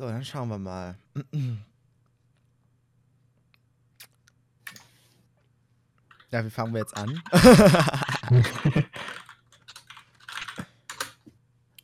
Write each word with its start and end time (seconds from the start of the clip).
So, 0.00 0.08
dann 0.08 0.24
schauen 0.24 0.48
wir 0.48 0.58
mal. 0.58 0.96
Ja, 6.30 6.44
wie 6.44 6.50
fangen 6.50 6.72
wir 6.72 6.78
jetzt 6.80 6.96
an? 6.96 7.20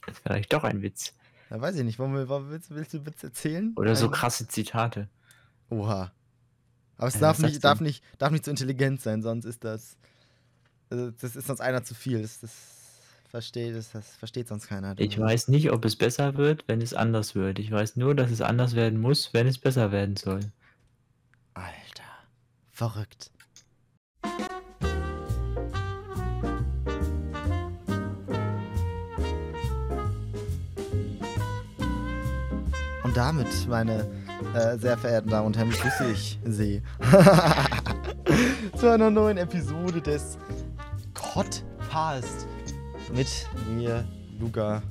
Das 0.06 0.14
ist 0.14 0.22
vielleicht 0.22 0.52
doch 0.52 0.62
ein 0.62 0.82
Witz. 0.82 1.12
Ja, 1.50 1.60
weiß 1.60 1.74
ich 1.76 1.84
nicht. 1.84 1.98
Wollen 1.98 2.14
wir, 2.14 2.28
wollen- 2.28 2.48
willst, 2.48 2.70
willst 2.70 2.94
du 2.94 3.04
Witz 3.04 3.24
erzählen? 3.24 3.72
Oder 3.76 3.96
so 3.96 4.08
krasse 4.08 4.46
Zitate. 4.46 5.08
Oha. 5.68 6.12
Aber 6.96 7.08
es 7.08 7.14
Ja, 7.14 7.20
darf 7.20 7.40
nicht, 7.40 7.64
darf, 7.64 7.80
nicht, 7.80 8.04
darf 8.18 8.30
nicht 8.30 8.44
zu 8.44 8.50
intelligent 8.50 9.00
sein, 9.02 9.20
sonst 9.20 9.44
ist 9.46 9.64
das. 9.64 9.96
äh, 10.90 11.10
Das 11.20 11.34
ist 11.34 11.48
sonst 11.48 11.60
einer 11.60 11.82
zu 11.82 11.94
viel. 11.96 12.22
Das, 12.22 12.38
das, 12.38 12.52
versteht, 13.36 13.76
das, 13.76 13.92
das 13.92 14.16
versteht 14.16 14.48
sonst 14.48 14.66
keiner. 14.66 14.94
Ich 14.96 15.18
weiß 15.18 15.48
nicht, 15.48 15.70
ob 15.70 15.84
es 15.84 15.94
besser 15.94 16.36
wird, 16.36 16.64
wenn 16.68 16.80
es 16.80 16.94
anders 16.94 17.34
wird. 17.34 17.58
Ich 17.58 17.70
weiß 17.70 17.96
nur, 17.96 18.14
dass 18.14 18.30
es 18.30 18.40
anders 18.40 18.74
werden 18.74 18.98
muss, 18.98 19.34
wenn 19.34 19.46
es 19.46 19.58
besser 19.58 19.92
werden 19.92 20.16
soll. 20.16 20.40
Alter. 21.52 21.68
Verrückt. 22.72 23.30
Und 33.04 33.16
damit, 33.18 33.68
meine 33.68 34.10
äh, 34.54 34.78
sehr 34.78 34.96
verehrten 34.96 35.28
Damen 35.28 35.48
und 35.48 35.58
Herren, 35.58 35.68
begrüße 35.68 36.10
ich 36.10 36.38
Sie 36.46 36.80
zu 38.76 38.90
einer 38.90 39.10
neuen 39.10 39.36
Episode 39.36 40.00
des 40.00 40.38
Podcast 41.12 42.46
mit 43.14 43.28
mir, 43.74 44.04
Luca, 44.38 44.82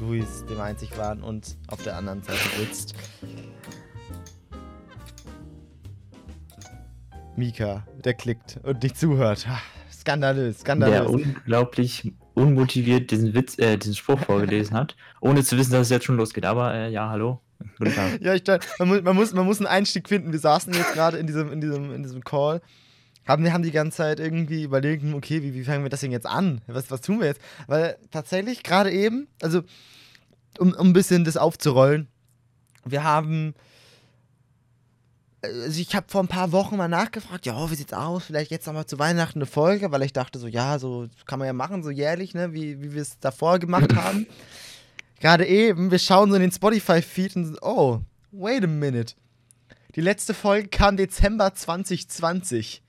Luis, 0.00 0.44
dem 0.48 0.60
einzig 0.60 0.96
waren 0.98 1.22
und 1.22 1.56
auf 1.68 1.82
der 1.82 1.96
anderen 1.96 2.22
Seite 2.22 2.40
sitzt 2.58 2.94
Mika, 7.36 7.84
der 8.04 8.14
klickt 8.14 8.60
und 8.62 8.82
nicht 8.82 8.96
zuhört. 8.98 9.46
Ah, 9.48 9.58
Skandalös, 9.92 10.56
Der 10.56 10.60
skandalös. 10.60 11.10
unglaublich 11.10 12.12
unmotiviert 12.34 13.10
diesen 13.10 13.34
Witz, 13.34 13.58
äh, 13.58 13.76
diesen 13.76 13.94
Spruch 13.94 14.20
vorgelesen 14.20 14.76
hat, 14.76 14.96
ohne 15.20 15.42
zu 15.42 15.56
wissen, 15.56 15.72
dass 15.72 15.82
es 15.82 15.90
jetzt 15.90 16.04
schon 16.04 16.16
losgeht. 16.16 16.44
Aber 16.44 16.74
äh, 16.74 16.90
ja, 16.90 17.08
hallo. 17.08 17.40
Guten 17.78 17.94
Tag. 17.94 18.20
Ja, 18.20 18.34
ich 18.34 18.42
man, 18.78 19.02
man, 19.02 19.16
muss, 19.16 19.32
man 19.32 19.46
muss 19.46 19.58
einen 19.58 19.66
Einstieg 19.66 20.08
finden. 20.08 20.32
Wir 20.32 20.38
saßen 20.38 20.72
jetzt 20.74 20.92
gerade 20.92 21.16
in 21.18 21.26
diesem, 21.26 21.50
in, 21.52 21.60
diesem, 21.60 21.92
in 21.94 22.02
diesem 22.02 22.22
Call, 22.22 22.60
haben, 23.26 23.44
wir 23.44 23.52
haben 23.52 23.62
die 23.62 23.70
ganze 23.70 23.98
Zeit 23.98 24.20
irgendwie 24.20 24.62
überlegt, 24.62 25.02
hm, 25.02 25.14
okay, 25.14 25.42
wie, 25.42 25.54
wie 25.54 25.64
fangen 25.64 25.82
wir 25.82 25.90
das 25.90 26.00
denn 26.00 26.12
jetzt 26.12 26.26
an? 26.26 26.60
Was, 26.66 26.90
was 26.90 27.00
tun 27.00 27.20
wir 27.20 27.26
jetzt? 27.26 27.40
Weil 27.66 27.96
tatsächlich 28.10 28.62
gerade 28.62 28.90
eben, 28.90 29.28
also 29.40 29.62
um, 30.58 30.72
um 30.74 30.88
ein 30.88 30.92
bisschen 30.92 31.24
das 31.24 31.36
aufzurollen, 31.36 32.08
wir 32.84 33.02
haben, 33.02 33.54
also 35.42 35.80
ich 35.80 35.94
habe 35.96 36.06
vor 36.08 36.22
ein 36.22 36.28
paar 36.28 36.52
Wochen 36.52 36.76
mal 36.76 36.88
nachgefragt, 36.88 37.46
ja, 37.46 37.70
wie 37.70 37.74
sieht's 37.74 37.92
aus? 37.92 38.24
Vielleicht 38.24 38.50
jetzt 38.50 38.66
nochmal 38.66 38.86
zu 38.86 38.98
Weihnachten 38.98 39.38
eine 39.38 39.46
Folge, 39.46 39.90
weil 39.90 40.02
ich 40.02 40.12
dachte 40.12 40.38
so, 40.38 40.46
ja, 40.46 40.78
so 40.78 41.08
kann 41.26 41.38
man 41.38 41.46
ja 41.46 41.54
machen, 41.54 41.82
so 41.82 41.90
jährlich, 41.90 42.34
ne, 42.34 42.52
wie, 42.52 42.82
wie 42.82 42.94
wir 42.94 43.02
es 43.02 43.18
davor 43.18 43.58
gemacht 43.58 43.94
haben. 43.96 44.26
Gerade 45.20 45.46
eben, 45.46 45.90
wir 45.90 45.98
schauen 45.98 46.28
so 46.28 46.36
in 46.36 46.42
den 46.42 46.52
Spotify-Feed 46.52 47.36
und 47.36 47.46
so, 47.46 47.56
oh, 47.62 48.00
wait 48.32 48.64
a 48.64 48.66
minute. 48.66 49.14
Die 49.94 50.00
letzte 50.00 50.34
Folge 50.34 50.68
kam 50.68 50.96
Dezember 50.96 51.54
2020. 51.54 52.83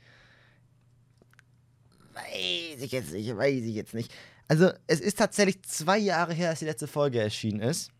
Weiß 2.16 2.81
ich 2.81 2.91
jetzt 2.91 3.11
nicht, 3.11 3.35
weiß 3.35 3.63
ich 3.63 3.75
jetzt 3.75 3.94
nicht. 3.94 4.11
Also, 4.47 4.71
es 4.88 5.02
ist 5.02 5.17
tatsächlich 5.17 5.61
zwei 5.63 5.97
Jahre 5.97 6.33
her, 6.33 6.52
dass 6.52 6.59
die 6.59 6.66
letzte 6.66 6.88
Folge 6.88 7.19
erschienen 7.19 7.59
ist. 7.59 7.91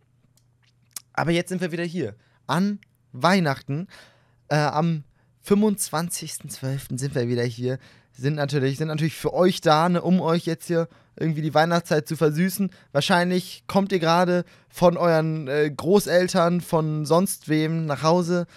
Aber 1.14 1.32
jetzt 1.32 1.50
sind 1.50 1.62
wir 1.62 1.72
wieder 1.72 1.84
hier. 1.84 2.16
An 2.48 2.80
Weihnachten. 3.12 3.88
Äh, 4.48 4.56
am 4.56 5.04
25.12. 5.46 6.98
sind 6.98 7.16
wir 7.16 7.28
wieder 7.28 7.44
hier. 7.44 7.78
Sind 8.14 8.36
natürlich, 8.36 8.78
sind 8.78 8.88
natürlich 8.88 9.16
für 9.16 9.34
euch 9.34 9.60
da, 9.60 9.90
ne, 9.90 10.02
um 10.02 10.22
euch 10.22 10.46
jetzt 10.46 10.68
hier 10.68 10.88
irgendwie 11.18 11.42
die 11.42 11.54
Weihnachtszeit 11.54 12.08
zu 12.08 12.16
versüßen. 12.16 12.70
Wahrscheinlich 12.92 13.64
kommt 13.68 13.92
ihr 13.92 14.00
gerade 14.00 14.46
von 14.70 14.98
euren 14.98 15.48
äh, 15.48 15.70
Großeltern, 15.76 16.62
von 16.62 17.06
sonst 17.06 17.50
wem 17.50 17.86
nach 17.86 18.04
Hause. 18.04 18.48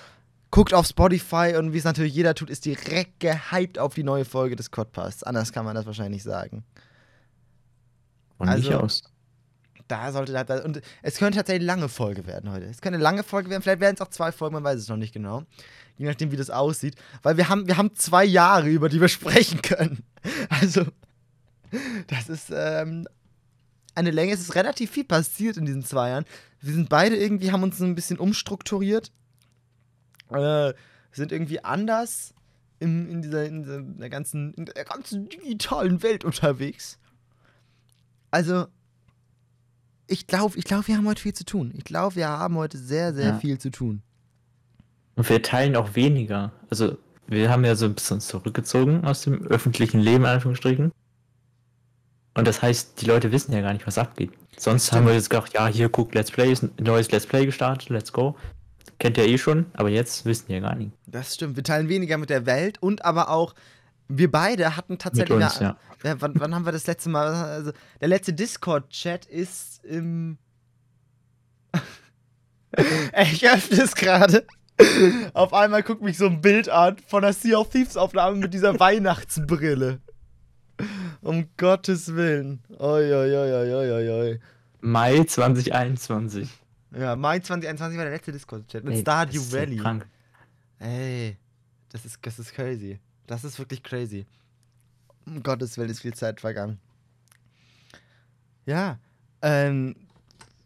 Guckt 0.50 0.72
auf 0.72 0.86
Spotify 0.86 1.54
und 1.58 1.72
wie 1.72 1.78
es 1.78 1.84
natürlich 1.84 2.14
jeder 2.14 2.34
tut, 2.34 2.48
ist 2.48 2.64
direkt 2.64 3.20
gehypt 3.20 3.78
auf 3.78 3.94
die 3.94 4.02
neue 4.02 4.24
Folge 4.24 4.56
des 4.56 4.70
Codpasts. 4.70 5.22
Anders 5.22 5.52
kann 5.52 5.64
man 5.64 5.74
das 5.74 5.84
wahrscheinlich 5.86 6.22
sagen. 6.22 6.64
Von 8.38 8.48
Also- 8.48 8.72
aus. 8.74 9.02
Da 9.88 10.12
sollte 10.12 10.32
da, 10.32 10.62
und 10.64 10.82
es 11.02 11.16
könnte 11.16 11.38
tatsächlich 11.38 11.62
eine 11.66 11.66
lange 11.80 11.88
Folge 11.88 12.26
werden 12.26 12.50
heute. 12.52 12.66
Es 12.66 12.82
könnte 12.82 12.96
eine 12.96 13.02
lange 13.02 13.22
Folge 13.24 13.48
werden, 13.48 13.62
vielleicht 13.62 13.80
werden 13.80 13.94
es 13.94 14.02
auch 14.02 14.10
zwei 14.10 14.32
Folgen, 14.32 14.52
man 14.52 14.62
weiß 14.64 14.78
es 14.80 14.88
noch 14.88 14.98
nicht 14.98 15.14
genau. 15.14 15.44
Je 15.96 16.06
nachdem, 16.06 16.30
wie 16.30 16.36
das 16.36 16.50
aussieht. 16.50 16.94
Weil 17.22 17.38
wir 17.38 17.48
haben, 17.48 17.66
wir 17.66 17.78
haben 17.78 17.94
zwei 17.94 18.22
Jahre, 18.26 18.68
über 18.68 18.90
die 18.90 19.00
wir 19.00 19.08
sprechen 19.08 19.62
können. 19.62 20.04
Also, 20.50 20.84
das 22.08 22.28
ist 22.28 22.50
ähm, 22.54 23.08
eine 23.94 24.10
Länge. 24.10 24.34
Es 24.34 24.40
ist 24.40 24.54
relativ 24.54 24.90
viel 24.90 25.04
passiert 25.04 25.56
in 25.56 25.64
diesen 25.64 25.82
zwei 25.82 26.10
Jahren. 26.10 26.26
Wir 26.60 26.74
sind 26.74 26.90
beide 26.90 27.16
irgendwie, 27.16 27.50
haben 27.50 27.62
uns 27.62 27.80
ein 27.80 27.94
bisschen 27.94 28.18
umstrukturiert. 28.18 29.10
Äh, 30.30 30.74
sind 31.12 31.32
irgendwie 31.32 31.64
anders 31.64 32.34
in, 32.80 33.08
in, 33.08 33.22
dieser, 33.22 33.44
in, 33.46 33.62
dieser, 33.94 34.08
ganzen, 34.08 34.54
in 34.54 34.66
der 34.66 34.84
ganzen 34.84 35.28
digitalen 35.28 36.02
Welt 36.02 36.24
unterwegs. 36.24 36.98
Also, 38.30 38.66
ich 40.06 40.26
glaube, 40.26 40.58
ich 40.58 40.64
glaub, 40.64 40.86
wir 40.86 40.96
haben 40.96 41.06
heute 41.06 41.22
viel 41.22 41.34
zu 41.34 41.44
tun. 41.44 41.72
Ich 41.76 41.84
glaube, 41.84 42.16
wir 42.16 42.28
haben 42.28 42.56
heute 42.56 42.78
sehr, 42.78 43.14
sehr 43.14 43.28
Ja. 43.28 43.38
viel 43.38 43.58
zu 43.58 43.70
tun. 43.70 44.02
Und 45.16 45.28
wir 45.28 45.42
teilen 45.42 45.76
auch 45.76 45.94
weniger. 45.96 46.52
Also, 46.70 46.98
wir 47.26 47.50
haben 47.50 47.64
ja 47.64 47.74
so 47.74 47.86
ein 47.86 47.94
bisschen 47.94 48.20
zurückgezogen 48.20 49.04
aus 49.04 49.22
dem 49.22 49.46
öffentlichen 49.48 50.00
Leben, 50.00 50.24
in 50.24 50.30
Anführungsstrichen. 50.30 50.92
Und 52.34 52.46
das 52.46 52.62
heißt, 52.62 53.00
die 53.02 53.06
Leute 53.06 53.32
wissen 53.32 53.52
ja 53.52 53.60
gar 53.60 53.72
nicht, 53.72 53.86
was 53.86 53.98
abgeht. 53.98 54.30
Sonst 54.56 54.86
Stimmt. 54.86 54.98
haben 55.00 55.06
wir 55.08 55.14
jetzt 55.14 55.28
gedacht, 55.28 55.52
ja, 55.54 55.66
hier 55.66 55.88
guckt 55.88 56.14
Let's 56.14 56.30
Play, 56.30 56.52
ist 56.52 56.62
ein 56.62 56.72
neues 56.78 57.10
Let's 57.10 57.26
Play 57.26 57.44
gestartet, 57.46 57.88
let's 57.88 58.12
go. 58.12 58.36
Kennt 58.98 59.16
ihr 59.16 59.26
eh 59.26 59.38
schon, 59.38 59.66
aber 59.74 59.90
jetzt 59.90 60.24
wissen 60.24 60.50
ja 60.50 60.58
gar 60.60 60.74
nicht. 60.74 60.90
Das 61.06 61.34
stimmt. 61.34 61.56
Wir 61.56 61.62
teilen 61.62 61.88
weniger 61.88 62.18
mit 62.18 62.30
der 62.30 62.46
Welt 62.46 62.82
und 62.82 63.04
aber 63.04 63.30
auch, 63.30 63.54
wir 64.08 64.30
beide 64.30 64.76
hatten 64.76 64.98
tatsächlich. 64.98 65.38
Mit 65.38 65.46
uns, 65.46 65.60
ja, 65.60 65.76
ja, 66.02 66.20
wann, 66.20 66.32
wann 66.36 66.54
haben 66.54 66.64
wir 66.64 66.72
das 66.72 66.86
letzte 66.86 67.10
Mal? 67.10 67.28
Also, 67.28 67.72
der 68.00 68.08
letzte 68.08 68.32
Discord-Chat 68.32 69.26
ist 69.26 69.84
im. 69.84 70.38
ich 73.32 73.48
öffne 73.48 73.82
es 73.82 73.94
gerade. 73.94 74.44
Auf 75.34 75.52
einmal 75.52 75.82
guckt 75.82 76.02
mich 76.02 76.18
so 76.18 76.26
ein 76.26 76.40
Bild 76.40 76.68
an 76.68 76.96
von 77.06 77.22
der 77.22 77.32
Sea 77.32 77.58
of 77.58 77.70
Thieves 77.70 77.96
Aufnahme 77.96 78.36
mit 78.36 78.54
dieser 78.54 78.78
Weihnachtsbrille. 78.80 80.00
Um 81.20 81.48
Gottes 81.56 82.14
Willen. 82.14 82.62
Oi, 82.78 83.12
oi, 83.12 83.36
oi, 83.36 83.74
oi, 83.74 83.92
oi, 83.92 84.10
oi. 84.10 84.40
Mai 84.80 85.24
2021. 85.24 86.48
Ja, 86.92 87.16
Mai 87.16 87.38
2021 87.40 87.98
war 87.98 88.04
der 88.04 88.14
letzte 88.14 88.32
Discord-Chat 88.32 88.84
mit 88.84 88.94
Ey, 88.94 89.00
Stardew 89.00 89.32
das 89.34 89.42
ist 89.42 89.50
so 89.50 89.56
Valley. 89.58 89.76
krank. 89.76 90.06
Ey, 90.78 91.36
das 91.90 92.04
ist, 92.04 92.18
das 92.22 92.38
ist 92.38 92.54
crazy. 92.54 92.98
Das 93.26 93.44
ist 93.44 93.58
wirklich 93.58 93.82
crazy. 93.82 94.26
Um 95.26 95.42
Gottes 95.42 95.76
Willen 95.76 95.90
ist 95.90 96.00
viel 96.00 96.14
Zeit 96.14 96.40
vergangen. 96.40 96.78
Ja, 98.64 98.98
ähm, 99.42 99.96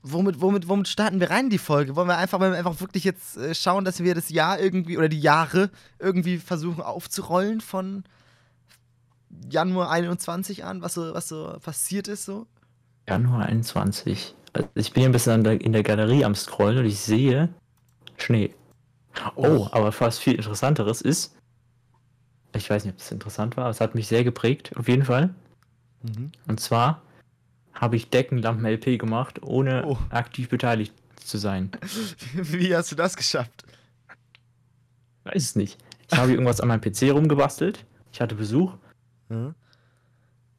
womit, 0.02 0.40
womit, 0.40 0.68
womit 0.68 0.88
starten 0.88 1.20
wir 1.20 1.30
rein 1.30 1.44
in 1.46 1.50
die 1.50 1.58
Folge? 1.58 1.96
Wollen 1.96 2.08
wir 2.08 2.18
einfach, 2.18 2.40
wollen 2.40 2.52
wir 2.52 2.58
einfach 2.58 2.80
wirklich 2.80 3.04
jetzt 3.04 3.36
äh, 3.36 3.54
schauen, 3.54 3.84
dass 3.84 4.00
wir 4.02 4.14
das 4.14 4.28
Jahr 4.30 4.60
irgendwie 4.60 4.98
oder 4.98 5.08
die 5.08 5.20
Jahre 5.20 5.70
irgendwie 5.98 6.38
versuchen 6.38 6.82
aufzurollen 6.82 7.60
von 7.60 8.04
Januar 9.50 9.90
21 9.90 10.64
an, 10.64 10.82
was 10.82 10.94
so, 10.94 11.14
was 11.14 11.28
so 11.28 11.56
passiert 11.62 12.06
ist 12.08 12.24
so? 12.24 12.46
Januar 13.08 13.46
21. 13.46 14.34
Also 14.52 14.68
ich 14.74 14.92
bin 14.92 15.00
hier 15.02 15.08
ein 15.08 15.12
bisschen 15.12 15.44
der, 15.44 15.60
in 15.60 15.72
der 15.72 15.82
Galerie 15.82 16.24
am 16.24 16.34
Scrollen 16.34 16.78
und 16.78 16.84
ich 16.84 16.98
sehe 16.98 17.48
Schnee. 18.18 18.54
Oh, 19.34 19.42
Oh. 19.46 19.68
aber 19.72 19.92
fast 19.92 20.20
viel 20.20 20.34
interessanteres 20.34 21.00
ist, 21.02 21.36
ich 22.54 22.68
weiß 22.68 22.84
nicht, 22.84 22.92
ob 22.94 22.98
das 22.98 23.10
interessant 23.12 23.56
war, 23.56 23.64
aber 23.64 23.70
es 23.70 23.80
hat 23.80 23.94
mich 23.94 24.06
sehr 24.08 24.24
geprägt, 24.24 24.72
auf 24.76 24.88
jeden 24.88 25.04
Fall. 25.04 25.34
Mhm. 26.02 26.32
Und 26.48 26.60
zwar 26.60 27.02
habe 27.74 27.96
ich 27.96 28.10
Deckenlampen-LP 28.10 28.98
gemacht, 28.98 29.42
ohne 29.42 29.86
Oh. 29.86 29.96
aktiv 30.10 30.48
beteiligt 30.50 30.92
zu 31.16 31.38
sein. 31.38 31.70
Wie 32.34 32.74
hast 32.76 32.92
du 32.92 32.96
das 32.96 33.16
geschafft? 33.16 33.64
Weiß 35.24 35.42
es 35.42 35.56
nicht. 35.56 35.78
Ich 36.10 36.18
habe 36.18 36.32
irgendwas 36.32 36.60
an 36.60 36.68
meinem 36.68 36.80
PC 36.80 37.10
rumgebastelt. 37.12 37.84
Ich 38.12 38.20
hatte 38.20 38.34
Besuch 38.34 38.74
Hm? 39.30 39.54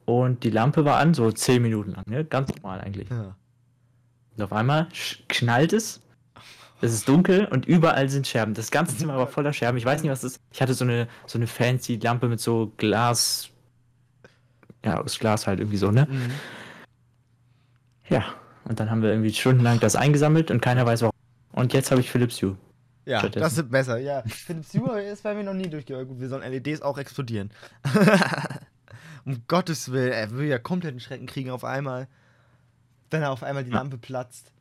und 0.06 0.44
die 0.44 0.50
Lampe 0.50 0.84
war 0.86 0.98
an, 0.98 1.14
so 1.14 1.32
10 1.32 1.62
Minuten 1.62 1.92
lang, 1.92 2.04
ne? 2.08 2.26
Ganz 2.26 2.50
normal 2.56 2.82
eigentlich. 2.82 3.10
Ja. 3.10 3.36
Und 4.38 4.44
auf 4.44 4.54
einmal 4.54 4.88
knallt 5.30 5.74
es. 5.74 6.02
Es 6.82 6.94
ist 6.94 7.08
dunkel 7.08 7.46
und 7.46 7.66
überall 7.66 8.10
sind 8.10 8.28
Scherben. 8.28 8.54
Das 8.54 8.70
ganze 8.70 8.98
Zimmer 8.98 9.16
war 9.16 9.28
voller 9.28 9.54
Scherben. 9.54 9.78
Ich 9.78 9.86
weiß 9.86 10.02
nicht, 10.02 10.12
was 10.12 10.22
das 10.22 10.34
ist. 10.34 10.42
Ich 10.52 10.62
hatte 10.62 10.74
so 10.74 10.84
eine, 10.84 11.08
so 11.26 11.38
eine 11.38 11.48
fancy 11.48 11.96
Lampe 11.96 12.28
mit 12.28 12.42
so 12.42 12.74
Glas. 12.76 13.50
Ja, 14.84 15.00
aus 15.00 15.18
Glas 15.18 15.48
halt 15.48 15.60
irgendwie 15.60 15.78
so, 15.78 15.92
ne? 15.92 16.08
Mhm. 16.10 16.32
Ja. 18.10 18.26
Und 18.66 18.80
dann 18.80 18.90
haben 18.90 19.02
wir 19.02 19.12
irgendwie 19.12 19.34
stundenlang 19.34 19.80
das 19.80 19.96
eingesammelt 19.96 20.52
und 20.52 20.62
keiner 20.62 20.86
weiß 20.86 21.02
warum. 21.02 21.14
Und 21.54 21.74
jetzt 21.74 21.92
habe 21.92 22.02
ich 22.02 22.12
Philips 22.12 22.42
Hue. 22.42 22.58
Ja, 23.06 23.20
Stattdessen. 23.20 23.44
das 23.44 23.58
ist 23.58 23.70
besser. 23.70 23.98
Ja, 24.00 24.24
Philips 24.26 24.74
Hue 24.74 25.02
ist 25.12 25.24
bei 25.24 25.34
mir 25.36 25.44
noch 25.44 25.54
nie 25.54 25.70
durchgegangen. 25.70 26.08
Gut, 26.08 26.20
wir 26.20 26.30
sollen 26.30 26.44
LEDs 26.50 26.82
auch 26.82 26.98
explodieren. 26.98 27.52
um 29.26 29.44
Gottes 29.48 29.92
Willen, 29.92 30.12
er 30.12 30.32
will 30.32 30.48
ja 30.48 30.60
komplett 30.60 30.92
einen 30.92 31.00
Schrecken 31.00 31.28
kriegen 31.28 31.50
auf 31.50 31.64
einmal. 31.64 32.08
Wenn 33.14 33.22
er 33.22 33.32
auf 33.32 33.44
einmal 33.44 33.64
die. 33.64 33.72
Lampe 33.72 33.98
platzt. 33.98 34.52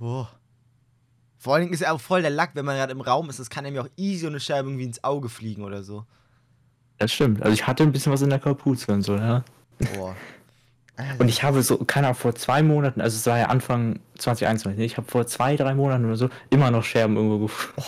Oh. 0.00 0.26
Vor 1.36 1.54
allen 1.54 1.62
Dingen 1.62 1.72
ist 1.72 1.82
er 1.82 1.94
auch 1.94 2.00
voll 2.00 2.20
der 2.20 2.32
Lack, 2.32 2.50
wenn 2.54 2.64
man 2.64 2.76
gerade 2.76 2.92
im 2.92 3.00
Raum 3.00 3.30
ist. 3.30 3.38
Das 3.38 3.48
kann 3.48 3.64
ja 3.64 3.80
auch 3.80 3.88
easy 3.96 4.26
eine 4.26 4.40
Scheibe 4.40 4.68
irgendwie 4.68 4.84
ins 4.84 5.04
Auge 5.04 5.28
fliegen 5.28 5.62
oder 5.62 5.84
so. 5.84 6.04
Das 6.98 7.12
stimmt. 7.12 7.40
Also 7.40 7.54
ich 7.54 7.66
hatte 7.66 7.84
ein 7.84 7.92
bisschen 7.92 8.12
was 8.12 8.22
in 8.22 8.30
der 8.30 8.40
Kapuze 8.40 8.92
und 8.92 9.02
so, 9.02 9.14
ja. 9.14 9.44
Boah. 9.94 10.16
Und 11.20 11.28
ich 11.28 11.44
habe 11.44 11.62
so, 11.62 11.78
keine 11.78 12.08
Ahnung, 12.08 12.18
vor 12.18 12.34
zwei 12.34 12.60
Monaten, 12.60 13.00
also 13.00 13.16
es 13.16 13.24
war 13.24 13.38
ja 13.38 13.46
Anfang 13.46 14.00
2021, 14.18 14.76
ne? 14.76 14.84
ich 14.84 14.96
habe 14.96 15.08
vor 15.08 15.28
zwei, 15.28 15.54
drei 15.54 15.72
Monaten 15.76 16.04
oder 16.06 16.16
so 16.16 16.28
immer 16.50 16.72
noch 16.72 16.82
Scherben 16.82 17.14
irgendwo 17.14 17.38
gefunden. 17.38 17.80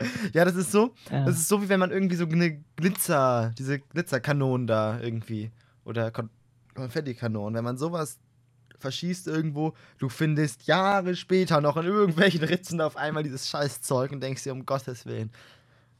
ja, 0.32 0.44
das 0.44 0.54
ist 0.54 0.70
so. 0.70 0.94
Ja. 1.10 1.24
Das 1.24 1.34
ist 1.34 1.48
so, 1.48 1.62
wie 1.62 1.68
wenn 1.68 1.80
man 1.80 1.90
irgendwie 1.90 2.14
so 2.14 2.26
eine 2.26 2.62
Glitzer, 2.76 3.52
diese 3.58 3.80
Glitzerkanonen 3.80 4.68
da 4.68 5.00
irgendwie. 5.00 5.50
Oder 5.84 6.12
Kon 6.12 6.30
Konfettikanonen. 6.74 7.54
Wenn 7.54 7.64
man 7.64 7.78
sowas 7.78 8.18
verschießt 8.78 9.28
irgendwo, 9.28 9.74
du 9.98 10.08
findest 10.08 10.66
Jahre 10.66 11.16
später 11.16 11.60
noch 11.60 11.76
in 11.76 11.86
irgendwelchen 11.86 12.44
Ritzen 12.44 12.80
auf 12.80 12.96
einmal 12.96 13.22
dieses 13.22 13.48
Scheißzeug 13.48 14.12
und 14.12 14.20
denkst 14.20 14.42
dir, 14.42 14.52
um 14.52 14.66
Gottes 14.66 15.06
Willen. 15.06 15.30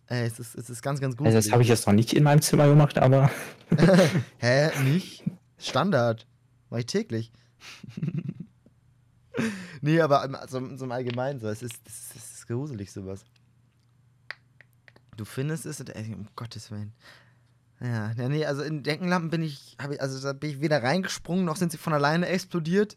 Ey, 0.06 0.26
es 0.26 0.38
ist, 0.38 0.54
es 0.54 0.68
ist 0.68 0.82
ganz, 0.82 1.00
ganz 1.00 1.16
gut. 1.16 1.26
Also 1.26 1.38
das 1.38 1.50
habe 1.50 1.62
ich 1.62 1.68
jetzt 1.68 1.86
noch 1.86 1.94
nicht 1.94 2.12
in 2.12 2.22
meinem 2.22 2.42
Zimmer 2.42 2.68
gemacht, 2.68 2.98
aber 2.98 3.30
Hä? 4.38 4.70
Nicht? 4.82 5.24
Standard. 5.58 6.26
Mach 6.68 6.78
ich 6.78 6.86
täglich. 6.86 7.32
nee, 9.80 10.00
aber 10.00 10.24
im, 10.24 10.34
also, 10.34 10.76
so 10.76 10.84
im 10.84 10.92
Allgemeinen 10.92 11.40
so. 11.40 11.48
Es 11.48 11.62
ist, 11.62 11.80
es 11.86 11.94
ist, 11.94 12.16
es 12.16 12.34
ist 12.34 12.46
gruselig, 12.46 12.92
sowas. 12.92 13.24
Du 15.16 15.24
findest 15.24 15.64
es, 15.64 15.80
und, 15.80 15.90
ey, 15.90 16.12
um 16.14 16.28
Gottes 16.36 16.70
Willen. 16.70 16.92
Ja, 17.84 18.12
ja, 18.16 18.28
nee, 18.30 18.46
also 18.46 18.62
in 18.62 18.82
Deckenlampen 18.82 19.28
bin 19.30 19.42
ich, 19.42 19.76
hab 19.78 19.90
ich, 19.90 20.00
also 20.00 20.18
da 20.26 20.32
bin 20.32 20.48
ich 20.50 20.60
weder 20.62 20.82
reingesprungen, 20.82 21.44
noch 21.44 21.56
sind 21.56 21.70
sie 21.70 21.76
von 21.78 21.92
alleine 21.92 22.26
explodiert. 22.28 22.96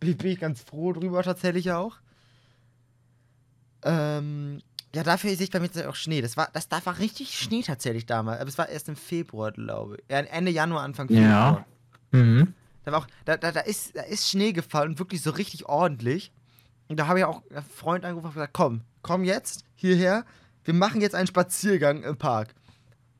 Bin, 0.00 0.10
ich- 0.10 0.16
bin 0.18 0.32
ich 0.32 0.40
ganz 0.40 0.60
froh 0.62 0.92
drüber 0.92 1.22
tatsächlich 1.22 1.70
auch. 1.70 1.98
Ähm, 3.84 4.60
ja, 4.94 5.02
dafür 5.02 5.30
sehe 5.30 5.44
ich 5.44 5.50
bei 5.50 5.60
mir 5.60 5.70
auch 5.88 5.94
Schnee. 5.94 6.20
Das 6.22 6.36
war, 6.36 6.48
das, 6.52 6.68
da 6.68 6.84
war 6.86 6.98
richtig 6.98 7.38
Schnee 7.38 7.62
tatsächlich 7.62 8.06
damals. 8.06 8.40
Aber 8.40 8.48
es 8.48 8.58
war 8.58 8.68
erst 8.68 8.88
im 8.88 8.96
Februar, 8.96 9.52
glaube 9.52 9.96
ich. 9.98 10.04
Ja, 10.10 10.20
Ende 10.20 10.50
Januar, 10.50 10.82
Anfang 10.82 11.08
Februar. 11.08 11.64
Ja. 12.12 12.18
mhm. 12.18 12.54
Da, 12.84 12.92
war 12.92 12.98
auch, 13.00 13.06
da, 13.24 13.36
da, 13.36 13.50
da, 13.52 13.60
ist, 13.60 13.96
da 13.96 14.02
ist 14.02 14.28
Schnee 14.28 14.52
gefallen, 14.52 14.98
wirklich 14.98 15.22
so 15.22 15.30
richtig 15.30 15.66
ordentlich. 15.66 16.32
Und 16.88 16.98
da 17.00 17.06
habe 17.06 17.18
ich 17.20 17.24
auch 17.24 17.42
einen 17.50 17.64
Freund 17.64 18.04
angerufen 18.04 18.26
und 18.28 18.34
gesagt, 18.34 18.52
komm, 18.52 18.82
komm 19.02 19.24
jetzt 19.24 19.64
hierher, 19.74 20.24
wir 20.64 20.74
machen 20.74 21.00
jetzt 21.00 21.14
einen 21.14 21.26
Spaziergang 21.26 22.02
im 22.02 22.16
Park. 22.16 22.54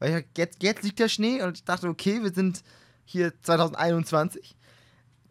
Weil 0.05 0.19
ich, 0.19 0.27
jetzt, 0.37 0.63
jetzt 0.63 0.83
liegt 0.83 0.99
der 0.99 1.09
Schnee 1.09 1.41
und 1.43 1.57
ich 1.57 1.65
dachte, 1.65 1.89
okay, 1.89 2.23
wir 2.23 2.31
sind 2.31 2.63
hier 3.07 3.33
2021. 3.41 4.55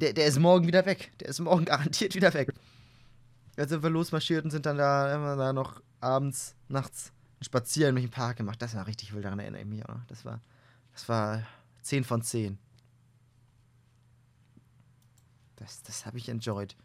Der, 0.02 0.14
der 0.14 0.26
ist 0.26 0.40
morgen 0.40 0.66
wieder 0.66 0.84
weg. 0.88 1.12
Der 1.20 1.28
ist 1.28 1.40
morgen 1.40 1.66
garantiert 1.66 2.16
wieder 2.16 2.34
weg. 2.34 2.52
Jetzt 3.56 3.70
sind 3.70 3.84
wir 3.84 3.92
losmarschiert 3.92 4.44
und 4.44 4.50
sind 4.50 4.66
dann 4.66 4.78
da 4.80 5.14
immer 5.14 5.36
da 5.36 5.54
noch 5.54 5.80
abends, 6.00 6.56
nachts 6.70 7.12
einen 7.36 7.44
Spaziergang 7.44 7.94
durch 7.94 8.06
den 8.08 8.12
Park 8.12 8.38
gemacht. 8.38 8.60
Das 8.64 8.74
war 8.74 8.88
richtig 8.88 9.14
wild, 9.14 9.26
daran 9.26 9.38
erinnere 9.38 9.62
ich 9.62 9.68
mich 9.68 9.86
auch 9.86 9.94
noch. 9.94 10.06
Das 10.08 10.26
war, 10.26 10.42
das 10.94 11.08
war 11.08 11.44
10 11.84 12.04
von 12.04 12.24
10. 12.24 12.58
Das, 15.58 15.84
das 15.84 16.08
habe 16.08 16.18
ich 16.18 16.30
enjoyed. 16.30 16.76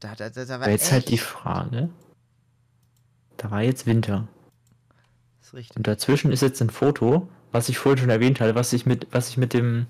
Da, 0.00 0.14
da, 0.14 0.30
da, 0.30 0.42
da 0.46 0.54
war 0.54 0.62
Aber 0.62 0.70
jetzt 0.70 0.90
halt 0.90 1.10
die 1.10 1.14
echt- 1.16 1.22
Frage. 1.24 1.90
Da 3.36 3.50
war 3.50 3.60
jetzt 3.60 3.84
Winter. 3.84 4.26
Das 5.46 5.52
ist 5.52 5.58
richtig. 5.58 5.76
Und 5.76 5.86
dazwischen 5.86 6.32
ist 6.32 6.42
jetzt 6.42 6.60
ein 6.60 6.70
Foto, 6.70 7.28
was 7.52 7.68
ich 7.68 7.78
vorhin 7.78 7.98
schon 7.98 8.10
erwähnt 8.10 8.40
hatte, 8.40 8.56
was 8.56 8.72
ich 8.72 8.84
mit, 8.84 9.06
was 9.12 9.28
ich 9.28 9.36
mit 9.36 9.52
dem 9.52 9.86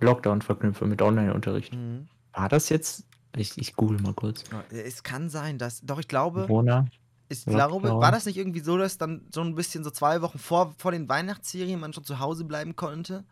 Lockdown 0.00 0.42
verknüpfe, 0.42 0.84
mit 0.86 1.00
Online-Unterricht. 1.00 1.72
Mhm. 1.72 2.08
War 2.32 2.48
das 2.48 2.70
jetzt? 2.70 3.04
Ich, 3.36 3.56
ich 3.56 3.76
google 3.76 4.00
mal 4.00 4.14
kurz. 4.14 4.42
Es 4.70 5.04
kann 5.04 5.28
sein, 5.28 5.58
dass. 5.58 5.80
Doch, 5.82 6.00
ich 6.00 6.08
glaube, 6.08 6.46
Corona. 6.46 6.86
ich 7.28 7.44
glaube, 7.44 7.88
war 7.88 8.10
das 8.10 8.26
nicht 8.26 8.36
irgendwie 8.36 8.60
so, 8.60 8.76
dass 8.76 8.98
dann 8.98 9.22
so 9.32 9.42
ein 9.42 9.54
bisschen 9.54 9.84
so 9.84 9.90
zwei 9.90 10.22
Wochen 10.22 10.40
vor, 10.40 10.74
vor 10.76 10.90
den 10.90 11.08
Weihnachtsserien 11.08 11.78
man 11.78 11.92
schon 11.92 12.04
zu 12.04 12.18
Hause 12.18 12.44
bleiben 12.44 12.74
konnte? 12.74 13.22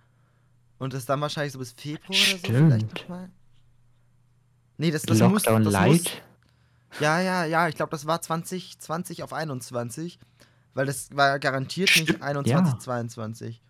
Und 0.79 0.95
das 0.95 1.07
dann 1.07 1.21
wahrscheinlich 1.21 1.53
so 1.53 1.59
bis 1.59 1.73
Februar 1.73 2.11
oder 2.11 2.39
so 2.39 2.47
vielleicht 2.47 2.77
Stimmt. 2.83 3.01
nochmal? 3.01 3.31
Nee, 4.79 4.93
das, 4.93 5.03
das 5.03 5.19
muss. 5.19 5.45
Lockdown 5.45 5.65
Das 5.65 5.87
muss 5.87 6.05
Light. 6.05 6.23
ja, 7.01 7.21
ja, 7.21 7.45
ja, 7.47 7.67
ich 7.67 7.75
glaube, 7.75 7.91
das 7.91 8.07
war 8.07 8.23
2020 8.23 9.25
auf 9.25 9.33
21. 9.33 10.21
Weil 10.75 10.87
das 10.87 11.15
war 11.15 11.39
garantiert 11.39 11.91
nicht 11.97 12.09
Stimmt, 12.09 12.23
21, 12.23 12.73
ja. 12.73 12.79
22. 12.79 13.63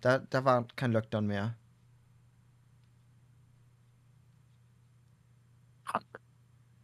Da, 0.00 0.18
da 0.18 0.44
war 0.44 0.66
kein 0.76 0.92
Lockdown 0.92 1.26
mehr. 1.26 1.56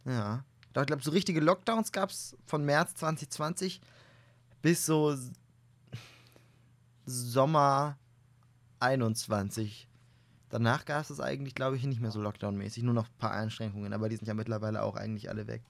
Ja. 0.05 0.43
Doch, 0.73 0.81
ich 0.81 0.87
glaube, 0.87 1.03
so 1.03 1.11
richtige 1.11 1.39
Lockdowns 1.39 1.91
gab 1.91 2.09
es 2.09 2.37
von 2.45 2.63
März 2.65 2.95
2020 2.95 3.81
bis 4.61 4.85
so 4.85 5.15
Sommer 7.05 7.97
21. 8.79 9.87
Danach 10.49 10.85
gab 10.85 11.01
es 11.03 11.09
es 11.09 11.19
eigentlich, 11.19 11.55
glaube 11.55 11.75
ich, 11.75 11.85
nicht 11.85 12.01
mehr 12.01 12.11
so 12.11 12.21
Lockdown-mäßig. 12.21 12.83
Nur 12.83 12.93
noch 12.93 13.07
ein 13.07 13.17
paar 13.17 13.31
Einschränkungen, 13.31 13.93
aber 13.93 14.09
die 14.09 14.15
sind 14.15 14.27
ja 14.27 14.33
mittlerweile 14.33 14.83
auch 14.83 14.95
eigentlich 14.95 15.29
alle 15.29 15.47
weg. 15.47 15.63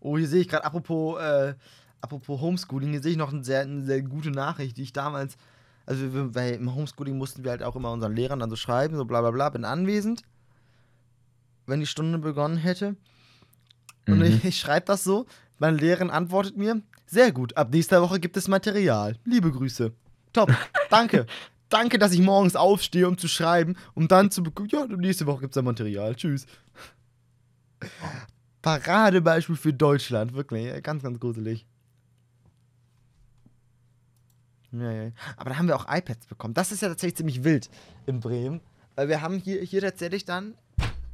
Oh, 0.00 0.16
hier 0.18 0.28
sehe 0.28 0.40
ich 0.40 0.48
gerade, 0.48 0.64
apropos, 0.64 1.20
äh, 1.20 1.54
apropos 2.00 2.40
Homeschooling, 2.40 2.90
hier 2.90 3.02
sehe 3.02 3.12
ich 3.12 3.18
noch 3.18 3.32
eine 3.32 3.44
sehr, 3.44 3.60
eine 3.62 3.84
sehr 3.84 4.02
gute 4.02 4.30
Nachricht, 4.30 4.76
die 4.76 4.82
ich 4.82 4.92
damals, 4.92 5.36
also 5.86 6.12
wir, 6.12 6.34
weil 6.34 6.54
im 6.54 6.74
Homeschooling 6.74 7.16
mussten 7.18 7.44
wir 7.44 7.50
halt 7.50 7.62
auch 7.62 7.76
immer 7.76 7.92
unseren 7.92 8.14
Lehrern 8.14 8.38
dann 8.40 8.50
so 8.50 8.56
schreiben, 8.56 8.96
so 8.96 9.04
bla 9.04 9.20
bla 9.20 9.30
bla, 9.30 9.48
bin 9.50 9.64
anwesend, 9.64 10.22
wenn 11.66 11.80
die 11.80 11.86
Stunde 11.86 12.18
begonnen 12.18 12.56
hätte. 12.56 12.96
Und 14.06 14.18
Mhm. 14.18 14.22
ich, 14.22 14.44
ich 14.44 14.58
schreibe 14.58 14.86
das 14.86 15.04
so, 15.04 15.26
meine 15.58 15.76
Lehrerin 15.76 16.10
antwortet 16.10 16.56
mir, 16.56 16.80
sehr 17.06 17.32
gut, 17.32 17.56
ab 17.56 17.70
nächster 17.72 18.00
Woche 18.02 18.18
gibt 18.20 18.36
es 18.36 18.48
Material. 18.48 19.16
Liebe 19.24 19.50
Grüße. 19.52 19.92
Top, 20.32 20.50
danke. 20.90 21.26
Danke, 21.72 22.00
dass 22.00 22.10
ich 22.10 22.20
morgens 22.20 22.56
aufstehe, 22.56 23.06
um 23.06 23.16
zu 23.16 23.28
schreiben, 23.28 23.76
um 23.94 24.08
dann 24.08 24.32
zu 24.32 24.42
bekommen, 24.42 24.68
ja, 24.72 24.86
nächste 24.88 25.26
Woche 25.26 25.42
gibt 25.42 25.52
es 25.52 25.54
da 25.54 25.62
Material. 25.62 26.16
Tschüss. 26.16 26.44
Paradebeispiel 28.62 29.56
für 29.56 29.72
Deutschland, 29.72 30.34
wirklich. 30.34 30.82
Ganz, 30.82 31.02
ganz 31.02 31.18
gruselig. 31.18 31.66
Ja, 34.72 34.90
ja. 34.92 35.10
Aber 35.36 35.50
da 35.50 35.56
haben 35.58 35.66
wir 35.66 35.76
auch 35.76 35.86
iPads 35.88 36.26
bekommen. 36.26 36.54
Das 36.54 36.70
ist 36.70 36.82
ja 36.82 36.88
tatsächlich 36.88 37.16
ziemlich 37.16 37.42
wild 37.44 37.68
in 38.06 38.20
Bremen. 38.20 38.60
Weil 38.94 39.08
wir 39.08 39.20
haben 39.22 39.38
hier, 39.38 39.62
hier 39.62 39.80
tatsächlich 39.80 40.24
dann. 40.24 40.54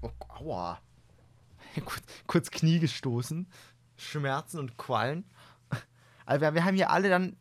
Oh, 0.03 0.11
aua. 0.29 0.81
kurz, 1.85 2.03
kurz 2.27 2.51
Knie 2.51 2.79
gestoßen. 2.81 3.47
Schmerzen 3.97 4.59
und 4.59 4.77
Quallen. 4.77 5.25
Also 6.27 6.43
wir, 6.43 6.55
wir 6.55 6.65
haben 6.65 6.75
hier 6.75 6.91
alle 6.91 7.09
dann 7.09 7.37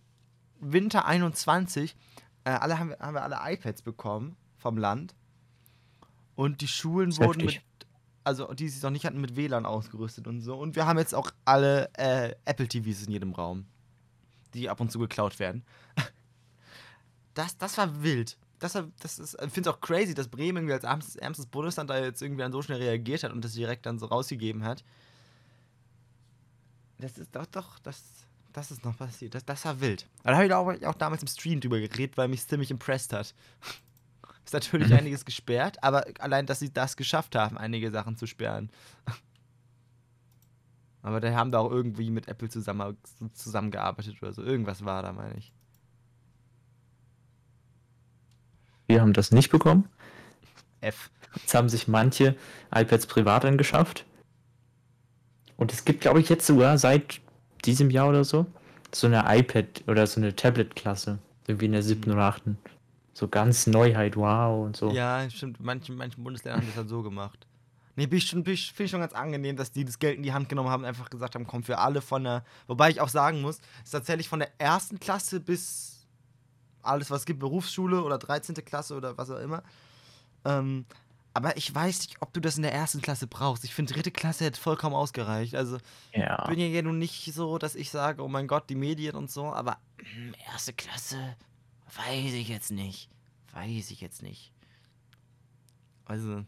Winter 0.61 1.05
21. 1.05 1.95
Äh, 2.45 2.51
alle 2.51 2.79
haben, 2.79 2.89
wir- 2.89 2.99
haben 2.99 3.13
wir 3.15 3.23
alle 3.23 3.37
iPads 3.53 3.81
bekommen 3.81 4.37
vom 4.57 4.77
Land. 4.77 5.15
Und 6.35 6.61
die 6.61 6.67
Schulen 6.67 7.15
wurden 7.17 7.41
heftig. 7.41 7.61
mit 7.61 7.74
also 8.25 8.53
die 8.53 8.67
sie 8.67 8.83
noch 8.83 8.91
nicht 8.91 9.05
hatten, 9.05 9.21
mit 9.21 9.35
WLAN 9.35 9.65
ausgerüstet 9.65 10.27
und 10.27 10.41
so. 10.41 10.57
Und 10.57 10.75
wir 10.75 10.85
haben 10.85 10.97
jetzt 10.97 11.13
auch 11.13 11.31
alle 11.45 11.89
äh, 11.93 12.33
Apple 12.45 12.67
TVs 12.67 13.05
in 13.05 13.11
jedem 13.11 13.33
Raum, 13.33 13.65
die 14.53 14.69
ab 14.69 14.81
und 14.81 14.91
zu 14.91 14.99
geklaut 14.99 15.39
werden. 15.39 15.63
Das, 17.35 17.57
das 17.57 17.77
war 17.77 18.01
wild. 18.01 18.37
Das, 18.59 18.81
das 19.01 19.19
ist, 19.19 19.33
ich 19.33 19.51
finde 19.51 19.69
es 19.69 19.75
auch 19.75 19.81
crazy, 19.81 20.13
dass 20.13 20.29
Bremen 20.29 20.71
als 20.71 20.85
ärmstes, 20.85 21.17
ärmstes 21.17 21.45
Bundesland 21.47 21.89
da 21.89 21.99
jetzt 21.99 22.21
irgendwie 22.21 22.43
dann 22.43 22.53
so 22.53 22.61
schnell 22.61 22.77
reagiert 22.77 23.23
hat 23.23 23.33
und 23.33 23.43
das 23.43 23.51
direkt 23.51 23.85
dann 23.85 23.99
so 23.99 24.05
rausgegeben 24.05 24.63
hat. 24.63 24.85
Das 26.97 27.17
ist 27.17 27.35
doch, 27.35 27.45
doch, 27.47 27.77
das, 27.79 28.01
das 28.53 28.71
ist 28.71 28.85
noch 28.85 28.97
passiert. 28.97 29.35
Das, 29.35 29.43
das 29.43 29.65
war 29.65 29.81
wild. 29.81 30.07
Da 30.23 30.33
habe 30.33 30.45
ich 30.45 30.53
auch, 30.53 30.89
auch 30.89 30.97
damals 30.97 31.23
im 31.23 31.27
Stream 31.27 31.59
drüber 31.59 31.77
geredet, 31.81 32.15
weil 32.15 32.29
mich 32.29 32.47
ziemlich 32.47 32.71
impressed 32.71 33.11
hat. 33.11 33.35
Ist 34.45 34.53
natürlich 34.53 34.89
Mhm. 34.89 34.97
einiges 34.97 35.25
gesperrt, 35.25 35.83
aber 35.83 36.05
allein, 36.19 36.45
dass 36.45 36.59
sie 36.59 36.71
das 36.71 36.95
geschafft 36.97 37.35
haben, 37.35 37.57
einige 37.57 37.91
Sachen 37.91 38.15
zu 38.15 38.27
sperren. 38.27 38.69
Aber 41.01 41.19
da 41.21 41.31
haben 41.35 41.51
da 41.51 41.59
auch 41.59 41.69
irgendwie 41.69 42.09
mit 42.09 42.27
Apple 42.27 42.49
zusammen, 42.49 42.97
zusammengearbeitet 43.33 44.19
oder 44.23 44.33
so. 44.33 44.41
Irgendwas 44.41 44.83
war 44.85 45.03
da, 45.03 45.13
meine 45.13 45.37
ich. 45.37 45.53
Wir 48.87 49.01
haben 49.01 49.13
das 49.13 49.31
nicht 49.31 49.51
bekommen. 49.51 49.87
F. 50.81 51.11
Jetzt 51.35 51.53
haben 51.53 51.69
sich 51.69 51.87
manche 51.87 52.35
iPads 52.73 53.05
privat 53.07 53.45
angeschafft. 53.45 54.05
Und 55.57 55.73
es 55.73 55.85
gibt, 55.85 56.01
glaube 56.01 56.19
ich, 56.21 56.29
jetzt 56.29 56.47
sogar 56.47 56.77
seit 56.79 57.21
diesem 57.65 57.89
Jahr 57.91 58.09
oder 58.09 58.23
so 58.23 58.45
so 58.93 59.07
eine 59.07 59.25
iPad 59.27 59.83
oder 59.87 60.07
so 60.07 60.19
eine 60.21 60.35
Tablet-Klasse. 60.35 61.19
Irgendwie 61.47 61.65
in 61.65 61.73
der 61.73 61.83
siebten 61.83 62.11
oder 62.11 62.23
achten. 62.23 62.57
So 63.15 63.27
ganz 63.29 63.65
Neuheit, 63.65 64.17
wow 64.17 64.65
und 64.65 64.75
so. 64.75 64.91
Ja, 64.91 65.27
stimmt. 65.29 65.59
Manche, 65.61 65.93
manche 65.93 66.19
Bundesländer 66.19 66.59
haben 66.59 66.67
das 66.67 66.75
halt 66.75 66.89
so 66.89 67.01
gemacht. 67.01 67.47
Nee, 67.95 68.07
bin 68.07 68.17
ich 68.17 68.27
schon, 68.27 68.43
bin 68.43 68.53
ich, 68.53 68.67
finde 68.73 68.83
ich 68.83 68.91
schon 68.91 68.99
ganz 68.99 69.13
angenehm, 69.13 69.55
dass 69.55 69.71
die 69.71 69.85
das 69.85 69.99
Geld 69.99 70.17
in 70.17 70.23
die 70.23 70.33
Hand 70.33 70.49
genommen 70.49 70.69
haben 70.69 70.83
und 70.83 70.89
einfach 70.89 71.09
gesagt 71.09 71.33
haben, 71.35 71.47
komm, 71.47 71.63
für 71.63 71.77
alle 71.77 72.01
von 72.01 72.25
der. 72.25 72.43
Wobei 72.67 72.89
ich 72.89 72.99
auch 72.99 73.07
sagen 73.07 73.41
muss, 73.41 73.59
ist 73.85 73.91
tatsächlich 73.91 74.27
von 74.27 74.39
der 74.39 74.49
ersten 74.59 74.99
Klasse 74.99 75.39
bis 75.39 76.05
alles, 76.81 77.09
was 77.09 77.21
es 77.21 77.25
gibt, 77.25 77.39
Berufsschule 77.39 78.03
oder 78.03 78.17
13. 78.17 78.53
Klasse 78.65 78.95
oder 78.95 79.17
was 79.17 79.31
auch 79.31 79.39
immer. 79.39 79.63
Ähm, 80.43 80.85
aber 81.33 81.55
ich 81.57 81.73
weiß 81.73 81.99
nicht, 82.01 82.17
ob 82.21 82.33
du 82.33 82.41
das 82.41 82.57
in 82.57 82.63
der 82.63 82.73
ersten 82.73 83.01
Klasse 83.01 83.27
brauchst. 83.27 83.63
Ich 83.63 83.73
finde, 83.73 83.93
dritte 83.93 84.11
Klasse 84.11 84.43
hätte 84.43 84.59
vollkommen 84.59 84.95
ausgereicht. 84.95 85.55
Also, 85.55 85.77
Ja. 86.13 86.45
bin 86.47 86.59
ja 86.59 86.67
ja 86.67 86.81
nun 86.81 86.99
nicht 86.99 87.33
so, 87.33 87.57
dass 87.57 87.75
ich 87.75 87.89
sage, 87.91 88.21
oh 88.21 88.27
mein 88.27 88.47
Gott, 88.47 88.69
die 88.69 88.75
Medien 88.75 89.15
und 89.15 89.31
so, 89.31 89.45
aber 89.45 89.77
hm, 89.99 90.33
erste 90.51 90.73
Klasse, 90.73 91.17
weiß 91.85 92.33
ich 92.33 92.49
jetzt 92.49 92.71
nicht. 92.71 93.09
Weiß 93.53 93.91
ich 93.91 94.01
jetzt 94.01 94.21
nicht. 94.21 94.51
Also, 96.05 96.43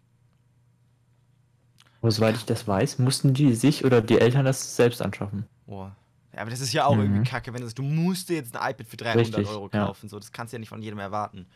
Aber 2.01 2.11
soweit 2.11 2.35
ich 2.37 2.45
das 2.45 2.67
weiß, 2.67 2.99
mussten 2.99 3.33
die 3.33 3.53
sich 3.55 3.83
oder 3.85 4.01
die 4.01 4.19
Eltern 4.19 4.45
das 4.45 4.75
selbst 4.75 5.01
anschaffen. 5.01 5.47
boah. 5.65 5.95
Ja, 6.33 6.41
aber 6.41 6.51
das 6.51 6.59
ist 6.61 6.73
ja 6.73 6.85
auch 6.85 6.95
Mhm. 6.95 7.01
irgendwie 7.01 7.23
kacke, 7.23 7.51
wenn 7.53 7.61
du 7.61 7.67
sagst, 7.67 7.79
du 7.79 7.83
musst 7.83 8.29
dir 8.29 8.35
jetzt 8.35 8.55
ein 8.55 8.71
iPad 8.71 8.85
für 8.87 8.97
300 8.97 9.39
Richtig, 9.39 9.47
Euro 9.47 9.69
ja. 9.73 9.85
kaufen. 9.85 10.07
So, 10.07 10.19
das 10.19 10.31
kannst 10.31 10.53
du 10.53 10.57
ja 10.57 10.59
nicht 10.59 10.69
von 10.69 10.83
jedem 10.83 10.99
erwarten. 10.99 11.47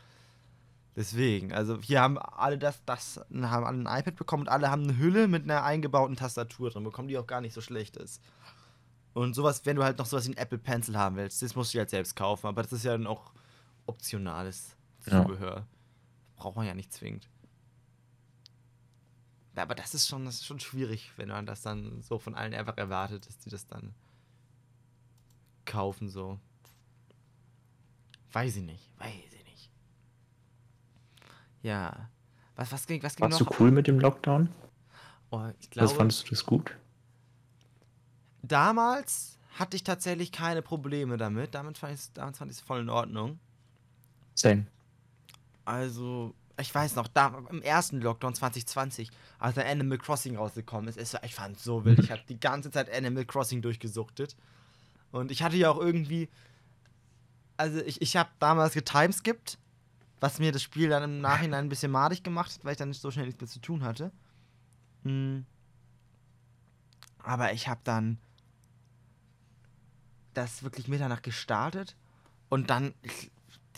Deswegen, 0.96 1.54
also 1.54 1.80
hier 1.82 2.02
haben 2.02 2.18
alle 2.18 2.58
das, 2.58 2.84
das 2.86 3.18
haben 3.32 3.64
alle 3.66 3.78
ein 3.90 4.00
iPad 4.00 4.16
bekommen 4.16 4.44
und 4.44 4.50
alle 4.50 4.70
haben 4.72 4.84
eine 4.84 4.98
Hülle 4.98 5.28
mit 5.28 5.44
einer 5.44 5.64
eingebauten 5.64 6.16
Tastatur 6.18 6.70
drin 6.72 6.84
bekommen, 6.84 7.08
die 7.08 7.18
auch 7.18 7.28
gar 7.28 7.42
nicht 7.42 7.54
so 7.54 7.62
schlecht 7.62 7.96
ist. 7.96 8.22
Und 9.14 9.34
sowas, 9.36 9.66
wenn 9.66 9.76
du 9.76 9.84
halt 9.84 9.98
noch 10.00 10.06
sowas 10.06 10.26
wie 10.28 10.32
ein 10.32 10.38
Apple 10.38 10.58
Pencil 10.58 10.98
haben 10.98 11.16
willst, 11.16 11.42
das 11.42 11.56
musst 11.56 11.74
du 11.74 11.78
halt 11.78 11.90
selbst 11.90 12.16
kaufen, 12.16 12.48
aber 12.48 12.64
das 12.64 12.74
ist 12.74 12.84
ja 12.84 12.92
dann 12.94 13.08
auch 13.08 13.32
optionales 13.91 14.75
Ja. 15.05 15.21
Zubehör. 15.21 15.67
Braucht 16.36 16.55
man 16.55 16.65
ja 16.65 16.74
nicht 16.74 16.91
zwingend. 16.91 17.29
Ja, 19.55 19.63
aber 19.63 19.75
das 19.75 19.93
ist 19.93 20.07
schon, 20.07 20.25
das 20.25 20.36
ist 20.36 20.45
schon 20.45 20.60
schwierig, 20.60 21.12
wenn 21.17 21.29
man 21.29 21.45
das 21.45 21.62
dann 21.62 22.01
so 22.01 22.17
von 22.19 22.36
allen 22.36 22.53
einfach 22.53 22.77
erwartet, 22.77 23.27
dass 23.27 23.38
die 23.38 23.50
das 23.50 23.67
dann 23.67 23.93
kaufen, 25.65 26.10
so. 26.10 26.39
Weiß 28.31 28.55
ich 28.55 28.63
nicht, 28.63 28.89
weiß 28.98 29.33
ich 29.33 29.45
nicht. 29.45 29.71
Ja. 31.62 32.10
Was, 32.55 32.71
was 32.71 32.88
ging, 32.88 33.03
was 33.03 33.15
ging 33.15 33.25
Warst 33.25 33.39
du 33.41 33.43
noch? 33.43 33.60
cool 33.60 33.71
mit 33.71 33.88
dem 33.88 34.00
Lockdown? 34.00 34.50
Oh, 35.31 35.50
glaube, 35.69 35.93
fandest 35.93 36.25
du 36.25 36.29
das 36.29 36.45
gut? 36.45 36.75
damals 38.43 39.38
hatte 39.57 39.75
ich 39.75 39.83
tatsächlich 39.83 40.31
keine 40.31 40.62
Probleme 40.62 41.17
damit. 41.17 41.55
Damit 41.55 41.77
fand 41.77 41.93
ich 41.93 42.13
damals 42.13 42.38
fand 42.38 42.51
ich 42.51 42.57
es 42.57 42.63
voll 42.63 42.81
in 42.81 42.89
Ordnung. 42.89 43.39
Same. 44.41 44.65
Also, 45.65 46.33
ich 46.60 46.74
weiß 46.74 46.95
noch, 46.95 47.07
da 47.07 47.41
im 47.50 47.62
ersten 47.62 48.01
Lockdown 48.01 48.33
2020, 48.33 49.10
als 49.39 49.55
dann 49.55 49.67
Animal 49.67 49.98
Crossing 49.98 50.36
rausgekommen 50.36 50.88
ist, 50.88 51.13
war, 51.13 51.24
ich 51.24 51.36
fand 51.36 51.57
es 51.57 51.63
so 51.63 51.86
wild. 51.86 52.00
Ich 52.00 52.12
habe 52.12 52.21
die 52.27 52.39
ganze 52.39 52.71
Zeit 52.71 52.91
Animal 52.91 53.25
Crossing 53.25 53.62
durchgesuchtet. 53.62 54.36
Und 55.12 55.31
ich 55.31 55.43
hatte 55.43 55.57
ja 55.57 55.69
auch 55.69 55.79
irgendwie. 55.79 56.29
Also, 57.57 57.79
ich, 57.81 58.01
ich 58.01 58.17
habe 58.17 58.29
damals 58.39 58.74
getimeskippt, 58.74 59.60
was 60.19 60.39
mir 60.39 60.51
das 60.51 60.63
Spiel 60.63 60.89
dann 60.89 61.03
im 61.03 61.21
Nachhinein 61.21 61.65
ein 61.65 61.69
bisschen 61.69 61.91
madig 61.91 62.24
gemacht 62.24 62.51
hat, 62.53 62.65
weil 62.65 62.71
ich 62.71 62.77
dann 62.77 62.89
nicht 62.89 63.01
so 63.01 63.12
schnell 63.12 63.25
nichts 63.25 63.39
mehr 63.39 63.50
zu 63.50 63.60
tun 63.60 63.83
hatte. 63.83 64.12
Hm. 65.03 65.45
Aber 67.19 67.53
ich 67.53 67.67
habe 67.67 67.81
dann 67.83 68.17
das 70.33 70.63
wirklich 70.63 70.88
Mitternacht 70.88 71.24
gestartet 71.24 71.95
und 72.50 72.69
dann 72.69 72.93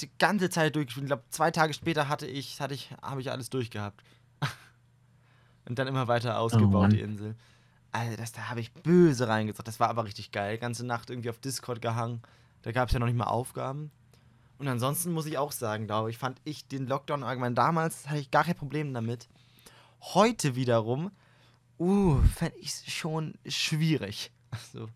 die 0.01 0.09
ganze 0.17 0.49
Zeit 0.49 0.75
durchgespielt. 0.75 1.05
Ich 1.05 1.09
glaube, 1.09 1.23
zwei 1.29 1.51
Tage 1.51 1.73
später 1.73 2.09
hatte 2.09 2.27
ich, 2.27 2.59
hatte 2.59 2.73
ich, 2.73 2.91
habe 3.01 3.21
ich 3.21 3.31
alles 3.31 3.49
durchgehabt. 3.49 4.03
und 5.65 5.77
dann 5.79 5.87
immer 5.87 6.07
weiter 6.07 6.39
ausgebaut, 6.39 6.83
Mann. 6.83 6.89
die 6.91 7.01
Insel. 7.01 7.35
Also, 7.91 8.17
das, 8.17 8.31
da 8.31 8.49
habe 8.49 8.59
ich 8.59 8.73
böse 8.73 9.27
reingezogen. 9.27 9.65
Das 9.65 9.79
war 9.79 9.89
aber 9.89 10.05
richtig 10.05 10.31
geil. 10.31 10.57
Ganze 10.57 10.85
Nacht 10.85 11.09
irgendwie 11.09 11.29
auf 11.29 11.39
Discord 11.39 11.81
gehangen. 11.81 12.21
Da 12.63 12.71
gab 12.71 12.89
es 12.89 12.93
ja 12.93 12.99
noch 12.99 13.07
nicht 13.07 13.17
mal 13.17 13.25
Aufgaben. 13.25 13.91
Und 14.57 14.67
ansonsten 14.67 15.11
muss 15.11 15.25
ich 15.25 15.37
auch 15.37 15.51
sagen, 15.51 15.87
glaube 15.87 16.09
ich, 16.09 16.17
fand 16.17 16.39
ich 16.43 16.67
den 16.67 16.87
Lockdown 16.87 17.23
allgemein 17.23 17.55
damals, 17.55 18.07
hatte 18.07 18.19
ich 18.19 18.31
gar 18.31 18.45
kein 18.45 18.55
Problem 18.55 18.93
damit. 18.93 19.27
Heute 19.99 20.55
wiederum, 20.55 21.11
uh, 21.79 22.21
fände 22.35 22.57
ich 22.57 22.69
es 22.69 22.91
schon 22.91 23.35
schwierig. 23.45 24.31
Also, 24.53 24.87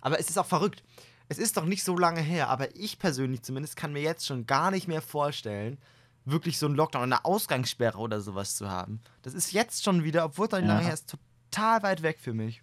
aber 0.00 0.18
es 0.18 0.28
ist 0.28 0.38
auch 0.38 0.46
verrückt. 0.46 0.82
Es 1.28 1.38
ist 1.38 1.56
doch 1.56 1.64
nicht 1.66 1.84
so 1.84 1.96
lange 1.98 2.20
her, 2.20 2.48
aber 2.48 2.74
ich 2.74 2.98
persönlich 2.98 3.42
zumindest 3.42 3.76
kann 3.76 3.92
mir 3.92 4.00
jetzt 4.02 4.26
schon 4.26 4.46
gar 4.46 4.70
nicht 4.70 4.88
mehr 4.88 5.02
vorstellen, 5.02 5.78
wirklich 6.24 6.58
so 6.58 6.66
einen 6.66 6.74
Lockdown, 6.74 7.02
eine 7.04 7.24
Ausgangssperre 7.24 7.98
oder 7.98 8.20
sowas 8.20 8.56
zu 8.56 8.68
haben. 8.70 9.00
Das 9.22 9.34
ist 9.34 9.52
jetzt 9.52 9.82
schon 9.84 10.04
wieder, 10.04 10.24
obwohl 10.24 10.46
es 10.46 10.52
nicht 10.52 10.62
Ja. 10.62 10.68
lange 10.74 10.84
her 10.86 10.94
ist, 10.94 11.14
total 11.50 11.82
weit 11.82 12.02
weg 12.02 12.18
für 12.18 12.32
mich. 12.32 12.62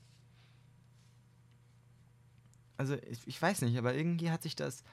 Also, 2.78 2.96
ich, 3.10 3.20
ich 3.26 3.42
weiß 3.42 3.62
nicht, 3.62 3.78
aber 3.78 3.94
irgendwie 3.94 4.32
hat 4.32 4.44
sich 4.44 4.56
das. 4.56 4.84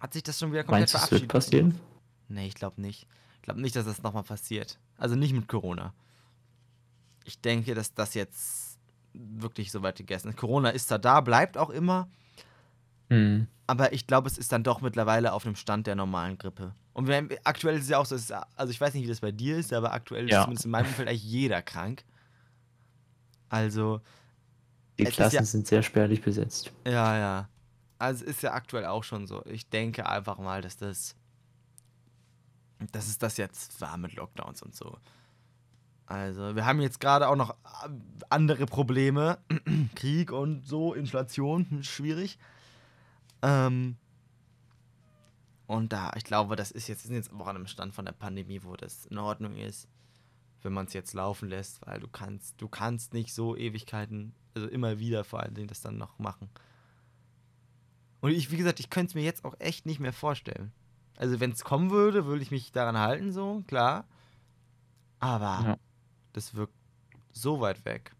Hat 0.00 0.12
sich 0.12 0.22
das 0.22 0.38
schon 0.38 0.52
wieder 0.52 0.62
komplett 0.64 0.92
Meinst 0.92 0.94
du, 0.94 0.98
es 0.98 1.02
wird 1.10 1.30
verabschiedet. 1.30 1.32
passieren? 1.32 1.80
Nee, 2.28 2.46
ich 2.46 2.54
glaube 2.54 2.80
nicht. 2.80 3.06
Ich 3.36 3.42
glaube 3.42 3.60
nicht, 3.60 3.74
dass 3.76 3.84
das 3.86 4.02
nochmal 4.02 4.22
passiert. 4.22 4.78
Also 4.96 5.14
nicht 5.16 5.32
mit 5.32 5.48
Corona. 5.48 5.92
Ich 7.24 7.40
denke, 7.40 7.74
dass 7.74 7.94
das 7.94 8.14
jetzt 8.14 8.67
wirklich 9.18 9.70
so 9.72 9.82
weit 9.82 9.96
gegessen 9.96 10.28
ist. 10.28 10.36
Corona 10.36 10.70
ist 10.70 10.90
da 10.90 10.98
da, 10.98 11.20
bleibt 11.20 11.58
auch 11.58 11.70
immer. 11.70 12.08
Hm. 13.10 13.46
Aber 13.66 13.92
ich 13.92 14.06
glaube, 14.06 14.28
es 14.28 14.38
ist 14.38 14.52
dann 14.52 14.62
doch 14.64 14.80
mittlerweile 14.80 15.32
auf 15.32 15.42
dem 15.42 15.56
Stand 15.56 15.86
der 15.86 15.94
normalen 15.96 16.38
Grippe. 16.38 16.74
Und 16.94 17.06
wir, 17.06 17.28
aktuell 17.44 17.76
ist 17.76 17.82
es 17.84 17.88
ja 17.90 17.98
auch 17.98 18.06
so, 18.06 18.14
ist, 18.14 18.32
also 18.32 18.70
ich 18.70 18.80
weiß 18.80 18.94
nicht, 18.94 19.04
wie 19.04 19.08
das 19.08 19.20
bei 19.20 19.32
dir 19.32 19.56
ist, 19.58 19.72
aber 19.72 19.92
aktuell 19.92 20.24
ist 20.26 20.32
Ja. 20.32 20.42
zumindest 20.42 20.64
in 20.66 20.70
meinem 20.70 20.86
Umfeld 20.86 21.08
eigentlich 21.08 21.24
jeder 21.24 21.62
krank. 21.62 22.04
Also, 23.48 24.00
Die 24.98 25.04
ist 25.04 25.12
Klassen 25.14 25.36
ja- 25.36 25.42
sind 25.44 25.66
sehr 25.66 25.82
spärlich 25.82 26.22
besetzt. 26.22 26.72
ja, 26.86 27.16
ja. 27.18 27.48
Also 28.00 28.24
ist 28.24 28.42
ja 28.42 28.52
aktuell 28.52 28.86
auch 28.86 29.02
schon 29.02 29.26
so. 29.26 29.44
Ich 29.46 29.68
denke 29.68 30.08
einfach 30.08 30.38
mal, 30.38 30.62
dass 30.62 30.76
das. 30.76 31.16
Dass 32.92 33.08
es 33.08 33.18
das 33.18 33.36
jetzt 33.38 33.80
war 33.80 33.96
mit 33.96 34.14
Lockdowns 34.14 34.62
und 34.62 34.74
so. 34.76 34.96
Also, 36.08 36.56
wir 36.56 36.64
haben 36.64 36.80
jetzt 36.80 37.00
gerade 37.00 37.28
auch 37.28 37.36
noch 37.36 37.50
äh, 37.50 37.90
andere 38.30 38.64
Probleme. 38.64 39.38
Krieg 39.94 40.32
und 40.32 40.66
so, 40.66 40.94
Inflation, 40.94 41.66
hm, 41.68 41.82
schwierig. 41.82 42.38
Ähm, 43.42 43.96
und 45.66 45.92
da, 45.92 46.12
ich 46.16 46.24
glaube, 46.24 46.56
das 46.56 46.70
ist 46.70 46.88
jetzt, 46.88 47.02
sind 47.02 47.14
jetzt 47.14 47.30
auch 47.30 47.46
an 47.46 47.56
einem 47.56 47.66
Stand 47.66 47.94
von 47.94 48.06
der 48.06 48.12
Pandemie, 48.12 48.62
wo 48.64 48.74
das 48.74 49.04
in 49.04 49.18
Ordnung 49.18 49.54
ist, 49.56 49.86
wenn 50.62 50.72
man 50.72 50.86
es 50.86 50.94
jetzt 50.94 51.12
laufen 51.12 51.50
lässt, 51.50 51.86
weil 51.86 52.00
du 52.00 52.08
kannst, 52.08 52.58
du 52.58 52.68
kannst 52.68 53.12
nicht 53.12 53.34
so 53.34 53.54
Ewigkeiten, 53.54 54.34
also 54.54 54.66
immer 54.66 54.98
wieder 54.98 55.24
vor 55.24 55.40
allen 55.40 55.52
Dingen 55.52 55.68
das 55.68 55.82
dann 55.82 55.98
noch 55.98 56.18
machen. 56.18 56.48
Und 58.20 58.30
ich, 58.30 58.50
wie 58.50 58.56
gesagt, 58.56 58.80
ich 58.80 58.88
könnte 58.88 59.10
es 59.10 59.14
mir 59.14 59.24
jetzt 59.24 59.44
auch 59.44 59.54
echt 59.58 59.84
nicht 59.84 60.00
mehr 60.00 60.14
vorstellen. 60.14 60.72
Also, 61.18 61.38
wenn 61.38 61.50
es 61.52 61.64
kommen 61.64 61.90
würde, 61.90 62.24
würde 62.24 62.42
ich 62.42 62.50
mich 62.50 62.72
daran 62.72 62.96
halten, 62.96 63.30
so, 63.30 63.62
klar. 63.66 64.06
Aber 65.20 65.64
Ja. 65.66 65.76
Das 66.32 66.54
wirkt 66.54 66.74
so 67.32 67.60
weit 67.60 67.84
weg. 67.84 68.12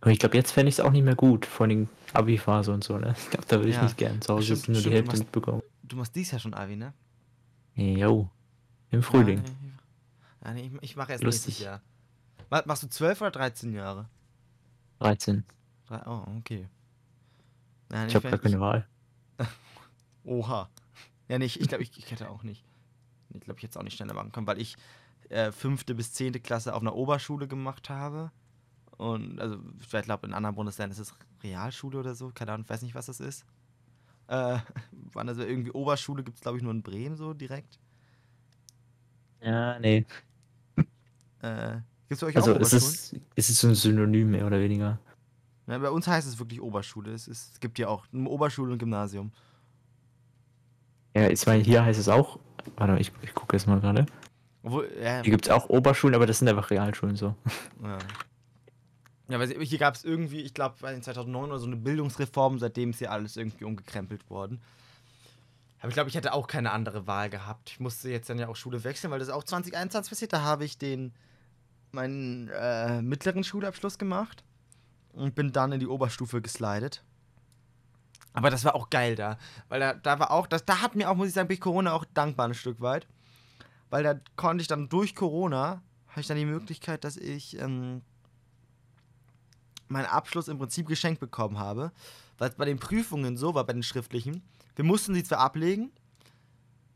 Aber 0.00 0.10
ich 0.12 0.18
glaube, 0.18 0.36
jetzt 0.36 0.52
fände 0.52 0.68
ich 0.68 0.76
es 0.76 0.80
auch 0.80 0.90
nicht 0.92 1.02
mehr 1.04 1.16
gut, 1.16 1.46
vor 1.46 1.66
allem 1.66 1.88
Abi-Phase 2.12 2.72
und 2.72 2.84
so, 2.84 2.98
ne? 2.98 3.14
Ich 3.18 3.30
glaube, 3.30 3.46
da 3.48 3.56
würde 3.56 3.70
ich 3.70 3.76
Ja. 3.76 3.82
nicht 3.82 3.96
gern 3.96 4.20
zu 4.20 4.34
Hause 4.34 4.56
Stimmt, 4.56 4.68
nur 4.68 4.74
die 4.76 4.80
stimmt, 4.80 4.86
du 4.86 4.96
Hälfte 4.96 5.10
machst- 5.10 5.22
mitbekommen. 5.24 5.62
Du 5.82 5.96
machst 5.96 6.14
dies 6.14 6.30
ja 6.30 6.38
schon 6.38 6.54
Abi, 6.54 6.76
ne? 6.76 6.92
Jo. 7.74 8.30
Im 8.90 9.02
Frühling. 9.02 9.42
Ja, 10.44 10.52
nee, 10.52 10.66
ich, 10.72 10.82
ich 10.90 10.96
mache 10.96 11.12
erst 11.12 11.24
Lustig. 11.24 11.46
nächstes 11.46 11.64
Jahr. 11.64 11.82
Ma- 12.50 12.62
Machst 12.66 12.84
du 12.84 12.88
12 12.88 13.20
oder 13.20 13.30
13 13.32 13.72
Jahre? 13.72 14.08
13. 15.00 15.44
Drei- 15.86 16.06
Oh, 16.06 16.24
okay. 16.38 16.68
Ja, 17.90 18.02
nee, 18.02 18.08
Ich 18.08 18.14
habe 18.14 18.30
gar 18.30 18.38
keine 18.38 18.60
Wahl. 18.60 18.86
Oha. 20.24 20.68
Ja, 21.28 21.38
nee, 21.38 21.44
ich, 21.46 21.60
ich 21.60 21.68
glaube, 21.68 21.82
ich, 21.82 21.96
ich 21.98 22.10
hätte 22.10 22.30
auch 22.30 22.42
nicht. 22.44 22.64
Ich 23.38 23.44
glaube, 23.44 23.58
ich 23.58 23.64
hätte 23.64 23.72
es 23.72 23.76
auch 23.76 23.82
nicht 23.82 23.96
schneller 23.96 24.14
machen 24.14 24.32
können, 24.32 24.46
weil 24.46 24.60
ich 24.60 24.76
äh, 25.28 25.52
fünfte 25.52 25.94
bis 25.94 26.12
zehnte 26.12 26.40
Klasse 26.40 26.74
auf 26.74 26.80
einer 26.80 26.94
Oberschule 26.94 27.48
gemacht 27.48 27.90
habe. 27.90 28.30
Und 28.96 29.40
also, 29.40 29.58
ich 29.80 29.88
glaube, 29.88 30.26
in 30.26 30.32
anderen 30.32 30.56
Bundesländern 30.56 30.92
ist 30.92 31.10
es 31.10 31.14
Realschule 31.42 31.98
oder 31.98 32.14
so. 32.14 32.30
Keine 32.34 32.52
Ahnung, 32.52 32.64
ich 32.64 32.70
weiß 32.70 32.82
nicht, 32.82 32.94
was 32.94 33.06
das 33.06 33.20
ist. 33.20 33.44
Äh, 34.28 34.58
wann 35.12 35.28
also 35.28 35.42
irgendwie 35.42 35.72
Oberschule 35.72 36.22
gibt 36.22 36.36
es, 36.36 36.42
glaube 36.42 36.58
ich, 36.58 36.62
nur 36.62 36.72
in 36.72 36.82
Bremen 36.82 37.16
so 37.16 37.34
direkt. 37.34 37.78
Ja, 39.40 39.78
nee. 39.78 40.06
Äh, 41.42 41.76
gibt 42.08 42.12
es 42.12 42.20
bei 42.20 42.26
euch 42.28 42.36
Also 42.36 42.54
auch 42.54 42.60
es 42.60 42.72
ist, 42.72 43.16
es 43.34 43.50
ist 43.50 43.60
so 43.60 43.68
ein 43.68 43.74
Synonym 43.74 44.30
mehr 44.30 44.46
oder 44.46 44.58
weniger. 44.58 44.98
Ja, 45.66 45.78
bei 45.78 45.90
uns 45.90 46.06
heißt 46.06 46.26
es 46.26 46.38
wirklich 46.38 46.60
Oberschule. 46.60 47.12
Es, 47.12 47.28
ist, 47.28 47.54
es 47.54 47.60
gibt 47.60 47.78
ja 47.78 47.88
auch 47.88 48.06
eine 48.12 48.28
Oberschule 48.28 48.72
und 48.72 48.78
Gymnasium. 48.78 49.32
Ja, 51.14 51.28
ich 51.28 51.44
meine, 51.46 51.62
hier 51.62 51.84
heißt 51.84 51.98
es 51.98 52.08
auch. 52.08 52.38
Warte 52.76 52.92
mal, 52.94 53.00
ich, 53.00 53.12
ich 53.22 53.34
gucke 53.34 53.56
jetzt 53.56 53.66
mal 53.66 53.80
gerade. 53.80 54.06
Obwohl, 54.62 54.90
ja, 55.00 55.22
Hier 55.22 55.30
gibt 55.30 55.46
es 55.46 55.50
auch 55.50 55.68
Oberschulen, 55.68 56.14
aber 56.14 56.26
das 56.26 56.40
sind 56.40 56.48
einfach 56.48 56.70
Realschulen 56.70 57.16
so. 57.16 57.34
ja. 57.82 57.98
Ja, 59.28 59.40
weil 59.40 59.60
hier 59.64 59.78
gab 59.78 59.94
es 59.94 60.04
irgendwie, 60.04 60.42
ich 60.42 60.54
glaube, 60.54 60.88
in 60.88 61.02
2009 61.02 61.50
oder 61.50 61.58
so 61.58 61.66
eine 61.66 61.76
Bildungsreform, 61.76 62.58
seitdem 62.60 62.90
ist 62.90 62.98
hier 63.00 63.10
alles 63.10 63.36
irgendwie 63.36 63.64
umgekrempelt 63.64 64.30
worden. 64.30 64.60
Aber 65.80 65.88
ich 65.88 65.94
glaube, 65.94 66.08
ich 66.08 66.14
hätte 66.16 66.32
auch 66.32 66.46
keine 66.46 66.70
andere 66.70 67.06
Wahl 67.06 67.28
gehabt. 67.28 67.70
Ich 67.70 67.80
musste 67.80 68.08
jetzt 68.08 68.30
dann 68.30 68.38
ja 68.38 68.48
auch 68.48 68.56
Schule 68.56 68.84
wechseln, 68.84 69.10
weil 69.10 69.18
das 69.18 69.28
auch 69.28 69.44
2021 69.44 70.10
passiert. 70.10 70.32
Da 70.32 70.42
habe 70.42 70.64
ich 70.64 70.78
den 70.78 71.12
meinen 71.92 72.48
äh, 72.48 73.02
mittleren 73.02 73.44
Schulabschluss 73.44 73.98
gemacht 73.98 74.44
und 75.12 75.34
bin 75.34 75.52
dann 75.52 75.72
in 75.72 75.80
die 75.80 75.86
Oberstufe 75.86 76.40
geslidet. 76.40 77.02
Aber 78.36 78.50
das 78.50 78.64
war 78.66 78.74
auch 78.74 78.90
geil 78.90 79.16
da, 79.16 79.38
weil 79.68 79.80
da, 79.80 79.94
da 79.94 80.18
war 80.18 80.30
auch, 80.30 80.46
das, 80.46 80.64
da 80.66 80.82
hat 80.82 80.94
mir 80.94 81.10
auch, 81.10 81.16
muss 81.16 81.28
ich 81.28 81.34
sagen, 81.34 81.48
bin 81.48 81.54
ich 81.54 81.60
Corona 81.60 81.92
auch 81.92 82.04
dankbar 82.12 82.46
ein 82.46 82.54
Stück 82.54 82.82
weit, 82.82 83.06
weil 83.88 84.04
da 84.04 84.20
konnte 84.36 84.60
ich 84.60 84.68
dann 84.68 84.90
durch 84.90 85.14
Corona, 85.14 85.82
habe 86.08 86.20
ich 86.20 86.26
dann 86.26 86.36
die 86.36 86.44
Möglichkeit, 86.44 87.04
dass 87.04 87.16
ich 87.16 87.58
ähm, 87.58 88.02
meinen 89.88 90.04
Abschluss 90.04 90.48
im 90.48 90.58
Prinzip 90.58 90.86
geschenkt 90.86 91.18
bekommen 91.18 91.58
habe, 91.58 91.92
weil 92.36 92.50
es 92.50 92.56
bei 92.56 92.66
den 92.66 92.78
Prüfungen 92.78 93.38
so 93.38 93.54
war, 93.54 93.64
bei 93.64 93.72
den 93.72 93.82
schriftlichen, 93.82 94.42
wir 94.74 94.84
mussten 94.84 95.14
sie 95.14 95.24
zwar 95.24 95.38
ablegen, 95.38 95.90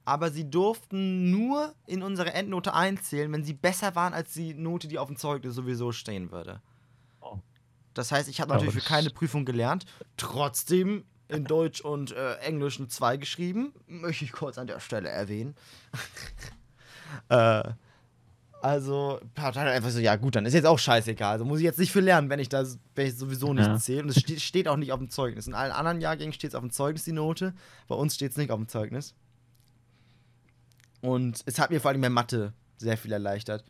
aber 0.04 0.30
sie 0.30 0.50
durften 0.50 1.30
nur 1.30 1.74
in 1.86 2.02
unsere 2.02 2.34
Endnote 2.34 2.74
einzählen, 2.74 3.32
wenn 3.32 3.44
sie 3.44 3.54
besser 3.54 3.94
waren 3.94 4.12
als 4.12 4.34
die 4.34 4.52
Note, 4.52 4.88
die 4.88 4.98
auf 4.98 5.08
dem 5.08 5.16
Zeugnis 5.16 5.54
sowieso 5.54 5.90
stehen 5.92 6.30
würde. 6.32 6.60
Oh. 7.22 7.38
Das 7.94 8.12
heißt, 8.12 8.28
ich 8.28 8.42
habe 8.42 8.52
natürlich 8.52 8.74
für 8.74 8.80
keine 8.88 9.10
Prüfung 9.10 9.46
gelernt, 9.46 9.86
trotzdem 10.16 11.04
in 11.30 11.44
Deutsch 11.44 11.80
und 11.80 12.12
äh, 12.12 12.34
Englisch 12.36 12.78
eine 12.78 12.88
2 12.88 13.16
geschrieben, 13.16 13.72
möchte 13.86 14.24
ich 14.24 14.32
kurz 14.32 14.58
an 14.58 14.66
der 14.66 14.80
Stelle 14.80 15.08
erwähnen. 15.08 15.54
äh, 17.28 17.62
also, 18.62 19.20
hat 19.38 19.56
halt 19.56 19.68
einfach 19.68 19.88
so, 19.90 20.00
ja 20.00 20.16
gut, 20.16 20.36
dann 20.36 20.44
ist 20.44 20.52
jetzt 20.52 20.66
auch 20.66 20.78
scheißegal. 20.78 21.32
Also 21.32 21.44
muss 21.46 21.60
ich 21.60 21.64
jetzt 21.64 21.78
nicht 21.78 21.92
für 21.92 22.00
lernen, 22.00 22.28
wenn 22.28 22.40
ich 22.40 22.50
das 22.50 22.78
wenn 22.94 23.06
ich 23.06 23.16
sowieso 23.16 23.54
nicht 23.54 23.66
Ja. 23.66 23.78
zähle. 23.78 24.02
Und 24.02 24.10
es 24.10 24.20
steht, 24.20 24.40
steht 24.42 24.68
auch 24.68 24.76
nicht 24.76 24.92
auf 24.92 24.98
dem 24.98 25.08
Zeugnis. 25.08 25.46
In 25.46 25.54
allen 25.54 25.72
anderen 25.72 26.00
Jahrgängen 26.02 26.34
steht 26.34 26.50
es 26.50 26.54
auf 26.54 26.60
dem 26.60 26.70
Zeugnis, 26.70 27.04
die 27.04 27.12
Note. 27.12 27.54
Bei 27.88 27.94
uns 27.94 28.14
steht 28.14 28.32
es 28.32 28.36
nicht 28.36 28.50
auf 28.50 28.58
dem 28.58 28.68
Zeugnis. 28.68 29.14
Und 31.00 31.40
es 31.46 31.58
hat 31.58 31.70
mir 31.70 31.80
vor 31.80 31.90
allem 31.90 32.00
mehr 32.00 32.10
Mathe 32.10 32.52
sehr 32.76 32.98
viel 32.98 33.12
erleichtert. 33.12 33.64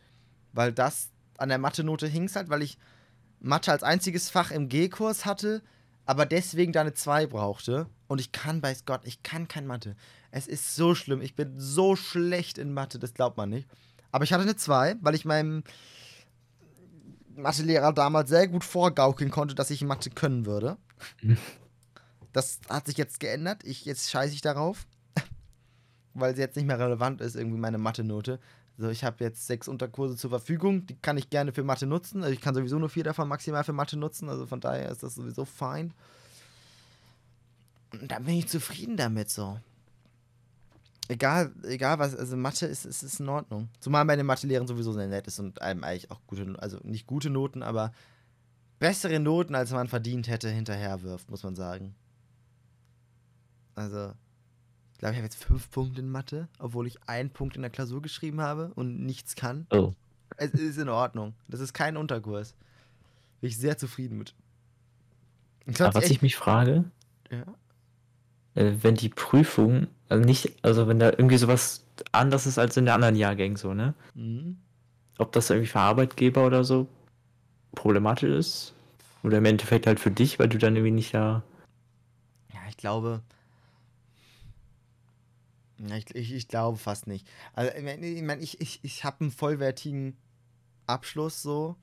Weil 0.51 0.73
das 0.73 1.09
an 1.37 1.47
der 1.47 1.57
Mathe-Note 1.57 2.07
hing 2.07 2.29
halt, 2.35 2.49
weil 2.49 2.61
ich 2.61 2.77
Mathe 3.39 3.71
als 3.71 3.83
einziges 3.83 4.29
Fach 4.29 4.51
im 4.51 4.67
G-Kurs 4.67 5.25
hatte, 5.25 5.61
aber 6.11 6.25
deswegen 6.25 6.73
da 6.73 6.81
eine 6.81 6.93
2 6.93 7.27
brauchte. 7.27 7.87
Und 8.07 8.19
ich 8.19 8.33
kann, 8.33 8.61
weiß 8.61 8.83
Gott, 8.83 8.99
ich 9.05 9.23
kann 9.23 9.47
kein 9.47 9.65
Mathe. 9.65 9.95
Es 10.29 10.45
ist 10.45 10.75
so 10.75 10.93
schlimm. 10.93 11.21
Ich 11.21 11.37
bin 11.37 11.57
so 11.57 11.95
schlecht 11.95 12.57
in 12.57 12.73
Mathe, 12.73 12.99
das 12.99 13.13
glaubt 13.13 13.37
man 13.37 13.49
nicht. 13.49 13.65
Aber 14.11 14.25
ich 14.25 14.33
hatte 14.33 14.43
eine 14.43 14.57
2, 14.57 14.97
weil 14.99 15.15
ich 15.15 15.23
meinem 15.23 15.63
Mathelehrer 17.37 17.93
damals 17.93 18.29
sehr 18.29 18.49
gut 18.49 18.65
vorgaukeln 18.65 19.31
konnte, 19.31 19.55
dass 19.55 19.69
ich 19.69 19.85
Mathe 19.85 20.09
können 20.09 20.45
würde. 20.45 20.75
Mhm. 21.21 21.37
Das 22.33 22.59
hat 22.67 22.87
sich 22.87 22.97
jetzt 22.97 23.21
geändert. 23.21 23.63
Ich, 23.63 23.85
jetzt 23.85 24.11
scheiße 24.11 24.33
ich 24.33 24.41
darauf. 24.41 24.85
weil 26.13 26.35
sie 26.35 26.41
jetzt 26.41 26.57
nicht 26.57 26.65
mehr 26.65 26.79
relevant 26.79 27.21
ist, 27.21 27.37
irgendwie 27.37 27.57
meine 27.57 27.77
Mathe-Note. 27.77 28.41
Also 28.77 28.89
ich 28.89 29.03
habe 29.03 29.23
jetzt 29.23 29.45
sechs 29.47 29.67
Unterkurse 29.67 30.15
zur 30.15 30.29
Verfügung, 30.29 30.85
die 30.87 30.95
kann 30.95 31.17
ich 31.17 31.29
gerne 31.29 31.53
für 31.53 31.63
Mathe 31.63 31.85
nutzen. 31.85 32.23
Also 32.23 32.33
ich 32.33 32.41
kann 32.41 32.55
sowieso 32.55 32.79
nur 32.79 32.89
vier 32.89 33.03
davon 33.03 33.27
maximal 33.27 33.63
für 33.63 33.73
Mathe 33.73 33.97
nutzen, 33.97 34.29
also 34.29 34.45
von 34.45 34.59
daher 34.59 34.89
ist 34.89 35.03
das 35.03 35.15
sowieso 35.15 35.45
fein. 35.45 35.93
Und 37.93 38.11
da 38.11 38.19
bin 38.19 38.35
ich 38.35 38.47
zufrieden 38.47 38.97
damit 38.97 39.29
so. 39.29 39.59
Egal, 41.07 41.51
egal 41.63 41.99
was, 41.99 42.15
also 42.15 42.37
Mathe 42.37 42.65
ist, 42.67 42.85
ist, 42.85 43.03
ist 43.03 43.19
in 43.19 43.27
Ordnung. 43.27 43.67
Zumal 43.81 44.05
meine 44.05 44.23
Mathelehrerin 44.23 44.67
sowieso 44.67 44.93
sehr 44.93 45.07
nett 45.07 45.27
ist 45.27 45.39
und 45.39 45.61
einem 45.61 45.83
eigentlich 45.83 46.09
auch 46.09 46.21
gute, 46.25 46.55
also 46.59 46.79
nicht 46.83 47.05
gute 47.05 47.29
Noten, 47.29 47.63
aber 47.63 47.91
bessere 48.79 49.19
Noten, 49.19 49.53
als 49.53 49.71
man 49.71 49.89
verdient 49.89 50.29
hätte, 50.29 50.49
hinterher 50.49 51.03
wirft, 51.03 51.29
muss 51.29 51.43
man 51.43 51.55
sagen. 51.55 51.95
Also, 53.75 54.13
glaube, 55.01 55.13
ich 55.13 55.17
habe 55.17 55.25
jetzt 55.25 55.43
fünf 55.43 55.69
Punkte 55.71 55.99
in 56.01 56.09
Mathe, 56.09 56.47
obwohl 56.59 56.87
ich 56.87 56.97
einen 57.07 57.29
Punkt 57.29 57.55
in 57.55 57.61
der 57.61 57.71
Klausur 57.71 58.01
geschrieben 58.01 58.39
habe 58.41 58.71
und 58.75 59.05
nichts 59.05 59.35
kann. 59.35 59.67
Oh. 59.71 59.93
Es 60.37 60.51
ist 60.51 60.77
in 60.77 60.89
Ordnung. 60.89 61.33
Das 61.49 61.59
ist 61.59 61.73
kein 61.73 61.97
Unterkurs. 61.97 62.55
Bin 63.41 63.49
ich 63.49 63.57
sehr 63.57 63.77
zufrieden 63.77 64.17
mit. 64.17 64.33
Ich 65.65 65.79
Aber 65.81 65.93
was 65.95 66.05
echt- 66.05 66.13
ich 66.13 66.21
mich 66.21 66.35
frage, 66.35 66.85
ja. 67.29 67.43
äh, 68.55 68.73
wenn 68.81 68.95
die 68.95 69.09
Prüfung, 69.09 69.87
also 70.09 70.23
nicht, 70.23 70.63
also 70.63 70.87
wenn 70.87 70.99
da 70.99 71.09
irgendwie 71.09 71.37
sowas 71.37 71.85
anders 72.11 72.47
ist 72.47 72.57
als 72.57 72.77
in 72.77 72.85
der 72.85 72.95
anderen 72.95 73.15
Jahrgängen 73.15 73.57
so, 73.57 73.73
ne? 73.73 73.93
Mhm. 74.15 74.57
Ob 75.17 75.31
das 75.33 75.49
irgendwie 75.49 75.67
für 75.67 75.79
Arbeitgeber 75.79 76.45
oder 76.45 76.63
so 76.63 76.87
problematisch 77.75 78.29
ist? 78.29 78.73
Oder 79.23 79.37
im 79.37 79.45
Endeffekt 79.45 79.85
halt 79.85 79.99
für 79.99 80.09
dich, 80.09 80.39
weil 80.39 80.49
du 80.49 80.57
dann 80.57 80.75
irgendwie 80.75 80.91
nicht 80.91 81.13
da. 81.13 81.43
Ja, 82.53 82.59
ich 82.69 82.77
glaube. 82.77 83.21
Ich, 85.89 86.15
ich, 86.15 86.33
ich 86.33 86.47
glaube 86.47 86.77
fast 86.77 87.07
nicht. 87.07 87.27
Also, 87.53 87.71
ich 87.75 87.83
meine, 88.21 88.41
ich, 88.41 88.61
ich, 88.61 88.79
ich, 88.83 89.03
habe 89.03 89.21
einen 89.21 89.31
vollwertigen 89.31 90.15
Abschluss 90.85 91.41
so. 91.41 91.75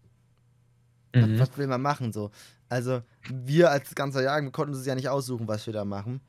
Mhm. 1.15 1.39
Was, 1.39 1.49
was 1.51 1.59
will 1.59 1.67
man 1.67 1.83
machen 1.83 2.13
so? 2.13 2.31
Also, 2.69 3.03
wir 3.29 3.71
als 3.71 3.95
ganzer 3.95 4.23
wir 4.23 4.51
konnten 4.51 4.75
uns 4.75 4.87
ja 4.87 4.95
nicht 4.95 5.09
aussuchen, 5.09 5.49
was 5.49 5.67
wir 5.67 5.73
da 5.73 5.85
machen. 5.85 6.21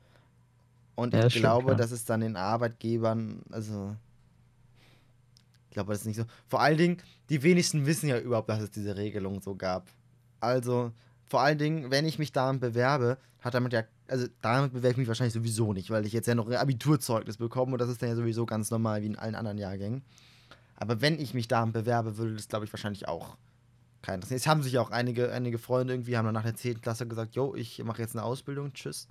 Und 0.96 1.14
Ja, 1.14 1.20
ich 1.26 1.34
das 1.34 1.40
glaube, 1.40 1.76
dass 1.76 1.92
es 1.92 2.04
dann 2.04 2.20
den 2.20 2.36
Arbeitgebern, 2.36 3.42
also. 3.50 3.96
Ich 5.68 5.74
glaube, 5.74 5.92
das 5.92 6.00
ist 6.00 6.06
nicht 6.06 6.16
so. 6.16 6.24
Vor 6.48 6.60
allen 6.60 6.78
Dingen, 6.78 6.96
die 7.28 7.42
wenigsten 7.42 7.86
wissen 7.86 8.08
ja 8.08 8.18
überhaupt, 8.18 8.48
dass 8.48 8.60
es 8.60 8.70
diese 8.70 8.96
Regelung 8.96 9.40
so 9.40 9.54
gab. 9.54 9.88
Also, 10.40 10.92
vor 11.30 11.40
allen 11.42 11.58
Dingen, 11.58 11.92
wenn 11.92 12.06
ich 12.06 12.18
mich 12.18 12.32
damit 12.32 12.60
bewerbe, 12.60 13.16
hat 13.40 13.54
damit 13.54 13.72
ja, 13.72 13.84
also 14.08 14.26
damit 14.42 14.72
bewerbe 14.72 14.92
ich 14.92 14.96
mich 14.98 15.08
wahrscheinlich 15.08 15.32
sowieso 15.32 15.72
nicht, 15.72 15.88
weil 15.88 16.04
ich 16.04 16.12
jetzt 16.12 16.26
ja 16.26 16.34
noch 16.34 16.48
ein 16.48 16.56
Abiturzeugnis 16.56 17.36
bekomme 17.36 17.72
und 17.72 17.80
das 17.80 17.88
ist 17.88 18.02
dann 18.02 18.08
ja 18.08 18.16
sowieso 18.16 18.46
ganz 18.46 18.70
normal 18.72 19.02
wie 19.02 19.06
in 19.06 19.16
allen 19.16 19.36
anderen 19.36 19.56
Jahrgängen. 19.56 20.02
Aber 20.74 21.00
wenn 21.00 21.20
ich 21.20 21.32
mich 21.32 21.46
damit 21.46 21.72
bewerbe, 21.72 22.16
würde 22.16 22.34
das, 22.34 22.48
glaube 22.48 22.64
ich, 22.64 22.72
wahrscheinlich 22.72 23.06
auch 23.06 23.36
keinen. 24.02 24.24
Es 24.28 24.46
haben 24.48 24.62
sich 24.64 24.78
auch 24.78 24.90
einige, 24.90 25.30
einige 25.30 25.58
Freunde 25.58 25.94
irgendwie, 25.94 26.16
haben 26.16 26.24
dann 26.24 26.34
nach 26.34 26.42
der 26.42 26.56
10. 26.56 26.80
Klasse 26.80 27.06
gesagt, 27.06 27.36
yo, 27.36 27.54
ich 27.54 27.82
mache 27.84 28.02
jetzt 28.02 28.16
eine 28.16 28.24
Ausbildung, 28.24 28.72
tschüss. 28.72 29.06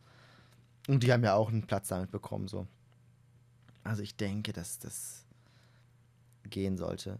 Und 0.90 1.04
die 1.04 1.14
haben 1.14 1.24
ja 1.24 1.36
auch 1.36 1.50
einen 1.50 1.68
Platz 1.68 1.88
damit 1.88 2.12
bekommen, 2.12 2.50
so. 2.50 2.68
Also 3.84 4.04
ich 4.04 4.18
denke, 4.18 4.52
dass 4.52 4.78
das 4.80 5.26
gehen 6.44 6.78
sollte. 6.78 7.18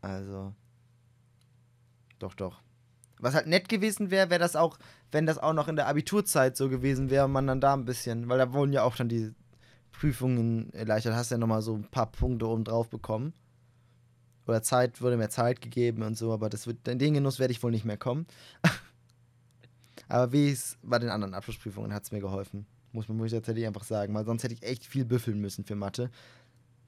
Also. 0.00 0.52
Doch, 2.18 2.34
doch. 2.34 2.60
Was 3.22 3.34
halt 3.34 3.46
nett 3.46 3.68
gewesen 3.68 4.10
wäre, 4.10 4.30
wäre 4.30 4.40
das 4.40 4.56
auch, 4.56 4.80
wenn 5.12 5.26
das 5.26 5.38
auch 5.38 5.52
noch 5.52 5.68
in 5.68 5.76
der 5.76 5.86
Abiturzeit 5.86 6.56
so 6.56 6.68
gewesen 6.68 7.08
wäre 7.08 7.26
und 7.26 7.32
man 7.32 7.46
dann 7.46 7.60
da 7.60 7.72
ein 7.72 7.84
bisschen, 7.84 8.28
weil 8.28 8.38
da 8.38 8.52
wurden 8.52 8.72
ja 8.72 8.82
auch 8.82 8.96
dann 8.96 9.08
die 9.08 9.32
Prüfungen 9.92 10.72
erleichtert, 10.72 11.14
hast 11.14 11.30
ja 11.30 11.38
nochmal 11.38 11.62
so 11.62 11.76
ein 11.76 11.88
paar 11.88 12.10
Punkte 12.10 12.48
oben 12.48 12.64
drauf 12.64 12.90
bekommen. 12.90 13.32
Oder 14.48 14.60
Zeit, 14.64 15.00
wurde 15.00 15.16
mehr 15.16 15.30
Zeit 15.30 15.60
gegeben 15.60 16.02
und 16.02 16.18
so, 16.18 16.32
aber 16.32 16.50
das 16.50 16.66
wird, 16.66 16.88
in 16.88 16.98
den 16.98 17.14
Genuss 17.14 17.38
werde 17.38 17.52
ich 17.52 17.62
wohl 17.62 17.70
nicht 17.70 17.84
mehr 17.84 17.96
kommen. 17.96 18.26
aber 20.08 20.32
wie 20.32 20.50
es 20.50 20.76
bei 20.82 20.98
den 20.98 21.10
anderen 21.10 21.34
Abschlussprüfungen 21.34 21.94
hat 21.94 22.02
es 22.02 22.10
mir 22.10 22.20
geholfen. 22.20 22.66
Muss 22.90 23.06
man 23.06 23.18
muss 23.18 23.26
ich 23.28 23.34
tatsächlich 23.34 23.68
einfach 23.68 23.84
sagen, 23.84 24.12
weil 24.14 24.24
sonst 24.24 24.42
hätte 24.42 24.54
ich 24.54 24.64
echt 24.64 24.84
viel 24.84 25.04
büffeln 25.04 25.38
müssen 25.38 25.64
für 25.64 25.76
Mathe. 25.76 26.10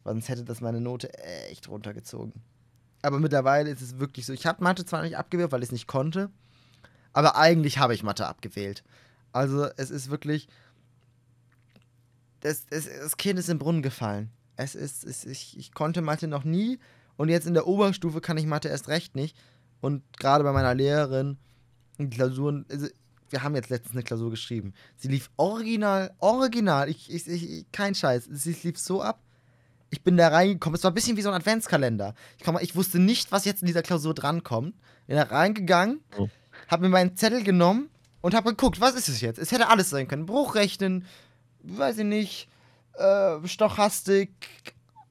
Weil 0.02 0.14
sonst 0.14 0.28
hätte 0.28 0.42
das 0.42 0.60
meine 0.60 0.80
Note 0.80 1.16
echt 1.48 1.68
runtergezogen. 1.68 2.42
Aber 3.04 3.20
mittlerweile 3.20 3.68
ist 3.68 3.82
es 3.82 3.98
wirklich 3.98 4.24
so. 4.24 4.32
Ich 4.32 4.46
habe 4.46 4.64
Mathe 4.64 4.86
zwar 4.86 5.02
nicht 5.02 5.18
abgewählt, 5.18 5.52
weil 5.52 5.62
ich 5.62 5.68
es 5.68 5.72
nicht 5.72 5.86
konnte, 5.86 6.30
aber 7.12 7.36
eigentlich 7.36 7.78
habe 7.78 7.92
ich 7.92 8.02
Mathe 8.02 8.26
abgewählt. 8.26 8.82
Also 9.30 9.68
es 9.76 9.90
ist 9.90 10.10
wirklich. 10.10 10.48
Das, 12.40 12.64
das, 12.66 12.86
das 12.86 13.16
Kind 13.18 13.38
ist 13.38 13.50
im 13.50 13.58
Brunnen 13.58 13.82
gefallen. 13.82 14.30
Es 14.56 14.74
ist, 14.74 15.04
es, 15.04 15.24
ich, 15.26 15.58
ich 15.58 15.72
konnte 15.72 16.00
Mathe 16.00 16.28
noch 16.28 16.44
nie 16.44 16.78
und 17.16 17.28
jetzt 17.28 17.46
in 17.46 17.54
der 17.54 17.66
Oberstufe 17.66 18.20
kann 18.20 18.38
ich 18.38 18.46
Mathe 18.46 18.68
erst 18.68 18.88
recht 18.88 19.16
nicht. 19.16 19.36
Und 19.82 20.02
gerade 20.18 20.44
bei 20.44 20.52
meiner 20.52 20.74
Lehrerin 20.74 21.36
in 21.98 22.08
Klausuren, 22.08 22.64
also 22.70 22.86
wir 23.28 23.42
haben 23.42 23.54
jetzt 23.54 23.68
letztens 23.68 23.94
eine 23.94 24.02
Klausur 24.02 24.30
geschrieben. 24.30 24.72
Sie 24.96 25.08
lief 25.08 25.30
original, 25.36 26.14
original, 26.20 26.88
ich, 26.88 27.12
ich, 27.12 27.26
ich, 27.28 27.66
kein 27.70 27.94
Scheiß, 27.94 28.28
sie 28.30 28.56
lief 28.62 28.78
so 28.78 29.02
ab. 29.02 29.20
Ich 29.90 30.02
bin 30.02 30.16
da 30.16 30.28
reingekommen, 30.28 30.76
es 30.76 30.82
war 30.84 30.90
ein 30.90 30.94
bisschen 30.94 31.16
wie 31.16 31.22
so 31.22 31.28
ein 31.30 31.34
Adventskalender. 31.34 32.14
Ich, 32.38 32.44
komm, 32.44 32.58
ich 32.60 32.74
wusste 32.74 32.98
nicht, 32.98 33.30
was 33.32 33.44
jetzt 33.44 33.62
in 33.62 33.66
dieser 33.66 33.82
Klausur 33.82 34.12
drankommt. 34.14 34.74
Bin 35.06 35.16
da 35.16 35.22
reingegangen, 35.24 36.00
Oh. 36.18 36.28
hab 36.68 36.80
mir 36.80 36.88
meinen 36.88 37.16
Zettel 37.16 37.42
genommen 37.44 37.90
und 38.20 38.34
hab 38.34 38.44
geguckt, 38.44 38.80
was 38.80 38.94
ist 38.94 39.08
es 39.08 39.20
jetzt? 39.20 39.38
Es 39.38 39.52
hätte 39.52 39.68
alles 39.68 39.90
sein 39.90 40.08
können. 40.08 40.26
Bruchrechnen, 40.26 41.04
weiß 41.62 41.98
ich 41.98 42.04
nicht, 42.04 42.48
äh, 42.94 43.36
Stochastik, 43.46 44.30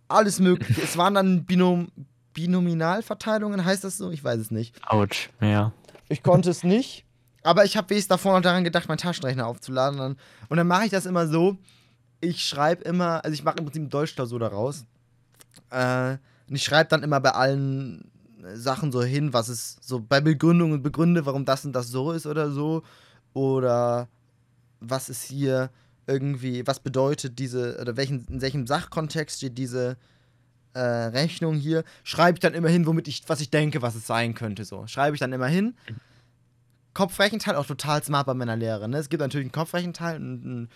alles 0.08 0.40
mögliche. 0.40 0.82
es 0.82 0.98
waren 0.98 1.14
dann 1.14 1.46
Binom 1.46 1.90
Binominalverteilungen, 2.34 3.64
heißt 3.66 3.84
das 3.84 3.98
so? 3.98 4.10
Ich 4.12 4.24
weiß 4.24 4.40
es 4.40 4.52
nicht. 4.52 4.76
Autsch, 4.88 5.30
ja. 5.40 5.72
Ich 6.10 6.24
konnte 6.24 6.50
es 6.50 6.64
nicht. 6.64 7.06
Aber 7.44 7.66
ich 7.66 7.76
habe 7.78 7.90
wenigstens 7.90 8.10
davor 8.10 8.34
noch 8.34 8.42
daran 8.42 8.64
gedacht, 8.64 8.88
meinen 8.88 8.98
Taschenrechner 8.98 9.46
aufzuladen. 9.48 10.18
Und 10.50 10.58
dann 10.58 10.68
mache 10.68 10.86
ich 10.86 10.92
das 10.92 11.06
immer 11.06 11.28
so. 11.28 11.58
Ich 12.24 12.46
schreibe 12.46 12.84
immer, 12.84 13.24
also 13.24 13.34
ich 13.34 13.44
mache 13.44 13.58
im 13.58 13.66
Prinzip 13.66 13.90
Deutschklausur 13.90 14.40
daraus. 14.40 14.86
Äh, 15.70 16.18
und 16.48 16.56
ich 16.56 16.64
schreibe 16.64 16.90
dann 16.90 17.04
immer 17.04 17.20
bei 17.20 17.32
allen 17.32 18.10
Sachen 18.54 18.92
so 18.92 19.04
hin, 19.04 19.34
was 19.34 19.50
es 19.50 19.78
so 19.82 20.00
bei 20.00 20.22
Begründungen 20.22 20.82
begründe, 20.82 21.26
warum 21.26 21.46
das 21.46 21.66
und 21.66 21.74
das 21.74 21.90
so 21.90 22.12
ist 22.12 22.26
oder 22.26 22.52
so. 22.52 22.84
Oder 23.34 24.08
was 24.80 25.10
ist 25.10 25.24
hier 25.24 25.70
irgendwie, 26.08 26.66
was 26.66 26.80
bedeutet 26.80 27.40
diese, 27.40 27.78
oder 27.82 27.98
welchen, 27.98 28.26
in 28.28 28.42
welchem 28.42 28.68
Sachkontext 28.68 29.38
steht 29.38 29.58
diese 29.58 29.98
äh, 30.74 30.80
Rechnung 30.80 31.56
hier, 31.56 31.84
schreibe 32.04 32.38
ich 32.38 32.40
dann 32.42 32.54
immer 32.54 32.70
hin, 32.70 32.86
womit 32.86 33.08
ich, 33.08 33.24
was 33.28 33.42
ich 33.42 33.50
denke, 33.50 33.82
was 33.82 33.96
es 33.96 34.08
sein 34.08 34.34
könnte. 34.34 34.66
So. 34.66 34.88
Schreibe 34.88 35.16
ich 35.16 35.20
dann 35.20 35.34
immer 35.34 35.48
hin. 35.48 35.76
Kopfrechenteil 36.94 37.56
auch 37.56 37.66
total 37.66 38.04
smart 38.04 38.28
bei 38.28 38.34
meiner 38.34 38.56
Lehre. 38.56 38.88
Ne? 38.88 38.98
Es 38.98 39.10
gibt 39.10 39.22
natürlich 39.22 39.46
einen 39.46 39.52
Kopfrechenteil 39.52 40.18
und 40.18 40.46
einen 40.46 40.70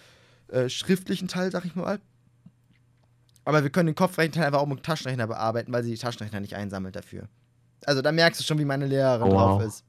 äh, 0.50 0.70
schriftlichen 0.70 1.28
Teil, 1.28 1.52
sag 1.52 1.66
ich 1.66 1.76
mal. 1.76 2.00
Aber 3.46 3.64
wir 3.64 3.70
können 3.70 3.88
den 3.88 3.96
Kopfrechenteil 3.96 4.46
einfach 4.46 4.60
auch 4.60 4.66
mit 4.68 4.84
Taschenrechner 4.84 5.28
bearbeiten, 5.28 5.72
weil 5.72 5.84
sie 5.84 5.92
die 5.92 5.98
Taschenrechner 5.98 6.40
nicht 6.40 6.56
einsammelt 6.56 6.96
dafür. 6.96 7.30
Also 7.86 8.02
da 8.02 8.12
merkst 8.12 8.42
du 8.42 8.44
schon, 8.44 8.60
wie 8.60 8.66
meine 8.66 8.88
Lehrerin 8.88 9.32
wow. 9.32 9.62
drauf 9.62 9.64
ist. 9.64 9.86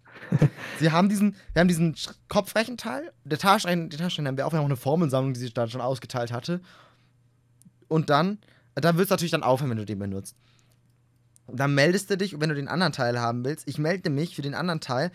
sie 0.78 0.92
haben 0.92 1.08
diesen, 1.08 1.34
wir 1.52 1.60
haben 1.60 1.68
diesen 1.68 1.96
Kopfrechenteil. 2.28 3.12
Der 3.24 3.38
Taschenrechner, 3.38 3.88
der 3.88 3.98
Taschenrechner 3.98 4.28
haben 4.28 4.36
wir 4.36 4.46
auch, 4.46 4.52
wir 4.52 4.58
haben 4.58 4.64
auch 4.64 4.68
eine 4.68 4.76
Formelsammlung, 4.76 5.34
die 5.34 5.40
sie 5.40 5.52
da 5.52 5.66
schon 5.66 5.80
ausgeteilt 5.80 6.32
hatte. 6.32 6.60
Und 7.88 8.10
dann, 8.10 8.38
dann 8.74 8.96
wird 8.96 9.06
es 9.06 9.10
natürlich 9.10 9.32
dann 9.32 9.42
aufhören, 9.42 9.70
wenn 9.70 9.78
du 9.78 9.86
den 9.86 9.98
benutzt. 9.98 10.36
Dann 11.48 11.74
meldest 11.74 12.10
du 12.10 12.16
dich, 12.16 12.38
wenn 12.38 12.50
du 12.50 12.54
den 12.54 12.68
anderen 12.68 12.92
Teil 12.92 13.18
haben 13.18 13.44
willst. 13.44 13.66
Ich 13.66 13.78
melde 13.78 14.10
mich 14.10 14.36
für 14.36 14.42
den 14.42 14.54
anderen 14.54 14.80
Teil. 14.80 15.10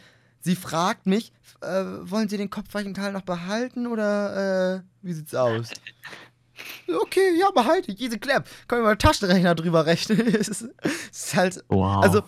Sie 0.46 0.56
fragt 0.58 1.06
mich, 1.08 1.32
äh, 1.62 1.84
wollen 2.02 2.28
Sie 2.28 2.36
den 2.38 2.50
Kopfrechenteil 2.50 3.14
noch 3.14 3.22
behalten 3.22 3.88
oder 3.88 4.76
äh, 4.76 4.82
wie 5.02 5.14
sieht's 5.14 5.34
aus? 5.34 5.70
Okay, 6.88 7.36
ja, 7.40 7.50
behalte 7.50 7.92
ich. 7.92 8.00
Easy 8.00 8.20
clap. 8.20 8.48
Können 8.68 8.84
wir 8.84 8.90
mal 8.90 8.96
Taschenrechner 8.96 9.56
drüber 9.56 9.86
rechnen. 9.88 10.20
es, 10.36 10.48
ist, 10.48 10.62
es 10.82 11.10
ist 11.12 11.36
halt, 11.36 11.64
Wow. 11.68 12.04
also, 12.04 12.22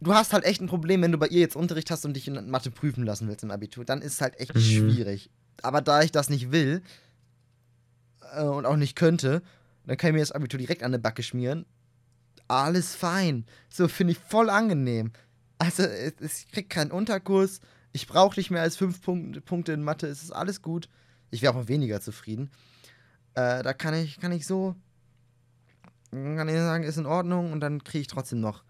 du 0.00 0.12
hast 0.14 0.32
halt 0.34 0.44
echt 0.44 0.60
ein 0.60 0.66
Problem, 0.68 1.00
wenn 1.02 1.12
du 1.12 1.18
bei 1.18 1.28
ihr 1.28 1.40
jetzt 1.40 1.56
Unterricht 1.56 1.90
hast 1.90 2.04
und 2.04 2.12
dich 2.14 2.28
in 2.28 2.50
Mathe 2.50 2.70
prüfen 2.70 3.04
lassen 3.04 3.26
willst 3.26 3.42
im 3.42 3.50
Abitur. 3.50 3.84
Dann 3.86 4.02
ist 4.02 4.12
es 4.14 4.20
halt 4.20 4.38
echt 4.38 4.54
Mhm. 4.54 4.60
schwierig. 4.60 5.30
Aber 5.62 5.80
da 5.80 6.02
ich 6.02 6.12
das 6.12 6.28
nicht 6.28 6.52
will 6.52 6.82
äh, 8.34 8.42
und 8.42 8.66
auch 8.66 8.76
nicht 8.76 8.96
könnte, 8.96 9.42
dann 9.86 9.96
kann 9.96 10.08
ich 10.10 10.14
mir 10.14 10.20
das 10.20 10.32
Abitur 10.32 10.58
direkt 10.58 10.82
an 10.82 10.90
eine 10.90 10.98
Backe 10.98 11.22
schmieren. 11.22 11.64
Alles 12.48 12.94
fein. 12.94 13.46
So 13.70 13.88
finde 13.88 14.12
ich 14.12 14.18
voll 14.18 14.50
angenehm. 14.50 15.12
Also, 15.58 15.82
es, 15.84 16.14
es, 16.20 16.38
ich 16.40 16.52
krieg 16.52 16.70
keinen 16.70 16.90
Unterkurs. 16.90 17.60
Ich 17.92 18.06
brauche 18.06 18.38
nicht 18.38 18.50
mehr 18.50 18.62
als 18.62 18.76
fünf 18.76 19.00
Punkte, 19.02 19.72
in 19.72 19.82
Mathe. 19.82 20.06
Es 20.06 20.22
ist 20.22 20.32
alles 20.32 20.62
gut. 20.62 20.88
Ich 21.30 21.42
wäre 21.42 21.52
auch 21.52 21.60
noch 21.60 21.68
weniger 21.68 22.00
zufrieden. 22.00 22.50
Äh, 23.34 23.62
da 23.62 23.72
kann 23.72 23.94
ich, 23.94 24.20
kann 24.20 24.32
ich 24.32 24.46
so, 24.46 24.76
kann 26.10 26.48
ich 26.48 26.54
sagen, 26.54 26.84
ist 26.84 26.96
in 26.96 27.06
Ordnung 27.06 27.52
und 27.52 27.60
dann 27.60 27.82
kriege 27.82 28.02
ich 28.02 28.06
trotzdem 28.06 28.40
noch 28.40 28.64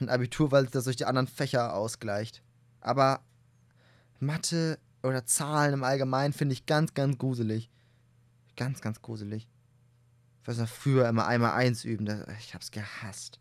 ein 0.00 0.08
Abitur, 0.08 0.52
weil 0.52 0.66
das 0.66 0.84
durch 0.84 0.96
die 0.96 1.04
anderen 1.04 1.26
Fächer 1.26 1.74
ausgleicht. 1.74 2.42
Aber 2.80 3.20
Mathe 4.20 4.78
oder 5.02 5.24
Zahlen 5.26 5.74
im 5.74 5.84
Allgemeinen 5.84 6.32
finde 6.32 6.52
ich 6.52 6.66
ganz, 6.66 6.94
ganz 6.94 7.18
gruselig. 7.18 7.70
Ganz, 8.56 8.80
ganz 8.80 9.02
gruselig. 9.02 9.48
Ich 10.42 10.48
weiß 10.48 10.58
noch 10.58 10.68
früher 10.68 11.08
immer 11.08 11.26
einmal 11.26 11.52
eins 11.52 11.84
üben, 11.84 12.06
das, 12.06 12.26
ich 12.38 12.54
hab's 12.54 12.70
gehasst. 12.70 13.38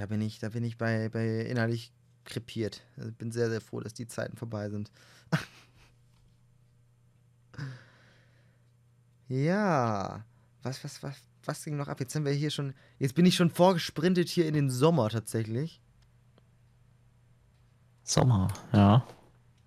Da 0.00 0.06
bin 0.06 0.22
ich, 0.22 0.38
da 0.38 0.48
bin 0.48 0.64
ich 0.64 0.78
bei, 0.78 1.10
bei 1.10 1.40
innerlich 1.40 1.92
krepiert. 2.24 2.82
Also 2.96 3.12
bin 3.12 3.30
sehr, 3.32 3.50
sehr 3.50 3.60
froh, 3.60 3.80
dass 3.80 3.92
die 3.92 4.06
Zeiten 4.06 4.34
vorbei 4.38 4.70
sind. 4.70 4.90
ja. 9.28 10.24
Was, 10.62 10.82
was, 10.82 11.02
was, 11.02 11.16
was 11.44 11.62
ging 11.62 11.76
noch 11.76 11.88
ab? 11.88 12.00
Jetzt 12.00 12.14
sind 12.14 12.24
wir 12.24 12.32
hier 12.32 12.48
schon. 12.48 12.72
Jetzt 12.98 13.14
bin 13.14 13.26
ich 13.26 13.34
schon 13.36 13.50
vorgesprintet 13.50 14.30
hier 14.30 14.46
in 14.46 14.54
den 14.54 14.70
Sommer 14.70 15.10
tatsächlich. 15.10 15.82
Sommer, 18.02 18.48
ja. 18.72 19.06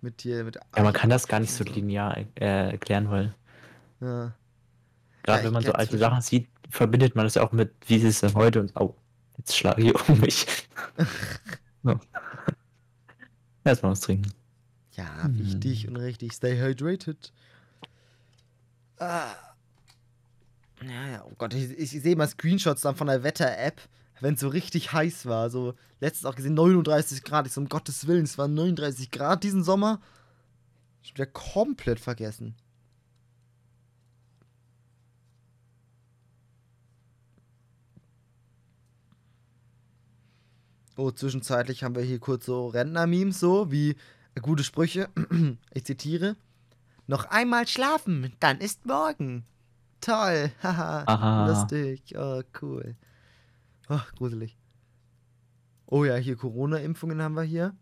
Mit 0.01 0.23
hier, 0.23 0.45
mit. 0.45 0.55
Ja, 0.75 0.81
man 0.81 0.93
kann 0.93 1.11
das 1.11 1.27
gar 1.27 1.41
nicht 1.41 1.53
so 1.53 1.63
linear 1.63 2.17
äh, 2.17 2.71
erklären, 2.71 3.11
weil 3.11 3.35
Ja. 4.01 4.33
gerade 5.21 5.41
ich 5.41 5.45
wenn 5.45 5.53
man 5.53 5.61
so 5.61 5.73
alte 5.73 5.99
Sachen 5.99 6.21
sieht, 6.23 6.49
verbindet 6.71 7.15
man 7.15 7.25
das 7.25 7.35
ja 7.35 7.43
auch 7.43 7.51
mit, 7.51 7.71
wie 7.85 7.97
ist 7.97 8.03
es 8.03 8.21
denn 8.21 8.33
heute 8.33 8.61
und 8.61 8.71
oh, 8.75 8.95
jetzt 9.45 9.57
schlage 9.57 9.83
ich 9.83 9.93
um 10.09 10.19
mich. 10.19 10.45
so. 11.83 11.99
Erstmal 13.63 13.91
was 13.91 14.01
trinken. 14.01 14.31
Ja, 14.93 15.23
Hm. 15.23 15.39
wichtig 15.39 15.87
und 15.87 15.95
richtig. 15.97 16.33
Stay 16.33 16.57
hydrated. 16.59 17.31
Ah. 18.99 19.33
Ja, 20.83 21.07
ja, 21.09 21.23
oh 21.25 21.31
Gott, 21.37 21.53
ich, 21.53 21.71
ich 21.71 21.89
sehe 21.91 22.15
mal 22.15 22.27
Screenshots 22.27 22.81
dann 22.81 22.95
von 22.95 23.07
der 23.07 23.23
Wetter-App, 23.23 23.81
wenn 24.19 24.33
es 24.33 24.41
so 24.41 24.49
richtig 24.49 24.91
heiß 24.91 25.25
war. 25.25 25.49
So, 25.49 25.75
letztens 26.01 26.25
auch 26.25 26.35
gesehen, 26.35 26.53
39 26.55 27.23
Grad. 27.23 27.47
Ich 27.47 27.53
so, 27.53 27.61
um 27.61 27.69
Gottes 27.69 28.05
Willen, 28.07 28.25
es 28.25 28.37
waren 28.37 28.53
39 28.53 29.11
Grad 29.11 29.43
diesen 29.43 29.63
Sommer. 29.63 30.01
Schon 31.01 31.15
wieder 31.15 31.25
komplett 31.27 31.99
vergessen. 31.99 32.55
Oh, 40.95 41.09
zwischenzeitlich 41.09 41.83
haben 41.83 41.95
wir 41.95 42.03
hier 42.03 42.19
kurz 42.19 42.45
so 42.45 42.67
Rentner-Memes, 42.67 43.39
so 43.39 43.71
wie 43.71 43.95
gute 44.41 44.63
Sprüche. 44.63 45.09
Ich 45.73 45.85
zitiere. 45.85 46.35
Noch 47.07 47.25
einmal 47.25 47.67
schlafen, 47.67 48.33
dann 48.39 48.59
ist 48.59 48.85
morgen. 48.85 49.45
Toll, 50.01 50.51
haha. 50.63 51.03
Aha. 51.07 51.47
Lustig, 51.47 52.13
oh, 52.15 52.41
cool. 52.61 52.95
Oh, 53.89 53.99
gruselig. 54.17 54.55
Oh 55.87 56.05
ja, 56.05 56.15
hier 56.15 56.35
Corona-Impfungen 56.35 57.21
haben 57.21 57.35
wir 57.35 57.43
hier. 57.43 57.75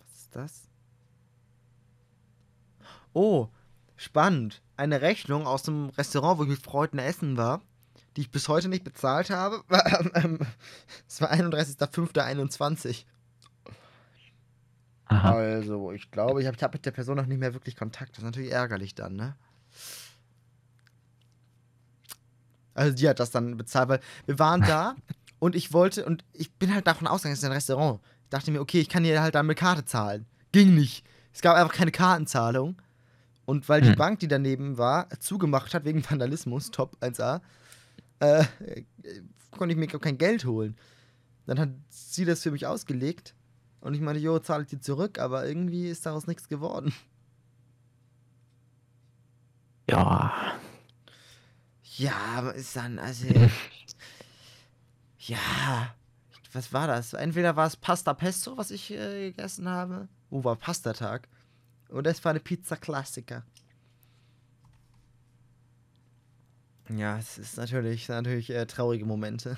Was 0.00 0.12
ist 0.14 0.34
das? 0.34 0.68
Oh, 3.12 3.48
spannend. 3.96 4.62
Eine 4.76 5.00
Rechnung 5.02 5.46
aus 5.46 5.62
dem 5.62 5.90
Restaurant, 5.90 6.38
wo 6.38 6.42
ich 6.42 6.48
mit 6.50 6.62
Freunden 6.62 6.98
essen 6.98 7.36
war, 7.36 7.62
die 8.16 8.22
ich 8.22 8.30
bis 8.30 8.48
heute 8.48 8.68
nicht 8.68 8.84
bezahlt 8.84 9.30
habe. 9.30 9.62
Es 11.08 11.20
war 11.20 11.32
31.05.21. 11.32 13.04
Aha. 15.06 15.32
Also, 15.32 15.92
ich 15.92 16.10
glaube, 16.10 16.40
ich 16.40 16.48
habe 16.48 16.56
hab 16.60 16.72
mit 16.72 16.84
der 16.84 16.90
Person 16.90 17.16
noch 17.16 17.26
nicht 17.26 17.38
mehr 17.38 17.54
wirklich 17.54 17.76
Kontakt. 17.76 18.12
Das 18.12 18.18
ist 18.18 18.24
natürlich 18.24 18.50
ärgerlich 18.50 18.94
dann, 18.94 19.14
ne? 19.14 19.36
Also, 22.74 22.94
die 22.94 23.08
hat 23.08 23.20
das 23.20 23.30
dann 23.30 23.56
bezahlt, 23.56 23.88
weil 23.88 24.00
wir 24.26 24.38
waren 24.38 24.62
da 24.62 24.96
und 25.38 25.54
ich 25.54 25.72
wollte, 25.72 26.04
und 26.04 26.24
ich 26.32 26.52
bin 26.54 26.74
halt 26.74 26.86
davon 26.86 27.06
ausgegangen, 27.06 27.34
es 27.34 27.38
ist 27.40 27.44
ein 27.44 27.52
Restaurant. 27.52 28.00
Ich 28.24 28.30
dachte 28.30 28.50
mir, 28.50 28.60
okay, 28.60 28.80
ich 28.80 28.88
kann 28.88 29.04
hier 29.04 29.22
halt 29.22 29.34
dann 29.36 29.46
mit 29.46 29.58
Karte 29.58 29.84
zahlen. 29.84 30.26
Ging 30.52 30.74
nicht. 30.74 31.06
Es 31.32 31.40
gab 31.42 31.56
einfach 31.56 31.74
keine 31.74 31.92
Kartenzahlung. 31.92 32.76
Und 33.44 33.68
weil 33.68 33.80
die 33.80 33.90
Hm. 33.90 33.96
Bank, 33.96 34.18
die 34.18 34.26
daneben 34.26 34.76
war, 34.76 35.08
zugemacht 35.20 35.72
hat 35.72 35.84
wegen 35.84 36.04
Vandalismus, 36.04 36.72
Top 36.72 36.96
1A, 37.00 37.40
äh, 38.20 38.40
äh, 38.40 38.84
konnte 39.50 39.74
ich 39.74 39.78
mir 39.78 39.86
kein 39.86 40.18
Geld 40.18 40.44
holen. 40.44 40.76
Dann 41.46 41.58
hat 41.58 41.70
sie 41.88 42.24
das 42.24 42.42
für 42.42 42.50
mich 42.50 42.66
ausgelegt. 42.66 43.34
Und 43.80 43.94
ich 43.94 44.00
meinte, 44.00 44.20
jo, 44.20 44.38
zahle 44.38 44.64
ich 44.64 44.68
dir 44.68 44.80
zurück, 44.80 45.18
aber 45.18 45.46
irgendwie 45.46 45.88
ist 45.88 46.06
daraus 46.06 46.26
nichts 46.26 46.48
geworden. 46.48 46.92
Ja. 49.88 50.58
Ja, 51.96 52.16
aber 52.36 52.54
ist 52.54 52.74
dann, 52.74 52.98
also. 52.98 53.26
ja. 55.18 55.94
Was 56.52 56.72
war 56.72 56.86
das? 56.86 57.12
Entweder 57.12 57.54
war 57.56 57.66
es 57.66 57.76
Pasta 57.76 58.14
Pesto, 58.14 58.56
was 58.56 58.70
ich 58.70 58.90
äh, 58.90 59.30
gegessen 59.30 59.68
habe. 59.68 60.08
Oh, 60.30 60.42
war 60.42 60.56
Pastatag. 60.56 61.28
Oder 61.90 62.10
es 62.10 62.24
war 62.24 62.30
eine 62.30 62.40
Pizza 62.40 62.76
Klassiker. 62.76 63.44
Ja, 66.88 67.18
es 67.18 67.38
ist 67.38 67.56
natürlich, 67.56 68.08
natürlich 68.08 68.50
äh, 68.50 68.66
traurige 68.66 69.04
Momente. 69.04 69.56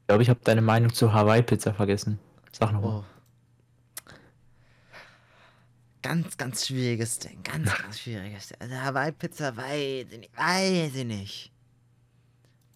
Ich 0.00 0.06
glaube, 0.06 0.22
ich 0.22 0.30
habe 0.30 0.40
deine 0.44 0.62
Meinung 0.62 0.92
zu 0.92 1.12
Hawaii-Pizza 1.12 1.74
vergessen. 1.74 2.18
Sag 2.52 2.72
nochmal. 2.72 3.00
Oh. 3.00 3.04
Ganz, 6.02 6.36
ganz 6.36 6.66
schwieriges 6.66 7.18
Ding. 7.18 7.42
Ganz, 7.44 7.72
ganz 7.74 8.00
schwieriges 8.00 8.48
Ding. 8.48 8.56
Also 8.60 8.74
Hawaii-Pizza, 8.74 9.56
weiß 9.56 10.06
ich 10.10 10.18
nicht. 10.18 10.36
Weiß 10.36 10.94
ich 10.94 11.04
nicht. 11.04 11.52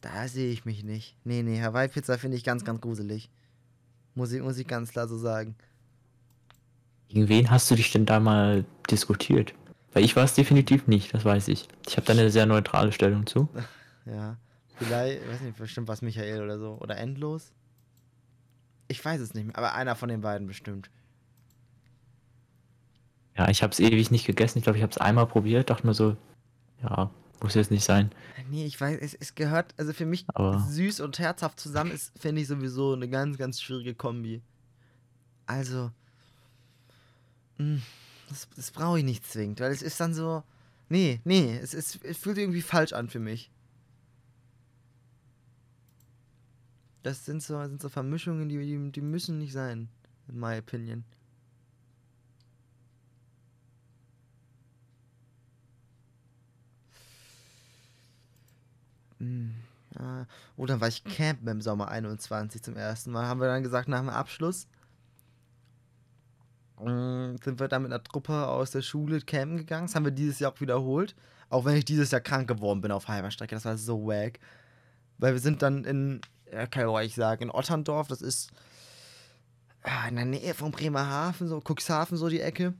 Da 0.00 0.28
sehe 0.28 0.52
ich 0.52 0.64
mich 0.64 0.84
nicht. 0.84 1.16
Nee, 1.24 1.42
nee, 1.42 1.60
Hawaii-Pizza 1.60 2.18
finde 2.18 2.36
ich 2.36 2.44
ganz, 2.44 2.64
ganz 2.64 2.80
gruselig. 2.80 3.30
Muss 4.14 4.32
ich, 4.32 4.40
muss 4.40 4.58
ich 4.58 4.66
ganz 4.66 4.92
klar 4.92 5.08
so 5.08 5.18
sagen. 5.18 5.56
Gegen 7.08 7.28
wen 7.28 7.50
hast 7.50 7.70
du 7.70 7.74
dich 7.74 7.92
denn 7.92 8.06
da 8.06 8.20
mal 8.20 8.64
diskutiert? 8.90 9.54
Weil 9.92 10.04
ich 10.04 10.16
war 10.16 10.24
es 10.24 10.34
definitiv 10.34 10.86
nicht, 10.86 11.14
das 11.14 11.24
weiß 11.24 11.48
ich. 11.48 11.68
Ich 11.86 11.96
habe 11.96 12.06
da 12.06 12.12
eine 12.12 12.30
sehr 12.30 12.46
neutrale 12.46 12.92
Stellung 12.92 13.26
zu. 13.26 13.48
Ja. 14.08 14.36
Vielleicht, 14.76 15.28
weiß 15.28 15.40
nicht, 15.40 15.58
bestimmt 15.58 15.88
was 15.88 16.00
Michael 16.00 16.40
oder 16.40 16.60
so. 16.60 16.78
Oder 16.80 16.96
Endlos. 16.96 17.50
Ich 18.86 19.04
weiß 19.04 19.20
es 19.20 19.34
nicht 19.34 19.46
mehr, 19.46 19.58
aber 19.58 19.74
einer 19.74 19.96
von 19.96 20.08
den 20.08 20.20
beiden 20.20 20.46
bestimmt. 20.46 20.90
Ja, 23.36 23.48
ich 23.48 23.64
habe 23.64 23.72
es 23.72 23.80
ewig 23.80 24.10
nicht 24.12 24.26
gegessen. 24.26 24.58
Ich 24.58 24.64
glaube, 24.64 24.78
ich 24.78 24.82
habe 24.82 24.92
es 24.92 24.98
einmal 24.98 25.26
probiert. 25.26 25.70
Dachte 25.70 25.86
nur 25.86 25.94
so, 25.94 26.16
ja, 26.82 27.10
muss 27.42 27.54
jetzt 27.54 27.70
nicht 27.70 27.84
sein. 27.84 28.10
Nee, 28.50 28.64
ich 28.64 28.80
weiß, 28.80 28.98
es, 29.00 29.14
es 29.14 29.34
gehört, 29.34 29.74
also 29.76 29.92
für 29.92 30.06
mich 30.06 30.24
Aber 30.28 30.60
süß 30.60 31.00
und 31.00 31.18
herzhaft 31.18 31.60
zusammen 31.60 31.90
ist, 31.90 32.16
finde 32.18 32.42
ich 32.42 32.48
sowieso 32.48 32.92
eine 32.92 33.08
ganz, 33.08 33.36
ganz 33.38 33.60
schwierige 33.60 33.94
Kombi. 33.94 34.40
Also, 35.46 35.90
das, 38.28 38.48
das 38.56 38.70
brauche 38.70 38.98
ich 38.98 39.04
nicht 39.04 39.26
zwingend, 39.26 39.60
weil 39.60 39.72
es 39.72 39.82
ist 39.82 40.00
dann 40.00 40.14
so, 40.14 40.42
nee, 40.88 41.20
nee, 41.24 41.58
es, 41.62 41.74
es, 41.74 41.98
es 42.02 42.18
fühlt 42.18 42.38
irgendwie 42.38 42.62
falsch 42.62 42.92
an 42.92 43.08
für 43.08 43.20
mich. 43.20 43.50
Das 47.02 47.24
sind 47.24 47.42
so, 47.42 47.60
sind 47.66 47.80
so 47.80 47.88
Vermischungen, 47.88 48.48
die, 48.48 48.58
die, 48.58 48.92
die 48.92 49.00
müssen 49.00 49.38
nicht 49.38 49.52
sein, 49.52 49.88
in 50.28 50.40
my 50.40 50.58
opinion. 50.58 51.04
Hm, 59.18 59.54
ja. 59.98 60.26
Oh, 60.56 60.66
war 60.66 60.88
ich 60.88 61.04
campen 61.04 61.48
im 61.48 61.60
Sommer 61.60 61.88
21 61.88 62.62
zum 62.62 62.76
ersten 62.76 63.12
Mal. 63.12 63.26
Haben 63.26 63.40
wir 63.40 63.48
dann 63.48 63.62
gesagt, 63.62 63.88
nach 63.88 64.00
dem 64.00 64.08
Abschluss 64.08 64.66
sind 66.78 67.58
wir 67.58 67.68
dann 67.68 67.82
mit 67.82 67.92
einer 67.92 68.02
Truppe 68.02 68.46
aus 68.46 68.70
der 68.70 68.82
Schule 68.82 69.20
campen 69.20 69.56
gegangen. 69.56 69.86
Das 69.86 69.94
haben 69.94 70.04
wir 70.04 70.12
dieses 70.12 70.38
Jahr 70.38 70.52
auch 70.52 70.60
wiederholt. 70.60 71.14
Auch 71.48 71.64
wenn 71.64 71.76
ich 71.76 71.84
dieses 71.84 72.10
Jahr 72.10 72.20
krank 72.20 72.48
geworden 72.48 72.80
bin 72.80 72.90
auf 72.90 73.08
halber 73.08 73.30
Strecke. 73.30 73.54
Das 73.54 73.64
war 73.64 73.78
so 73.78 74.06
wack. 74.06 74.38
Weil 75.18 75.32
wir 75.32 75.40
sind 75.40 75.62
dann 75.62 75.84
in, 75.84 76.20
kann 76.70 76.82
ich 76.82 76.88
euch 76.88 77.14
sagen, 77.14 77.44
in 77.44 77.50
Otterndorf. 77.50 78.08
Das 78.08 78.20
ist 78.20 78.50
in 80.08 80.16
der 80.16 80.24
Nähe 80.24 80.52
von 80.52 80.72
Bremerhaven, 80.72 81.48
so 81.48 81.60
Cuxhaven, 81.60 82.18
so 82.18 82.28
die 82.28 82.40
Ecke. 82.40 82.74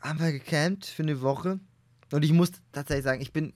Haben 0.00 0.20
wir 0.20 0.32
gecampt 0.32 0.86
für 0.86 1.02
eine 1.02 1.20
Woche. 1.22 1.58
Und 2.12 2.24
ich 2.24 2.32
muss 2.32 2.52
tatsächlich 2.72 3.04
sagen, 3.04 3.20
ich 3.20 3.32
bin 3.32 3.54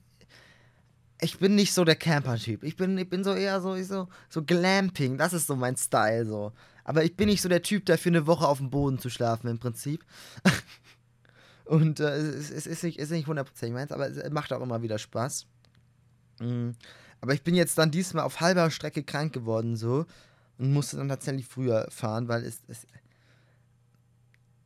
ich 1.22 1.38
bin 1.38 1.54
nicht 1.54 1.72
so 1.72 1.84
der 1.84 1.94
Camper-Typ. 1.94 2.64
Ich 2.64 2.76
bin, 2.76 2.98
ich 2.98 3.08
bin 3.08 3.22
so 3.22 3.32
eher 3.32 3.60
so, 3.60 3.80
so, 3.82 4.08
so 4.28 4.42
Glamping. 4.42 5.18
Das 5.18 5.32
ist 5.32 5.46
so 5.46 5.54
mein 5.54 5.76
Style 5.76 6.26
so. 6.26 6.52
Aber 6.84 7.04
ich 7.04 7.16
bin 7.16 7.28
nicht 7.28 7.42
so 7.42 7.48
der 7.48 7.62
Typ, 7.62 7.86
der 7.86 7.98
für 7.98 8.08
eine 8.08 8.26
Woche 8.26 8.46
auf 8.46 8.58
dem 8.58 8.70
Boden 8.70 8.98
zu 8.98 9.10
schlafen 9.10 9.48
im 9.48 9.58
Prinzip. 9.58 10.04
Und 11.64 12.00
äh, 12.00 12.16
es, 12.16 12.50
es, 12.50 12.66
ist 12.66 12.82
nicht, 12.82 12.98
ist 12.98 13.10
nicht 13.10 13.28
100% 13.28 13.70
meins, 13.70 13.92
aber 13.92 14.08
es 14.08 14.30
macht 14.30 14.52
auch 14.52 14.60
immer 14.60 14.82
wieder 14.82 14.98
Spaß. 14.98 15.46
Mhm. 16.40 16.74
Aber 17.20 17.34
ich 17.34 17.42
bin 17.44 17.54
jetzt 17.54 17.78
dann 17.78 17.92
diesmal 17.92 18.24
auf 18.24 18.40
halber 18.40 18.70
Strecke 18.70 19.04
krank 19.04 19.32
geworden 19.32 19.76
so 19.76 20.06
und 20.58 20.72
musste 20.72 20.96
dann 20.96 21.08
tatsächlich 21.08 21.46
früher 21.46 21.86
fahren, 21.88 22.26
weil 22.26 22.44
es, 22.44 22.62
es 22.66 22.84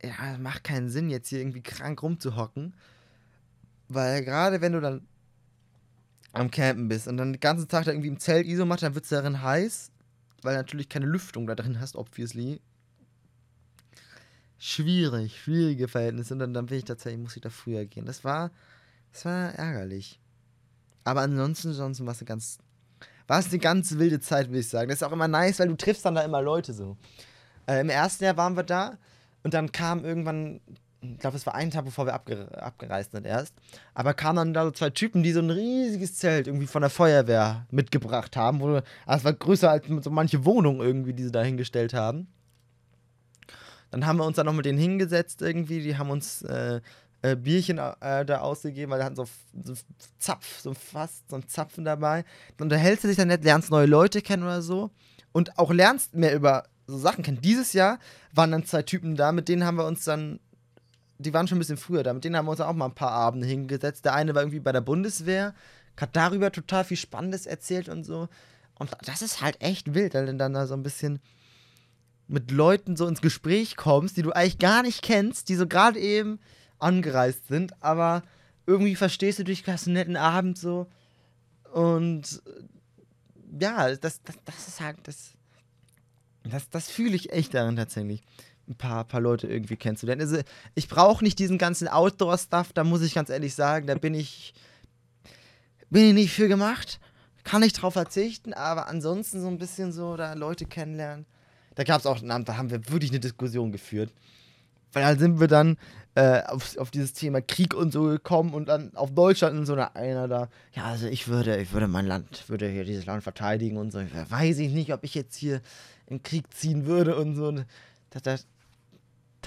ja, 0.01 0.37
macht 0.39 0.63
keinen 0.63 0.89
Sinn, 0.89 1.09
jetzt 1.09 1.29
hier 1.29 1.39
irgendwie 1.39 1.61
krank 1.61 2.01
rumzuhocken. 2.01 2.73
Weil 3.89 4.23
gerade 4.23 4.59
wenn 4.61 4.73
du 4.73 4.81
dann 4.81 5.07
am 6.33 6.51
Campen 6.51 6.87
bist 6.87 7.07
und 7.07 7.17
dann 7.17 7.33
den 7.33 7.39
ganzen 7.39 7.67
Tag 7.67 7.85
da 7.85 7.91
irgendwie 7.91 8.09
im 8.09 8.19
Zelt 8.19 8.47
ISO 8.47 8.65
machst, 8.65 8.83
dann 8.83 8.95
wird 8.95 9.05
es 9.05 9.09
darin 9.09 9.41
heiß, 9.41 9.91
weil 10.41 10.55
natürlich 10.55 10.89
keine 10.89 11.05
Lüftung 11.05 11.47
da 11.47 11.55
drin 11.55 11.79
hast, 11.79 11.95
obviously. 11.95 12.61
Schwierig, 14.59 15.39
schwierige 15.41 15.87
Verhältnisse 15.87 16.33
und 16.33 16.39
dann, 16.39 16.53
dann 16.53 16.65
bin 16.65 16.79
ich 16.79 16.85
tatsächlich, 16.85 17.21
muss 17.21 17.35
ich 17.35 17.41
da 17.41 17.49
früher 17.49 17.85
gehen. 17.85 18.05
Das 18.05 18.23
war, 18.23 18.51
das 19.13 19.25
war 19.25 19.53
ärgerlich. 19.53 20.19
Aber 21.03 21.21
ansonsten, 21.21 21.69
ansonsten 21.69 22.05
war 22.05 22.13
es 22.13 22.19
eine 22.19 22.27
ganz, 22.27 22.57
war 23.27 23.39
es 23.39 23.49
eine 23.49 23.59
ganz 23.59 23.97
wilde 23.97 24.19
Zeit, 24.19 24.47
würde 24.47 24.59
ich 24.59 24.69
sagen. 24.69 24.89
Das 24.89 25.01
ist 25.01 25.03
auch 25.03 25.11
immer 25.11 25.27
nice, 25.27 25.59
weil 25.59 25.67
du 25.67 25.77
triffst 25.77 26.05
dann 26.05 26.15
da 26.15 26.21
immer 26.21 26.41
Leute 26.41 26.73
so. 26.73 26.97
Äh, 27.67 27.81
Im 27.81 27.89
ersten 27.89 28.23
Jahr 28.23 28.37
waren 28.37 28.55
wir 28.55 28.63
da 28.63 28.97
und 29.43 29.53
dann 29.53 29.71
kam 29.71 30.03
irgendwann 30.03 30.59
ich 31.13 31.19
glaube, 31.19 31.37
es 31.37 31.45
war 31.45 31.55
ein 31.55 31.71
Tag, 31.71 31.85
bevor 31.85 32.05
wir 32.05 32.13
abge 32.13 32.47
abgereist 32.61 33.11
sind 33.11 33.25
erst. 33.25 33.53
Aber 33.93 34.13
kamen 34.13 34.37
dann 34.37 34.53
da 34.53 34.65
so 34.65 34.71
zwei 34.71 34.89
Typen, 34.89 35.23
die 35.23 35.31
so 35.31 35.39
ein 35.39 35.49
riesiges 35.49 36.15
Zelt 36.15 36.47
irgendwie 36.47 36.67
von 36.67 36.81
der 36.81 36.89
Feuerwehr 36.89 37.65
mitgebracht 37.71 38.35
haben. 38.35 38.59
Wo, 38.59 38.81
also 39.05 39.25
war 39.25 39.33
größer 39.33 39.69
als 39.69 39.85
so 40.01 40.09
manche 40.09 40.45
Wohnungen 40.45 40.81
irgendwie, 40.81 41.13
die 41.13 41.23
sie 41.23 41.31
da 41.31 41.43
hingestellt 41.43 41.93
haben. 41.93 42.27
Dann 43.91 44.05
haben 44.05 44.17
wir 44.17 44.25
uns 44.25 44.35
da 44.35 44.43
noch 44.43 44.53
mit 44.53 44.65
denen 44.65 44.79
hingesetzt 44.79 45.41
irgendwie. 45.41 45.81
Die 45.81 45.97
haben 45.97 46.09
uns 46.09 46.41
äh, 46.41 46.81
äh, 47.21 47.35
Bierchen 47.35 47.77
äh, 47.77 48.25
da 48.25 48.39
ausgegeben, 48.39 48.91
weil 48.91 48.99
wir 48.99 49.05
hatten 49.05 49.15
so, 49.15 49.25
so 49.63 49.73
Zapf, 50.19 50.59
so 50.59 50.73
fast 50.73 51.29
so 51.29 51.37
ein 51.37 51.47
Zapfen 51.47 51.85
dabei. 51.85 52.25
Dann 52.57 52.65
unterhältst 52.65 53.03
du 53.03 53.07
dich 53.07 53.17
dann 53.17 53.29
nett, 53.29 53.43
lernst 53.43 53.71
neue 53.71 53.87
Leute 53.87 54.21
kennen 54.21 54.43
oder 54.43 54.61
so. 54.61 54.91
Und 55.31 55.57
auch 55.57 55.71
lernst 55.71 56.15
mehr 56.15 56.35
über 56.35 56.65
so 56.87 56.97
Sachen 56.97 57.23
kennen. 57.23 57.41
Dieses 57.41 57.73
Jahr 57.73 57.99
waren 58.33 58.51
dann 58.51 58.65
zwei 58.65 58.81
Typen 58.81 59.15
da, 59.15 59.31
mit 59.31 59.49
denen 59.49 59.65
haben 59.65 59.77
wir 59.77 59.85
uns 59.85 60.03
dann 60.03 60.39
die 61.19 61.33
waren 61.33 61.47
schon 61.47 61.57
ein 61.57 61.59
bisschen 61.59 61.77
früher 61.77 62.03
da. 62.03 62.13
Mit 62.13 62.23
denen 62.23 62.35
haben 62.35 62.45
wir 62.45 62.51
uns 62.51 62.61
auch 62.61 62.73
mal 62.73 62.85
ein 62.85 62.95
paar 62.95 63.11
Abende 63.11 63.47
hingesetzt. 63.47 64.05
Der 64.05 64.13
eine 64.13 64.35
war 64.35 64.41
irgendwie 64.43 64.59
bei 64.59 64.71
der 64.71 64.81
Bundeswehr, 64.81 65.53
hat 65.99 66.15
darüber 66.15 66.51
total 66.51 66.83
viel 66.83 66.97
Spannendes 66.97 67.45
erzählt 67.45 67.89
und 67.89 68.03
so. 68.03 68.29
Und 68.75 68.91
das 69.03 69.21
ist 69.21 69.41
halt 69.41 69.59
echt 69.61 69.95
wild, 69.95 70.13
weil 70.13 70.27
du 70.27 70.35
dann 70.35 70.53
da 70.53 70.67
so 70.67 70.75
ein 70.75 70.83
bisschen 70.83 71.19
mit 72.27 72.51
Leuten 72.51 72.95
so 72.95 73.07
ins 73.07 73.21
Gespräch 73.21 73.77
kommst, 73.77 74.17
die 74.17 74.21
du 74.21 74.31
eigentlich 74.31 74.59
gar 74.59 74.83
nicht 74.83 75.01
kennst, 75.01 75.49
die 75.49 75.55
so 75.55 75.65
gerade 75.65 75.99
eben 75.99 76.39
angereist 76.77 77.47
sind, 77.47 77.81
aber 77.81 78.21
irgendwie 78.67 78.95
verstehst 78.95 79.39
du 79.39 79.43
dich, 79.43 79.65
hast 79.65 79.87
einen 79.87 79.93
netten 79.93 80.17
Abend 80.17 80.57
so. 80.57 80.87
Und 81.73 82.43
ja, 83.59 83.95
das, 83.95 84.21
das, 84.21 84.35
das 84.45 84.67
ist 84.67 84.81
halt, 84.81 84.97
das, 85.03 85.31
das, 86.43 86.69
das 86.69 86.89
fühle 86.91 87.15
ich 87.15 87.31
echt 87.31 87.53
darin 87.53 87.77
tatsächlich 87.77 88.21
ein 88.67 88.75
paar, 88.75 89.03
paar 89.05 89.21
Leute 89.21 89.47
irgendwie 89.47 89.77
kennenzulernen. 89.77 90.21
Also 90.21 90.37
ich 90.75 90.87
brauche 90.87 91.23
nicht 91.23 91.39
diesen 91.39 91.57
ganzen 91.57 91.87
Outdoor-Stuff, 91.87 92.73
da 92.73 92.83
muss 92.83 93.01
ich 93.01 93.13
ganz 93.13 93.29
ehrlich 93.29 93.55
sagen, 93.55 93.87
da 93.87 93.95
bin 93.95 94.13
ich, 94.13 94.53
bin 95.89 96.03
ich 96.03 96.13
nicht 96.13 96.33
für 96.33 96.47
gemacht. 96.47 96.99
Kann 97.43 97.63
ich 97.63 97.71
drauf 97.71 97.93
verzichten, 97.93 98.53
aber 98.53 98.87
ansonsten 98.87 99.41
so 99.41 99.47
ein 99.47 99.57
bisschen 99.57 99.93
so 99.93 100.17
da 100.17 100.33
Leute 100.33 100.65
kennenlernen. 100.65 101.25
Da 101.75 101.83
gab 101.83 101.99
es 101.99 102.05
auch, 102.05 102.19
da 102.19 102.57
haben 102.57 102.69
wir 102.69 102.89
wirklich 102.89 103.11
eine 103.11 103.21
Diskussion 103.21 103.71
geführt. 103.71 104.11
Weil 104.91 105.03
da 105.03 105.19
sind 105.19 105.39
wir 105.39 105.47
dann 105.47 105.77
äh, 106.15 106.41
auf, 106.43 106.77
auf 106.77 106.91
dieses 106.91 107.13
Thema 107.13 107.41
Krieg 107.41 107.73
und 107.73 107.93
so 107.93 108.03
gekommen 108.03 108.53
und 108.53 108.67
dann 108.67 108.95
auf 108.95 109.13
Deutschland 109.13 109.57
und 109.57 109.65
so 109.65 109.73
eine, 109.73 109.95
einer 109.95 110.27
da, 110.27 110.49
ja, 110.73 110.85
also 110.85 111.07
ich 111.07 111.27
würde, 111.27 111.57
ich 111.57 111.71
würde 111.71 111.87
mein 111.87 112.07
Land, 112.07 112.49
würde 112.49 112.67
hier 112.67 112.83
dieses 112.83 113.05
Land 113.05 113.23
verteidigen 113.23 113.77
und 113.77 113.91
so. 113.91 113.99
Weiß 113.99 114.57
ich 114.57 114.71
nicht, 114.71 114.91
ob 114.93 115.03
ich 115.03 115.13
jetzt 115.13 115.35
hier 115.35 115.61
in 116.07 116.23
Krieg 116.23 116.51
ziehen 116.53 116.85
würde 116.85 117.15
und 117.15 117.35
so. 117.35 117.51
Da, 117.51 118.19
da, 118.23 118.37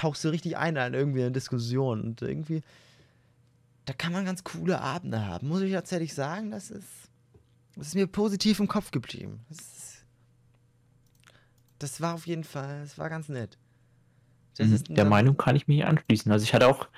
tauchst 0.01 0.25
du 0.25 0.31
richtig 0.31 0.57
ein 0.57 0.77
in 0.77 0.95
irgendwie 0.95 1.21
eine 1.21 1.31
Diskussion 1.31 2.01
und 2.01 2.23
irgendwie, 2.23 2.63
da 3.85 3.93
kann 3.93 4.13
man 4.13 4.25
ganz 4.25 4.45
coole 4.45 4.81
Abende 4.81 5.27
haben. 5.27 5.49
Muss 5.49 5.61
ich 5.61 5.73
tatsächlich 5.73 6.15
sagen, 6.15 6.51
das 6.51 6.71
ist, 6.71 6.89
das 7.77 7.89
ist 7.89 7.95
mir 7.95 8.07
positiv 8.07 8.61
im 8.61 8.69
Kopf 8.69 8.93
geblieben. 8.93 9.41
Das, 9.51 9.59
ist, 9.59 10.05
das 11.79 12.01
war 12.01 12.15
auf 12.15 12.27
jeden 12.27 12.45
Fall, 12.45 12.81
das 12.81 12.97
war 12.97 13.11
ganz 13.11 13.29
nett. 13.29 13.59
Mhm, 14.59 14.83
der 14.89 15.05
Meinung 15.05 15.37
kann 15.37 15.55
ich 15.57 15.69
mich 15.69 15.85
anschließen. 15.85 16.33
Also 16.33 16.45
ich 16.45 16.55
hatte 16.55 16.67
auch, 16.67 16.89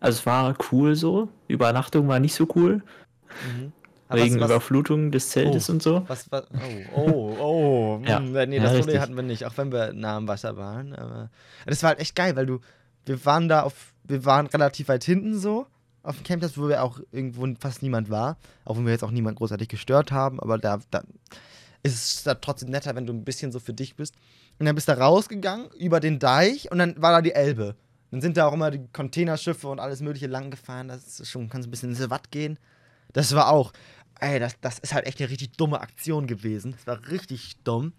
also 0.00 0.18
es 0.18 0.26
war 0.26 0.56
cool 0.72 0.96
so, 0.96 1.28
Übernachtung 1.46 2.08
war 2.08 2.18
nicht 2.18 2.34
so 2.34 2.48
cool. 2.56 2.82
Mhm. 3.44 3.72
Wegen 4.12 4.36
was, 4.36 4.42
was, 4.42 4.50
Überflutung 4.50 5.10
des 5.10 5.30
Zeltes 5.30 5.68
oh, 5.68 5.72
und 5.72 5.82
so. 5.82 6.04
Was, 6.08 6.30
was, 6.30 6.44
oh, 6.94 7.00
oh, 7.00 7.36
oh. 7.40 8.02
ja. 8.06 8.18
Hm, 8.18 8.32
nee, 8.48 8.58
das 8.58 8.72
ja, 8.72 8.78
Problem 8.78 9.00
hatten 9.00 9.16
wir 9.16 9.22
nicht, 9.22 9.44
auch 9.44 9.56
wenn 9.56 9.72
wir 9.72 9.92
nah 9.92 10.16
am 10.16 10.28
Wasser 10.28 10.56
waren. 10.56 10.94
Aber 10.94 11.30
das 11.66 11.82
war 11.82 11.90
halt 11.90 12.00
echt 12.00 12.16
geil, 12.16 12.34
weil 12.36 12.46
du, 12.46 12.60
wir 13.06 13.24
waren 13.24 13.48
da 13.48 13.62
auf, 13.62 13.92
wir 14.04 14.24
waren 14.24 14.46
relativ 14.46 14.88
weit 14.88 15.04
hinten 15.04 15.38
so, 15.38 15.66
auf 16.02 16.16
dem 16.16 16.24
Campus, 16.24 16.56
wo 16.58 16.68
wir 16.68 16.82
auch 16.82 17.00
irgendwo 17.12 17.46
fast 17.58 17.82
niemand 17.82 18.10
war. 18.10 18.36
Auch 18.64 18.76
wenn 18.76 18.84
wir 18.84 18.92
jetzt 18.92 19.04
auch 19.04 19.10
niemand 19.10 19.36
großartig 19.38 19.68
gestört 19.68 20.12
haben, 20.12 20.40
aber 20.40 20.58
da, 20.58 20.80
da 20.90 21.02
ist 21.82 21.94
es 21.94 22.22
da 22.22 22.34
trotzdem 22.34 22.70
netter, 22.70 22.94
wenn 22.94 23.06
du 23.06 23.12
ein 23.12 23.24
bisschen 23.24 23.52
so 23.52 23.58
für 23.58 23.72
dich 23.72 23.96
bist. 23.96 24.14
Und 24.58 24.66
dann 24.66 24.74
bist 24.74 24.88
du 24.88 24.92
rausgegangen 24.92 25.68
über 25.78 26.00
den 26.00 26.18
Deich 26.18 26.70
und 26.70 26.78
dann 26.78 27.00
war 27.00 27.12
da 27.12 27.22
die 27.22 27.32
Elbe. 27.32 27.76
Dann 28.10 28.20
sind 28.20 28.36
da 28.36 28.46
auch 28.46 28.52
immer 28.52 28.70
die 28.70 28.86
Containerschiffe 28.92 29.68
und 29.68 29.78
alles 29.78 30.00
Mögliche 30.00 30.26
lang 30.26 30.50
gefahren. 30.50 30.88
Das 30.88 31.20
ist 31.20 31.30
schon, 31.30 31.48
kannst 31.48 31.68
ein 31.68 31.70
bisschen 31.70 31.90
ins 31.90 32.10
Watt 32.10 32.30
gehen. 32.30 32.58
Das 33.12 33.34
war 33.34 33.48
auch 33.48 33.72
ey, 34.20 34.38
das, 34.38 34.58
das 34.60 34.78
ist 34.78 34.94
halt 34.94 35.06
echt 35.06 35.20
eine 35.20 35.30
richtig 35.30 35.52
dumme 35.52 35.80
Aktion 35.80 36.26
gewesen. 36.26 36.72
Das 36.72 36.86
war 36.86 37.08
richtig 37.10 37.56
dumm. 37.64 37.92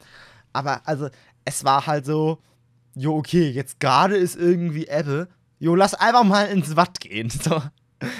Aber 0.54 0.88
also, 0.88 1.10
es 1.46 1.64
war 1.64 1.88
halt 1.88 2.06
so, 2.06 2.40
jo, 2.96 3.16
okay, 3.18 3.50
jetzt 3.50 3.80
gerade 3.80 4.16
ist 4.16 4.36
irgendwie 4.36 4.88
Ebbe. 4.88 5.28
Jo, 5.60 5.76
lass 5.76 5.94
einfach 5.94 6.24
mal 6.24 6.46
ins 6.46 6.76
Watt 6.76 7.00
gehen. 7.00 7.32
So, 7.44 7.62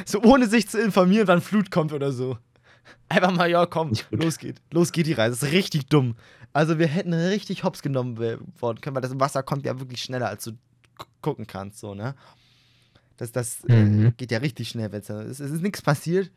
so 0.06 0.22
ohne 0.22 0.48
sich 0.48 0.70
zu 0.70 0.80
informieren, 0.80 1.28
wann 1.28 1.42
Flut 1.42 1.72
kommt 1.72 1.92
oder 1.92 2.12
so. 2.12 2.38
Einfach 3.10 3.32
mal, 3.32 3.50
ja, 3.50 3.66
komm, 3.66 3.94
los 4.12 4.38
geht. 4.38 4.62
Los 4.72 4.92
geht 4.92 5.08
die 5.08 5.14
Reise. 5.14 5.40
Das 5.40 5.50
ist 5.50 5.56
richtig 5.56 5.88
dumm. 5.88 6.16
Also, 6.54 6.78
wir 6.78 6.86
hätten 6.86 7.14
richtig 7.14 7.64
hops 7.64 7.82
genommen 7.82 8.20
worden 8.60 8.82
können, 8.82 8.96
weil 8.96 9.02
das 9.02 9.20
Wasser 9.20 9.42
kommt 9.42 9.66
ja 9.66 9.80
wirklich 9.80 10.04
schneller, 10.04 10.28
als 10.28 10.44
du 10.44 10.52
gucken 11.22 11.48
kannst, 11.48 11.80
so, 11.80 11.96
ne? 11.96 12.14
Das, 13.18 13.32
das 13.32 13.64
äh, 13.66 13.84
mhm. 13.84 14.14
geht 14.18 14.32
ja 14.32 14.40
richtig 14.40 14.70
schnell, 14.70 14.92
wenn 14.92 15.02
es 15.02 15.10
ist, 15.10 15.40
ist 15.40 15.62
nichts 15.62 15.82
passiert. 15.82 16.32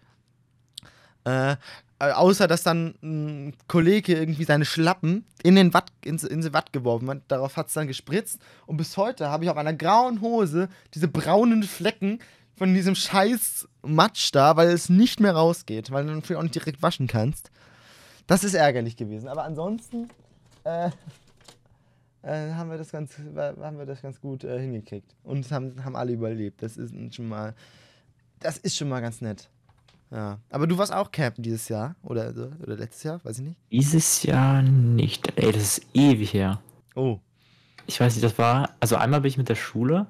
Äh, 1.25 1.57
Äh, 2.01 2.11
außer, 2.11 2.49
dass 2.49 2.65
dann 2.65 2.95
ein 3.03 3.55
Kollege 3.69 4.15
irgendwie 4.15 4.45
seine 4.45 4.65
Schlappen 4.65 5.25
in 5.43 5.55
den 5.55 5.73
Watt, 5.75 5.93
in, 6.05 6.19
in 6.19 6.53
Watt 6.53 6.73
geworfen 6.73 7.09
hat. 7.09 7.23
Darauf 7.29 7.57
hat 7.57 7.69
es 7.69 7.75
dann 7.75 7.87
gespritzt. 7.87 8.41
Und 8.67 8.77
bis 8.77 8.97
heute 8.97 9.29
habe 9.29 9.45
ich 9.45 9.51
auf 9.51 9.57
einer 9.57 9.73
grauen 9.73 10.21
Hose 10.21 10.69
diese 10.93 11.07
braunen 11.09 11.63
Flecken 11.63 12.19
von 12.57 12.75
diesem 12.75 12.95
scheiß 12.95 13.69
Matsch 13.83 14.31
da, 14.33 14.57
weil 14.57 14.69
es 14.69 14.89
nicht 14.89 15.21
mehr 15.21 15.35
rausgeht, 15.35 15.93
weil 15.93 16.05
du 16.05 16.13
natürlich 16.13 16.37
auch 16.37 16.43
nicht 16.43 16.57
direkt 16.57 16.83
waschen 16.83 17.07
kannst. 17.07 17.51
Das 18.27 18.43
ist 18.43 18.55
ärgerlich 18.55 18.97
gewesen. 18.97 19.29
Aber 19.29 19.45
ansonsten 19.45 20.09
äh, 20.65 20.91
äh, 22.23 22.53
haben, 22.55 22.71
wir 22.71 22.79
das 22.79 22.91
ganz, 22.91 23.13
haben 23.37 23.79
wir 23.79 23.87
das 23.87 24.03
ganz 24.03 24.21
gut 24.21 24.43
äh, 24.43 24.61
hingekriegt. 24.61 25.15
Und 25.23 25.51
haben, 25.53 25.85
haben 25.85 25.95
alle 25.95 26.13
überlebt. 26.13 26.61
Das 26.61 26.77
ist 26.77 27.15
schon 27.15 27.29
mal. 27.29 27.55
Das 28.41 28.59
ist 28.59 28.77
schon 28.77 28.89
mal 28.89 29.01
ganz 29.01 29.21
nett. 29.21 29.49
Ja. 30.11 30.39
Aber 30.51 30.67
du 30.67 30.79
warst 30.79 30.93
auch 30.93 31.11
campen 31.11 31.43
dieses 31.43 31.69
Jahr 31.69 31.97
oder, 32.03 32.33
oder 32.63 32.77
letztes 32.77 33.03
Jahr, 33.03 33.25
weiß 33.25 33.39
ich 33.39 33.45
nicht. 33.45 33.59
Dieses 33.71 34.23
Jahr 34.23 34.63
nicht. 34.63 35.33
Ey, 35.37 35.53
das 35.53 35.79
ist 35.79 35.87
ewig 35.93 36.33
her. 36.33 36.61
Oh. 36.95 37.19
Ich 37.87 38.01
weiß 38.01 38.15
nicht, 38.15 38.25
das 38.25 38.39
war. 38.39 38.71
Also 38.81 38.97
einmal 38.97 39.21
bin 39.21 39.29
ich 39.29 39.39
mit 39.39 39.49
der 39.49 39.57
Schule. 39.57 40.07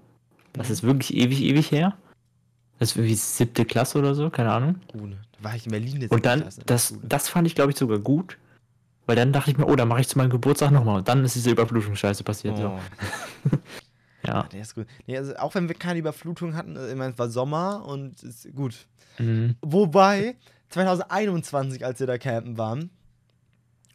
Das 0.53 0.71
ist 0.71 0.83
wirklich 0.83 1.15
ewig, 1.15 1.43
ewig 1.43 1.71
her. 1.73 1.97
Das 2.79 2.91
ist 2.91 2.97
irgendwie 2.97 3.15
siebte 3.15 3.65
Klasse 3.65 3.99
oder 3.99 4.15
so, 4.15 4.31
keine 4.31 4.53
Ahnung. 4.53 4.77
Oh, 4.95 5.07
ne. 5.07 5.17
Da 5.33 5.45
war 5.45 5.57
ich 5.57 5.67
in 5.67 5.73
Berlin 5.73 6.01
jetzt. 6.01 6.11
Und 6.11 6.27
dann, 6.27 6.45
das, 6.67 6.95
das 7.03 7.29
fand 7.29 7.47
ich, 7.47 7.55
glaube 7.55 7.73
ich, 7.73 7.79
sogar 7.79 7.99
gut. 7.99 8.39
Weil 9.07 9.17
dann 9.17 9.33
dachte 9.33 9.51
ich 9.51 9.59
mir, 9.59 9.67
oh, 9.67 9.77
dann 9.77 9.89
mache 9.89 10.01
ich 10.01 10.09
zu 10.09 10.17
meinem 10.17 10.31
Geburtstag 10.31 10.71
nochmal. 10.71 10.99
Und 10.99 11.09
dann 11.09 11.25
ist 11.25 11.35
diese 11.35 11.51
Überflutungsscheiße 11.51 12.25
passiert. 12.25 12.55
Oh. 12.59 12.79
So. 13.51 13.59
ja. 14.27 14.43
Der 14.45 14.61
ist 14.61 14.75
gut. 14.75 14.87
Nee, 15.07 15.17
also 15.17 15.37
auch 15.37 15.55
wenn 15.55 15.69
wir 15.69 15.75
keine 15.75 15.99
Überflutung 15.99 16.55
hatten, 16.55 16.77
äh, 16.77 16.89
ich 16.89 16.97
meine, 16.97 17.13
es 17.13 17.19
war 17.19 17.29
Sommer 17.29 17.85
und 17.87 18.23
ist 18.23 18.53
gut. 18.55 18.87
Mhm. 19.19 19.57
Wobei, 19.63 20.37
2021, 20.71 21.85
als 21.85 22.01
wir 22.01 22.07
da 22.07 22.19
campen 22.19 22.59
waren, 22.59 22.91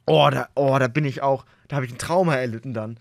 oh, 0.05 0.29
da, 0.31 0.49
oh, 0.55 0.77
da 0.79 0.87
bin 0.87 1.05
ich 1.05 1.21
auch, 1.21 1.45
da 1.67 1.77
habe 1.77 1.85
ich 1.85 1.91
ein 1.91 1.97
Trauma 1.97 2.35
erlitten 2.35 2.73
dann. 2.73 2.97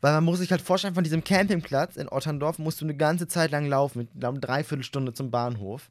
Weil 0.00 0.14
man 0.14 0.24
muss 0.24 0.38
sich 0.38 0.50
halt 0.50 0.62
vorstellen, 0.62 0.94
von 0.94 1.04
diesem 1.04 1.24
Campingplatz 1.24 1.96
in 1.96 2.08
Otterndorf 2.08 2.58
musst 2.58 2.80
du 2.80 2.86
eine 2.86 2.96
ganze 2.96 3.28
Zeit 3.28 3.50
lang 3.50 3.66
laufen, 3.66 3.98
mit 3.98 4.24
einer 4.24 4.38
Dreiviertelstunde 4.38 5.12
zum 5.12 5.30
Bahnhof. 5.30 5.90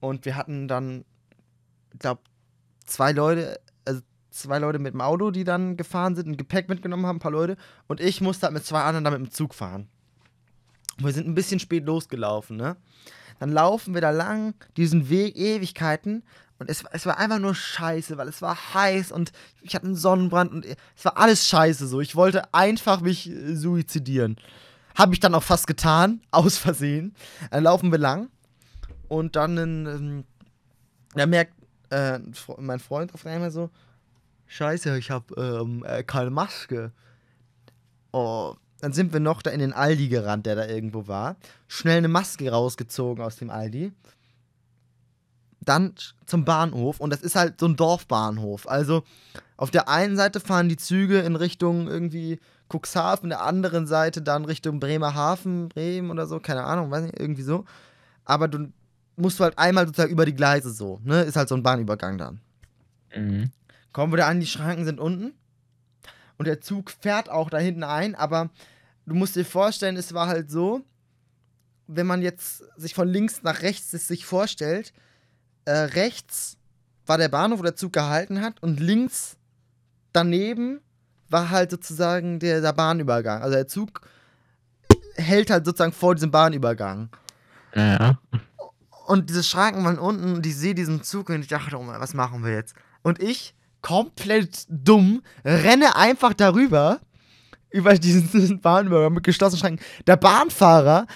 Und 0.00 0.24
wir 0.24 0.36
hatten 0.36 0.68
dann, 0.68 1.04
ich 1.92 1.98
glaube, 1.98 2.22
zwei 2.86 3.12
Leute, 3.12 3.60
also 3.63 3.63
zwei 4.34 4.58
Leute 4.58 4.78
mit 4.78 4.94
dem 4.94 5.00
Auto, 5.00 5.30
die 5.30 5.44
dann 5.44 5.76
gefahren 5.76 6.14
sind, 6.14 6.28
ein 6.28 6.36
Gepäck 6.36 6.68
mitgenommen 6.68 7.06
haben, 7.06 7.16
ein 7.16 7.20
paar 7.20 7.30
Leute. 7.30 7.56
Und 7.86 8.00
ich 8.00 8.20
musste 8.20 8.46
halt 8.46 8.54
mit 8.54 8.64
zwei 8.64 8.82
anderen 8.82 9.04
dann 9.04 9.12
mit 9.14 9.22
dem 9.22 9.30
Zug 9.30 9.54
fahren. 9.54 9.88
Wir 10.98 11.12
sind 11.12 11.26
ein 11.26 11.34
bisschen 11.34 11.60
spät 11.60 11.84
losgelaufen, 11.84 12.56
ne? 12.56 12.76
Dann 13.40 13.50
laufen 13.50 13.94
wir 13.94 14.00
da 14.00 14.10
lang, 14.10 14.54
diesen 14.76 15.08
Weg 15.10 15.36
Ewigkeiten. 15.36 16.22
Und 16.58 16.70
es, 16.70 16.84
es 16.92 17.04
war 17.04 17.18
einfach 17.18 17.40
nur 17.40 17.54
scheiße, 17.54 18.16
weil 18.16 18.28
es 18.28 18.40
war 18.42 18.56
heiß 18.74 19.10
und 19.10 19.32
ich 19.60 19.74
hatte 19.74 19.86
einen 19.86 19.96
Sonnenbrand 19.96 20.52
und 20.52 20.66
es 20.66 21.04
war 21.04 21.16
alles 21.16 21.48
scheiße 21.48 21.88
so. 21.88 22.00
Ich 22.00 22.14
wollte 22.14 22.54
einfach 22.54 23.00
mich 23.00 23.28
äh, 23.28 23.56
suizidieren. 23.56 24.36
Habe 24.94 25.14
ich 25.14 25.20
dann 25.20 25.34
auch 25.34 25.42
fast 25.42 25.66
getan, 25.66 26.20
aus 26.30 26.58
Versehen. 26.58 27.14
Dann 27.50 27.64
laufen 27.64 27.90
wir 27.90 27.98
lang 27.98 28.28
und 29.08 29.34
dann 29.34 29.58
ähm, 29.58 30.24
da 31.14 31.26
merkt 31.26 31.54
äh, 31.90 32.18
mein 32.58 32.80
Freund 32.80 33.14
auf 33.14 33.26
einmal 33.26 33.50
so, 33.50 33.70
scheiße, 34.46 34.96
ich 34.98 35.10
habe 35.10 35.34
ähm, 35.36 35.84
äh, 35.86 36.02
keine 36.02 36.30
Maske. 36.30 36.92
Oh, 38.12 38.54
dann 38.80 38.92
sind 38.92 39.12
wir 39.12 39.20
noch 39.20 39.42
da 39.42 39.50
in 39.50 39.60
den 39.60 39.72
Aldi 39.72 40.08
gerannt, 40.08 40.46
der 40.46 40.56
da 40.56 40.66
irgendwo 40.66 41.08
war. 41.08 41.36
Schnell 41.68 41.98
eine 41.98 42.08
Maske 42.08 42.50
rausgezogen 42.50 43.24
aus 43.24 43.36
dem 43.36 43.50
Aldi 43.50 43.92
dann 45.64 45.94
zum 46.26 46.44
Bahnhof 46.44 47.00
und 47.00 47.10
das 47.12 47.22
ist 47.22 47.36
halt 47.36 47.60
so 47.60 47.66
ein 47.66 47.76
Dorfbahnhof. 47.76 48.68
Also 48.68 49.02
auf 49.56 49.70
der 49.70 49.88
einen 49.88 50.16
Seite 50.16 50.40
fahren 50.40 50.68
die 50.68 50.76
Züge 50.76 51.20
in 51.20 51.36
Richtung 51.36 51.88
irgendwie 51.88 52.38
Cuxhaven, 52.72 53.30
der 53.30 53.42
anderen 53.42 53.86
Seite 53.86 54.22
dann 54.22 54.44
Richtung 54.44 54.80
Bremerhaven, 54.80 55.68
Bremen 55.68 56.10
oder 56.10 56.26
so, 56.26 56.40
keine 56.40 56.64
Ahnung, 56.64 56.90
weiß 56.90 57.04
nicht, 57.04 57.18
irgendwie 57.18 57.42
so. 57.42 57.64
Aber 58.24 58.48
du 58.48 58.72
musst 59.16 59.40
halt 59.40 59.58
einmal 59.58 59.86
sozusagen 59.86 60.12
über 60.12 60.26
die 60.26 60.34
Gleise 60.34 60.70
so, 60.70 61.00
ne? 61.04 61.22
Ist 61.22 61.36
halt 61.36 61.48
so 61.48 61.54
ein 61.54 61.62
Bahnübergang 61.62 62.18
dann. 62.18 62.40
Mhm. 63.14 63.50
Kommen 63.94 64.12
wir 64.12 64.18
da 64.18 64.28
an, 64.28 64.40
die 64.40 64.46
Schranken 64.46 64.84
sind 64.84 64.98
unten 64.98 65.32
und 66.36 66.46
der 66.46 66.60
Zug 66.60 66.90
fährt 66.90 67.30
auch 67.30 67.48
da 67.48 67.58
hinten 67.58 67.84
ein, 67.84 68.16
aber 68.16 68.50
du 69.06 69.14
musst 69.14 69.36
dir 69.36 69.44
vorstellen, 69.44 69.96
es 69.96 70.12
war 70.12 70.26
halt 70.26 70.50
so, 70.50 70.84
wenn 71.86 72.06
man 72.06 72.20
jetzt 72.20 72.64
sich 72.76 72.92
von 72.92 73.06
links 73.08 73.44
nach 73.44 73.62
rechts 73.62 73.92
sich 73.92 74.26
vorstellt, 74.26 74.92
äh, 75.64 75.72
rechts 75.72 76.58
war 77.06 77.18
der 77.18 77.28
Bahnhof, 77.28 77.60
wo 77.60 77.62
der 77.62 77.76
Zug 77.76 77.92
gehalten 77.92 78.40
hat, 78.40 78.60
und 78.62 78.80
links 78.80 79.36
daneben 80.12 80.80
war 81.28 81.50
halt 81.50 81.70
sozusagen 81.70 82.40
der, 82.40 82.60
der 82.60 82.72
Bahnübergang. 82.72 83.42
Also 83.42 83.54
der 83.54 83.68
Zug 83.68 84.00
hält 85.14 85.50
halt 85.50 85.64
sozusagen 85.64 85.92
vor 85.92 86.16
diesem 86.16 86.32
Bahnübergang. 86.32 87.10
Ja. 87.76 88.18
Und 89.06 89.30
diese 89.30 89.44
Schranken 89.44 89.84
waren 89.84 90.00
unten 90.00 90.34
und 90.34 90.46
ich 90.46 90.56
sehe 90.56 90.74
diesen 90.74 91.04
Zug 91.04 91.28
und 91.28 91.42
ich 91.42 91.48
dachte, 91.48 91.76
oh, 91.76 91.86
was 91.86 92.14
machen 92.14 92.42
wir 92.42 92.52
jetzt? 92.52 92.74
Und 93.02 93.22
ich, 93.22 93.54
komplett 93.84 94.64
dumm, 94.68 95.22
renne 95.44 95.94
einfach 95.94 96.32
darüber, 96.32 97.00
über 97.70 97.94
diesen 97.94 98.60
Bahnübergang 98.62 99.12
mit 99.12 99.24
geschlossenen 99.24 99.60
Schranken. 99.60 99.84
Der 100.06 100.16
Bahnfahrer 100.16 101.06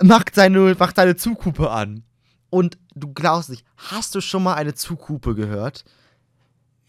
macht 0.00 0.34
seine, 0.34 0.74
macht 0.78 0.96
seine 0.96 1.14
Zughupe 1.14 1.70
an. 1.70 2.04
Und 2.48 2.78
du 2.94 3.12
glaubst 3.12 3.50
nicht, 3.50 3.66
hast 3.76 4.14
du 4.14 4.22
schon 4.22 4.44
mal 4.44 4.54
eine 4.54 4.74
Zughupe 4.74 5.34
gehört? 5.34 5.84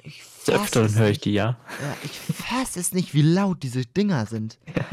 Ich 0.01 0.23
Öfteren 0.47 0.95
höre 0.95 1.09
ich 1.09 1.19
die, 1.19 1.33
ja. 1.33 1.57
ja 1.81 1.97
ich 2.03 2.17
fasse 2.33 2.79
es 2.79 2.93
nicht, 2.93 3.13
wie 3.13 3.21
laut 3.21 3.61
diese 3.61 3.85
Dinger 3.85 4.25
sind. 4.25 4.57
Ja. 4.75 4.85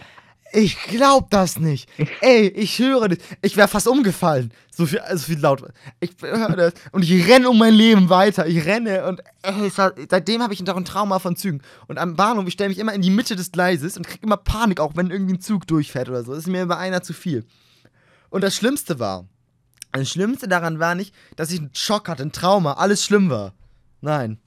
Ich 0.52 0.78
glaub 0.84 1.30
das 1.30 1.58
nicht. 1.58 1.88
Ey, 2.20 2.48
ich 2.48 2.78
höre 2.78 3.08
das. 3.08 3.18
Ich 3.42 3.56
wäre 3.56 3.68
fast 3.68 3.88
umgefallen. 3.88 4.52
So 4.70 4.86
viel, 4.86 5.00
so 5.12 5.18
viel 5.18 5.38
laut. 5.38 5.62
Ich 6.00 6.10
höre 6.20 6.56
das. 6.56 6.74
Und 6.92 7.02
ich 7.02 7.28
renne 7.28 7.50
um 7.50 7.58
mein 7.58 7.74
Leben 7.74 8.08
weiter. 8.08 8.46
Ich 8.46 8.64
renne 8.64 9.06
und 9.06 9.20
ey, 9.42 9.70
war, 9.76 9.92
seitdem 10.08 10.42
habe 10.42 10.54
ich 10.54 10.62
noch 10.62 10.76
ein 10.76 10.84
Trauma 10.84 11.18
von 11.18 11.36
Zügen. 11.36 11.62
Und 11.88 11.98
am 11.98 12.16
Bahnhof, 12.16 12.46
ich 12.46 12.54
stelle 12.54 12.70
mich 12.70 12.78
immer 12.78 12.94
in 12.94 13.02
die 13.02 13.10
Mitte 13.10 13.36
des 13.36 13.52
Gleises 13.52 13.96
und 13.96 14.06
kriege 14.06 14.24
immer 14.24 14.36
Panik, 14.36 14.80
auch 14.80 14.96
wenn 14.96 15.10
irgendwie 15.10 15.34
ein 15.34 15.40
Zug 15.40 15.66
durchfährt 15.66 16.08
oder 16.08 16.22
so. 16.24 16.32
Das 16.32 16.40
ist 16.40 16.48
mir 16.48 16.62
über 16.62 16.78
einer 16.78 17.02
zu 17.02 17.12
viel. 17.12 17.44
Und 18.30 18.42
das 18.42 18.54
Schlimmste 18.54 18.98
war, 18.98 19.26
das 19.92 20.10
Schlimmste 20.10 20.48
daran 20.48 20.78
war 20.78 20.94
nicht, 20.94 21.14
dass 21.36 21.50
ich 21.50 21.60
einen 21.60 21.70
Schock 21.72 22.08
hatte, 22.08 22.22
ein 22.22 22.32
Trauma, 22.32 22.74
alles 22.74 23.04
schlimm 23.04 23.30
war. 23.30 23.54
Nein. 24.00 24.38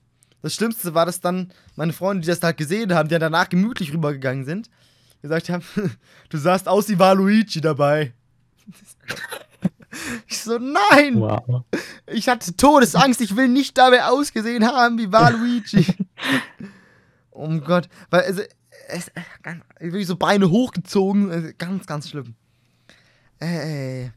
Das 0.41 0.53
Schlimmste 0.53 0.93
war, 0.93 1.05
dass 1.05 1.19
dann 1.19 1.51
meine 1.75 1.91
Freunde, 1.91 2.21
die 2.21 2.27
das 2.27 2.41
halt 2.41 2.57
gesehen 2.57 2.93
haben, 2.93 3.09
die 3.09 3.13
dann 3.13 3.31
danach 3.31 3.49
gemütlich 3.49 3.93
rübergegangen 3.93 4.45
sind, 4.45 4.69
gesagt 5.21 5.49
haben, 5.49 5.63
du 6.29 6.37
sahst 6.37 6.67
aus 6.67 6.89
wie 6.89 6.99
Waluigi 6.99 7.61
dabei. 7.61 8.13
ich 10.27 10.39
so, 10.39 10.57
nein! 10.57 11.19
Wow. 11.19 11.63
Ich 12.07 12.29
hatte 12.29 12.55
Todesangst, 12.55 13.21
ich 13.21 13.35
will 13.35 13.47
nicht 13.47 13.77
dabei 13.77 14.05
ausgesehen 14.05 14.65
haben 14.65 14.97
wie 14.97 15.11
Waluigi. 15.11 15.85
oh 17.31 17.59
Gott. 17.65 17.89
Weil, 18.09 18.21
also, 18.23 18.41
es, 18.87 19.11
ganz, 19.43 19.63
wirklich 19.79 20.07
so 20.07 20.15
Beine 20.15 20.49
hochgezogen, 20.49 21.31
also 21.31 21.49
ganz, 21.57 21.85
ganz 21.85 22.09
schlimm. 22.09 22.35
Ey. 23.39 24.11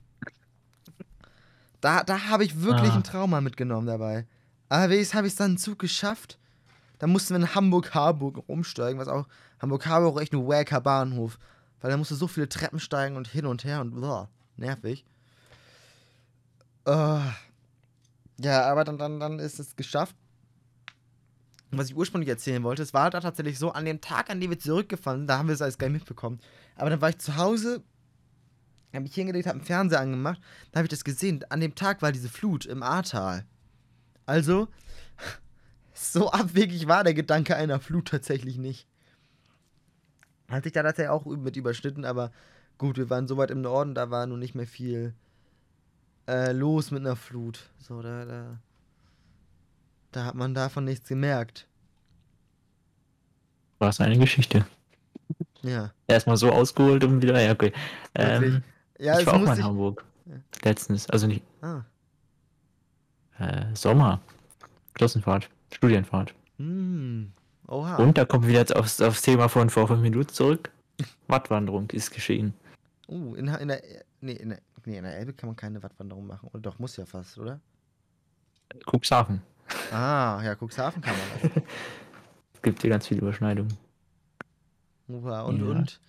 Da, 1.81 2.05
da 2.05 2.29
habe 2.29 2.45
ich 2.45 2.62
wirklich 2.62 2.91
ah. 2.93 2.97
ein 2.97 3.05
Trauma 3.05 3.41
mitgenommen 3.41 3.87
dabei. 3.87 4.27
Aber 4.69 4.88
wenigstens 4.88 5.15
habe 5.15 5.27
ich 5.27 5.33
es 5.33 5.37
dann 5.37 5.59
Zug 5.59 5.79
geschafft. 5.79 6.38
Da 6.99 7.07
mussten 7.09 7.35
wir 7.35 7.41
in 7.41 7.55
Hamburg-Harburg 7.55 8.45
umsteigen, 8.47 8.99
was 9.01 9.09
auch 9.09 9.27
Hamburg-Harburg 9.62 10.20
echt 10.20 10.35
ein 10.35 10.46
wacker 10.46 10.81
Bahnhof. 10.81 11.38
Weil 11.81 11.90
da 11.90 11.96
musste 11.96 12.14
so 12.14 12.29
viele 12.29 12.48
Treppen 12.48 12.81
steigen 12.81 13.16
und 13.16 13.29
hin 13.29 13.46
und 13.46 13.64
her 13.64 13.81
und 13.81 14.01
boah, 14.01 14.29
nervig. 14.57 15.05
Uh, 16.87 17.20
ja, 18.38 18.64
aber 18.70 18.85
dann, 18.85 18.98
dann, 18.98 19.20
dann 19.20 19.38
ist 19.38 19.59
es 19.59 19.77
geschafft. 19.77 20.16
was 21.70 21.88
ich 21.88 21.96
ursprünglich 21.96 22.29
erzählen 22.29 22.62
wollte, 22.62 22.83
es 22.83 22.92
war 22.92 23.11
da 23.11 23.20
tatsächlich 23.20 23.59
so, 23.59 23.72
an 23.72 23.85
dem 23.85 24.01
Tag, 24.01 24.31
an 24.31 24.40
dem 24.40 24.51
wir 24.51 24.59
zurückgefahren 24.59 25.20
sind, 25.20 25.27
da 25.29 25.38
haben 25.38 25.48
wir 25.48 25.55
es 25.55 25.62
alles 25.62 25.79
nicht 25.79 25.90
mitbekommen. 25.90 26.40
Aber 26.77 26.90
dann 26.90 27.01
war 27.01 27.09
ich 27.11 27.18
zu 27.18 27.37
Hause, 27.37 27.82
habe 28.93 29.07
ich 29.07 29.14
hingelegt, 29.14 29.47
habe 29.47 29.59
einen 29.59 29.66
Fernseher 29.66 30.01
angemacht, 30.01 30.41
da 30.70 30.78
habe 30.78 30.87
ich 30.87 30.91
das 30.91 31.05
gesehen. 31.05 31.45
An 31.49 31.61
dem 31.61 31.74
Tag 31.74 32.03
war 32.03 32.12
diese 32.12 32.28
Flut 32.28 32.66
im 32.66 32.82
Ahrtal. 32.82 33.47
Also, 34.26 34.68
so 35.95 36.30
abwegig 36.30 36.89
war 36.89 37.05
der 37.05 37.14
Gedanke 37.14 37.57
einer 37.57 37.80
Flut 37.80 38.09
tatsächlich 38.09 38.59
nicht. 38.59 38.87
Hat 40.53 40.64
sich 40.64 40.72
da 40.72 40.82
tatsächlich 40.82 41.11
auch 41.11 41.24
mit 41.24 41.57
überschnitten, 41.57 42.05
aber 42.05 42.30
gut, 42.76 42.98
wir 42.98 43.09
waren 43.09 43.26
so 43.26 43.36
weit 43.38 43.50
im 43.50 43.62
Norden, 43.62 43.94
da 43.94 44.11
war 44.11 44.26
nun 44.26 44.38
nicht 44.38 44.55
mehr 44.55 44.66
viel 44.66 45.14
äh, 46.28 46.53
los 46.53 46.90
mit 46.90 47.00
einer 47.00 47.16
Flut. 47.16 47.70
So, 47.78 48.03
da, 48.03 48.24
da, 48.26 48.59
da 50.12 50.24
hat 50.26 50.34
man 50.34 50.53
davon 50.55 50.84
nichts 50.84 51.09
gemerkt. 51.09 51.66
War 53.78 53.88
es 53.88 54.00
eine 54.00 54.18
Geschichte. 54.18 54.66
Ja. 55.62 55.92
Erstmal 56.07 56.36
so 56.36 56.50
ausgeholt 56.50 57.03
und 57.05 57.22
wieder, 57.22 57.40
ja, 57.40 57.53
okay. 57.53 57.72
Ähm, 58.14 58.62
ja, 58.98 59.18
ich 59.18 59.26
war 59.26 59.34
auch 59.34 59.40
mal 59.40 59.57
in 59.57 59.64
Hamburg. 59.64 60.05
Ja. 60.26 60.34
Letztens, 60.64 61.09
also 61.09 61.26
nicht. 61.26 61.42
Ah. 61.62 61.82
äh, 63.38 63.74
Sommer. 63.74 64.20
Klassenfahrt, 64.94 65.48
Studienfahrt. 65.72 66.34
Hm. 66.59 67.32
Oha. 67.73 67.97
Und 67.97 68.18
da 68.18 68.27
kommen 68.27 68.47
wir 68.47 68.53
jetzt 68.55 68.77
aufs, 68.77 69.01
aufs 69.01 69.23
Thema 69.23 69.49
von 69.49 69.70
vor 69.70 69.89
fünf 69.89 70.03
Minuten 70.03 70.29
zurück. 70.29 70.70
Wattwanderung 71.27 71.89
ist 71.91 72.11
geschehen. 72.11 72.53
Uh, 73.09 73.35
in, 73.35 73.49
in 73.49 73.68
der. 73.68 73.83
Nee 74.20 74.33
in 74.33 74.51
der, 74.51 74.61
nee, 74.85 74.99
in 74.99 75.05
der 75.05 75.16
Elbe 75.16 75.33
kann 75.33 75.49
man 75.49 75.57
keine 75.57 75.83
Wattwanderung 75.83 76.27
machen. 76.27 76.51
Oder 76.53 76.61
doch, 76.61 76.79
muss 76.79 76.97
ja 76.99 77.07
fast, 77.07 77.39
oder? 77.39 77.61
Cuxhaven. 78.87 79.41
Ah, 79.91 80.43
ja, 80.45 80.55
Cuxhaven 80.55 81.01
kann 81.01 81.14
man. 81.16 81.51
Es 82.55 82.62
gibt 82.62 82.83
hier 82.83 82.91
ganz 82.91 83.09
viele 83.09 83.23
Überschneidungen. 83.23 83.77
Oha, 85.09 85.41
und, 85.43 85.59
Ja. 85.59 85.66
und? 85.66 86.01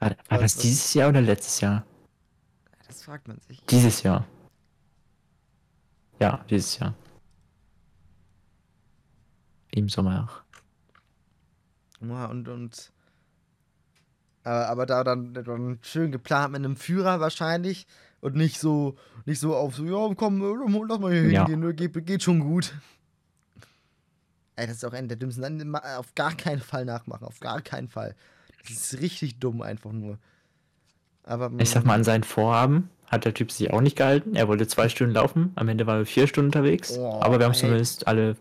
War, 0.00 0.16
war 0.28 0.38
das 0.38 0.56
dieses 0.56 0.92
Jahr 0.94 1.10
oder 1.10 1.20
letztes 1.20 1.60
Jahr? 1.60 1.84
Das 2.88 3.04
fragt 3.04 3.28
man 3.28 3.38
sich. 3.40 3.60
Dieses 3.66 4.02
Jahr. 4.02 4.26
Ja, 6.18 6.44
dieses 6.50 6.78
Jahr. 6.78 6.94
Im 9.70 9.88
Sommer 9.88 10.24
auch. 10.24 10.49
Ja, 12.00 12.26
und, 12.26 12.48
und. 12.48 12.92
Aber, 14.42 14.68
aber 14.68 14.86
da 14.86 15.04
dann, 15.04 15.34
dann 15.34 15.78
schön 15.82 16.12
geplant 16.12 16.52
mit 16.52 16.64
einem 16.64 16.76
Führer 16.76 17.20
wahrscheinlich 17.20 17.86
und 18.20 18.36
nicht 18.36 18.58
so, 18.58 18.96
nicht 19.26 19.38
so 19.40 19.54
auf 19.54 19.74
so, 19.76 19.84
ja, 19.84 20.14
komm, 20.14 20.42
äh, 20.42 20.84
lass 20.88 20.98
mal 20.98 21.12
hier 21.12 21.30
Ja. 21.30 21.46
hingehen, 21.46 21.60
ne, 21.60 21.74
geht, 21.74 22.06
geht 22.06 22.22
schon 22.22 22.40
gut. 22.40 22.74
Ey, 24.56 24.66
das 24.66 24.76
ist 24.76 24.84
auch 24.84 24.92
einer 24.92 25.08
der 25.08 25.16
dümmsten. 25.16 25.42
Dann 25.58 25.74
auf 25.76 26.14
gar 26.14 26.34
keinen 26.34 26.60
Fall 26.60 26.84
nachmachen, 26.84 27.24
auf 27.26 27.40
gar 27.40 27.60
keinen 27.62 27.88
Fall. 27.88 28.14
Das 28.62 28.70
ist 28.72 29.00
richtig 29.00 29.38
dumm 29.38 29.62
einfach 29.62 29.92
nur. 29.92 30.18
Aber 31.24 31.50
Ich 31.58 31.70
sag 31.70 31.84
mal, 31.84 31.94
an 31.94 32.04
seinen 32.04 32.24
Vorhaben 32.24 32.90
hat 33.06 33.24
der 33.24 33.34
Typ 33.34 33.50
sich 33.52 33.70
auch 33.72 33.80
nicht 33.80 33.96
gehalten. 33.96 34.34
Er 34.36 34.48
wollte 34.48 34.66
zwei 34.66 34.88
Stunden 34.88 35.14
laufen, 35.14 35.52
am 35.54 35.68
Ende 35.68 35.86
waren 35.86 35.98
wir 35.98 36.06
vier 36.06 36.26
Stunden 36.26 36.48
unterwegs. 36.48 36.96
Oh, 36.96 37.20
aber 37.22 37.38
wir 37.38 37.44
haben 37.46 37.52
es 37.52 37.60
zumindest 37.60 38.06
alle 38.06 38.36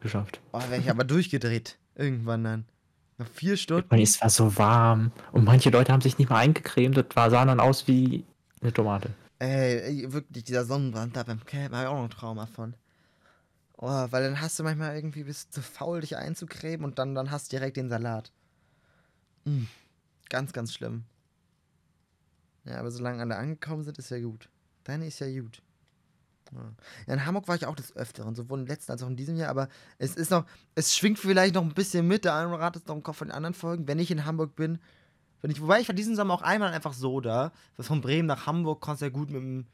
geschafft. 0.00 0.40
Oh, 0.52 0.60
wäre 0.68 0.80
ich 0.80 0.90
aber 0.90 1.04
durchgedreht. 1.04 1.78
Irgendwann 1.94 2.44
dann. 2.44 2.64
Nach 3.22 3.28
vier 3.28 3.56
Stunden. 3.56 3.88
Und 3.88 4.00
es 4.00 4.20
war 4.20 4.30
so 4.30 4.56
warm. 4.56 5.12
Und 5.30 5.44
manche 5.44 5.70
Leute 5.70 5.92
haben 5.92 6.00
sich 6.00 6.18
nicht 6.18 6.28
mal 6.28 6.38
eingecremt. 6.38 6.96
Das 6.96 7.06
war, 7.14 7.30
sahen 7.30 7.48
dann 7.48 7.60
aus 7.60 7.86
wie 7.86 8.24
eine 8.60 8.72
Tomate. 8.72 9.10
Ey, 9.38 10.12
wirklich, 10.12 10.44
dieser 10.44 10.64
Sonnenbrand 10.64 11.16
da 11.16 11.22
beim 11.22 11.44
Camp, 11.44 11.72
habe 11.72 11.84
ich 11.84 11.88
auch 11.88 11.94
noch 11.94 12.04
ein 12.04 12.10
Trauma 12.10 12.46
von. 12.46 12.74
Oh, 13.76 14.06
weil 14.10 14.24
dann 14.24 14.40
hast 14.40 14.58
du 14.58 14.64
manchmal 14.64 14.96
irgendwie 14.96 15.24
bist 15.24 15.52
zu 15.52 15.62
faul, 15.62 16.00
dich 16.00 16.16
einzucremen 16.16 16.84
und 16.84 16.98
dann, 16.98 17.14
dann 17.14 17.30
hast 17.30 17.52
du 17.52 17.56
direkt 17.56 17.76
den 17.76 17.88
Salat. 17.88 18.32
Mm, 19.44 19.64
ganz, 20.28 20.52
ganz 20.52 20.72
schlimm. 20.74 21.04
Ja, 22.64 22.78
aber 22.78 22.90
solange 22.90 23.22
alle 23.22 23.36
angekommen 23.36 23.84
sind, 23.84 23.98
ist 23.98 24.10
ja 24.10 24.20
gut. 24.20 24.48
Dann 24.84 25.02
ist 25.02 25.20
ja 25.20 25.40
gut. 25.40 25.62
Ja. 26.54 27.14
in 27.14 27.24
Hamburg 27.24 27.48
war 27.48 27.56
ich 27.56 27.66
auch 27.66 27.74
des 27.74 27.96
Öfteren, 27.96 28.34
sowohl 28.34 28.60
im 28.60 28.66
letzten 28.66 28.92
als 28.92 29.02
auch 29.02 29.08
in 29.08 29.16
diesem 29.16 29.36
Jahr, 29.36 29.48
aber 29.48 29.68
es 29.98 30.14
ist 30.16 30.30
noch, 30.30 30.44
es 30.74 30.94
schwingt 30.94 31.18
vielleicht 31.18 31.54
noch 31.54 31.62
ein 31.62 31.72
bisschen 31.72 32.06
mit, 32.06 32.24
der 32.24 32.34
eine 32.34 32.58
hat 32.58 32.76
es 32.76 32.86
noch 32.86 32.94
im 32.94 33.02
Kopf 33.02 33.18
von 33.18 33.28
den 33.28 33.34
anderen 33.34 33.54
Folgen, 33.54 33.88
wenn 33.88 33.98
ich 33.98 34.10
in 34.10 34.26
Hamburg 34.26 34.54
bin, 34.54 34.78
wenn 35.42 35.50
ich, 35.50 35.60
wobei 35.60 35.80
ich 35.80 35.88
war 35.88 35.94
diesen 35.94 36.14
Sommer 36.14 36.34
auch 36.34 36.42
einmal 36.42 36.72
einfach 36.72 36.92
so 36.92 37.20
da. 37.20 37.52
Von 37.78 38.00
Bremen 38.00 38.26
nach 38.26 38.46
Hamburg 38.46 38.80
konntest 38.80 39.02
du 39.02 39.06
ja 39.06 39.10
gut 39.10 39.30
mit 39.30 39.42
dem 39.42 39.66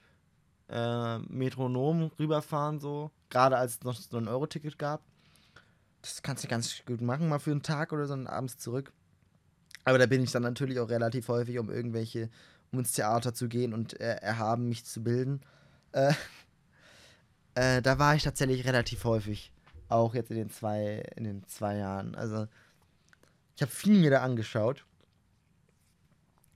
äh, 0.71 1.19
Metronom 1.19 2.11
rüberfahren, 2.19 2.81
so. 2.81 3.11
Gerade 3.29 3.59
als 3.59 3.75
es 3.75 3.83
noch 3.83 3.95
so 3.95 4.17
ein 4.17 4.29
Euro-Ticket 4.29 4.79
gab. 4.79 5.03
Das 6.01 6.23
kannst 6.23 6.43
du 6.43 6.49
ganz 6.49 6.83
gut 6.87 7.03
machen, 7.03 7.29
mal 7.29 7.39
für 7.39 7.51
einen 7.51 7.63
Tag 7.63 7.93
oder 7.93 8.07
so 8.07 8.15
und 8.15 8.27
abends 8.27 8.57
zurück. 8.57 8.93
Aber 9.85 9.99
da 9.99 10.07
bin 10.07 10.23
ich 10.23 10.33
dann 10.33 10.43
natürlich 10.43 10.81
auch 10.81 10.89
relativ 10.89 11.29
häufig, 11.29 11.59
um 11.59 11.71
irgendwelche, 11.71 12.31
um 12.73 12.79
ins 12.79 12.93
Theater 12.93 13.35
zu 13.35 13.49
gehen 13.49 13.75
und 13.75 14.01
äh, 14.01 14.17
erhaben 14.17 14.69
mich 14.69 14.87
zu 14.87 15.03
bilden. 15.03 15.43
Äh, 15.93 16.15
äh, 17.55 17.83
da 17.83 17.99
war 17.99 18.15
ich 18.15 18.23
tatsächlich 18.23 18.67
relativ 18.67 19.05
häufig. 19.05 19.53
Auch 19.89 20.15
jetzt 20.15 20.31
in 20.31 20.37
den 20.37 20.51
zwei, 20.51 21.03
in 21.17 21.25
den 21.25 21.47
zwei 21.49 21.77
Jahren. 21.77 22.15
Also, 22.15 22.47
ich 23.57 23.63
habe 23.63 23.73
viel 23.73 23.99
mir 23.99 24.11
da 24.11 24.23
angeschaut. 24.23 24.85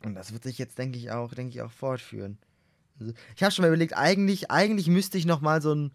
Und 0.05 0.15
das 0.15 0.33
wird 0.33 0.43
sich 0.43 0.59
jetzt, 0.59 0.79
denke 0.79 0.99
ich, 0.99 1.11
auch, 1.11 1.33
denke 1.33 1.55
ich, 1.55 1.63
auch 1.63 1.71
fortführen. 1.71 2.39
Also, 3.01 3.13
ich 3.35 3.43
habe 3.43 3.53
schon 3.53 3.63
mal 3.63 3.69
überlegt, 3.69 3.97
eigentlich, 3.97 4.51
eigentlich 4.51 4.89
müsste 4.89 5.19
ich 5.19 5.25
noch 5.25 5.41
mal 5.41 5.63
so 5.63 5.75
ein, 5.75 5.93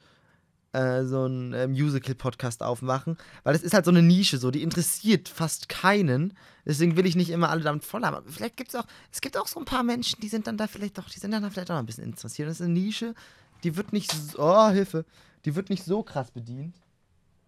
äh, 0.74 1.06
so 1.06 1.26
ein 1.26 1.54
äh, 1.54 1.68
Musical-Podcast 1.68 2.64
aufmachen, 2.64 3.18
weil 3.44 3.54
das 3.54 3.64
ist 3.64 3.74
halt 3.74 3.86
so 3.86 3.92
eine 3.92 4.02
Nische, 4.02 4.38
so, 4.38 4.52
die 4.52 4.64
interessiert 4.64 5.30
fast 5.30 5.70
keinen. 5.70 6.34
Deswegen 6.66 6.98
will 6.98 7.06
ich 7.06 7.16
nicht 7.16 7.30
immer 7.30 7.50
alle 7.50 7.62
damit 7.62 7.86
voll 7.86 8.04
haben. 8.04 8.16
Aber 8.16 8.30
vielleicht 8.30 8.58
gibt 8.58 8.70
es 8.70 8.76
auch, 8.76 8.86
es 9.12 9.22
gibt 9.22 9.38
auch 9.38 9.48
so 9.48 9.60
ein 9.60 9.66
paar 9.66 9.84
Menschen, 9.84 10.20
die 10.22 10.28
sind 10.28 10.48
dann 10.48 10.58
da 10.58 10.68
vielleicht 10.68 10.98
doch, 10.98 11.10
die 11.10 11.20
sind 11.20 11.32
dann 11.32 11.44
da 11.44 11.50
vielleicht 11.50 11.72
auch 11.72 11.78
ein 11.78 11.86
bisschen 11.86 12.04
interessiert. 12.04 12.50
Das 12.50 12.60
ist 12.60 12.66
eine 12.66 12.74
Nische, 12.74 13.16
die 13.64 13.76
wird 13.76 13.94
nicht 13.94 14.12
so, 14.12 14.40
oh, 14.40 14.70
Hilfe, 14.70 15.06
die 15.46 15.56
wird 15.56 15.70
nicht 15.70 15.84
so 15.84 16.04
krass 16.04 16.32
bedient. 16.32 16.76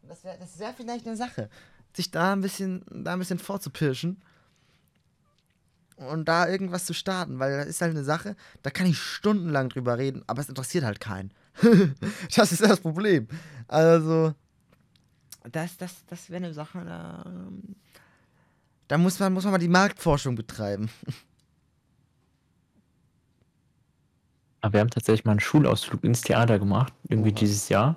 Das 0.07 0.23
wäre 0.23 0.37
das 0.39 0.57
wär 0.57 0.73
vielleicht 0.73 1.05
eine 1.05 1.15
Sache, 1.15 1.49
sich 1.93 2.11
da 2.11 2.33
ein 2.33 2.41
bisschen, 2.41 2.83
da 2.89 3.13
ein 3.13 3.19
bisschen 3.19 3.39
vorzupirschen 3.39 4.21
und 5.97 6.25
da 6.25 6.47
irgendwas 6.47 6.85
zu 6.85 6.93
starten, 6.93 7.39
weil 7.39 7.57
das 7.57 7.67
ist 7.67 7.81
halt 7.81 7.91
eine 7.91 8.03
Sache, 8.03 8.35
da 8.63 8.69
kann 8.69 8.87
ich 8.87 8.97
stundenlang 8.99 9.69
drüber 9.69 9.97
reden, 9.97 10.23
aber 10.27 10.41
es 10.41 10.49
interessiert 10.49 10.83
halt 10.83 10.99
keinen. 10.99 11.31
das 12.35 12.51
ist 12.51 12.63
das 12.63 12.79
Problem. 12.79 13.27
Also, 13.67 14.33
das, 15.51 15.77
das, 15.77 16.05
das 16.07 16.29
wäre 16.29 16.43
eine 16.43 16.53
Sache, 16.53 16.83
da, 16.85 17.23
ähm, 17.25 17.75
da 18.87 18.97
muss 18.97 19.19
man, 19.19 19.33
muss 19.33 19.43
man 19.43 19.51
mal 19.51 19.59
die 19.59 19.67
Marktforschung 19.67 20.35
betreiben. 20.35 20.89
Aber 24.61 24.73
wir 24.73 24.79
haben 24.81 24.89
tatsächlich 24.89 25.25
mal 25.25 25.31
einen 25.31 25.39
Schulausflug 25.39 26.03
ins 26.03 26.21
Theater 26.21 26.59
gemacht. 26.59 26.93
Irgendwie 27.07 27.29
Oha. 27.29 27.35
dieses 27.35 27.69
Jahr. 27.69 27.95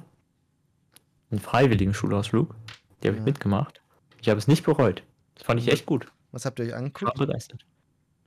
Einen 1.31 1.41
freiwilligen 1.41 1.95
Schulausflug. 1.95 2.55
Die 3.03 3.09
habe 3.09 3.17
Ja. 3.17 3.23
ich 3.23 3.27
mitgemacht. 3.27 3.81
Ich 4.21 4.29
habe 4.29 4.39
es 4.39 4.47
nicht 4.49 4.65
bereut. 4.65 5.03
Das 5.35 5.45
fand 5.45 5.59
ich 5.61 5.67
Mhm. 5.67 5.73
echt 5.73 5.87
gut. 5.87 6.07
Was 6.31 6.45
habt 6.45 6.59
ihr 6.59 6.65
euch 6.65 6.69
Ich 6.69 6.73
war 6.75 6.79
angeguckt? 6.79 7.15
begeistert. 7.19 7.67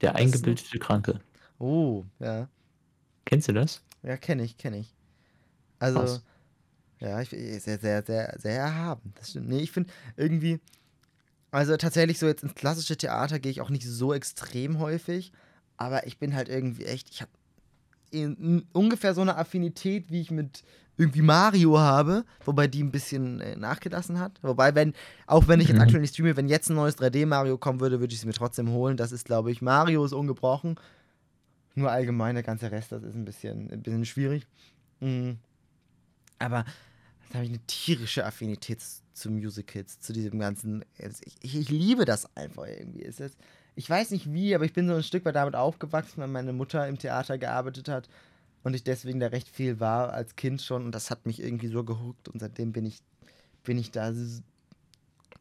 Der 0.01 0.11
ist- 0.11 0.17
eingebildete 0.17 0.79
Kranke. 0.79 1.21
Oh, 1.59 2.03
ja. 2.19 2.49
Kennst 3.23 3.47
du 3.47 3.53
das? 3.53 3.81
Ja, 4.03 4.17
kenne 4.17 4.43
ich, 4.43 4.57
kenne 4.57 4.79
ich. 4.79 4.93
Also, 5.79 5.99
Krass. 5.99 6.23
ja, 6.99 7.21
ich 7.21 7.29
sehr, 7.29 7.79
sehr, 7.79 8.03
sehr, 8.03 8.35
sehr 8.37 8.57
erhaben. 8.59 9.13
Das 9.15 9.29
stimmt. 9.29 9.47
Nee, 9.49 9.59
ich 9.59 9.71
finde 9.71 9.91
irgendwie, 10.17 10.59
also 11.51 11.77
tatsächlich 11.77 12.19
so 12.19 12.25
jetzt 12.27 12.43
ins 12.43 12.53
klassische 12.55 12.97
Theater 12.97 13.39
gehe 13.39 13.51
ich 13.51 13.61
auch 13.61 13.69
nicht 13.69 13.85
so 13.87 14.13
extrem 14.13 14.79
häufig, 14.79 15.31
aber 15.77 16.05
ich 16.05 16.19
bin 16.19 16.35
halt 16.35 16.49
irgendwie 16.49 16.85
echt, 16.85 17.09
ich 17.09 17.21
habe 17.21 17.31
ungefähr 18.73 19.13
so 19.13 19.21
eine 19.21 19.37
Affinität, 19.37 20.09
wie 20.11 20.21
ich 20.21 20.31
mit 20.31 20.63
irgendwie 20.97 21.21
Mario 21.21 21.77
habe, 21.77 22.23
wobei 22.45 22.67
die 22.67 22.81
ein 22.81 22.91
bisschen 22.91 23.41
äh, 23.41 23.57
nachgelassen 23.57 24.17
hat. 24.19 24.39
Wobei, 24.41 24.75
wenn, 24.75 24.93
auch 25.27 25.47
wenn 25.49 25.59
ich 25.59 25.67
jetzt 25.67 25.75
Mhm. 25.75 25.81
aktuell 25.81 26.01
nicht 26.01 26.13
streame, 26.13 26.37
wenn 26.37 26.47
jetzt 26.47 26.69
ein 26.69 26.75
neues 26.75 26.97
3D-Mario 26.97 27.57
kommen 27.57 27.81
würde, 27.81 27.99
würde 27.99 28.13
ich 28.13 28.19
es 28.19 28.25
mir 28.25 28.31
trotzdem 28.33 28.69
holen. 28.69 28.95
Das 28.95 29.11
ist, 29.11 29.25
glaube 29.25 29.51
ich, 29.51 29.61
Mario 29.61 30.05
ist 30.05 30.13
ungebrochen. 30.13 30.75
Nur 31.75 31.91
allgemein, 31.91 32.35
der 32.35 32.43
ganze 32.43 32.71
Rest, 32.71 32.93
das 32.93 33.03
ist 33.03 33.15
ein 33.15 33.25
bisschen, 33.25 33.69
ein 33.71 33.83
bisschen 33.83 34.05
schwierig. 34.05 34.47
Mhm. 35.01 35.37
Aber 36.39 36.63
da 37.29 37.35
habe 37.35 37.43
ich 37.45 37.49
eine 37.49 37.59
tierische 37.67 38.25
Affinität 38.25 38.81
zu 39.13 39.29
Musicals, 39.31 39.99
zu 39.99 40.13
diesem 40.13 40.39
ganzen. 40.39 40.85
Ich, 40.97 41.35
ich, 41.41 41.57
ich 41.59 41.69
liebe 41.69 42.05
das 42.05 42.33
einfach 42.37 42.67
irgendwie. 42.67 43.03
Es 43.03 43.19
ist, 43.19 43.37
ich 43.75 43.89
weiß 43.89 44.11
nicht 44.11 44.31
wie, 44.31 44.55
aber 44.55 44.65
ich 44.65 44.73
bin 44.73 44.87
so 44.87 44.93
ein 44.95 45.03
Stück 45.03 45.25
weit 45.25 45.35
damit 45.35 45.55
aufgewachsen, 45.55 46.21
weil 46.21 46.27
meine 46.27 46.53
Mutter 46.53 46.87
im 46.87 46.97
Theater 46.97 47.37
gearbeitet 47.37 47.89
hat 47.89 48.09
und 48.63 48.73
ich 48.73 48.83
deswegen 48.83 49.19
da 49.19 49.27
recht 49.27 49.49
viel 49.49 49.79
war 49.79 50.13
als 50.13 50.35
Kind 50.35 50.61
schon 50.61 50.85
und 50.85 50.93
das 50.93 51.11
hat 51.11 51.25
mich 51.25 51.41
irgendwie 51.41 51.67
so 51.67 51.83
gehuckt 51.83 52.29
und 52.29 52.39
seitdem 52.39 52.71
bin 52.71 52.85
ich, 52.85 53.01
bin 53.63 53.77
ich 53.77 53.91
da 53.91 54.13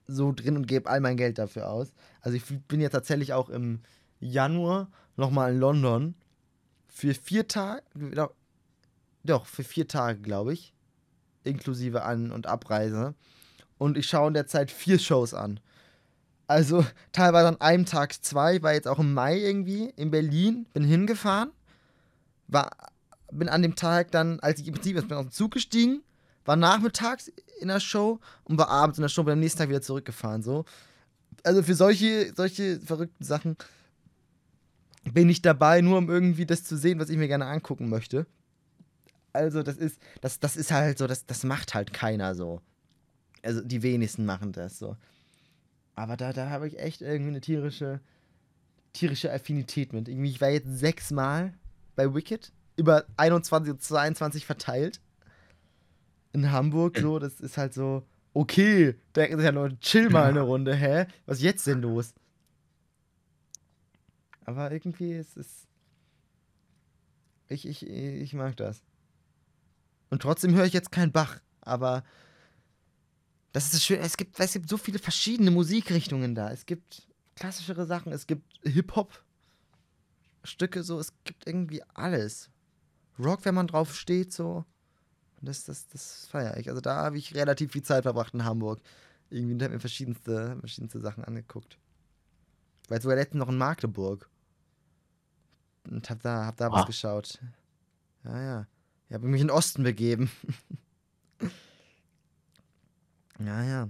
so 0.07 0.33
drin 0.33 0.57
und 0.57 0.67
gebe 0.67 0.91
all 0.91 1.01
mein 1.01 1.17
Geld 1.17 1.39
dafür 1.39 1.71
aus. 1.71 1.95
Also 2.21 2.37
ich 2.37 2.45
bin 2.69 2.81
ja 2.81 2.89
tatsächlich 2.89 3.33
auch 3.33 3.49
im 3.49 3.81
Januar 4.21 4.91
nochmal 5.17 5.53
in 5.53 5.61
London 5.61 6.15
für 6.89 7.15
vier 7.15 7.49
Tage, 7.49 7.83
doch, 9.25 9.47
für 9.47 9.65
vier 9.65 9.89
Tage, 9.89 10.21
glaube 10.21 10.53
ich, 10.53 10.75
inklusive 11.45 12.03
An- 12.03 12.31
und 12.31 12.47
Abreise. 12.47 13.15
Und 13.79 13.97
ich 13.97 14.07
schaue 14.07 14.29
in 14.29 14.35
der 14.35 14.47
Zeit 14.47 14.71
vier 14.71 14.99
Shows 14.99 15.35
an. 15.35 15.61
Also 16.47 16.85
teilweise 17.13 17.49
an 17.49 17.61
einem 17.61 17.87
Tag 17.87 18.13
zwei, 18.23 18.63
war 18.63 18.75
jetzt 18.75 18.89
auch 18.89 18.99
im 18.99 19.15
Mai 19.15 19.39
irgendwie 19.39 19.91
in 19.97 20.11
Berlin, 20.11 20.67
bin 20.75 20.85
hingefahren, 20.85 21.51
war, 22.49 22.71
bin 23.31 23.49
an 23.49 23.63
dem 23.63 23.77
Tag 23.77 24.11
dann, 24.11 24.41
als 24.41 24.61
ich 24.61 24.69
im 24.69 24.75
Prinzip 24.75 24.97
bin 24.97 25.17
aus 25.17 25.25
dem 25.25 25.31
Zug 25.31 25.53
gestiegen, 25.53 26.03
war 26.45 26.57
nachmittags 26.57 27.33
in 27.61 27.69
der 27.69 27.81
Show 27.81 28.21
und 28.45 28.59
war 28.59 28.69
abends 28.69 28.99
in 28.99 29.03
der 29.03 29.09
Show, 29.09 29.23
bin 29.23 29.33
am 29.33 29.41
nächsten 29.41 29.59
Tag 29.59 29.71
wieder 29.71 29.81
zurückgefahren. 29.81 30.43
So. 30.43 30.65
Also 31.43 31.63
für 31.63 31.75
solche, 31.75 32.33
solche 32.35 32.79
verrückten 32.81 33.25
Sachen 33.25 33.57
bin 35.13 35.29
ich 35.29 35.43
dabei, 35.43 35.81
nur 35.81 35.99
um 35.99 36.09
irgendwie 36.09 36.47
das 36.47 36.65
zu 36.65 36.77
sehen, 36.77 36.99
was 36.99 37.11
ich 37.11 37.17
mir 37.17 37.29
gerne 37.29 37.47
angucken 37.47 37.89
möchte. 37.89 38.27
Also, 39.33 39.63
das 39.63 39.77
ist, 39.77 40.01
das, 40.21 40.39
das 40.39 40.57
ist 40.57 40.71
halt 40.71 40.99
so, 40.99 41.07
das, 41.07 41.27
das 41.27 41.45
macht 41.45 41.75
halt 41.75 41.93
keiner 41.93 42.35
so. 42.35 42.61
Also, 43.43 43.61
die 43.61 43.83
wenigsten 43.83 44.25
machen 44.25 44.53
das 44.53 44.79
so. 44.79 44.97
Aber 45.95 46.17
da, 46.17 46.33
da 46.33 46.51
habe 46.51 46.67
ich 46.67 46.79
echt 46.79 47.03
irgendwie 47.03 47.31
eine 47.31 47.41
tierische, 47.41 48.01
tierische 48.93 49.33
Affinität 49.33 49.93
mit. 49.93 50.09
Irgendwie, 50.09 50.31
ich 50.31 50.41
war 50.41 50.51
jetzt 50.51 50.79
sechsmal 50.79 51.55
bei 51.95 52.13
Wicked, 52.15 52.53
über 52.77 53.05
21 53.17 53.73
und 53.73 53.83
22 53.83 54.47
verteilt. 54.47 55.01
in 56.33 56.51
Hamburg 56.51 56.99
so, 56.99 57.19
das 57.19 57.41
ist 57.41 57.57
halt 57.57 57.75
so, 57.75 58.05
okay, 58.33 58.97
da 59.13 59.23
ist 59.23 59.43
ja 59.43 59.53
nur 59.53 59.79
chill 59.79 60.11
mal 60.11 60.25
eine 60.25 60.41
Runde, 60.41 60.75
hä? 60.75 61.07
Was 61.27 61.39
ist 61.39 61.45
jetzt 61.45 61.67
denn 61.67 61.81
los? 61.81 62.13
Aber 64.45 64.73
irgendwie 64.73 65.13
ist 65.13 65.37
es. 65.37 65.67
Ich, 67.49 67.67
ich, 67.67 67.87
ich 67.87 68.35
mag 68.35 68.57
das. 68.57 68.83
Und 70.11 70.23
trotzdem 70.23 70.55
höre 70.55 70.65
ich 70.65 70.73
jetzt 70.73 70.93
keinen 70.93 71.13
Bach, 71.13 71.41
aber 71.61 72.05
das 73.55 73.73
ist 73.73 73.85
schön. 73.85 74.01
Es 74.01 74.19
gibt, 74.19 74.39
es 74.39 74.53
gibt 74.53 74.69
so 74.69 74.77
viele 74.77 74.99
verschiedene 74.99 75.51
Musikrichtungen 75.51 76.35
da. 76.35 76.51
Es 76.51 76.67
gibt 76.67 77.09
klassischere 77.37 77.87
Sachen, 77.87 78.13
es 78.13 78.27
gibt 78.27 78.45
Hip-Hop-Stücke, 78.65 80.83
so, 80.83 80.99
es 81.01 81.13
gibt 81.25 81.47
irgendwie 81.47 81.83
alles. 81.95 82.51
Rock, 83.19 83.45
wenn 83.45 83.55
man 83.55 83.67
drauf 83.69 83.95
steht, 83.97 84.33
so. 84.33 84.65
Das, 85.41 85.65
das, 85.65 85.87
das 85.89 86.27
feiere 86.27 86.57
ich. 86.59 86.69
Also 86.69 86.81
da 86.81 86.97
habe 86.97 87.19
ich 87.19 87.35
relativ 87.35 87.73
viel 87.73 87.83
Zeit 87.83 88.03
verbracht 88.05 88.35
in 88.35 88.45
Hamburg. 88.45 88.81
Irgendwie 89.31 89.55
und 89.55 89.63
habe 89.63 89.75
mir 89.75 89.81
verschiedenste, 89.81 90.57
verschiedenste 90.61 91.01
Sachen 91.01 91.25
angeguckt. 91.25 91.79
Ich 92.83 92.91
war 92.91 93.01
sogar 93.01 93.17
letztens 93.17 93.39
noch 93.41 93.49
in 93.49 93.57
Magdeburg. 93.59 94.29
Und 95.89 96.09
hab 96.11 96.21
da, 96.23 96.47
hab 96.47 96.57
da 96.57 96.71
was 96.73 96.83
Ah. 96.83 96.87
geschaut. 96.87 97.39
Ja, 98.25 98.43
ja. 98.43 98.67
Ich 99.09 99.15
habe 99.15 99.27
mich 99.29 99.41
in 99.41 99.49
den 99.49 99.57
Osten 99.57 99.83
begeben. 99.83 100.31
ja, 103.39 103.63
ja. 103.63 103.89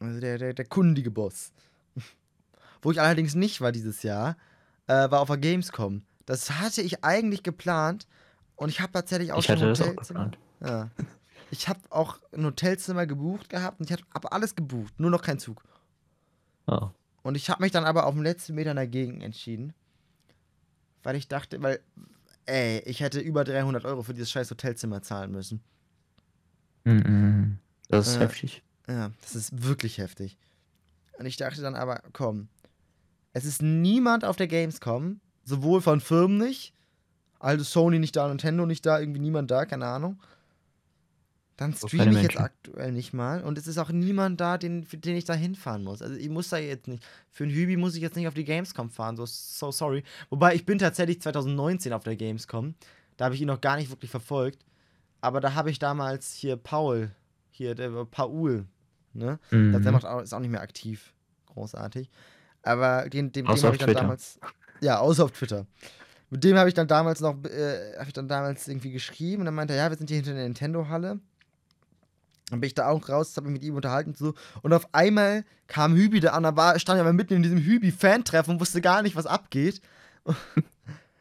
Also 0.00 0.20
der, 0.20 0.38
der, 0.38 0.54
der 0.54 0.64
kundige 0.64 1.10
Boss. 1.10 1.52
Wo 2.82 2.90
ich 2.90 3.00
allerdings 3.00 3.34
nicht 3.34 3.60
war 3.60 3.72
dieses 3.72 4.02
Jahr, 4.02 4.36
äh, 4.86 5.10
war 5.10 5.20
auf 5.20 5.28
der 5.28 5.38
Gamescom. 5.38 6.02
Das 6.26 6.50
hatte 6.50 6.80
ich 6.82 7.04
eigentlich 7.04 7.42
geplant 7.42 8.06
und 8.56 8.68
ich 8.68 8.80
habe 8.80 8.92
tatsächlich 8.92 9.32
auch 9.32 9.38
Ich 9.38 9.46
schon 9.46 9.56
hatte 9.56 9.66
ein 9.66 9.74
das 9.74 9.82
auch 9.82 9.96
geplant. 9.96 10.38
Ja. 10.60 10.90
Ich 11.50 11.68
habe 11.68 11.80
auch 11.90 12.18
ein 12.32 12.44
Hotelzimmer 12.44 13.06
gebucht 13.06 13.48
gehabt 13.48 13.80
und 13.80 13.90
ich 13.90 14.04
habe 14.14 14.32
alles 14.32 14.54
gebucht, 14.54 14.98
nur 14.98 15.10
noch 15.10 15.22
kein 15.22 15.38
Zug. 15.38 15.62
Oh. 16.66 16.90
Und 17.22 17.36
ich 17.36 17.50
habe 17.50 17.62
mich 17.62 17.72
dann 17.72 17.84
aber 17.84 18.06
auf 18.06 18.14
dem 18.14 18.22
letzten 18.22 18.54
Meter 18.54 18.74
dagegen 18.74 19.20
entschieden. 19.20 19.74
Weil 21.02 21.16
ich 21.16 21.28
dachte, 21.28 21.60
weil, 21.62 21.80
ey, 22.46 22.80
ich 22.80 23.00
hätte 23.00 23.20
über 23.20 23.44
300 23.44 23.84
Euro 23.84 24.02
für 24.02 24.14
dieses 24.14 24.30
scheiß 24.30 24.50
Hotelzimmer 24.50 25.02
zahlen 25.02 25.32
müssen. 25.32 25.62
Mhm. 26.84 27.58
Das 27.88 28.08
ist 28.08 28.16
Äh, 28.16 28.20
heftig. 28.20 28.62
Ja, 28.88 29.10
das 29.20 29.34
ist 29.34 29.62
wirklich 29.64 29.98
heftig. 29.98 30.36
Und 31.18 31.26
ich 31.26 31.36
dachte 31.36 31.60
dann 31.60 31.74
aber, 31.74 32.02
komm, 32.12 32.48
es 33.32 33.44
ist 33.44 33.62
niemand 33.62 34.24
auf 34.24 34.36
der 34.36 34.48
Gamescom, 34.48 35.20
sowohl 35.44 35.80
von 35.80 36.00
Firmen 36.00 36.38
nicht, 36.38 36.72
also 37.38 37.64
Sony 37.64 37.98
nicht 37.98 38.16
da, 38.16 38.28
Nintendo 38.28 38.66
nicht 38.66 38.84
da, 38.86 38.98
irgendwie 38.98 39.20
niemand 39.20 39.50
da, 39.50 39.64
keine 39.64 39.86
Ahnung. 39.86 40.20
Dann 41.56 41.74
streame 41.74 42.16
ich 42.16 42.22
jetzt 42.22 42.38
aktuell 42.40 42.90
nicht 42.90 43.12
mal 43.12 43.42
und 43.42 43.58
es 43.58 43.66
ist 43.66 43.76
auch 43.76 43.90
niemand 43.90 44.40
da, 44.40 44.56
den, 44.56 44.84
für 44.84 44.96
den 44.96 45.14
ich 45.14 45.26
da 45.26 45.34
hinfahren 45.34 45.84
muss. 45.84 46.00
Also 46.00 46.14
ich 46.16 46.30
muss 46.30 46.48
da 46.48 46.56
jetzt 46.56 46.88
nicht, 46.88 47.04
für 47.30 47.44
ein 47.44 47.50
Hübi 47.50 47.76
muss 47.76 47.94
ich 47.94 48.00
jetzt 48.00 48.16
nicht 48.16 48.26
auf 48.26 48.34
die 48.34 48.44
Gamescom 48.44 48.88
fahren, 48.88 49.16
so, 49.16 49.26
so 49.26 49.70
sorry. 49.70 50.02
Wobei 50.30 50.54
ich 50.54 50.64
bin 50.64 50.78
tatsächlich 50.78 51.20
2019 51.20 51.92
auf 51.92 52.02
der 52.02 52.16
Gamescom, 52.16 52.74
da 53.18 53.26
habe 53.26 53.34
ich 53.34 53.42
ihn 53.42 53.46
noch 53.46 53.60
gar 53.60 53.76
nicht 53.76 53.90
wirklich 53.90 54.10
verfolgt, 54.10 54.64
aber 55.20 55.40
da 55.40 55.54
habe 55.54 55.70
ich 55.70 55.78
damals 55.78 56.32
hier 56.32 56.56
Paul, 56.56 57.10
hier 57.50 57.74
der 57.74 57.90
Paul, 58.04 58.66
ne? 59.12 59.38
Mhm. 59.50 59.82
Der 59.82 59.92
macht 59.92 60.04
auch, 60.04 60.20
ist 60.20 60.32
auch 60.32 60.40
nicht 60.40 60.50
mehr 60.50 60.62
aktiv. 60.62 61.12
Großartig. 61.46 62.10
Aber 62.62 63.08
den, 63.08 63.32
dem, 63.32 63.46
dem 63.46 63.48
habe 63.48 63.56
ich 63.56 63.62
dann 63.62 63.74
Twitter. 63.78 64.00
damals. 64.00 64.38
Ja, 64.80 64.98
außer 64.98 65.24
auf 65.24 65.32
Twitter. 65.32 65.66
Mit 66.30 66.44
dem 66.44 66.56
habe 66.56 66.68
ich 66.68 66.74
dann 66.74 66.86
damals 66.86 67.20
noch, 67.20 67.42
äh, 67.44 67.96
habe 67.96 68.06
ich 68.06 68.12
dann 68.12 68.28
damals 68.28 68.68
irgendwie 68.68 68.92
geschrieben 68.92 69.42
und 69.42 69.46
dann 69.46 69.54
meinte 69.54 69.74
er, 69.74 69.84
ja, 69.84 69.90
wir 69.90 69.96
sind 69.96 70.08
hier 70.08 70.16
hinter 70.16 70.34
der 70.34 70.44
Nintendo-Halle. 70.44 71.18
Dann 72.50 72.60
bin 72.60 72.66
ich 72.66 72.74
da 72.74 72.88
auch 72.88 73.08
raus, 73.08 73.36
habe 73.36 73.48
mich 73.48 73.60
mit 73.60 73.64
ihm 73.64 73.76
unterhalten 73.76 74.10
und 74.10 74.18
so. 74.18 74.34
Und 74.62 74.72
auf 74.72 74.92
einmal 74.92 75.44
kam 75.66 75.94
Hübi 75.94 76.20
da 76.20 76.30
an, 76.30 76.42
da 76.42 76.56
war, 76.56 76.78
stand 76.78 77.00
aber 77.00 77.12
mitten 77.12 77.34
in 77.34 77.42
diesem 77.42 77.58
Hübi-Fan-Treffen 77.58 78.54
und 78.54 78.60
wusste 78.60 78.80
gar 78.80 79.02
nicht, 79.02 79.16
was 79.16 79.26
abgeht. 79.26 79.80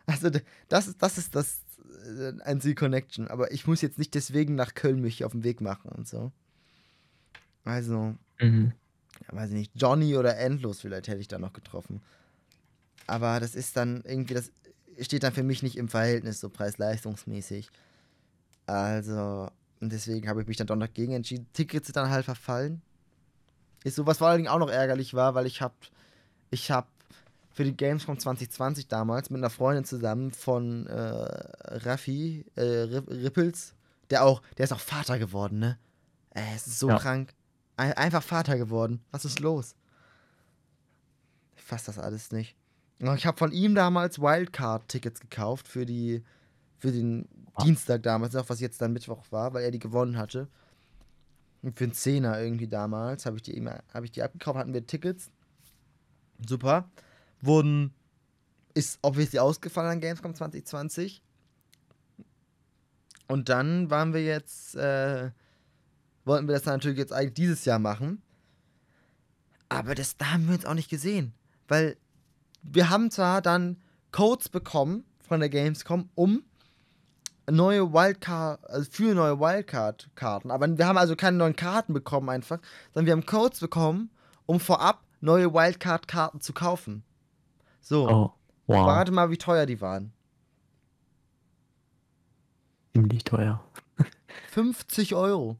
Also, 0.05 0.31
das 0.69 0.87
ist 0.87 1.03
das, 1.03 1.19
ist 1.19 1.35
das 1.35 1.61
äh, 2.05 2.33
einzige 2.43 2.75
Connection. 2.75 3.27
Aber 3.27 3.51
ich 3.51 3.67
muss 3.67 3.81
jetzt 3.81 3.97
nicht 3.97 4.13
deswegen 4.15 4.55
nach 4.55 4.73
Köln 4.73 5.01
mich 5.01 5.23
auf 5.25 5.31
den 5.31 5.43
Weg 5.43 5.61
machen 5.61 5.89
und 5.91 6.07
so. 6.07 6.31
Also, 7.63 8.15
Mhm. 8.39 8.73
ja, 9.27 9.35
weiß 9.35 9.49
ich 9.49 9.55
nicht, 9.55 9.71
Johnny 9.75 10.15
oder 10.15 10.37
Endlos 10.37 10.81
vielleicht 10.81 11.07
hätte 11.07 11.19
ich 11.19 11.27
da 11.27 11.37
noch 11.39 11.53
getroffen. 11.53 12.01
Aber 13.07 13.39
das 13.39 13.55
ist 13.55 13.75
dann 13.75 14.01
irgendwie, 14.05 14.33
das 14.35 14.51
steht 15.01 15.23
dann 15.23 15.33
für 15.33 15.43
mich 15.43 15.63
nicht 15.63 15.77
im 15.77 15.89
Verhältnis 15.89 16.39
so 16.39 16.49
preis-leistungsmäßig. 16.49 17.69
Also, 18.65 19.49
und 19.81 19.91
deswegen 19.91 20.27
habe 20.29 20.41
ich 20.41 20.47
mich 20.47 20.57
dann 20.57 20.67
doch 20.67 20.75
noch 20.75 20.93
gegen 20.93 21.13
entschieden. 21.13 21.47
Tickets 21.53 21.87
sind 21.87 21.95
dann 21.95 22.09
halt 22.09 22.25
verfallen. 22.25 22.81
Ist 23.83 23.95
so, 23.95 24.05
was 24.05 24.17
vor 24.19 24.27
allen 24.27 24.39
Dingen 24.39 24.49
auch 24.49 24.59
noch 24.59 24.69
ärgerlich 24.69 25.13
war, 25.13 25.35
weil 25.35 25.45
ich 25.45 25.61
habe 25.61 25.73
ich 26.51 26.69
hab 26.69 26.87
für 27.59 27.65
die 27.65 27.75
Gamescom 27.75 28.17
2020 28.17 28.87
damals 28.87 29.29
mit 29.29 29.39
einer 29.39 29.49
Freundin 29.49 29.83
zusammen 29.83 30.31
von 30.31 30.87
äh, 30.87 30.95
Raffi, 30.95 32.45
äh, 32.55 32.61
Rip- 32.61 33.09
Rippels, 33.09 33.75
der 34.11 34.23
auch, 34.23 34.41
der 34.57 34.63
ist 34.63 34.71
auch 34.71 34.79
Vater 34.79 35.19
geworden, 35.19 35.59
ne? 35.59 35.77
Äh, 36.29 36.55
es 36.55 36.67
ist 36.67 36.79
so 36.79 36.87
Ja. 36.87 36.97
krank. 36.97 37.33
Ein, 37.75 37.91
einfach 37.93 38.23
Vater 38.23 38.57
geworden. 38.57 39.01
Was 39.11 39.25
ist 39.25 39.41
los? 39.41 39.75
Ich 41.57 41.61
fass 41.63 41.83
das 41.83 41.99
alles 41.99 42.31
nicht. 42.31 42.55
Ich 43.17 43.25
habe 43.25 43.37
von 43.37 43.51
ihm 43.51 43.75
damals 43.75 44.19
Wildcard-Tickets 44.19 45.19
gekauft 45.19 45.67
für 45.67 45.85
die 45.85 46.23
für 46.77 46.93
den 46.93 47.27
Ah. 47.55 47.63
Dienstag 47.65 48.03
damals, 48.03 48.37
auch 48.37 48.47
was 48.47 48.61
jetzt 48.61 48.81
dann 48.81 48.93
Mittwoch 48.93 49.25
war, 49.31 49.53
weil 49.53 49.65
er 49.65 49.71
die 49.71 49.79
gewonnen 49.79 50.17
hatte. 50.17 50.47
Und 51.61 51.77
für 51.77 51.83
einen 51.83 51.93
Zehner 51.93 52.39
irgendwie 52.39 52.69
damals 52.69 53.25
habe 53.25 53.35
ich 53.35 53.41
die 53.43 53.61
habe 53.93 54.05
ich 54.05 54.13
die 54.13 54.23
abgekauft, 54.23 54.57
hatten 54.57 54.73
wir 54.73 54.87
Tickets. 54.87 55.29
Super. 56.47 56.89
Wurden, 57.41 57.93
ist 58.73 58.99
obviously 59.01 59.39
ausgefallen 59.39 59.91
an 59.91 60.01
Gamescom 60.01 60.35
2020. 60.35 61.23
Und 63.27 63.49
dann 63.49 63.89
waren 63.89 64.13
wir 64.13 64.23
jetzt, 64.23 64.75
äh, 64.75 65.31
wollten 66.25 66.47
wir 66.47 66.55
das 66.55 66.65
natürlich 66.65 66.97
jetzt 66.97 67.13
eigentlich 67.13 67.35
dieses 67.35 67.65
Jahr 67.65 67.79
machen. 67.79 68.21
Aber 69.69 69.93
das, 69.93 70.17
da 70.17 70.31
haben 70.31 70.47
wir 70.47 70.55
uns 70.55 70.65
auch 70.65 70.73
nicht 70.73 70.89
gesehen. 70.89 71.33
Weil 71.67 71.97
wir 72.63 72.89
haben 72.89 73.11
zwar 73.11 73.41
dann 73.41 73.77
Codes 74.11 74.49
bekommen 74.49 75.05
von 75.19 75.39
der 75.39 75.49
Gamescom, 75.49 76.09
um 76.15 76.43
neue 77.49 77.93
Wildcard, 77.93 78.67
also 78.69 78.89
für 78.91 79.13
neue 79.13 79.39
Wildcard-Karten. 79.39 80.51
Aber 80.51 80.77
wir 80.77 80.87
haben 80.87 80.97
also 80.97 81.15
keine 81.15 81.37
neuen 81.37 81.55
Karten 81.55 81.93
bekommen 81.93 82.29
einfach, 82.29 82.59
sondern 82.93 83.05
wir 83.05 83.13
haben 83.13 83.25
Codes 83.25 83.59
bekommen, 83.59 84.09
um 84.45 84.59
vorab 84.59 85.03
neue 85.21 85.53
Wildcard-Karten 85.53 86.41
zu 86.41 86.53
kaufen. 86.53 87.03
So, 87.81 88.07
Oh, 88.09 88.31
wow. 88.67 88.87
rate 88.87 89.11
mal, 89.11 89.29
wie 89.29 89.37
teuer 89.37 89.65
die 89.65 89.79
waren. 89.81 90.11
Ziemlich 92.93 93.23
teuer. 93.23 93.63
50 94.51 95.15
Euro. 95.15 95.57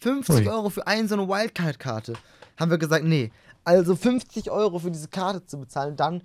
50 0.00 0.46
Ui. 0.46 0.48
Euro 0.48 0.70
für 0.70 0.86
eine 0.86 1.08
so 1.08 1.14
eine 1.14 1.28
Wildcard-Karte. 1.28 2.14
Haben 2.58 2.70
wir 2.70 2.78
gesagt, 2.78 3.04
nee. 3.04 3.32
Also 3.64 3.96
50 3.96 4.50
Euro 4.50 4.78
für 4.78 4.90
diese 4.90 5.08
Karte 5.08 5.46
zu 5.46 5.58
bezahlen, 5.58 5.96
dann 5.96 6.22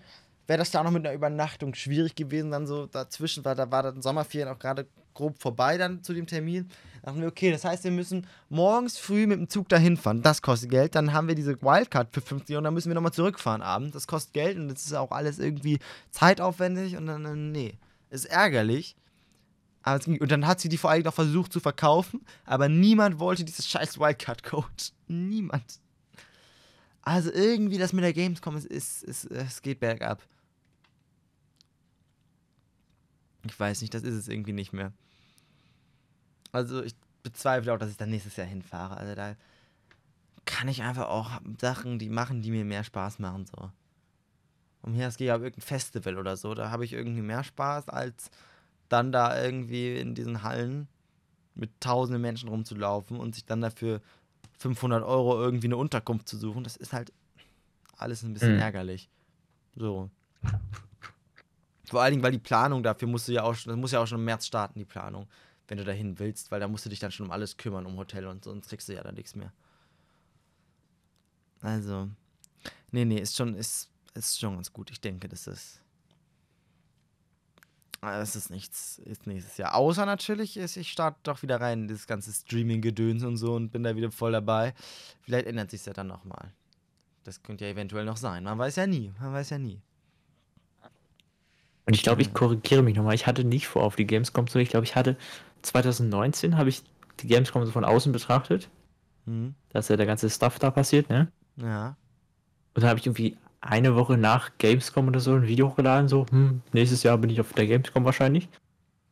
wäre 0.47 0.59
das 0.59 0.73
ja 0.73 0.79
auch 0.81 0.83
noch 0.83 0.91
mit 0.91 1.05
einer 1.05 1.15
Übernachtung 1.15 1.73
schwierig 1.75 2.15
gewesen. 2.15 2.51
Dann 2.51 2.67
so 2.67 2.87
dazwischen, 2.87 3.45
weil 3.45 3.55
da 3.55 3.71
war 3.71 3.83
dann 3.83 4.01
Sommerferien 4.01 4.49
auch 4.49 4.59
gerade 4.59 4.87
grob 5.13 5.39
vorbei 5.39 5.77
dann 5.77 6.03
zu 6.03 6.13
dem 6.13 6.27
Termin. 6.27 6.69
Da 7.02 7.08
dachten 7.08 7.22
wir, 7.22 7.28
okay, 7.28 7.52
das 7.52 7.64
heißt, 7.64 7.84
wir 7.84 7.91
müssen 7.91 8.28
morgens 8.50 8.97
früh 8.97 9.28
mit 9.28 9.39
dem 9.39 9.50
Zug 9.50 9.70
dahin 9.70 9.97
fahren. 9.97 10.22
Das 10.22 10.41
kostet 10.41 10.70
Geld. 10.70 10.95
Dann 10.95 11.14
haben 11.14 11.28
wir 11.28 11.36
diese 11.36 11.62
Wildcard 11.62 12.14
für 12.14 12.22
50 12.22 12.56
Euro 12.56 12.60
und 12.60 12.64
dann 12.66 12.74
müssen 12.74 12.89
wir 12.89 12.95
nochmal 12.95 13.14
zurückfahren 13.14 13.62
abends. 13.62 13.93
Das 13.93 14.08
kostet 14.08 14.34
Geld 14.34 14.58
und 14.58 14.68
das 14.68 14.86
ist 14.86 14.93
auch 14.93 15.12
alles 15.12 15.39
irgendwie 15.39 15.80
zeitaufwendig 16.12 16.97
und 16.97 17.08
dann, 17.08 17.52
nee. 17.52 17.76
Ist 18.10 18.26
ärgerlich. 18.26 18.95
Ging, 20.04 20.22
und 20.22 20.32
dann 20.32 20.45
hat 20.45 20.60
sie 20.60 20.70
die 20.70 20.78
vor 20.78 20.89
allem 20.91 21.04
noch 21.04 21.14
versucht 21.14 21.54
zu 21.54 21.60
verkaufen, 21.60 22.22
aber 22.45 22.70
niemand 22.70 23.20
wollte 23.20 23.43
dieses 23.43 23.68
scheiß 23.68 24.00
Wildcard-Code. 24.00 24.68
Niemand. 25.08 25.80
Also 27.02 27.32
irgendwie 27.32 27.78
das 27.78 27.93
mit 27.93 28.04
der 28.04 28.14
Gamescom, 28.14 28.56
es, 28.56 28.66
ist, 28.66 29.04
es, 29.04 29.26
es 29.26 29.62
geht 29.62 29.80
bergab. 29.80 30.22
Ich 33.45 33.60
weiß 33.60 33.82
nicht, 33.82 33.93
das 33.93 34.04
ist 34.04 34.16
es 34.16 34.28
irgendwie 34.28 34.54
nicht 34.54 34.74
mehr. 34.74 34.91
Also 36.52 36.84
ich 36.84 36.95
bezweifle 37.24 37.74
auch, 37.74 37.78
dass 37.78 37.91
ich 37.91 37.97
dann 37.97 38.10
nächstes 38.10 38.36
Jahr 38.36 38.47
hinfahre. 38.47 38.97
Also 38.97 39.16
da 39.16 39.36
kann 40.45 40.68
ich 40.68 40.82
einfach 40.82 41.08
auch 41.08 41.41
Sachen, 41.60 42.00
die 42.00 42.10
machen, 42.10 42.41
die 42.41 42.52
mir 42.52 42.66
mehr 42.66 42.84
Spaß 42.84 43.20
machen, 43.20 43.45
so. 43.45 43.70
Und 44.82 44.93
hier, 44.93 45.08
es 45.08 45.18
geht 45.18 45.28
ja 45.28 45.36
um 45.36 45.43
irgendein 45.43 45.68
Festival 45.68 46.18
oder 46.18 46.38
so, 46.38 46.54
da 46.54 46.72
habe 46.72 46.86
ich 46.86 46.93
irgendwie 46.93 47.22
mehr 47.22 47.43
Spaß, 47.43 47.89
als 47.89 48.32
dann 48.88 49.12
da 49.12 49.41
irgendwie 49.43 49.97
in 49.97 50.16
diesen 50.16 50.41
Hallen 50.41 50.88
mit 51.54 51.70
tausenden 51.82 52.22
Menschen 52.22 52.50
rumzulaufen 52.50 53.20
und 53.20 53.36
sich 53.36 53.45
dann 53.45 53.62
dafür 53.62 54.02
500 54.60 55.04
Euro 55.04 55.39
irgendwie 55.39 55.68
eine 55.68 55.78
Unterkunft 55.78 56.28
zu 56.28 56.38
suchen. 56.38 56.64
Das 56.64 56.78
ist 56.78 56.93
halt 56.93 57.12
alles 57.97 58.24
ein 58.24 58.34
bisschen 58.34 58.54
Mhm. 58.54 58.62
ärgerlich. 58.62 59.10
So. 59.76 60.10
Vor 61.86 62.02
allen 62.02 62.12
Dingen, 62.14 62.24
weil 62.24 62.32
die 62.32 62.39
Planung 62.39 62.82
dafür 62.82 63.08
musst 63.08 63.28
du 63.28 63.34
ja 63.34 63.43
auch 63.43 63.56
schon, 63.56 63.72
das 63.72 63.80
muss 63.80 63.91
ja 63.91 64.00
auch 64.00 64.08
schon 64.08 64.20
im 64.20 64.26
März 64.26 64.45
starten, 64.45 64.80
die 64.80 64.86
Planung, 64.86 65.28
wenn 65.70 65.78
du 65.78 65.84
dahin 65.84 66.20
willst, 66.20 66.51
weil 66.51 66.59
da 66.59 66.67
musst 66.67 66.86
du 66.86 66.89
dich 66.89 66.99
dann 66.99 67.11
schon 67.11 67.28
um 67.28 67.32
alles 67.32 67.57
kümmern, 67.57 67.86
um 67.86 67.97
Hotel 67.97 68.26
und 68.26 68.43
sonst 68.43 68.70
kriegst 68.70 68.89
du 68.89 68.93
ja 68.93 69.03
dann 69.03 69.15
nichts 69.15 69.36
mehr. 69.36 69.53
Also, 71.61 72.09
nee, 72.91 73.05
nee, 73.05 73.20
ist 73.20 73.36
schon, 73.36 73.55
ist, 73.55 73.89
ist 74.13 74.39
schon 74.39 74.55
ganz 74.55 74.74
gut. 74.74 74.91
Ich 74.91 75.01
denke, 75.01 75.28
das 75.28 75.47
ist. 75.47 75.82
Das 78.01 78.38
ist 78.38 78.49
nichts, 78.49 78.97
ist 78.99 79.28
nächstes 79.28 79.57
Jahr. 79.57 79.76
Außer 79.76 80.05
natürlich, 80.05 80.55
ist, 80.55 80.78
ich 80.78 80.89
starte 80.89 81.20
doch 81.24 81.41
wieder 81.41 81.59
rein 81.59 81.82
in 81.82 81.88
das 81.89 82.07
ganze 82.07 82.32
Streaming-Gedöns 82.32 83.24
und 83.24 83.36
so 83.36 83.55
und 83.55 83.72
bin 83.72 83.84
da 83.84 83.93
wieder 83.97 84.09
voll 84.09 84.32
dabei. 84.32 84.74
Vielleicht 85.22 85.47
ändert 85.47 85.70
sich 85.70 85.86
ja 85.86 85.91
dann 85.91 86.07
nochmal. 86.07 86.53
Das 87.26 87.43
könnte 87.43 87.65
ja 87.65 87.72
eventuell 87.72 88.05
noch 88.05 88.15
sein. 88.15 88.45
Man 88.45 88.57
weiß 88.57 88.78
ja 88.78 88.88
nie. 88.88 89.11
Man 89.20 89.34
weiß 89.34 89.49
ja 89.49 89.57
nie. 89.57 89.82
Und 91.89 91.95
ich 91.95 92.03
glaube, 92.03 92.22
ich 92.22 92.34
korrigiere 92.34 92.84
mich 92.84 92.95
nochmal. 92.95 93.15
Ich 93.15 93.28
hatte 93.28 93.43
nicht 93.43 93.67
vor, 93.67 93.84
auf 93.84 93.95
die 93.95 94.05
Gamescom 94.05 94.47
zu. 94.47 94.59
Ich 94.59 94.70
glaube, 94.70 94.86
ich 94.86 94.95
hatte 94.95 95.17
2019 95.62 96.57
habe 96.57 96.70
ich 96.70 96.84
die 97.20 97.28
Gamescom 97.28 97.66
so 97.66 97.72
von 97.72 97.86
außen 97.86 98.12
betrachtet. 98.12 98.70
Mhm. 99.26 99.55
Da 99.70 99.80
ist 99.80 99.89
ja 99.89 99.97
der 99.97 100.05
ganze 100.05 100.30
Stuff 100.30 100.60
da 100.60 100.72
passiert, 100.72 101.10
ne? 101.10 101.32
Ja. 101.57 101.95
Und 102.74 102.84
da 102.84 102.89
habe 102.89 102.99
ich 102.99 103.05
irgendwie 103.05 103.38
eine 103.62 103.95
Woche 103.95 104.18
nach 104.18 104.51
Gamescom 104.57 105.07
oder 105.07 105.20
so 105.20 105.34
ein 105.34 105.47
Video 105.47 105.70
hochgeladen, 105.70 106.07
so, 106.07 106.26
hm, 106.30 106.62
nächstes 106.72 107.03
Jahr 107.03 107.18
bin 107.18 107.30
ich 107.30 107.41
auf 107.41 107.51
der 107.53 107.68
Gamescom 107.68 108.05
wahrscheinlich. 108.05 108.47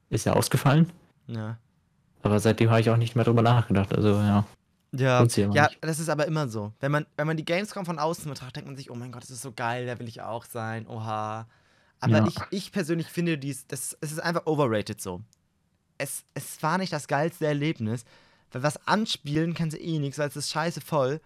Ist 0.10 0.26
ja 0.26 0.34
ausgefallen. 0.34 0.90
Ja. 1.28 1.58
Aber 2.24 2.40
seitdem 2.40 2.70
habe 2.70 2.80
ich 2.80 2.90
auch 2.90 2.98
nicht 2.98 3.16
mehr 3.16 3.26
drüber 3.26 3.42
nachgedacht. 3.42 3.94
Also 3.94 4.10
ja. 4.10 4.46
Ja, 4.94 5.24
ja 5.26 5.48
nicht. 5.68 5.78
das 5.82 6.00
ist 6.00 6.08
aber 6.08 6.26
immer 6.28 6.48
so. 6.48 6.72
Wenn 6.80 6.92
man, 6.94 7.06
wenn 7.18 7.28
man 7.28 7.36
die 7.36 7.44
Gamescom 7.44 7.86
von 7.86 8.00
außen 8.00 8.30
betrachtet, 8.30 8.56
denkt 8.58 8.68
man 8.70 8.78
sich, 8.78 8.90
oh 8.90 8.96
mein 8.96 9.12
Gott, 9.12 9.24
das 9.24 9.30
ist 9.32 9.42
so 9.42 9.52
geil, 9.52 9.86
da 9.86 10.00
will 10.00 10.08
ich 10.08 10.22
auch 10.22 10.46
sein, 10.46 10.88
oha. 10.88 11.46
Aber 12.00 12.18
Ja. 12.20 12.28
ich, 12.28 12.36
ich 12.52 12.72
persönlich 12.72 13.08
finde, 13.08 13.38
dies, 13.38 13.68
das, 13.68 13.98
es 14.00 14.14
ist 14.14 14.20
einfach 14.20 14.46
overrated 14.46 15.02
so. 15.02 15.22
Es, 15.98 16.24
es 16.34 16.62
war 16.62 16.78
nicht 16.78 16.94
das 16.94 17.08
geilste 17.08 17.46
Erlebnis, 17.46 18.06
weil 18.52 18.64
was 18.64 18.88
anspielen 18.88 19.54
kannst 19.54 19.78
du 19.78 19.82
eh 19.82 20.00
nichts, 20.00 20.18
weil 20.20 20.30
es 20.30 20.36
ist 20.36 20.52
scheiße 20.52 20.82
voll. 20.82 21.22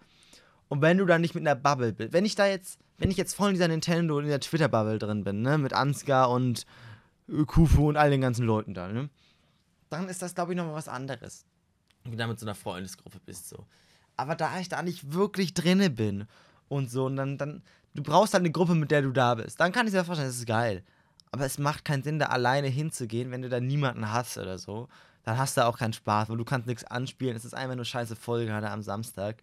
Und 0.68 0.80
wenn 0.80 0.98
du 0.98 1.04
da 1.04 1.18
nicht 1.18 1.34
mit 1.34 1.46
einer 1.46 1.54
Bubble 1.54 1.92
bist, 1.92 2.12
wenn 2.12 2.24
ich 2.24 2.34
da 2.34 2.46
jetzt, 2.46 2.78
wenn 2.98 3.10
ich 3.10 3.16
jetzt 3.16 3.34
voll 3.34 3.48
in 3.50 3.54
dieser 3.54 3.68
Nintendo 3.68 4.16
und 4.16 4.24
in 4.24 4.30
der 4.30 4.40
Twitter-Bubble 4.40 4.98
drin 4.98 5.24
bin, 5.24 5.42
ne, 5.42 5.58
mit 5.58 5.72
Ansgar 5.72 6.30
und 6.30 6.66
Kufu 7.46 7.88
und 7.88 7.96
all 7.96 8.10
den 8.10 8.20
ganzen 8.20 8.46
Leuten 8.46 8.74
da, 8.74 8.88
ne, 8.88 9.10
dann 9.90 10.08
ist 10.08 10.22
das, 10.22 10.34
glaube 10.34 10.52
ich, 10.52 10.56
nochmal 10.56 10.74
was 10.74 10.88
anderes. 10.88 11.44
Wenn 12.02 12.12
du 12.12 12.18
da 12.18 12.26
mit 12.26 12.40
so 12.40 12.46
einer 12.46 12.54
Freundesgruppe 12.54 13.20
bist, 13.24 13.48
so. 13.48 13.66
Aber 14.16 14.34
da 14.34 14.58
ich 14.60 14.68
da 14.68 14.82
nicht 14.82 15.12
wirklich 15.12 15.54
drinne 15.54 15.90
bin 15.90 16.26
und 16.68 16.90
so, 16.90 17.06
und 17.06 17.16
dann, 17.16 17.38
dann, 17.38 17.62
du 17.94 18.02
brauchst 18.02 18.34
halt 18.34 18.42
eine 18.42 18.50
Gruppe, 18.50 18.74
mit 18.74 18.90
der 18.90 19.02
du 19.02 19.12
da 19.12 19.34
bist. 19.34 19.60
Dann 19.60 19.72
kann 19.72 19.86
ich 19.86 19.92
dir 19.92 20.04
vorstellen, 20.04 20.28
das 20.28 20.38
ist 20.38 20.46
geil. 20.46 20.82
Aber 21.32 21.46
es 21.46 21.58
macht 21.58 21.84
keinen 21.84 22.02
Sinn, 22.02 22.18
da 22.18 22.26
alleine 22.26 22.68
hinzugehen, 22.68 23.30
wenn 23.30 23.42
du 23.42 23.48
da 23.48 23.58
niemanden 23.58 24.12
hast 24.12 24.36
oder 24.38 24.58
so. 24.58 24.88
Dann 25.24 25.38
hast 25.38 25.56
du 25.56 25.64
auch 25.64 25.78
keinen 25.78 25.92
Spaß, 25.94 26.28
weil 26.28 26.36
du 26.36 26.44
kannst 26.44 26.66
nichts 26.66 26.84
anspielen. 26.84 27.34
Es 27.34 27.44
ist 27.44 27.54
einfach 27.54 27.74
nur 27.76 27.84
scheiße 27.84 28.16
voll, 28.16 28.44
gerade 28.44 28.68
am 28.70 28.82
Samstag. 28.82 29.42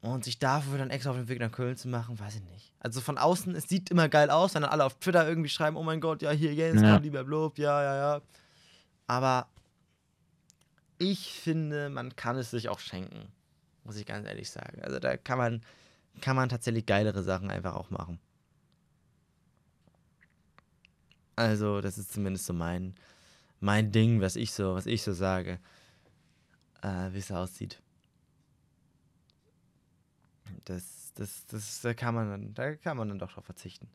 Und 0.00 0.24
sich 0.24 0.38
dafür 0.38 0.78
dann 0.78 0.90
extra 0.90 1.10
auf 1.10 1.16
den 1.16 1.28
Weg 1.28 1.40
nach 1.40 1.52
Köln 1.52 1.76
zu 1.76 1.88
machen, 1.88 2.18
weiß 2.18 2.36
ich 2.36 2.42
nicht. 2.42 2.72
Also 2.80 3.00
von 3.00 3.18
außen, 3.18 3.54
es 3.54 3.68
sieht 3.68 3.90
immer 3.90 4.08
geil 4.08 4.30
aus, 4.30 4.54
wenn 4.54 4.62
dann 4.62 4.70
alle 4.70 4.84
auf 4.84 4.94
Twitter 4.98 5.26
irgendwie 5.26 5.48
schreiben, 5.48 5.76
oh 5.76 5.82
mein 5.82 6.00
Gott, 6.00 6.22
ja, 6.22 6.30
hier 6.30 6.54
Jens, 6.54 6.82
Ja. 6.82 6.96
lieber 6.96 7.24
Blob, 7.24 7.58
ja, 7.58 7.82
ja, 7.82 7.96
ja. 7.96 8.22
Aber 9.06 9.46
ich 10.98 11.32
finde, 11.32 11.88
man 11.90 12.16
kann 12.16 12.36
es 12.36 12.50
sich 12.50 12.68
auch 12.68 12.78
schenken, 12.80 13.28
muss 13.84 13.96
ich 13.96 14.06
ganz 14.06 14.26
ehrlich 14.28 14.50
sagen. 14.50 14.82
Also 14.82 14.98
da 14.98 15.16
kann 15.16 15.38
man, 15.38 15.62
kann 16.20 16.36
man 16.36 16.48
tatsächlich 16.48 16.86
geilere 16.86 17.22
Sachen 17.22 17.50
einfach 17.50 17.74
auch 17.74 17.90
machen. 17.90 18.20
Also, 21.36 21.80
das 21.80 21.98
ist 21.98 22.12
zumindest 22.12 22.46
so 22.46 22.52
mein, 22.52 22.94
mein 23.60 23.90
Ding, 23.92 24.20
was 24.20 24.36
ich 24.36 24.52
so, 24.52 24.74
was 24.74 24.86
ich 24.86 25.02
so 25.02 25.12
sage, 25.12 25.58
äh, 26.82 27.12
wie 27.12 27.18
es 27.18 27.32
aussieht. 27.32 27.80
Das, 30.64 31.12
das, 31.14 31.46
das, 31.46 31.80
da 31.80 31.94
kann 31.94 32.14
man 32.14 32.30
dann, 32.30 32.54
da 32.54 32.74
kann 32.76 32.96
man 32.96 33.08
dann 33.08 33.18
doch 33.18 33.32
drauf 33.32 33.44
verzichten. 33.44 33.88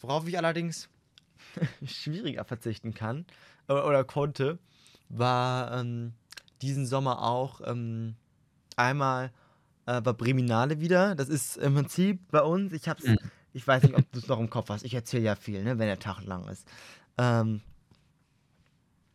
Worauf 0.00 0.26
ich 0.28 0.38
allerdings 0.38 0.88
schwieriger 1.84 2.44
verzichten 2.44 2.94
kann 2.94 3.26
oder, 3.66 3.86
oder 3.86 4.04
konnte, 4.04 4.58
war 5.08 5.80
ähm, 5.80 6.12
diesen 6.62 6.86
Sommer 6.86 7.22
auch 7.22 7.60
ähm, 7.64 8.14
einmal 8.76 9.32
äh, 9.86 10.04
war 10.04 10.14
Breminale 10.14 10.80
wieder. 10.80 11.14
Das 11.14 11.28
ist 11.28 11.56
im 11.56 11.74
Prinzip 11.74 12.30
bei 12.30 12.42
uns, 12.42 12.72
ich 12.72 12.88
hab's, 12.88 13.04
Mhm. 13.04 13.18
Ich 13.58 13.66
weiß 13.66 13.82
nicht, 13.82 13.96
ob 13.96 14.10
du 14.12 14.20
es 14.20 14.28
noch 14.28 14.38
im 14.38 14.48
Kopf 14.48 14.70
hast. 14.70 14.84
Ich 14.84 14.94
erzähle 14.94 15.24
ja 15.24 15.34
viel, 15.34 15.64
ne, 15.64 15.78
wenn 15.78 15.88
der 15.88 15.98
Tag 15.98 16.22
lang 16.22 16.46
ist. 16.46 16.64
Ähm, 17.18 17.60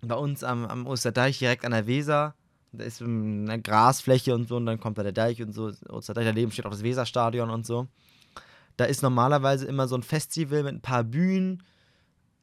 bei 0.02 0.16
uns 0.16 0.44
am, 0.44 0.66
am 0.66 0.86
Osterdeich 0.86 1.40
direkt 1.40 1.64
an 1.64 1.72
der 1.72 1.88
Weser. 1.88 2.36
Da 2.74 2.84
ist 2.84 3.02
eine 3.02 3.62
Grasfläche 3.62 4.36
und 4.36 4.50
so, 4.50 4.58
und 4.58 4.66
dann 4.66 4.82
kommt 4.82 4.98
da 4.98 5.04
der 5.04 5.14
Deich 5.14 5.42
und 5.42 5.54
so. 5.54 5.72
Osterdeich 5.88 6.26
daneben 6.26 6.52
steht 6.52 6.66
auch 6.66 6.72
das 6.72 6.84
Weserstadion 6.84 7.50
und 7.50 7.66
so. 7.66 7.88
Da 8.76 8.84
ist 8.84 9.02
normalerweise 9.02 9.66
immer 9.66 9.88
so 9.88 9.96
ein 9.96 10.04
Festival 10.04 10.64
mit 10.64 10.74
ein 10.74 10.82
paar 10.82 11.06
Bühnen 11.06 11.64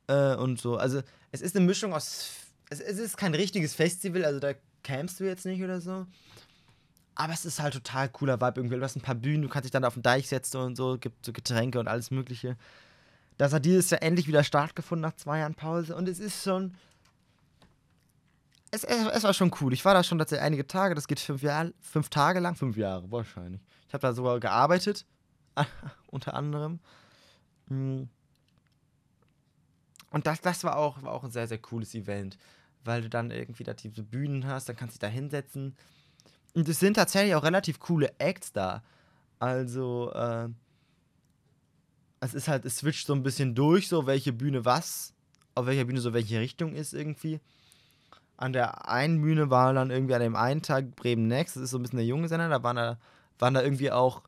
äh, 0.06 0.34
und 0.36 0.58
so. 0.58 0.76
Also, 0.76 1.02
es 1.32 1.42
ist 1.42 1.54
eine 1.54 1.66
Mischung 1.66 1.92
aus. 1.92 2.30
Es, 2.70 2.80
es 2.80 2.98
ist 2.98 3.18
kein 3.18 3.34
richtiges 3.34 3.74
Festival, 3.74 4.24
also 4.24 4.40
da 4.40 4.54
campst 4.82 5.20
du 5.20 5.24
jetzt 5.24 5.44
nicht 5.44 5.62
oder 5.62 5.82
so. 5.82 6.06
Aber 7.14 7.32
es 7.32 7.44
ist 7.44 7.60
halt 7.60 7.74
total 7.74 8.08
cooler 8.08 8.40
Vibe 8.40 8.60
irgendwie. 8.60 8.76
Du 8.76 8.82
hast 8.82 8.96
ein 8.96 9.02
paar 9.02 9.14
Bühnen, 9.14 9.42
du 9.42 9.48
kannst 9.48 9.64
dich 9.64 9.72
dann 9.72 9.84
auf 9.84 9.94
den 9.94 10.02
Deich 10.02 10.28
setzen 10.28 10.58
und 10.58 10.76
so, 10.76 10.96
gibt 10.98 11.24
so 11.24 11.32
Getränke 11.32 11.78
und 11.78 11.88
alles 11.88 12.10
Mögliche. 12.10 12.56
Das 13.36 13.52
hat 13.52 13.64
dieses 13.64 13.90
Jahr 13.90 14.02
endlich 14.02 14.28
wieder 14.28 14.44
stattgefunden 14.44 15.02
nach 15.02 15.16
zwei 15.16 15.38
Jahren 15.38 15.54
Pause 15.54 15.96
und 15.96 16.08
es 16.08 16.20
ist 16.20 16.44
schon. 16.44 16.74
Es, 18.70 18.84
es, 18.84 19.06
es 19.06 19.22
war 19.24 19.34
schon 19.34 19.50
cool. 19.60 19.72
Ich 19.72 19.84
war 19.84 19.94
da 19.94 20.04
schon 20.04 20.18
tatsächlich 20.18 20.44
einige 20.44 20.66
Tage, 20.66 20.94
das 20.94 21.08
geht 21.08 21.18
fünf, 21.18 21.42
Jahr, 21.42 21.70
fünf 21.80 22.08
Tage 22.08 22.38
lang, 22.38 22.54
fünf 22.54 22.76
Jahre 22.76 23.10
wahrscheinlich. 23.10 23.62
Ich 23.88 23.94
habe 23.94 24.02
da 24.02 24.12
sogar 24.12 24.38
gearbeitet, 24.38 25.06
unter 26.06 26.34
anderem. 26.34 26.80
Mm. 27.68 28.02
Und 30.10 30.26
das, 30.26 30.40
das 30.40 30.62
war, 30.64 30.76
auch, 30.76 31.02
war 31.02 31.12
auch 31.12 31.24
ein 31.24 31.30
sehr, 31.30 31.48
sehr 31.48 31.58
cooles 31.58 31.94
Event, 31.94 32.36
weil 32.84 33.02
du 33.02 33.08
dann 33.08 33.30
irgendwie 33.30 33.64
da 33.64 33.74
diese 33.74 34.02
Bühnen 34.02 34.46
hast, 34.46 34.68
dann 34.68 34.76
kannst 34.76 34.96
du 34.96 34.98
dich 34.98 35.08
da 35.08 35.14
hinsetzen. 35.14 35.76
Und 36.54 36.68
es 36.68 36.80
sind 36.80 36.94
tatsächlich 36.94 37.34
auch 37.34 37.44
relativ 37.44 37.78
coole 37.78 38.12
Acts 38.18 38.52
da. 38.52 38.82
Also, 39.38 40.12
äh, 40.12 40.48
es 42.20 42.34
ist 42.34 42.48
halt, 42.48 42.64
es 42.64 42.78
switcht 42.78 43.06
so 43.06 43.14
ein 43.14 43.22
bisschen 43.22 43.54
durch, 43.54 43.88
so 43.88 44.06
welche 44.06 44.32
Bühne 44.32 44.64
was, 44.64 45.14
auf 45.54 45.66
welcher 45.66 45.84
Bühne 45.84 46.00
so 46.00 46.12
welche 46.12 46.38
Richtung 46.38 46.74
ist 46.74 46.92
irgendwie. 46.92 47.40
An 48.36 48.52
der 48.52 48.88
einen 48.88 49.20
Bühne 49.20 49.50
war 49.50 49.72
dann 49.72 49.90
irgendwie 49.90 50.14
an 50.14 50.20
dem 50.20 50.36
einen 50.36 50.62
Tag 50.62 50.96
Bremen 50.96 51.26
Next, 51.26 51.56
das 51.56 51.64
ist 51.64 51.70
so 51.70 51.78
ein 51.78 51.82
bisschen 51.82 51.98
der 51.98 52.06
junge 52.06 52.28
Sender, 52.28 52.48
da 52.48 52.62
waren 52.62 52.76
da, 52.76 52.98
waren 53.38 53.54
da 53.54 53.62
irgendwie 53.62 53.90
auch, 53.90 54.22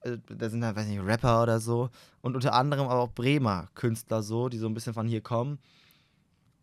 äh, 0.00 0.18
da 0.26 0.48
sind 0.48 0.62
da, 0.62 0.74
weiß 0.74 0.86
nicht, 0.86 1.04
Rapper 1.04 1.42
oder 1.42 1.60
so 1.60 1.90
und 2.22 2.34
unter 2.34 2.54
anderem 2.54 2.88
aber 2.88 3.00
auch 3.00 3.12
Bremer 3.12 3.68
Künstler 3.74 4.22
so, 4.22 4.48
die 4.48 4.58
so 4.58 4.66
ein 4.66 4.74
bisschen 4.74 4.94
von 4.94 5.06
hier 5.06 5.20
kommen. 5.20 5.58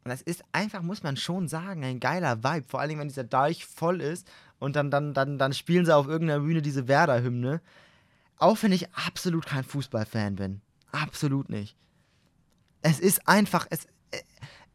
Und 0.03 0.09
das 0.09 0.24
ist 0.24 0.43
einfach, 0.51 0.82
muss 0.82 1.03
man 1.03 1.16
schon 1.16 1.47
sagen, 1.47 1.84
ein 1.84 1.99
geiler 1.99 2.43
Vibe. 2.43 2.66
Vor 2.68 2.80
allen 2.80 2.89
Dingen, 2.89 3.01
wenn 3.01 3.07
dieser 3.07 3.24
Deich 3.24 3.68
voll 3.68 4.01
ist 4.01 4.28
und 4.62 4.76
dann, 4.76 4.91
dann, 4.91 5.16
dann, 5.16 5.39
dann 5.39 5.53
spielen 5.53 5.86
sie 5.86 5.95
auf 5.95 6.07
irgendeiner 6.07 6.41
Bühne 6.41 6.62
diese 6.62 6.88
Werder-Hymne. 6.88 7.62
Auch 8.38 8.62
wenn 8.62 8.72
ich 8.72 8.93
absolut 8.93 9.47
kein 9.47 9.64
Fußballfan 9.64 10.36
bin. 10.36 10.62
Absolut 10.91 11.49
nicht. 11.49 11.76
Es 12.84 12.99
ist 12.99 13.28
einfach, 13.28 13.66
es, 13.72 13.88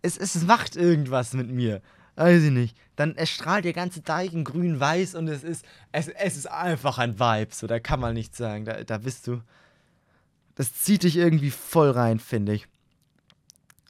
es, 0.03 0.16
es 0.18 0.43
macht 0.43 0.74
irgendwas 0.74 1.34
mit 1.34 1.49
mir. 1.49 1.82
Weiß 2.16 2.43
ich 2.43 2.51
nicht. 2.51 2.76
Dann 2.97 3.14
erstrahlt 3.14 3.64
der 3.64 3.74
ganze 3.74 4.01
Deich 4.01 4.32
in 4.32 4.43
grün-weiß 4.43 5.14
und 5.14 5.28
es 5.28 5.45
ist, 5.45 5.64
es, 5.93 6.09
es 6.09 6.37
ist 6.37 6.51
einfach 6.51 6.99
ein 6.99 7.20
Vibe. 7.20 7.55
So, 7.55 7.68
da 7.68 7.78
kann 7.78 8.01
man 8.01 8.14
nichts 8.14 8.39
sagen. 8.39 8.64
Da, 8.64 8.82
da 8.82 8.99
bist 8.99 9.28
du. 9.28 9.41
Das 10.57 10.74
zieht 10.74 11.05
dich 11.05 11.16
irgendwie 11.16 11.53
voll 11.53 11.93
rein, 11.93 12.18
finde 12.18 12.55
ich. 12.55 12.66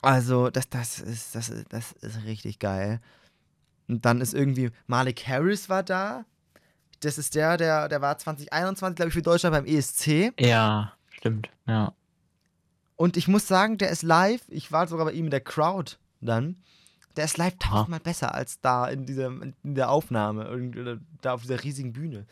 Also, 0.03 0.51
das, 0.51 0.69
das, 0.69 0.99
ist, 0.99 1.35
das, 1.35 1.51
das 1.71 1.93
ist 2.03 2.25
richtig 2.25 2.59
geil. 2.59 3.01
Und 3.89 4.05
dann 4.05 4.21
ist 4.21 4.35
irgendwie 4.35 4.71
Malik 4.87 5.27
Harris 5.27 5.69
war 5.69 5.83
da. 5.83 6.25
Das 7.01 7.19
ist 7.19 7.35
der, 7.35 7.57
der, 7.57 7.89
der 7.89 8.01
war 8.01 8.19
2021, 8.19 8.97
glaube 8.97 9.09
ich, 9.09 9.15
für 9.15 9.23
Deutschland 9.23 9.55
beim 9.55 9.67
ESC. 9.67 10.33
Ja, 10.41 10.95
stimmt. 11.11 11.51
Ja. 11.67 11.93
Und 12.97 13.17
ich 13.17 13.29
muss 13.29 13.47
sagen, 13.47 13.79
der 13.79 13.91
ist 13.91 14.03
live. 14.03 14.43
Ich 14.49 14.73
war 14.73 14.87
sogar 14.89 15.07
bei 15.07 15.13
ihm 15.13 15.27
in 15.27 15.31
der 15.31 15.43
Crowd 15.43 15.97
dann. 16.21 16.57
Der 17.17 17.27
ist 17.27 17.37
live 17.37 17.57
tausendmal 17.59 18.01
besser 18.01 18.35
als 18.35 18.61
da 18.61 18.89
in, 18.89 19.07
diesem, 19.07 19.55
in 19.63 19.75
der 19.75 19.91
Aufnahme. 19.91 21.01
Da 21.21 21.35
auf 21.35 21.43
dieser 21.43 21.63
riesigen 21.63 21.93
Bühne. 21.93 22.27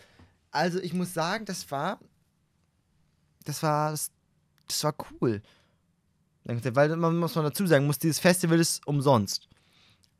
Also, 0.50 0.78
ich 0.80 0.94
muss 0.94 1.14
sagen, 1.14 1.44
das 1.44 1.70
war. 1.70 1.98
Das 3.44 3.62
war. 3.62 3.90
Das, 3.90 4.10
das 4.66 4.84
war 4.84 4.94
cool. 5.10 5.42
Weil 6.44 6.96
man 6.96 7.16
muss 7.16 7.34
man 7.34 7.44
dazu 7.44 7.66
sagen, 7.66 7.86
muss 7.86 7.98
dieses 7.98 8.18
Festival 8.18 8.58
ist 8.60 8.86
umsonst. 8.86 9.48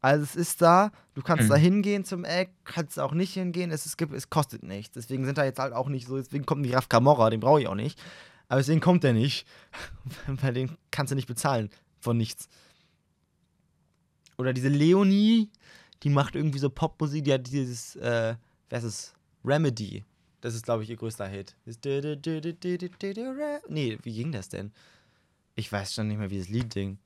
Also 0.05 0.23
es 0.25 0.37
ist 0.37 0.61
da, 0.61 0.93
du 1.15 1.23
kannst 1.23 1.45
Mhm. 1.45 1.49
da 1.49 1.57
hingehen 1.57 2.05
zum 2.05 2.25
Eck, 2.27 2.51
kannst 2.65 3.01
auch 3.01 3.13
nicht 3.13 3.33
hingehen, 3.33 3.71
es, 3.71 3.87
ist, 3.87 3.97
gibt- 3.97 4.13
es 4.13 4.29
kostet 4.29 4.63
nichts. 4.63 4.93
Deswegen 4.93 5.25
sind 5.25 5.39
da 5.39 5.45
jetzt 5.45 5.59
halt 5.59 5.73
auch 5.73 5.89
nicht 5.89 6.07
so, 6.07 6.17
deswegen 6.19 6.45
kommt 6.45 6.61
nicht 6.61 6.75
Raf 6.75 6.91
Camorra, 6.91 7.31
den 7.31 7.41
brauche 7.41 7.63
ich 7.63 7.69
auch 7.69 7.75
nicht. 7.75 7.99
Aber 8.49 8.59
deswegen 8.61 8.81
kommt 8.83 9.03
er 9.05 9.15
nicht. 9.15 9.47
Weil 10.27 10.53
den 10.53 10.77
kannst 10.91 11.11
du 11.11 11.15
nicht 11.15 11.27
bezahlen. 11.27 11.71
Von 12.01 12.19
nichts. 12.19 12.49
Oder 14.37 14.53
diese 14.53 14.69
Leonie, 14.69 15.51
die 16.03 16.11
macht 16.11 16.35
irgendwie 16.35 16.59
so 16.59 16.69
Popmusik, 16.69 17.25
die 17.25 17.33
hat 17.33 17.47
dieses, 17.47 17.97
äh, 17.97 18.35
wer 18.69 18.79
ist 18.79 18.85
es? 18.85 19.15
Remedy. 19.43 20.05
Das 20.43 20.55
ist, 20.55 20.65
glaube 20.65 20.83
ich, 20.83 20.91
ihr 20.91 20.97
größter 20.97 21.27
Hit. 21.27 21.57
Nee, 23.69 23.99
wie 24.03 24.13
ging 24.13 24.33
das 24.33 24.51
denn? 24.51 24.73
Ich 25.55 25.73
weiß 25.73 25.95
schon 25.95 26.09
nicht 26.09 26.19
mehr, 26.19 26.31
wie 26.31 26.39
das 26.39 26.49
Lied 26.49 26.75
ging. 26.75 26.99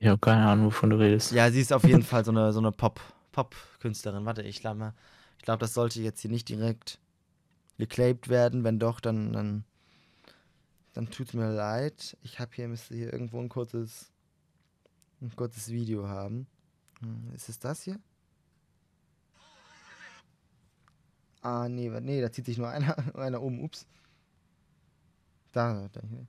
Ich 0.00 0.06
habe 0.06 0.18
keine 0.18 0.46
Ahnung, 0.46 0.66
wovon 0.66 0.90
du 0.90 0.98
redest. 0.98 1.32
Ja, 1.32 1.50
sie 1.50 1.60
ist 1.60 1.72
auf 1.72 1.84
jeden 1.84 2.02
Fall 2.04 2.24
so 2.24 2.30
eine, 2.30 2.52
so 2.52 2.60
eine 2.60 2.72
Pop, 2.72 3.00
Pop-Künstlerin. 3.32 4.24
Warte, 4.24 4.42
ich 4.42 4.60
glaube 4.60 4.94
ich 5.38 5.44
glaube, 5.44 5.60
das 5.60 5.74
sollte 5.74 6.00
jetzt 6.00 6.20
hier 6.20 6.30
nicht 6.30 6.48
direkt 6.48 7.00
geclaimed 7.78 8.28
werden. 8.28 8.64
Wenn 8.64 8.78
doch, 8.78 9.00
dann, 9.00 9.32
dann, 9.32 9.64
dann 10.92 11.10
tut's 11.10 11.32
mir 11.32 11.50
leid. 11.50 12.16
Ich 12.22 12.38
habe 12.38 12.50
hier, 12.54 12.68
müsste 12.68 12.94
hier 12.94 13.12
irgendwo 13.12 13.40
ein 13.40 13.48
kurzes, 13.48 14.12
ein 15.20 15.34
kurzes 15.34 15.68
Video 15.70 16.08
haben. 16.08 16.46
Hm, 17.00 17.32
Ist 17.34 17.48
es 17.48 17.58
das 17.58 17.82
hier? 17.82 17.98
Ah, 21.40 21.68
nee, 21.68 21.88
nee, 22.00 22.20
da 22.20 22.32
zieht 22.32 22.46
sich 22.46 22.58
nur 22.58 22.68
einer, 22.68 22.96
einer 23.16 23.40
um. 23.40 23.60
Ups. 23.60 23.86
Da, 25.52 25.88
da 25.92 26.00
hier. 26.02 26.26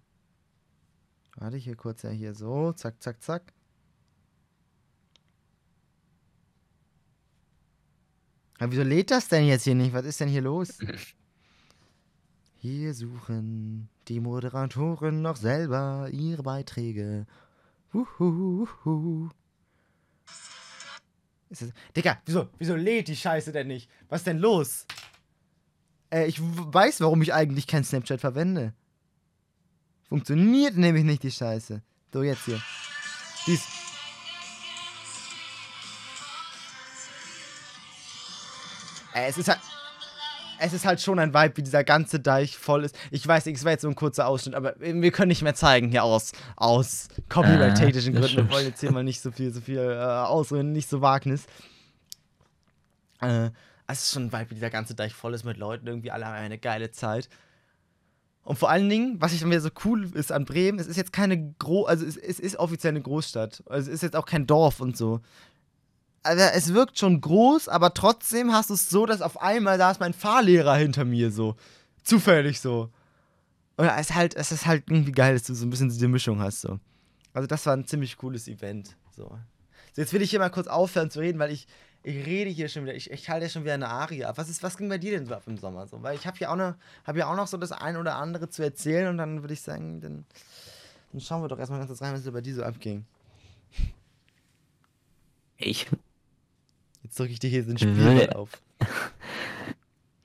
Warte, 1.35 1.57
hier 1.57 1.75
kurz 1.75 2.03
ja 2.03 2.09
hier 2.09 2.33
so. 2.33 2.73
Zack, 2.73 3.01
zack, 3.01 3.21
zack. 3.21 3.53
Aber 8.59 8.71
wieso 8.71 8.83
lädt 8.83 9.09
das 9.09 9.27
denn 9.27 9.45
jetzt 9.45 9.63
hier 9.63 9.75
nicht? 9.75 9.93
Was 9.93 10.05
ist 10.05 10.19
denn 10.19 10.29
hier 10.29 10.41
los? 10.41 10.77
Hier 12.61 12.93
suchen 12.93 13.87
die 14.09 14.19
Moderatoren 14.19 15.21
noch 15.21 15.37
selber 15.37 16.09
ihre 16.11 16.43
Beiträge. 16.43 17.25
Huhuhuhu. 17.93 19.29
Ist 21.49 21.61
das, 21.61 21.69
Digga, 21.95 22.21
wieso, 22.25 22.49
wieso 22.57 22.75
lädt 22.75 23.07
die 23.07 23.15
Scheiße 23.15 23.53
denn 23.53 23.67
nicht? 23.67 23.89
Was 24.09 24.21
ist 24.21 24.27
denn 24.27 24.39
los? 24.39 24.85
Äh, 26.11 26.27
ich 26.27 26.41
weiß, 26.41 26.99
warum 26.99 27.21
ich 27.21 27.33
eigentlich 27.33 27.65
kein 27.65 27.85
Snapchat 27.85 28.19
verwende. 28.19 28.73
Funktioniert 30.09 30.75
nämlich 30.75 31.05
nicht 31.05 31.23
die 31.23 31.31
Scheiße. 31.31 31.81
So, 32.11 32.23
jetzt 32.23 32.43
hier. 32.43 32.61
Dies. 33.47 33.78
Es 39.13 39.37
ist 39.37 39.47
halt. 39.47 39.59
Es 40.61 40.73
ist 40.73 40.85
halt 40.85 40.99
schon 40.99 41.19
ein 41.19 41.33
Vibe, 41.33 41.55
wie 41.55 41.63
dieser 41.63 41.85
ganze 41.85 42.19
Deich 42.19 42.57
voll 42.57 42.83
ist. 42.83 42.93
Ich 43.11 43.25
weiß, 43.25 43.47
es 43.47 43.63
war 43.63 43.71
jetzt 43.71 43.83
so 43.83 43.87
ein 43.87 43.95
kurzer 43.95 44.27
Ausschnitt, 44.27 44.55
aber 44.55 44.75
wir 44.77 45.11
können 45.11 45.29
nicht 45.29 45.41
mehr 45.41 45.55
zeigen 45.55 45.87
hier 45.87 46.03
aus, 46.03 46.33
aus 46.57 47.07
copyright-technischen 47.29 48.13
das 48.13 48.25
Gründen. 48.25 48.49
Wir 48.49 48.53
wollen 48.53 48.65
jetzt 48.65 48.81
hier 48.81 48.91
mal 48.91 49.05
nicht 49.05 49.21
so 49.21 49.31
viel, 49.31 49.53
so 49.53 49.61
viel 49.61 49.77
äh, 49.77 50.03
ausreden, 50.03 50.73
nicht 50.73 50.89
so 50.89 50.99
Wagnis. 50.99 51.45
Äh, 53.21 53.51
es 53.87 54.03
ist 54.03 54.11
schon 54.11 54.25
ein 54.25 54.33
Vibe, 54.33 54.49
wie 54.49 54.55
dieser 54.55 54.69
ganze 54.69 54.95
Deich 54.95 55.13
voll 55.13 55.33
ist 55.33 55.45
mit 55.45 55.55
Leuten. 55.55 55.87
Irgendwie 55.87 56.11
alle 56.11 56.25
haben 56.25 56.35
eine 56.35 56.57
geile 56.57 56.91
Zeit. 56.91 57.29
Und 58.43 58.57
vor 58.57 58.69
allen 58.69 58.89
Dingen, 58.89 59.21
was 59.21 59.33
ich 59.33 59.43
mir 59.45 59.61
so 59.61 59.69
cool 59.85 60.09
ist 60.13 60.31
an 60.31 60.45
Bremen, 60.45 60.79
es 60.79 60.87
ist 60.87 60.97
jetzt 60.97 61.13
keine 61.13 61.53
Gro 61.59 61.85
also 61.85 62.05
es, 62.05 62.17
es 62.17 62.39
ist 62.39 62.57
offiziell 62.57 62.91
eine 62.91 63.01
Großstadt. 63.01 63.63
Also 63.67 63.89
es 63.89 63.95
ist 63.95 64.03
jetzt 64.03 64.15
auch 64.15 64.25
kein 64.25 64.47
Dorf 64.47 64.79
und 64.79 64.97
so. 64.97 65.21
Also 66.23 66.43
es 66.43 66.73
wirkt 66.73 66.99
schon 66.99 67.21
groß, 67.21 67.69
aber 67.69 67.93
trotzdem 67.93 68.53
hast 68.53 68.69
du 68.69 68.73
es 68.73 68.89
so, 68.89 69.05
dass 69.05 69.21
auf 69.21 69.41
einmal 69.41 69.77
da 69.77 69.91
ist 69.91 69.99
mein 69.99 70.13
Fahrlehrer 70.13 70.75
hinter 70.75 71.05
mir 71.05 71.31
so. 71.31 71.55
Zufällig 72.03 72.59
so. 72.59 72.89
Und 73.77 73.87
es 73.87 74.09
ist 74.09 74.15
halt, 74.15 74.35
es 74.35 74.51
ist 74.51 74.65
halt 74.65 74.83
irgendwie 74.89 75.13
geil, 75.13 75.33
dass 75.33 75.43
du 75.43 75.53
so 75.53 75.65
ein 75.65 75.69
bisschen 75.69 75.89
diese 75.89 76.07
Mischung 76.07 76.41
hast 76.41 76.61
so. 76.61 76.79
Also 77.33 77.47
das 77.47 77.65
war 77.65 77.75
ein 77.75 77.85
ziemlich 77.85 78.17
cooles 78.17 78.47
Event. 78.47 78.97
So. 79.15 79.29
so 79.95 80.01
jetzt 80.01 80.11
will 80.11 80.21
ich 80.21 80.29
hier 80.29 80.39
mal 80.39 80.49
kurz 80.49 80.67
aufhören 80.67 81.09
zu 81.09 81.19
reden, 81.19 81.39
weil 81.39 81.51
ich, 81.51 81.67
ich 82.03 82.25
rede 82.25 82.49
hier 82.49 82.67
schon 82.67 82.83
wieder, 82.83 82.95
ich, 82.95 83.09
ich 83.09 83.29
halte 83.29 83.45
ja 83.45 83.49
schon 83.49 83.63
wieder 83.63 83.75
eine 83.75 83.87
Arie 83.87 84.25
ab. 84.25 84.37
Was, 84.37 84.49
ist, 84.49 84.63
was 84.63 84.77
ging 84.77 84.89
bei 84.89 84.97
dir 84.97 85.11
denn 85.11 85.25
so 85.25 85.33
ab 85.33 85.43
im 85.45 85.57
Sommer 85.57 85.87
so? 85.87 86.01
Weil 86.03 86.15
ich 86.15 86.27
habe 86.27 86.37
ja, 86.39 86.49
auch 86.49 86.57
auch 87.25 87.35
noch 87.35 87.47
so 87.47 87.55
das 87.55 87.71
ein 87.71 87.95
oder 87.95 88.15
andere 88.15 88.49
zu 88.49 88.63
erzählen 88.63 89.07
und 89.07 89.17
dann 89.17 89.41
würde 89.41 89.53
ich 89.53 89.61
sagen, 89.61 90.01
dann, 90.01 90.25
dann 91.11 91.21
schauen 91.21 91.41
wir 91.41 91.47
doch 91.47 91.59
erstmal 91.59 91.79
ganz 91.79 91.89
kurz 91.89 92.01
rein, 92.01 92.13
was 92.13 92.23
so 92.23 92.31
bei 92.31 92.41
dir 92.41 92.55
so 92.55 92.63
abging. 92.63 93.05
Ich, 95.57 95.87
Jetzt 97.09 97.19
drücke 97.19 97.33
ich 97.33 97.39
dir 97.39 97.49
hier 97.49 97.63
den 97.63 97.75
Spielball 97.75 98.29
auf. 98.33 98.51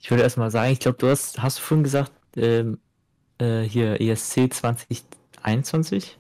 ich 0.00 0.10
würde 0.10 0.22
erstmal 0.22 0.50
sagen, 0.50 0.70
ich 0.70 0.80
glaube, 0.80 0.98
du 0.98 1.08
hast, 1.08 1.40
hast 1.42 1.56
du 1.56 1.62
vorhin 1.62 1.82
gesagt, 1.82 2.12
ähm, 2.36 2.78
äh, 3.38 3.62
hier 3.62 3.98
ESC 4.02 4.52
2021? 4.52 6.18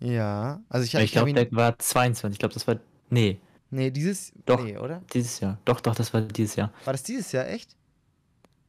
Ja, 0.00 0.60
also 0.68 0.84
ich, 0.84 0.94
Ich, 0.94 1.00
ich 1.00 1.12
glaube, 1.12 1.32
der 1.32 1.46
war 1.52 1.78
22. 1.78 2.34
Ich 2.34 2.38
glaube, 2.40 2.54
das 2.54 2.66
war. 2.66 2.80
Nee, 3.08 3.38
Nee, 3.70 3.92
dieses. 3.92 4.32
Doch. 4.46 4.64
Nee, 4.64 4.76
oder? 4.78 5.00
dieses 5.12 5.38
Jahr. 5.38 5.58
Doch, 5.64 5.80
doch, 5.80 5.94
das 5.94 6.12
war 6.12 6.22
dieses 6.22 6.56
Jahr. 6.56 6.72
War 6.84 6.92
das 6.92 7.04
dieses 7.04 7.30
Jahr 7.30 7.46
echt? 7.46 7.76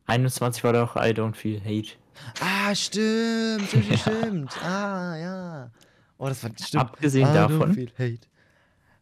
21 0.05 0.63
war 0.63 0.73
doch 0.73 0.95
I 0.95 1.09
Don't 1.09 1.33
Feel 1.33 1.59
Hate. 1.59 1.93
Ah, 2.39 2.75
stimmt, 2.75 3.67
stimmt, 3.67 3.85
stimmt, 3.85 3.99
stimmt. 3.99 4.57
Ah, 4.63 5.17
ja. 5.17 5.71
Oh, 6.19 6.27
das 6.27 6.43
war 6.43 6.51
stimmt. 6.59 6.83
Abgesehen 6.83 7.27
I 7.27 7.31
don't 7.31 7.33
davon, 7.33 7.73
feel 7.73 7.91
hate. 7.97 8.27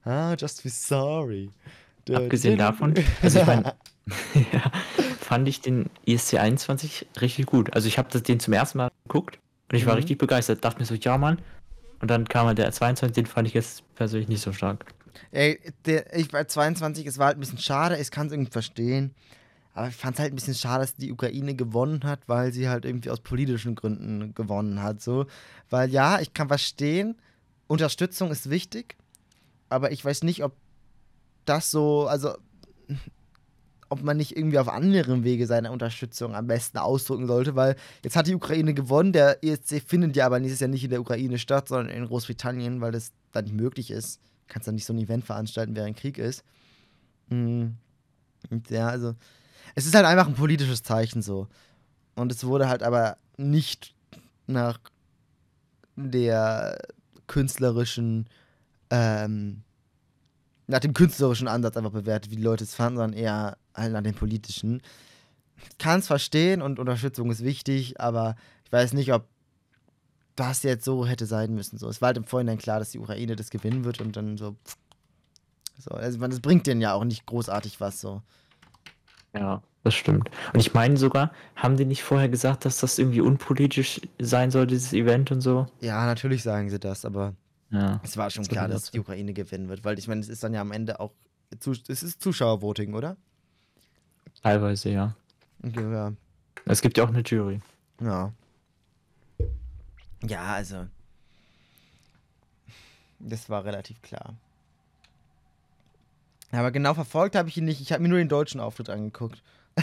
Ah, 0.05 0.35
just 0.39 0.63
be 0.63 0.69
sorry. 0.69 1.49
Abgesehen 2.11 2.57
davon, 2.57 2.93
also 3.21 3.39
ich 3.39 3.45
meine, 3.45 3.75
ja, 4.51 4.71
fand 5.21 5.47
ich 5.47 5.61
den 5.61 5.89
ESC 6.05 6.35
21 6.35 7.07
richtig 7.21 7.45
gut. 7.45 7.73
Also 7.73 7.87
ich 7.87 7.97
habe 7.97 8.19
den 8.19 8.39
zum 8.39 8.53
ersten 8.53 8.77
Mal 8.79 8.91
geguckt 9.07 9.39
und 9.71 9.77
ich 9.77 9.85
war 9.85 9.93
Mhm. 9.93 9.99
richtig 9.99 10.17
begeistert. 10.17 10.63
Dachte 10.65 10.79
mir 10.79 10.85
so, 10.85 10.95
ja 10.95 11.17
Mann. 11.17 11.39
Und 12.01 12.11
dann 12.11 12.27
kam 12.27 12.47
halt 12.47 12.57
der 12.57 12.69
22, 12.71 13.13
den 13.13 13.25
fand 13.25 13.47
ich 13.47 13.53
jetzt 13.53 13.83
persönlich 13.95 14.27
nicht 14.27 14.41
so 14.41 14.51
stark. 14.51 14.85
Ey, 15.31 15.59
der, 15.85 16.13
ich 16.17 16.27
bei 16.27 16.43
22, 16.43 17.05
es 17.07 17.17
war 17.17 17.27
halt 17.27 17.37
ein 17.37 17.39
bisschen 17.39 17.59
schade, 17.59 17.97
ich 17.97 18.11
kann 18.11 18.27
es 18.27 18.33
irgendwie 18.33 18.51
verstehen. 18.51 19.15
Aber 19.73 19.87
ich 19.87 19.95
fand 19.95 20.15
es 20.15 20.19
halt 20.19 20.33
ein 20.33 20.35
bisschen 20.35 20.53
schade, 20.53 20.81
dass 20.81 20.95
die 20.95 21.11
Ukraine 21.11 21.55
gewonnen 21.55 22.01
hat, 22.03 22.19
weil 22.27 22.51
sie 22.51 22.67
halt 22.69 22.83
irgendwie 22.85 23.09
aus 23.09 23.21
politischen 23.21 23.73
Gründen 23.75 24.35
gewonnen 24.35 24.83
hat. 24.83 25.01
So. 25.01 25.25
Weil 25.69 25.89
ja, 25.89 26.19
ich 26.19 26.33
kann 26.33 26.49
verstehen, 26.49 27.15
Unterstützung 27.67 28.29
ist 28.31 28.49
wichtig, 28.49 28.95
aber 29.69 29.91
ich 29.91 30.03
weiß 30.03 30.23
nicht, 30.23 30.43
ob 30.43 30.53
das 31.45 31.71
so, 31.71 32.07
also 32.07 32.35
ob 33.89 34.01
man 34.01 34.17
nicht 34.17 34.35
irgendwie 34.35 34.57
auf 34.57 34.69
anderen 34.69 35.23
Wege 35.23 35.45
seine 35.45 35.71
Unterstützung 35.71 36.33
am 36.33 36.47
besten 36.47 36.79
ausdrücken 36.79 37.27
sollte, 37.27 37.55
weil 37.55 37.75
jetzt 38.03 38.15
hat 38.15 38.25
die 38.25 38.33
Ukraine 38.33 38.73
gewonnen, 38.73 39.13
der 39.13 39.43
ESC 39.43 39.83
findet 39.85 40.15
ja 40.15 40.25
aber 40.25 40.39
nächstes 40.39 40.61
Jahr 40.61 40.69
nicht 40.69 40.83
in 40.83 40.89
der 40.89 41.01
Ukraine 41.01 41.37
statt, 41.37 41.67
sondern 41.67 41.95
in 41.95 42.05
Großbritannien, 42.07 42.81
weil 42.81 42.91
das 42.91 43.11
da 43.31 43.43
nicht 43.43 43.53
möglich 43.53 43.91
ist. 43.91 44.19
Kannst 44.47 44.67
dann 44.67 44.73
nicht 44.75 44.85
so 44.85 44.93
ein 44.93 44.99
Event 44.99 45.25
veranstalten, 45.25 45.75
während 45.75 45.95
Krieg 45.95 46.17
ist. 46.17 46.43
Mm. 47.29 47.67
Und 48.49 48.69
ja, 48.71 48.87
also 48.87 49.13
es 49.75 49.85
ist 49.85 49.93
halt 49.93 50.05
einfach 50.05 50.27
ein 50.27 50.35
politisches 50.35 50.81
Zeichen 50.81 51.21
so. 51.21 51.47
Und 52.15 52.31
es 52.31 52.43
wurde 52.43 52.67
halt 52.67 52.81
aber 52.81 53.17
nicht 53.37 53.95
nach 54.47 54.79
der 55.95 56.79
künstlerischen, 57.27 58.27
ähm, 58.89 59.61
nach 60.67 60.79
dem 60.79 60.93
künstlerischen 60.93 61.47
Ansatz 61.47 61.77
einfach 61.77 61.91
bewertet, 61.91 62.31
wie 62.31 62.37
die 62.37 62.43
Leute 62.43 62.63
es 62.63 62.75
fanden, 62.75 62.97
sondern 62.97 63.19
eher 63.19 63.57
halt 63.75 63.93
nach 63.93 64.01
dem 64.01 64.15
politischen. 64.15 64.81
Ich 65.57 65.77
kann 65.77 65.99
es 65.99 66.07
verstehen 66.07 66.61
und 66.61 66.79
Unterstützung 66.79 67.31
ist 67.31 67.43
wichtig, 67.43 67.99
aber 67.99 68.35
ich 68.65 68.71
weiß 68.71 68.93
nicht, 68.93 69.13
ob 69.13 69.25
das 70.35 70.63
jetzt 70.63 70.85
so 70.85 71.05
hätte 71.05 71.25
sein 71.25 71.53
müssen. 71.53 71.77
So, 71.77 71.87
es 71.87 72.01
war 72.01 72.07
halt 72.07 72.17
im 72.17 72.23
Vorhinein 72.23 72.57
klar, 72.57 72.79
dass 72.79 72.91
die 72.91 72.99
Ukraine 72.99 73.35
das 73.35 73.49
gewinnen 73.49 73.85
wird 73.85 74.01
und 74.01 74.15
dann 74.17 74.37
so. 74.37 74.55
So, 75.79 75.91
also 75.91 76.19
man, 76.19 76.29
das 76.29 76.39
bringt 76.39 76.67
denen 76.67 76.81
ja 76.81 76.93
auch 76.93 77.03
nicht 77.03 77.25
großartig 77.25 77.81
was 77.81 77.99
so. 77.99 78.21
Ja, 79.33 79.61
das 79.83 79.95
stimmt. 79.95 80.29
Und 80.53 80.59
ich 80.59 80.73
meine 80.73 80.97
sogar, 80.97 81.31
haben 81.55 81.77
die 81.77 81.85
nicht 81.85 82.03
vorher 82.03 82.29
gesagt, 82.29 82.65
dass 82.65 82.79
das 82.79 82.99
irgendwie 82.99 83.21
unpolitisch 83.21 84.01
sein 84.19 84.51
soll, 84.51 84.67
dieses 84.67 84.93
Event 84.93 85.31
und 85.31 85.41
so? 85.41 85.65
Ja, 85.81 86.05
natürlich 86.05 86.43
sagen 86.43 86.69
sie 86.69 86.79
das, 86.79 87.05
aber 87.05 87.33
Ja. 87.73 87.99
es 88.03 88.17
war 88.17 88.29
schon 88.29 88.43
Das 88.43 88.49
klar, 88.49 88.67
dass 88.67 88.91
die 88.91 88.99
Ukraine 88.99 89.33
gewinnen 89.33 89.67
wird, 89.67 89.83
weil 89.83 89.97
ich 89.97 90.07
meine, 90.07 90.21
es 90.21 90.29
ist 90.29 90.43
dann 90.43 90.53
ja 90.53 90.61
am 90.61 90.71
Ende 90.71 90.99
auch. 90.99 91.11
Es 91.87 92.03
ist 92.03 92.21
Zuschauervoting, 92.21 92.93
oder? 92.93 93.17
Teilweise, 94.41 94.89
ja. 94.89 95.15
Okay, 95.63 95.91
ja. 95.91 96.13
Es 96.65 96.81
gibt 96.81 96.97
ja 96.97 97.03
auch 97.03 97.09
eine 97.09 97.21
Jury. 97.21 97.61
Ja. 97.99 98.31
Ja, 100.23 100.43
also. 100.43 100.87
Das 103.19 103.49
war 103.49 103.65
relativ 103.65 104.01
klar. 104.01 104.35
Aber 106.51 106.71
genau 106.71 106.93
verfolgt 106.93 107.35
habe 107.35 107.49
ich 107.49 107.57
ihn 107.57 107.65
nicht. 107.65 107.81
Ich 107.81 107.91
habe 107.91 108.03
mir 108.03 108.09
nur 108.09 108.19
den 108.19 108.29
deutschen 108.29 108.59
Auftritt 108.59 108.89
angeguckt. 108.89 109.41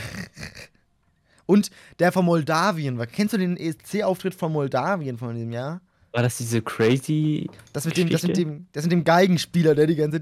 Und 1.46 1.70
der 1.98 2.12
von 2.12 2.24
Moldawien. 2.24 2.98
Kennst 3.10 3.34
du 3.34 3.38
den 3.38 3.56
ESC-Auftritt 3.56 4.34
von 4.36 4.52
Moldawien 4.52 5.18
von 5.18 5.34
diesem 5.34 5.50
Jahr? 5.50 5.80
War 6.12 6.22
das 6.24 6.38
diese 6.38 6.60
crazy. 6.60 7.48
Das 7.72 7.84
mit 7.84 7.96
dem, 7.96 8.08
das 8.10 8.22
mit 8.24 8.36
dem, 8.36 8.66
das 8.72 8.82
mit 8.84 8.92
dem 8.92 9.04
Geigenspieler, 9.04 9.74
der 9.76 9.86
die 9.86 9.94
ganze. 9.94 10.20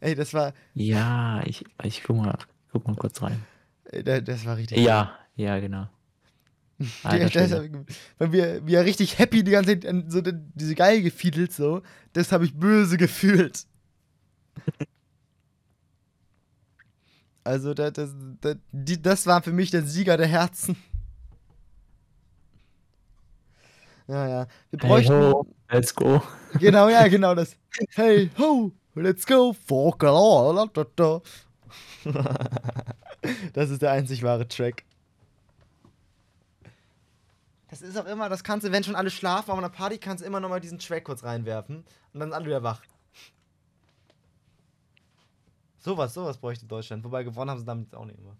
Ey, 0.00 0.14
das 0.14 0.32
war. 0.34 0.52
Ja, 0.74 1.42
ich, 1.44 1.64
ich 1.82 2.02
guck 2.04 2.16
mal, 2.16 2.38
guck 2.70 2.86
mal 2.86 2.94
kurz 2.96 3.20
rein. 3.22 3.42
Das 4.04 4.44
war 4.44 4.56
richtig. 4.56 4.78
Ja, 4.78 5.18
ja, 5.34 5.58
genau. 5.58 5.88
Der-. 7.50 7.70
Weil 8.18 8.32
wir, 8.32 8.66
wir 8.66 8.84
richtig 8.84 9.18
happy 9.18 9.42
die 9.42 9.50
ganze 9.50 9.70
Zeit 9.80 9.86
an 9.86 10.10
so 10.10 10.20
die- 10.20 10.32
diese 10.54 10.74
Geige 10.74 11.02
gefiedelt 11.04 11.52
so. 11.52 11.82
Das 12.12 12.30
habe 12.32 12.44
ich 12.44 12.54
böse 12.54 12.96
gefühlt. 12.98 13.64
Also 17.44 17.74
das, 17.74 17.92
das, 17.92 18.10
das, 18.40 18.56
das 18.72 19.26
war 19.26 19.40
für 19.40 19.52
mich 19.52 19.70
der 19.70 19.84
Sieger 19.84 20.16
der 20.16 20.26
Herzen. 20.26 20.76
Ja, 24.08 24.28
ja. 24.28 24.46
Wir 24.70 24.80
Hey 24.80 24.88
bräuchten. 24.88 25.14
ho, 25.32 25.46
let's 25.70 25.94
go. 25.94 26.22
Genau, 26.58 26.88
ja, 26.88 27.08
genau 27.08 27.34
das. 27.34 27.56
Hey, 27.94 28.30
ho, 28.38 28.72
let's 28.94 29.26
go. 29.26 29.52
Fuck, 29.66 30.04
da. 30.96 31.20
Das 33.52 33.70
ist 33.70 33.82
der 33.82 33.90
einzig 33.90 34.22
wahre 34.22 34.46
Track. 34.46 34.84
Das 37.68 37.82
ist 37.82 37.98
auch 37.98 38.06
immer, 38.06 38.28
das 38.28 38.44
kannst 38.44 38.66
du, 38.66 38.70
wenn 38.72 38.84
schon 38.84 38.94
alle 38.94 39.10
schlafen, 39.10 39.50
aber 39.50 39.54
auf 39.54 39.58
einer 39.58 39.68
Party 39.74 39.98
kannst 39.98 40.22
du 40.22 40.26
immer 40.26 40.38
nochmal 40.38 40.60
diesen 40.60 40.78
Track 40.78 41.04
kurz 41.04 41.24
reinwerfen 41.24 41.78
und 42.12 42.20
dann 42.20 42.28
sind 42.28 42.32
alle 42.32 42.46
wieder 42.46 42.62
wach. 42.62 42.80
Sowas, 45.78 46.14
sowas 46.14 46.38
bräuchte 46.38 46.66
Deutschland. 46.66 47.04
Wobei 47.04 47.22
gewonnen 47.24 47.50
haben 47.50 47.58
sie 47.58 47.64
damit 47.66 47.94
auch 47.94 48.04
nicht 48.04 48.18
immer. 48.18 48.36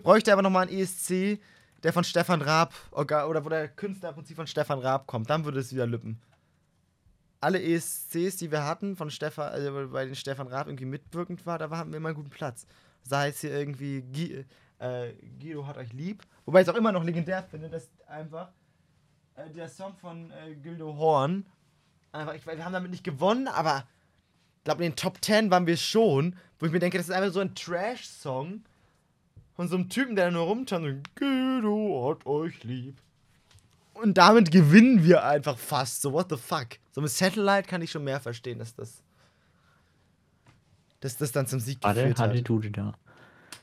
Bräuchte 0.00 0.32
aber 0.32 0.42
nochmal 0.42 0.66
einen 0.66 0.78
ESC, 0.78 1.38
der 1.82 1.92
von 1.92 2.04
Stefan 2.04 2.42
Raab, 2.42 2.74
oder 2.90 3.44
wo 3.44 3.48
der 3.48 3.68
Künstler 3.68 4.10
im 4.10 4.14
Prinzip 4.16 4.36
von 4.36 4.46
Stefan 4.46 4.78
Raab 4.78 5.06
kommt. 5.06 5.30
Dann 5.30 5.44
würde 5.44 5.60
es 5.60 5.72
wieder 5.72 5.86
lüppen 5.86 6.20
alle 7.42 7.60
ESCs, 7.60 8.36
die 8.36 8.52
wir 8.52 8.64
hatten, 8.64 8.96
von 8.96 9.10
Stefan, 9.10 9.52
also 9.52 9.88
bei 9.88 10.04
den 10.06 10.14
Stefan 10.14 10.46
Raab 10.46 10.68
irgendwie 10.68 10.84
mitwirkend 10.84 11.44
war, 11.44 11.58
da 11.58 11.68
hatten 11.70 11.90
wir 11.90 11.96
immer 11.96 12.10
einen 12.10 12.16
guten 12.16 12.30
Platz. 12.30 12.66
Sei 13.02 13.28
es 13.30 13.40
hier 13.40 13.50
irgendwie 13.50 14.02
Gui, 14.02 14.44
äh, 14.78 15.12
Guido 15.40 15.66
hat 15.66 15.76
euch 15.76 15.92
lieb. 15.92 16.22
Wobei 16.44 16.60
ich 16.60 16.68
es 16.68 16.72
auch 16.72 16.78
immer 16.78 16.92
noch 16.92 17.02
legendär 17.02 17.42
finde, 17.42 17.68
dass 17.68 17.90
einfach 18.06 18.52
äh, 19.34 19.50
der 19.50 19.68
Song 19.68 19.96
von 19.96 20.30
äh, 20.30 20.54
Gildo 20.54 20.96
Horn, 20.96 21.44
einfach, 22.12 22.34
ich, 22.34 22.46
wir 22.46 22.64
haben 22.64 22.72
damit 22.72 22.92
nicht 22.92 23.02
gewonnen, 23.02 23.48
aber 23.48 23.88
ich 24.58 24.64
glaube, 24.64 24.84
in 24.84 24.92
den 24.92 24.96
Top 24.96 25.18
10 25.20 25.50
waren 25.50 25.66
wir 25.66 25.76
schon, 25.76 26.36
wo 26.60 26.66
ich 26.66 26.72
mir 26.72 26.78
denke, 26.78 26.96
das 26.96 27.08
ist 27.08 27.14
einfach 27.14 27.32
so 27.32 27.40
ein 27.40 27.56
Trash-Song 27.56 28.62
von 29.62 29.68
so 29.68 29.76
einem 29.76 29.88
Typen, 29.88 30.16
der 30.16 30.32
nur 30.32 30.44
rumtanzt 30.44 30.88
und 30.88 31.14
Guido 31.14 32.10
hat 32.10 32.26
euch 32.26 32.64
lieb. 32.64 32.96
Und 33.94 34.18
damit 34.18 34.50
gewinnen 34.50 35.04
wir 35.04 35.24
einfach 35.24 35.56
fast. 35.56 36.02
So, 36.02 36.12
what 36.12 36.30
the 36.30 36.36
fuck? 36.36 36.78
So 36.90 37.00
mit 37.00 37.10
Satellite 37.10 37.68
kann 37.68 37.80
ich 37.80 37.92
schon 37.92 38.02
mehr 38.02 38.18
verstehen, 38.18 38.58
dass 38.58 38.74
das. 38.74 39.04
Dass 40.98 41.16
das 41.16 41.30
dann 41.30 41.46
zum 41.46 41.60
Sieg 41.60 41.78
Warte, 41.82 42.00
geführt 42.00 42.18
hatte 42.18 42.38
hat. 42.38 42.48
du 42.48 42.58
da. 42.58 42.94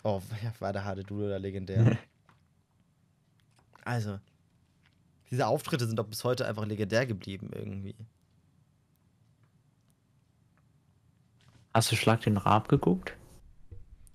Oh, 0.04 0.22
ja, 0.41 0.54
war 0.60 0.72
der 0.72 0.86
harte 0.86 1.04
Dude 1.04 1.26
oder 1.26 1.39
legendär. 1.39 1.97
also, 3.84 4.20
diese 5.30 5.47
Auftritte 5.47 5.86
sind 5.86 5.97
doch 6.00 6.08
bis 6.08 6.24
heute 6.24 6.47
einfach 6.47 6.66
legendär 6.66 7.06
geblieben 7.06 7.50
irgendwie. 7.54 7.95
Hast 11.74 11.91
du 11.91 11.97
Schlag 11.97 12.22
den 12.22 12.38
Raab 12.38 12.70
geguckt? 12.70 13.18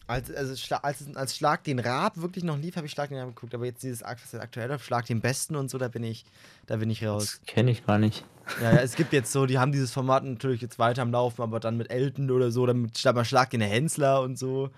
Als, 0.07 0.31
also, 0.31 0.75
als, 0.83 1.17
als 1.17 1.37
Schlag 1.37 1.65
den 1.65 1.79
Raab 1.79 2.19
wirklich 2.19 2.45
noch 2.45 2.59
lief, 2.59 2.77
habe 2.77 2.87
ich 2.87 2.93
Schlag 2.93 3.09
den 3.09 3.19
Raab 3.19 3.29
geguckt. 3.29 3.55
Aber 3.55 3.65
jetzt 3.65 3.83
dieses 3.83 4.03
was 4.03 4.33
jetzt 4.33 4.43
aktuell 4.43 4.71
auf 4.73 4.85
Schlag 4.85 5.07
den 5.07 5.21
Besten 5.21 5.57
und 5.57 5.71
so, 5.71 5.79
da 5.79 5.89
bin 5.89 6.05
ich, 6.05 6.27
da 6.67 6.77
bin 6.77 6.91
ich 6.91 7.05
raus. 7.07 7.41
Das 7.41 7.47
kenne 7.47 7.71
ich 7.71 7.87
gar 7.87 7.99
nicht. 7.99 8.25
Ja, 8.61 8.75
ja, 8.75 8.81
es 8.81 8.97
gibt 8.97 9.15
jetzt 9.15 9.33
so, 9.33 9.47
die 9.47 9.59
haben 9.59 9.73
dieses 9.73 9.93
Format 9.93 10.25
natürlich 10.25 10.61
jetzt 10.61 10.79
weiter 10.79 11.01
am 11.01 11.11
Laufen, 11.11 11.41
aber 11.41 11.59
dann 11.59 11.79
mit 11.79 11.91
Elton 11.91 12.31
oder 12.31 12.51
so, 12.51 12.67
dann 12.67 12.83
mit 12.83 12.99
Schlag 12.99 13.51
den 13.51 13.63
Hensler 13.63 14.21
und 14.21 14.39
so. 14.39 14.71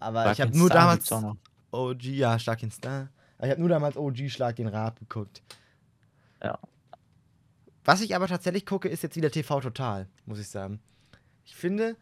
Aber 0.00 0.22
Schlag 0.22 0.32
ich 0.32 0.40
habe 0.40 0.56
nur 0.56 0.68
Star 0.68 0.98
damals. 0.98 1.36
OG, 1.72 2.02
ja, 2.04 2.38
Schlag 2.38 2.60
den 2.60 2.70
Star. 2.70 3.08
Aber 3.36 3.46
ich 3.46 3.50
habe 3.50 3.60
nur 3.60 3.68
damals 3.68 3.96
OG 3.98 4.30
Schlag 4.30 4.56
den 4.56 4.68
Raab 4.68 4.98
geguckt. 5.00 5.42
Ja. 6.42 6.58
Was 7.84 8.00
ich 8.00 8.16
aber 8.16 8.26
tatsächlich 8.26 8.64
gucke, 8.64 8.88
ist 8.88 9.02
jetzt 9.02 9.16
wieder 9.16 9.30
TV 9.30 9.60
Total, 9.60 10.08
muss 10.24 10.38
ich 10.38 10.48
sagen. 10.48 10.80
Ich 11.44 11.54
finde, 11.54 11.96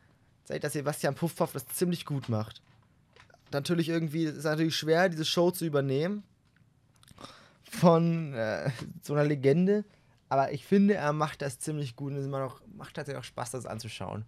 dass 0.46 0.72
Sebastian 0.72 1.14
Puffhoff 1.14 1.52
das 1.52 1.66
ziemlich 1.66 2.04
gut 2.04 2.28
macht. 2.28 2.62
Natürlich 3.52 3.88
irgendwie, 3.88 4.24
es 4.24 4.36
ist 4.36 4.44
natürlich 4.44 4.76
schwer, 4.76 5.08
diese 5.08 5.24
Show 5.24 5.50
zu 5.50 5.64
übernehmen. 5.64 6.22
Von 7.64 8.34
äh, 8.34 8.70
so 9.02 9.14
einer 9.14 9.24
Legende. 9.24 9.84
Aber 10.28 10.52
ich 10.52 10.64
finde, 10.64 10.94
er 10.94 11.12
macht 11.12 11.42
das 11.42 11.58
ziemlich 11.58 11.96
gut 11.96 12.12
und 12.12 12.18
es 12.18 12.26
macht 12.26 12.94
tatsächlich 12.94 13.20
auch 13.20 13.24
Spaß, 13.24 13.50
das 13.50 13.66
anzuschauen. 13.66 14.24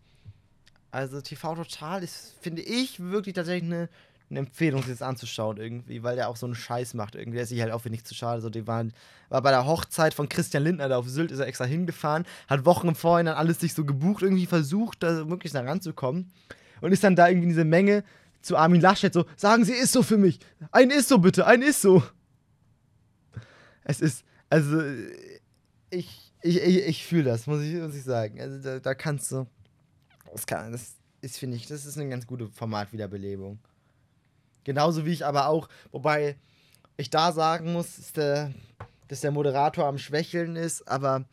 Also 0.90 1.20
TV 1.20 1.54
Total 1.54 2.02
ist, 2.02 2.36
finde 2.40 2.62
ich, 2.62 3.00
wirklich 3.00 3.34
tatsächlich 3.34 3.64
eine, 3.64 3.88
eine 4.30 4.40
Empfehlung, 4.40 4.82
sich 4.82 4.92
das 4.92 5.02
anzuschauen 5.02 5.58
irgendwie, 5.58 6.02
weil 6.02 6.16
der 6.16 6.28
auch 6.28 6.36
so 6.36 6.46
einen 6.46 6.54
Scheiß 6.54 6.94
macht 6.94 7.14
irgendwie. 7.14 7.36
Der 7.36 7.44
ist 7.44 7.50
sich 7.50 7.60
halt 7.60 7.72
auch 7.72 7.80
für 7.80 7.90
nichts 7.90 8.08
zu 8.08 8.14
schade. 8.14 8.40
So, 8.40 8.50
die 8.50 8.66
waren, 8.66 8.92
war 9.28 9.42
bei 9.42 9.50
der 9.50 9.66
Hochzeit 9.66 10.14
von 10.14 10.28
Christian 10.28 10.64
Lindner 10.64 10.88
da 10.88 10.98
auf 10.98 11.08
Sylt, 11.08 11.30
ist 11.30 11.40
er 11.40 11.46
extra 11.46 11.64
hingefahren, 11.64 12.24
hat 12.48 12.64
Wochen 12.64 12.88
im 12.88 12.94
Vorhinein 12.94 13.34
alles 13.34 13.60
sich 13.60 13.74
so 13.74 13.84
gebucht, 13.84 14.22
irgendwie 14.22 14.46
versucht, 14.46 15.02
da 15.02 15.28
wirklich 15.28 15.52
da 15.52 15.60
ranzukommen. 15.60 16.30
Und 16.80 16.92
ist 16.92 17.04
dann 17.04 17.16
da 17.16 17.28
irgendwie 17.28 17.44
in 17.44 17.50
diese 17.50 17.64
Menge 17.64 18.04
zu 18.42 18.56
Armin 18.56 18.80
Laschet 18.80 19.12
so, 19.12 19.24
sagen 19.36 19.64
Sie 19.64 19.72
ist 19.72 19.92
so 19.92 20.02
für 20.02 20.18
mich. 20.18 20.38
Ein 20.70 20.90
ist 20.90 21.08
so 21.08 21.18
bitte, 21.18 21.46
ein 21.46 21.62
ist 21.62 21.80
so. 21.80 22.02
Es 23.84 24.00
ist, 24.00 24.24
also, 24.50 24.82
ich, 25.90 26.32
ich, 26.42 26.62
ich, 26.62 26.86
ich 26.86 27.06
fühle 27.06 27.24
das, 27.24 27.46
muss 27.46 27.62
ich, 27.62 27.74
muss 27.74 27.94
ich 27.94 28.02
sagen. 28.02 28.40
Also 28.40 28.58
da, 28.58 28.80
da 28.80 28.94
kannst 28.94 29.32
du, 29.32 29.46
das, 30.32 30.46
kann, 30.46 30.72
das 30.72 30.94
ist, 31.20 31.38
finde 31.38 31.56
ich, 31.56 31.66
das 31.66 31.86
ist 31.86 31.98
eine 31.98 32.08
ganz 32.08 32.26
gute 32.26 32.48
Formatwiederbelebung. 32.48 33.58
Genauso 34.64 35.06
wie 35.06 35.12
ich 35.12 35.24
aber 35.24 35.48
auch, 35.48 35.68
wobei 35.92 36.36
ich 36.96 37.10
da 37.10 37.32
sagen 37.32 37.72
muss, 37.72 37.98
ist 37.98 38.16
der, 38.16 38.52
dass 39.08 39.20
der 39.20 39.30
Moderator 39.30 39.86
am 39.86 39.98
Schwächeln 39.98 40.56
ist, 40.56 40.86
aber 40.88 41.24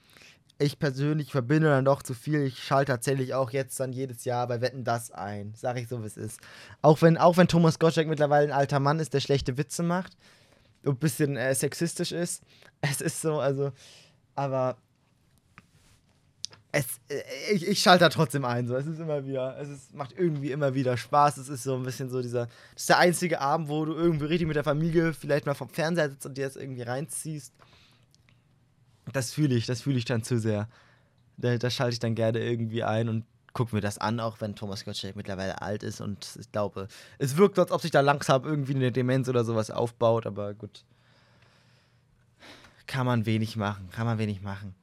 ich 0.61 0.77
persönlich 0.77 1.31
verbinde 1.31 1.69
dann 1.69 1.85
doch 1.85 2.03
zu 2.03 2.13
viel. 2.13 2.43
Ich 2.43 2.63
schalte 2.63 2.91
tatsächlich 2.91 3.33
auch 3.33 3.51
jetzt 3.51 3.79
dann 3.79 3.93
jedes 3.93 4.25
Jahr 4.25 4.47
bei 4.47 4.61
Wetten 4.61 4.83
das 4.83 5.11
ein. 5.11 5.53
Sag 5.55 5.77
ich 5.79 5.87
so, 5.87 6.03
wie 6.03 6.07
es 6.07 6.17
ist. 6.17 6.39
Auch 6.81 7.01
wenn, 7.01 7.17
auch 7.17 7.37
wenn 7.37 7.47
Thomas 7.47 7.79
Gottschalk 7.79 8.07
mittlerweile 8.07 8.47
ein 8.47 8.57
alter 8.57 8.79
Mann 8.79 8.99
ist, 8.99 9.13
der 9.13 9.21
schlechte 9.21 9.57
Witze 9.57 9.81
macht 9.81 10.15
und 10.83 10.93
ein 10.93 10.99
bisschen 10.99 11.35
äh, 11.35 11.55
sexistisch 11.55 12.11
ist. 12.11 12.43
Es 12.83 12.99
ist 12.99 13.21
so, 13.21 13.39
also, 13.39 13.71
aber 14.33 14.77
es, 16.71 16.85
äh, 17.09 17.21
ich, 17.53 17.67
ich 17.67 17.81
schalte 17.81 18.05
da 18.05 18.09
trotzdem 18.09 18.45
ein. 18.45 18.67
So. 18.67 18.75
Es 18.75 18.87
ist 18.87 18.99
immer 18.99 19.25
wieder, 19.25 19.57
es 19.59 19.69
ist, 19.69 19.93
macht 19.93 20.13
irgendwie 20.17 20.51
immer 20.51 20.73
wieder 20.73 20.97
Spaß. 20.97 21.37
Es 21.37 21.49
ist 21.49 21.63
so 21.63 21.75
ein 21.75 21.83
bisschen 21.83 22.09
so 22.09 22.21
dieser, 22.21 22.47
das 22.73 22.83
ist 22.83 22.89
der 22.89 22.99
einzige 22.99 23.41
Abend, 23.41 23.69
wo 23.69 23.85
du 23.85 23.93
irgendwie 23.93 24.25
richtig 24.25 24.47
mit 24.47 24.55
der 24.55 24.63
Familie 24.63 25.13
vielleicht 25.13 25.45
mal 25.45 25.53
vom 25.53 25.69
Fernseher 25.69 26.09
sitzt 26.09 26.25
und 26.25 26.37
dir 26.37 26.45
das 26.45 26.55
irgendwie 26.55 26.83
reinziehst. 26.83 27.53
Das 29.11 29.33
fühle 29.33 29.55
ich, 29.55 29.65
das 29.65 29.81
fühle 29.81 29.97
ich 29.97 30.05
dann 30.05 30.23
zu 30.23 30.39
sehr. 30.39 30.69
Da, 31.37 31.57
da 31.57 31.69
schalte 31.69 31.93
ich 31.93 31.99
dann 31.99 32.15
gerne 32.15 32.39
irgendwie 32.39 32.83
ein 32.83 33.09
und 33.09 33.25
gucke 33.53 33.75
mir 33.75 33.81
das 33.81 33.97
an, 33.97 34.21
auch 34.21 34.39
wenn 34.39 34.55
Thomas 34.55 34.85
Gottschalk 34.85 35.17
mittlerweile 35.17 35.61
alt 35.61 35.83
ist 35.83 35.99
und 35.99 36.37
ich 36.39 36.51
glaube, 36.53 36.87
es 37.17 37.35
wirkt, 37.35 37.59
als 37.59 37.71
ob 37.71 37.81
sich 37.81 37.91
da 37.91 37.99
langsam 37.99 38.45
irgendwie 38.45 38.75
eine 38.75 38.93
Demenz 38.93 39.27
oder 39.27 39.43
sowas 39.43 39.71
aufbaut, 39.71 40.25
aber 40.25 40.53
gut. 40.53 40.85
Kann 42.87 43.05
man 43.05 43.25
wenig 43.25 43.57
machen, 43.57 43.89
kann 43.91 44.05
man 44.05 44.17
wenig 44.19 44.41
machen. 44.41 44.73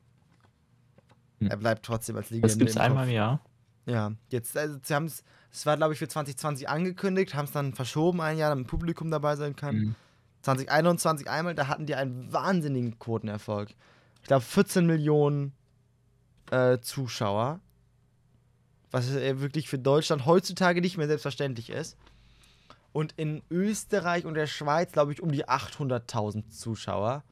Hm. 1.41 1.49
Er 1.49 1.57
bleibt 1.57 1.85
trotzdem 1.85 2.17
als 2.17 2.31
Legende 2.31 2.49
Das 2.49 2.59
gibt's 2.59 2.77
im 2.77 2.83
einmal 2.83 3.07
im 3.07 3.15
Jahr. 3.15 3.41
Ja, 3.87 4.13
jetzt, 4.31 4.57
also 4.57 4.79
sie 4.83 4.95
haben 4.95 5.07
es, 5.07 5.25
es 5.51 5.65
war 5.65 5.77
glaube 5.77 5.95
ich 5.95 5.99
für 5.99 6.09
2020 6.09 6.69
angekündigt, 6.69 7.35
haben 7.35 7.47
es 7.47 7.53
dann 7.53 7.73
verschoben 7.73 8.21
ein 8.21 8.37
Jahr, 8.37 8.51
damit 8.51 8.67
ein 8.67 8.69
Publikum 8.69 9.11
dabei 9.11 9.37
sein 9.37 9.57
kann. 9.57 9.77
Mhm. 9.77 9.95
2021 10.43 11.29
einmal, 11.29 11.55
da 11.55 11.69
hatten 11.69 11.87
die 11.87 11.95
einen 11.95 12.33
wahnsinnigen 12.33 12.99
Quotenerfolg. 12.99 13.71
Ich 14.23 14.29
glaube 14.29 14.43
14 14.43 14.87
Millionen 14.87 15.53
äh, 16.51 16.79
Zuschauer. 16.81 17.61
Was 18.91 19.11
äh, 19.11 19.41
wirklich 19.41 19.69
für 19.69 19.79
Deutschland 19.79 20.27
heutzutage 20.27 20.81
nicht 20.81 20.97
mehr 20.97 21.07
selbstverständlich 21.07 21.71
ist. 21.71 21.97
Und 22.93 23.13
in 23.17 23.43
Österreich 23.51 24.25
und 24.25 24.35
der 24.35 24.47
Schweiz, 24.47 24.93
glaube 24.93 25.13
ich, 25.13 25.23
um 25.23 25.31
die 25.31 25.47
800.000 25.47 26.49
Zuschauer. 26.49 27.23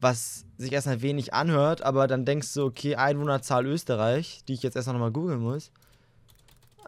Was 0.00 0.44
sich 0.58 0.72
erstmal 0.72 1.00
wenig 1.02 1.32
anhört, 1.32 1.82
aber 1.82 2.06
dann 2.06 2.24
denkst 2.24 2.52
du, 2.54 2.64
okay, 2.64 2.96
Einwohnerzahl 2.96 3.64
Österreich, 3.66 4.42
die 4.46 4.52
ich 4.54 4.62
jetzt 4.62 4.76
erst 4.76 4.88
noch 4.88 4.98
mal 4.98 5.10
googeln 5.10 5.40
muss. 5.40 5.70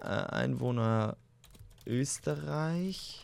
Äh, 0.00 0.04
Einwohner 0.06 1.16
Österreich 1.86 3.22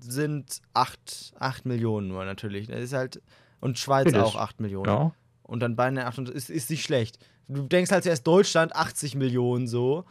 sind 0.00 0.60
8, 0.74 1.34
8 1.38 1.66
Millionen 1.66 2.08
nur 2.08 2.24
natürlich. 2.24 2.66
Das 2.66 2.80
ist 2.80 2.92
halt. 2.92 3.22
Und 3.60 3.78
Schweiz 3.78 4.10
das- 4.12 4.22
auch 4.24 4.36
8 4.36 4.60
Millionen. 4.60 4.86
Ja. 4.88 5.12
Und 5.44 5.60
dann 5.60 5.76
beinahe 5.76 6.06
800, 6.06 6.34
ist, 6.34 6.50
ist 6.50 6.70
nicht 6.70 6.82
schlecht. 6.82 7.18
Du 7.48 7.62
denkst 7.68 7.90
halt 7.92 8.02
zuerst 8.04 8.26
Deutschland 8.26 8.74
80 8.74 9.14
Millionen 9.14 9.68
so. 9.68 10.04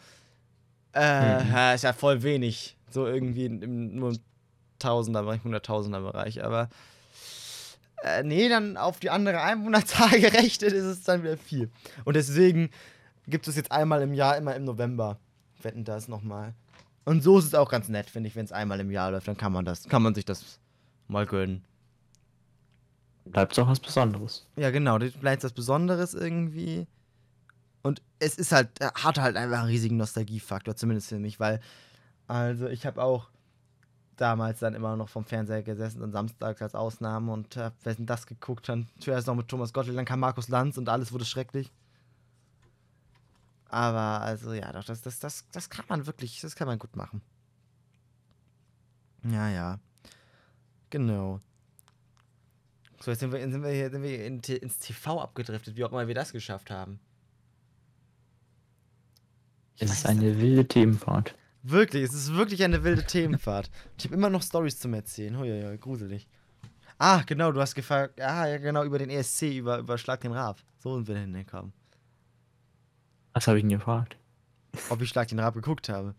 Äh, 0.93 1.43
Mhm. 1.43 1.55
ist 1.75 1.83
ja 1.83 1.93
voll 1.93 2.23
wenig. 2.23 2.77
So 2.89 3.05
irgendwie 3.07 3.45
im, 3.45 3.95
nur 3.95 4.11
im 4.11 4.19
Tausender-Bereich, 4.81 5.43
Hunderttausender-Bereich. 5.43 6.43
Aber 6.43 6.69
äh, 8.03 8.23
nee, 8.23 8.49
dann 8.49 8.77
auf 8.77 8.99
die 8.99 9.09
andere 9.09 9.41
Einwohnerzahl 9.41 10.19
gerechnet 10.19 10.61
ist 10.73 10.85
es 10.85 11.03
dann 11.03 11.23
wieder 11.23 11.37
viel. 11.37 11.69
Und 12.03 12.15
deswegen 12.15 12.69
gibt 13.27 13.47
es 13.47 13.55
jetzt 13.55 13.71
einmal 13.71 14.01
im 14.01 14.13
Jahr, 14.13 14.37
immer 14.37 14.55
im 14.55 14.63
November, 14.63 15.19
wetten 15.61 15.83
das 15.83 16.07
nochmal. 16.07 16.53
Und 17.05 17.23
so 17.23 17.39
ist 17.39 17.45
es 17.45 17.55
auch 17.55 17.69
ganz 17.69 17.89
nett, 17.89 18.09
finde 18.09 18.27
ich, 18.27 18.35
wenn 18.35 18.45
es 18.45 18.51
einmal 18.51 18.79
im 18.79 18.91
Jahr 18.91 19.11
läuft, 19.11 19.27
dann 19.27 19.37
kann 19.37 19.53
man 19.53 19.65
das, 19.65 19.87
kann 19.87 20.01
man 20.01 20.15
sich 20.15 20.25
das 20.25 20.59
mal 21.07 21.25
gönnen. 21.25 21.63
Bleibt 23.25 23.57
auch 23.59 23.67
was 23.67 23.79
Besonderes. 23.79 24.47
Ja, 24.55 24.71
genau, 24.71 24.97
bleibt 24.97 25.43
was 25.43 25.53
Besonderes 25.53 26.13
irgendwie. 26.13 26.87
Und 27.83 28.01
es 28.19 28.35
ist 28.35 28.51
halt, 28.51 28.69
hat 28.79 29.19
halt 29.19 29.35
einfach 29.35 29.59
einen 29.59 29.67
riesigen 29.67 29.97
Nostalgiefaktor, 29.97 30.75
zumindest 30.75 31.09
für 31.09 31.19
mich, 31.19 31.39
weil, 31.39 31.59
also 32.27 32.67
ich 32.67 32.85
habe 32.85 33.01
auch 33.01 33.29
damals 34.21 34.59
dann 34.59 34.75
immer 34.75 34.95
noch 34.95 35.09
vom 35.09 35.25
Fernseher 35.25 35.63
gesessen 35.63 36.01
und 36.01 36.11
samstags 36.11 36.61
als 36.61 36.75
Ausnahme 36.75 37.31
und 37.31 37.57
hab 37.57 37.73
wessen 37.83 38.05
das 38.05 38.27
geguckt, 38.27 38.69
dann 38.69 38.87
zuerst 38.99 39.27
noch 39.27 39.35
mit 39.35 39.47
Thomas 39.47 39.73
Gottlieb, 39.73 39.95
dann 39.95 40.05
kam 40.05 40.19
Markus 40.19 40.47
Lanz 40.47 40.77
und 40.77 40.87
alles 40.87 41.11
wurde 41.11 41.25
schrecklich. 41.25 41.71
Aber 43.65 44.21
also 44.21 44.53
ja, 44.53 44.71
doch, 44.71 44.83
das, 44.83 45.01
das, 45.01 45.19
das, 45.19 45.45
das 45.51 45.69
kann 45.69 45.85
man 45.87 46.05
wirklich, 46.05 46.39
das 46.41 46.55
kann 46.55 46.67
man 46.67 46.77
gut 46.77 46.95
machen. 46.95 47.21
Ja, 49.23 49.49
ja. 49.49 49.79
Genau. 50.89 51.39
So, 52.99 53.11
jetzt 53.11 53.21
sind 53.21 53.31
wir, 53.31 53.39
sind 53.39 53.63
wir 53.63 53.71
hier 53.71 53.89
sind 53.89 54.03
wir 54.03 54.25
in, 54.25 54.39
ins 54.41 54.79
TV 54.79 55.19
abgedriftet, 55.19 55.75
wie 55.75 55.83
auch 55.83 55.91
immer 55.91 56.07
wir 56.07 56.15
das 56.15 56.31
geschafft 56.31 56.69
haben. 56.69 56.99
Ich 59.75 59.83
es 59.83 59.91
ist 59.91 60.05
eine 60.05 60.39
wilde 60.39 60.67
Themenfahrt. 60.67 61.35
Wirklich, 61.63 62.03
es 62.03 62.13
ist 62.13 62.33
wirklich 62.33 62.63
eine 62.63 62.83
wilde 62.83 63.05
Themenfahrt. 63.05 63.69
Ich 63.97 64.05
habe 64.05 64.15
immer 64.15 64.29
noch 64.29 64.41
Stories 64.41 64.79
zum 64.79 64.93
Erzählen. 64.93 65.35
Oh 65.35 65.43
ja, 65.43 65.55
ja, 65.55 65.75
gruselig. 65.75 66.27
Ah, 66.97 67.21
genau, 67.25 67.51
du 67.51 67.61
hast 67.61 67.75
gefragt, 67.75 68.19
ah, 68.19 68.47
ja, 68.47 68.57
genau, 68.57 68.83
über 68.83 68.99
den 68.99 69.09
ESC, 69.09 69.43
über, 69.57 69.79
über 69.79 69.97
Schlag 69.97 70.21
den 70.21 70.33
Raab. 70.33 70.59
So 70.79 70.95
sind 70.95 71.07
wir 71.07 71.17
hingekommen. 71.17 71.73
Was 73.33 73.47
habe 73.47 73.57
ich 73.57 73.63
denn 73.63 73.77
gefragt? 73.77 74.17
Ob 74.89 75.01
ich 75.01 75.09
Schlag 75.09 75.27
den 75.27 75.39
Raab 75.39 75.53
geguckt 75.53 75.89
habe. 75.89 76.15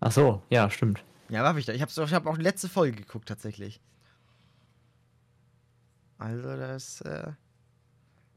Ach 0.00 0.12
so, 0.12 0.42
ja, 0.50 0.70
stimmt. 0.70 1.02
Ja, 1.28 1.44
habe 1.44 1.58
ich 1.58 1.66
da. 1.66 1.72
Ich 1.72 1.82
habe 1.82 1.90
ich 1.92 2.14
hab 2.14 2.26
auch 2.26 2.36
die 2.36 2.42
letzte 2.42 2.68
Folge 2.68 2.96
geguckt, 2.96 3.28
tatsächlich. 3.28 3.80
Also, 6.18 6.56
das, 6.56 7.00
äh, 7.02 7.32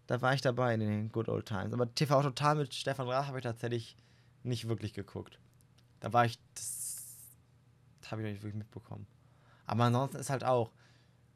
da 0.07 0.21
war 0.21 0.33
ich 0.33 0.41
dabei 0.41 0.73
in 0.73 0.81
den 0.81 1.11
Good 1.11 1.29
Old 1.29 1.45
Times. 1.45 1.73
Aber 1.73 1.93
TV 1.93 2.21
Total 2.21 2.55
mit 2.55 2.73
Stefan 2.73 3.07
Raab 3.07 3.27
habe 3.27 3.37
ich 3.39 3.43
tatsächlich 3.43 3.95
nicht 4.43 4.67
wirklich 4.67 4.93
geguckt. 4.93 5.39
Da 6.01 6.11
war 6.11 6.25
ich, 6.25 6.37
das, 6.55 7.05
das 8.01 8.11
habe 8.11 8.21
ich 8.23 8.33
nicht 8.33 8.43
wirklich 8.43 8.57
mitbekommen. 8.57 9.07
Aber 9.65 9.85
ansonsten 9.85 10.17
ist 10.17 10.29
halt 10.29 10.43
auch, 10.43 10.71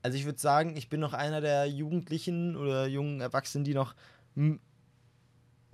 also 0.01 0.17
ich 0.17 0.25
würde 0.25 0.39
sagen, 0.39 0.75
ich 0.75 0.89
bin 0.89 0.99
noch 0.99 1.13
einer 1.13 1.39
der 1.39 1.65
Jugendlichen 1.67 2.57
oder 2.57 2.85
jungen 2.87 3.21
Erwachsenen, 3.21 3.63
die 3.63 3.73
noch 3.73 3.95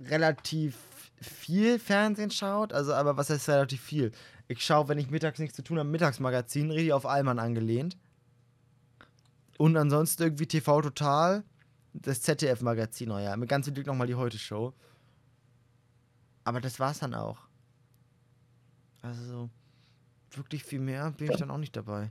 relativ 0.00 0.76
viel 1.20 1.78
Fernsehen 1.78 2.30
schaut. 2.30 2.72
Also, 2.72 2.94
aber 2.94 3.16
was 3.16 3.30
heißt 3.30 3.48
relativ 3.48 3.80
viel? 3.80 4.12
Ich 4.48 4.64
schaue, 4.64 4.88
wenn 4.88 4.98
ich 4.98 5.10
mittags 5.10 5.38
nichts 5.38 5.56
zu 5.56 5.62
tun 5.62 5.78
habe, 5.78 5.88
Mittagsmagazin, 5.88 6.70
richtig 6.70 6.92
auf 6.92 7.06
Allmann 7.06 7.38
angelehnt. 7.38 7.96
Und 9.58 9.76
ansonsten 9.76 10.24
irgendwie 10.24 10.46
TV 10.46 10.80
Total, 10.82 11.44
das 11.92 12.22
ZDF-Magazin, 12.22 13.10
oh 13.10 13.18
ja, 13.18 13.36
mit 13.36 13.48
ganz 13.48 13.66
viel 13.66 13.74
Glück 13.74 13.86
nochmal 13.86 14.06
die 14.06 14.14
Heute-Show. 14.14 14.72
Aber 16.44 16.60
das 16.60 16.80
war's 16.80 16.98
dann 16.98 17.14
auch. 17.14 17.38
Also, 19.02 19.50
wirklich 20.30 20.64
viel 20.64 20.80
mehr 20.80 21.10
bin 21.10 21.30
ich 21.30 21.36
dann 21.36 21.50
auch 21.50 21.58
nicht 21.58 21.76
dabei. 21.76 22.10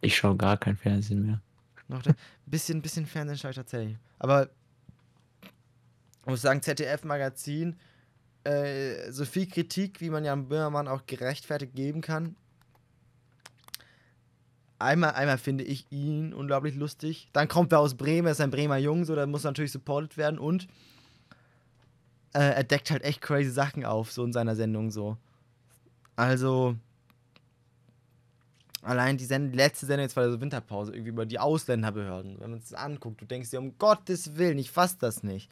Ich 0.00 0.16
schaue 0.16 0.36
gar 0.36 0.56
kein 0.56 0.76
Fernsehen 0.76 1.24
mehr. 1.24 1.40
Noch 1.88 2.04
ein 2.04 2.14
bisschen, 2.46 2.82
bisschen 2.82 3.06
Fernsehen 3.06 3.38
schaue 3.38 3.52
ich 3.52 3.56
tatsächlich. 3.56 3.96
Aber 4.18 4.50
ich 6.20 6.26
muss 6.26 6.42
sagen, 6.42 6.60
ZDF-Magazin, 6.60 7.76
äh, 8.44 9.10
so 9.12 9.24
viel 9.24 9.46
Kritik, 9.46 10.00
wie 10.00 10.10
man 10.10 10.24
Jan 10.24 10.48
Böhmermann 10.48 10.88
auch 10.88 11.06
gerechtfertigt 11.06 11.74
geben 11.74 12.00
kann, 12.00 12.36
einmal, 14.78 15.12
einmal 15.12 15.38
finde 15.38 15.64
ich 15.64 15.86
ihn 15.90 16.32
unglaublich 16.32 16.74
lustig. 16.74 17.28
Dann 17.32 17.48
kommt 17.48 17.72
er 17.72 17.80
aus 17.80 17.94
Bremen, 17.94 18.26
er 18.26 18.32
ist 18.32 18.40
ein 18.40 18.50
Bremer 18.50 18.78
Jung, 18.78 19.04
so, 19.04 19.14
da 19.14 19.26
muss 19.26 19.44
natürlich 19.44 19.72
supported 19.72 20.16
werden 20.16 20.38
und 20.38 20.66
äh, 22.32 22.40
er 22.40 22.64
deckt 22.64 22.90
halt 22.90 23.02
echt 23.02 23.20
crazy 23.20 23.50
Sachen 23.50 23.84
auf, 23.84 24.12
so 24.12 24.24
in 24.24 24.32
seiner 24.32 24.56
Sendung 24.56 24.90
so. 24.90 25.16
Also, 26.16 26.76
allein 28.82 29.18
die, 29.18 29.24
Send 29.24 29.54
letzte 29.54 29.86
Sendung 29.86 30.04
jetzt 30.04 30.16
war 30.16 30.30
so 30.30 30.40
Winterpause, 30.40 30.92
irgendwie 30.92 31.10
über 31.10 31.26
die 31.26 31.38
Ausländerbehörden. 31.38 32.40
Wenn 32.40 32.50
man 32.50 32.60
es 32.60 32.72
anguckt, 32.72 33.20
du 33.20 33.26
denkst 33.26 33.50
dir, 33.50 33.60
um 33.60 33.76
Gottes 33.78 34.36
Willen, 34.36 34.58
ich 34.58 34.70
fass 34.70 34.96
das 34.98 35.22
nicht. 35.22 35.50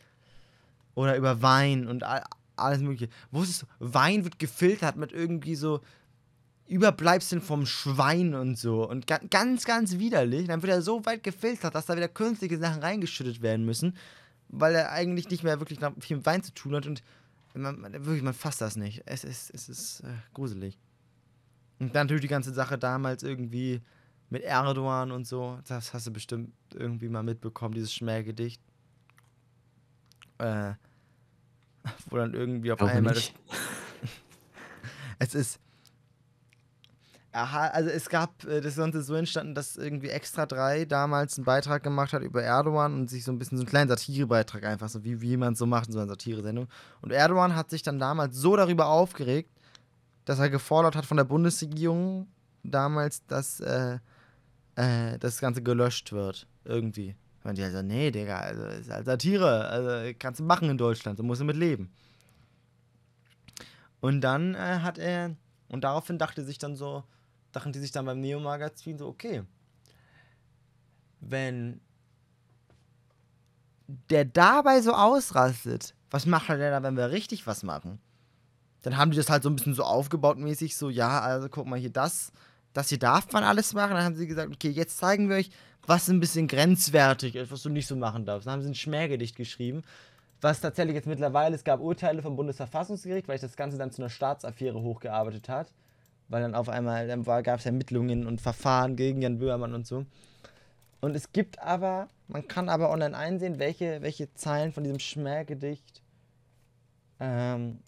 Oder 0.95 1.17
über 1.17 1.43
Wein 1.43 1.87
und 1.87 2.05
all, 2.05 2.23
alles 2.57 2.81
Mögliche. 2.81 3.09
Wusstest 3.31 3.63
du, 3.63 3.67
Wein 3.79 4.25
wird 4.25 4.39
gefiltert 4.39 4.97
mit 4.97 5.13
irgendwie 5.13 5.55
so 5.55 5.81
Überbleibseln 6.67 7.43
vom 7.43 7.67
Schwein 7.67 8.35
und 8.35 8.59
so. 8.59 8.89
Und 8.89 9.07
ga 9.07 9.19
ganz, 9.31 9.65
ganz 9.65 9.99
widerlich. 9.99 10.47
Dann 10.47 10.63
wird 10.63 10.73
er 10.73 10.83
so 10.83 11.05
weit 11.05 11.23
gefiltert, 11.23 11.75
dass 11.75 11.87
da 11.87 11.97
wieder 11.97 12.09
künstliche 12.09 12.59
Sachen 12.59 12.83
reingeschüttet 12.83 13.43
werden 13.43 13.67
müssen, 13.67 13.97
weil 14.49 14.75
er 14.75 14.93
eigentlich 14.93 15.29
nicht 15.29 15.43
mehr 15.43 15.61
wirklich 15.61 15.81
viel 16.01 16.17
mit 16.17 16.27
Wein 16.27 16.43
zu 16.43 16.55
tun 16.55 16.75
hat. 16.75 16.87
Und 16.87 17.03
man, 17.55 17.93
wirklich, 17.93 18.23
man 18.23 18.35
fasst 18.35 18.61
das 18.61 18.77
nicht. 18.77 19.03
Es 19.07 19.25
ist, 19.25 19.51
es 19.55 19.69
ist 19.69 20.01
äh, 20.01 20.13
gruselig. 20.33 20.79
Und 21.79 21.95
dann 21.95 22.07
natürlich 22.07 22.23
die 22.23 22.29
ganze 22.29 22.53
Sache 22.53 22.79
damals 22.79 23.23
irgendwie 23.23 23.81
mit 24.31 24.43
Erdogan 24.43 25.11
und 25.13 25.27
so. 25.27 25.59
Das 25.67 25.93
hast 25.95 26.07
du 26.07 26.13
bestimmt 26.13 26.53
irgendwie 26.73 27.09
mal 27.09 27.23
mitbekommen, 27.23 27.75
dieses 27.75 27.93
Schmähgedicht. 27.93 28.61
Äh, 30.39 30.73
wo 32.11 32.17
dann 32.17 32.35
irgendwie 32.35 32.73
auf 32.73 32.83
einmal. 32.83 33.15
Das, 33.15 33.33
es 35.19 35.35
ist 35.35 35.61
Aha, 37.37 37.67
also 37.67 37.91
es 37.91 38.09
gab, 38.09 38.45
äh, 38.45 38.61
das 38.61 38.79
ist 38.79 39.07
so 39.07 39.15
entstanden, 39.17 39.57
dass 39.57 39.77
irgendwie 39.77 40.09
Extra 40.09 40.47
3 40.47 40.85
damals 40.85 41.37
einen 41.37 41.45
Beitrag 41.45 41.83
gemacht 41.83 42.13
hat 42.13 42.23
über 42.23 42.45
Erdogan 42.45 42.95
und 42.95 43.11
sich 43.11 43.25
so 43.25 43.33
ein 43.33 43.41
bisschen 43.41 43.59
so 43.59 43.63
einen 43.63 43.69
kleinen 43.69 43.89
Satirebeitrag 43.89 44.65
einfach, 44.65 44.89
so 44.89 45.03
wie, 45.03 45.21
wie 45.21 45.37
man 45.37 45.55
es 45.55 45.59
so 45.59 45.67
macht 45.67 45.89
in 45.89 45.95
so 45.95 45.99
einer 45.99 46.07
Satiresendung. 46.07 46.69
Und 47.03 47.11
Erdogan 47.11 47.57
hat 47.57 47.71
sich 47.71 47.83
dann 47.83 47.99
damals 47.99 48.37
so 48.37 48.55
darüber 48.55 48.87
aufgeregt, 48.87 49.51
dass 50.27 50.39
er 50.39 50.49
gefordert 50.49 50.95
hat 50.95 51.07
von 51.07 51.17
der 51.17 51.25
Bundesregierung 51.25 52.29
damals, 52.63 53.27
dass 53.27 53.59
äh, 53.59 53.99
äh, 54.77 55.19
das 55.19 55.41
Ganze 55.41 55.61
gelöscht 55.61 56.13
wird. 56.13 56.47
Irgendwie. 56.65 57.17
Und 57.43 57.59
die 57.59 57.65
halt 57.65 57.73
so, 57.73 57.83
nee, 57.83 58.13
Digga, 58.13 58.39
also 58.39 58.65
ist 58.65 58.91
halt 58.93 59.07
Satire, 59.07 59.67
also 59.67 60.15
kannst 60.21 60.39
du 60.39 60.45
machen 60.45 60.71
in 60.71 60.79
Deutschland, 60.79 61.19
so 61.19 61.25
musst 61.25 61.41
du 61.41 61.45
mit 61.45 61.57
leben. 61.57 61.93
Und 64.01 64.21
dann 64.21 64.55
äh, 64.55 64.79
hat 64.83 64.99
er, 64.99 65.35
und 65.69 65.83
daraufhin 65.83 66.17
dachte 66.17 66.45
sich 66.45 66.59
dann 66.59 66.77
so, 66.77 67.03
dachten 67.55 67.73
die 67.73 67.79
sich 67.79 67.93
dann 67.93 68.07
beim 68.07 68.21
Neo-Magazin 68.21 68.99
so, 68.99 69.07
okay, 69.07 69.43
wenn 71.21 71.81
der 74.11 74.25
dabei 74.25 74.81
so 74.81 74.93
ausrastet, 74.93 75.95
was 76.11 76.27
macht 76.27 76.49
er 76.49 76.59
denn 76.59 76.73
da, 76.73 76.83
wenn 76.83 76.97
wir 76.97 77.11
richtig 77.11 77.47
was 77.47 77.63
machen? 77.63 78.01
Dann 78.83 78.97
haben 78.97 79.11
die 79.11 79.17
das 79.17 79.31
halt 79.31 79.43
so 79.43 79.49
ein 79.49 79.57
bisschen 79.57 79.75
so 79.75 79.85
aufgebaut 79.85 80.39
mäßig, 80.39 80.77
so, 80.77 80.91
ja, 80.91 81.21
also 81.21 81.49
guck 81.49 81.67
mal 81.67 81.79
hier, 81.79 81.91
das, 81.91 82.33
das 82.73 82.89
hier 82.89 82.99
darf 82.99 83.33
man 83.33 83.45
alles 83.45 83.73
machen. 83.73 83.95
Dann 83.95 84.05
haben 84.05 84.15
sie 84.15 84.27
gesagt, 84.27 84.53
okay, 84.53 84.71
jetzt 84.71 84.99
zeigen 84.99 85.29
wir 85.29 85.37
euch, 85.37 85.51
was 85.87 86.09
ein 86.09 86.21
bisschen 86.21 86.49
grenzwertig 86.49 87.37
ist, 87.37 87.51
was 87.51 87.63
du 87.63 87.71
nicht 87.71 87.87
so 87.87 87.97
machen 87.97 88.27
darfst. 88.27 88.47
Dann 88.47 88.55
haben 88.55 88.63
sie 88.63 88.71
ein 88.71 88.75
Schmähgedicht 88.75 89.37
geschrieben, 89.37 89.83
was 90.41 90.61
tatsächlich 90.61 90.95
jetzt 90.95 91.07
mittlerweile, 91.07 91.55
es 91.55 91.65
gab 91.65 91.81
Urteile 91.81 92.21
vom 92.21 92.37
Bundesverfassungsgericht, 92.37 93.29
weil 93.29 93.37
ich 93.37 93.41
das 93.41 93.57
Ganze 93.57 93.79
dann 93.79 93.91
zu 93.91 94.03
einer 94.03 94.11
Staatsaffäre 94.11 94.81
hochgearbeitet 94.81 95.49
hat 95.49 95.69
weil 96.29 96.43
dann 96.43 96.55
auf 96.55 96.69
einmal 96.69 97.07
gab 97.43 97.61
es 97.61 97.67
Ermittlungen 97.67 98.27
und 98.27 98.41
Verfahren 98.41 98.97
gegen 98.97 99.23
Jan 99.23 99.39
Böhmermann 99.39 99.75
und 99.75 99.87
so. 99.87 100.07
Und 101.01 101.15
es 101.15 101.33
gibt 101.33 101.59
aber, 101.59 102.09
man 102.29 102.49
kann 102.49 102.69
aber 102.69 102.91
online 102.91 103.17
einsehen, 103.17 103.59
welche, 103.59 104.01
welche 104.01 104.33
Zeilen 104.35 104.73
von 104.73 104.85
diesem 104.85 104.99
Schmähgedicht 104.99 106.03
ähm, 107.21 107.81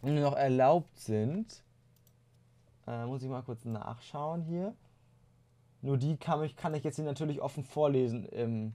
noch 0.00 0.34
erlaubt 0.36 0.98
sind. 0.98 1.62
Äh, 2.86 3.04
muss 3.04 3.22
ich 3.22 3.28
mal 3.28 3.42
kurz 3.42 3.64
nachschauen 3.64 4.42
hier. 4.42 4.74
Nur 5.82 5.98
die 5.98 6.16
kann 6.16 6.42
ich, 6.44 6.56
kann 6.56 6.74
ich 6.74 6.82
jetzt 6.82 6.96
hier 6.96 7.04
natürlich 7.04 7.40
offen 7.42 7.64
vorlesen 7.64 8.24
im 8.26 8.72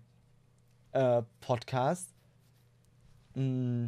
äh, 0.92 1.24
Podcast. 1.40 2.10
Mm. 3.36 3.88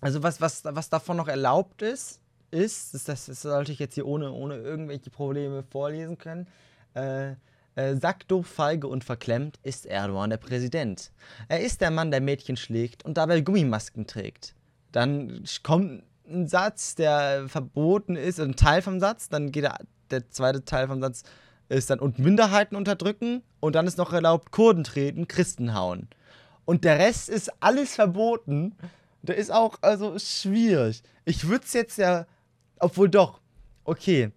Also 0.00 0.22
was, 0.22 0.40
was, 0.40 0.64
was 0.64 0.88
davon 0.88 1.18
noch 1.18 1.28
erlaubt 1.28 1.82
ist, 1.82 2.20
ist, 2.50 2.94
das, 2.94 3.04
das, 3.04 3.26
sollte 3.26 3.72
ich 3.72 3.78
jetzt 3.78 3.94
hier 3.94 4.06
ohne, 4.06 4.32
ohne 4.32 4.56
irgendwelche 4.56 5.10
Probleme 5.10 5.62
vorlesen 5.62 6.18
können, 6.18 6.46
äh, 6.94 7.32
äh, 7.76 7.96
sackdoof, 7.96 8.46
feige 8.46 8.88
und 8.88 9.04
verklemmt 9.04 9.58
ist 9.62 9.86
Erdogan 9.86 10.30
der 10.30 10.36
Präsident. 10.36 11.12
Er 11.48 11.60
ist 11.60 11.80
der 11.80 11.90
Mann, 11.90 12.10
der 12.10 12.20
Mädchen 12.20 12.56
schlägt 12.56 13.04
und 13.04 13.16
dabei 13.16 13.40
Gummimasken 13.40 14.06
trägt. 14.06 14.54
Dann 14.92 15.44
kommt 15.62 16.02
ein 16.28 16.48
Satz, 16.48 16.94
der 16.94 17.48
verboten 17.48 18.16
ist, 18.16 18.40
ein 18.40 18.56
Teil 18.56 18.82
vom 18.82 19.00
Satz, 19.00 19.28
dann 19.28 19.52
geht 19.52 19.64
der, 19.64 19.78
der 20.10 20.28
zweite 20.30 20.64
Teil 20.64 20.88
vom 20.88 21.00
Satz 21.00 21.22
ist 21.68 21.88
dann 21.88 22.00
und 22.00 22.18
Minderheiten 22.18 22.76
unterdrücken 22.76 23.42
und 23.60 23.74
dann 23.74 23.86
ist 23.86 23.96
noch 23.96 24.12
erlaubt 24.12 24.50
Kurden 24.50 24.84
treten, 24.84 25.28
Christen 25.28 25.74
hauen. 25.74 26.08
Und 26.64 26.84
der 26.84 26.98
Rest 26.98 27.28
ist 27.28 27.50
alles 27.60 27.94
verboten. 27.94 28.76
Der 29.22 29.36
ist 29.36 29.52
auch 29.52 29.78
also 29.80 30.18
schwierig. 30.18 31.02
Ich 31.24 31.48
würde 31.48 31.64
es 31.64 31.72
jetzt 31.72 31.98
ja 31.98 32.26
Obwohl 32.80 33.08
doch. 33.08 33.40
Okay. 33.84 34.32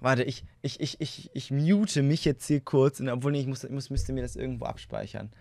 Warte, 0.00 0.22
ich, 0.22 0.44
ich, 0.60 0.80
ich, 0.80 1.00
ich, 1.00 1.30
ich 1.32 1.50
mute 1.50 2.02
mich 2.02 2.24
jetzt 2.24 2.46
hier 2.46 2.60
kurz, 2.60 3.00
obwohl 3.00 3.32
nee, 3.32 3.40
ich 3.40 3.46
muss, 3.46 3.64
ich 3.64 3.70
muss, 3.70 3.88
müsste 3.88 4.12
mir 4.12 4.20
das 4.20 4.36
irgendwo 4.36 4.66
abspeichern. 4.66 5.32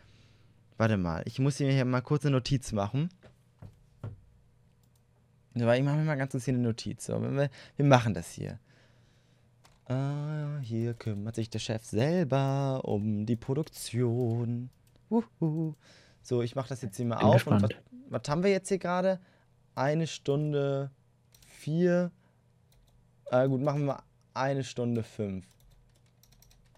Warte 0.78 0.98
mal, 0.98 1.22
ich 1.26 1.38
muss 1.40 1.58
hier 1.58 1.86
mal 1.86 2.02
kurz 2.02 2.26
eine 2.26 2.38
Notiz 2.38 2.72
machen. 2.72 3.10
Aber 5.56 5.78
ich 5.78 5.84
mache 5.84 5.98
mir 5.98 6.06
mal 6.06 6.16
ganz 6.16 6.32
kurz 6.32 6.46
hier 6.46 6.54
eine 6.54 6.64
Notiz. 6.64 7.06
So, 7.06 7.22
wir, 7.22 7.50
wir 7.76 7.86
machen 7.86 8.14
das 8.14 8.32
hier. 8.32 8.60
Ah, 9.86 10.60
hier 10.62 10.94
kümmert 10.94 11.36
sich 11.36 11.50
der 11.50 11.60
Chef 11.60 11.84
selber 11.84 12.82
um 12.86 13.26
die 13.26 13.36
Produktion. 13.36 14.70
Uhu. 15.10 15.76
So, 16.22 16.42
ich 16.42 16.56
mache 16.56 16.70
das 16.70 16.82
jetzt 16.82 16.96
hier 16.96 17.06
mal 17.06 17.18
Bin 17.18 17.26
auf. 17.26 17.48
Und 17.48 17.62
was, 17.62 17.70
was 18.08 18.22
haben 18.30 18.44
wir 18.44 18.52
jetzt 18.52 18.70
hier 18.70 18.80
gerade? 18.80 19.20
Eine 19.76 20.08
Stunde 20.08 20.90
vier. 21.64 22.12
Äh, 23.32 23.48
gut, 23.48 23.62
machen 23.62 23.86
wir 23.86 24.04
eine 24.34 24.64
Stunde 24.64 25.04
fünf. 25.04 25.46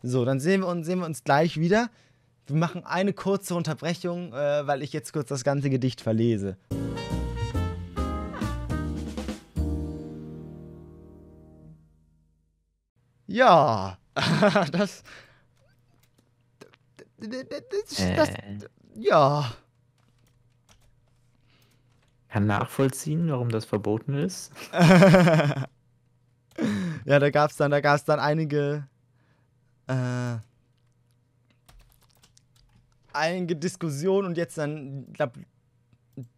So, 0.04 0.24
dann 0.26 0.40
sehen 0.40 0.62
wir 0.62 0.68
uns, 0.68 0.86
sehen 0.86 1.00
wir 1.00 1.06
uns 1.06 1.24
gleich 1.24 1.60
wieder. 1.60 1.90
Wir 2.46 2.56
machen 2.58 2.86
eine 2.86 3.14
kurze 3.14 3.56
Unterbrechung, 3.56 4.32
äh, 4.34 4.68
weil 4.68 4.84
ich 4.84 4.94
jetzt 4.94 5.12
kurz 5.14 5.30
das 5.30 5.44
ganze 5.44 5.72
Gedicht 5.72 6.02
verlese. 6.02 6.58
Ja, 13.26 13.98
das. 14.72 15.04
das, 17.18 17.46
das 17.98 18.30
Äh, 18.30 18.60
ja. 18.96 19.52
Kann 22.36 22.48
nachvollziehen, 22.48 23.30
warum 23.30 23.48
das 23.48 23.64
verboten 23.64 24.14
ist. 24.14 24.52
ja, 24.74 25.70
da 27.06 27.30
gab 27.30 27.50
es 27.50 27.56
dann, 27.56 27.72
da 27.72 27.98
dann 27.98 28.20
einige, 28.20 28.86
äh, 29.88 30.36
einige 33.14 33.56
Diskussionen 33.56 34.28
und 34.28 34.36
jetzt 34.36 34.58
dann, 34.58 35.06
ich 35.08 35.14
glaube, 35.14 35.46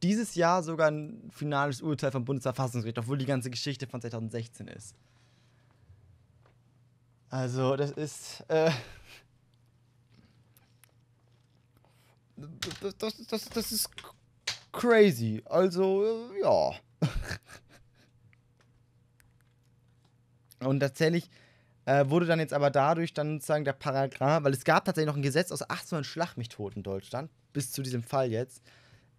dieses 0.03 0.35
Jahr 0.35 0.61
sogar 0.61 0.91
ein 0.91 1.31
finales 1.31 1.81
Urteil 1.81 2.11
vom 2.11 2.25
Bundesverfassungsgericht, 2.25 2.99
obwohl 2.99 3.17
die 3.17 3.25
ganze 3.25 3.49
Geschichte 3.49 3.87
von 3.87 3.99
2016 3.99 4.67
ist. 4.67 4.93
Also, 7.31 7.75
das 7.75 7.89
ist, 7.89 8.45
äh, 8.49 8.69
das, 12.81 12.97
das, 12.99 13.17
das, 13.25 13.49
das 13.49 13.71
ist 13.71 13.89
crazy. 14.77 15.41
Also, 15.45 16.03
äh, 16.05 16.41
ja. 16.41 16.71
Und 20.59 20.79
tatsächlich 20.79 21.29
äh, 21.85 22.09
wurde 22.09 22.25
dann 22.25 22.39
jetzt 22.39 22.53
aber 22.53 22.69
dadurch 22.69 23.13
dann 23.13 23.35
sozusagen 23.35 23.65
der 23.65 23.73
Paragraph, 23.73 24.43
weil 24.43 24.53
es 24.53 24.63
gab 24.63 24.85
tatsächlich 24.85 25.07
noch 25.07 25.15
ein 25.15 25.21
Gesetz 25.21 25.51
aus 25.51 25.61
1800 25.61 26.05
Schlag 26.05 26.35
mich 26.37 26.49
tot 26.49 26.75
in 26.75 26.83
Deutschland, 26.83 27.29
bis 27.53 27.71
zu 27.71 27.81
diesem 27.81 28.03
Fall 28.03 28.31
jetzt, 28.31 28.61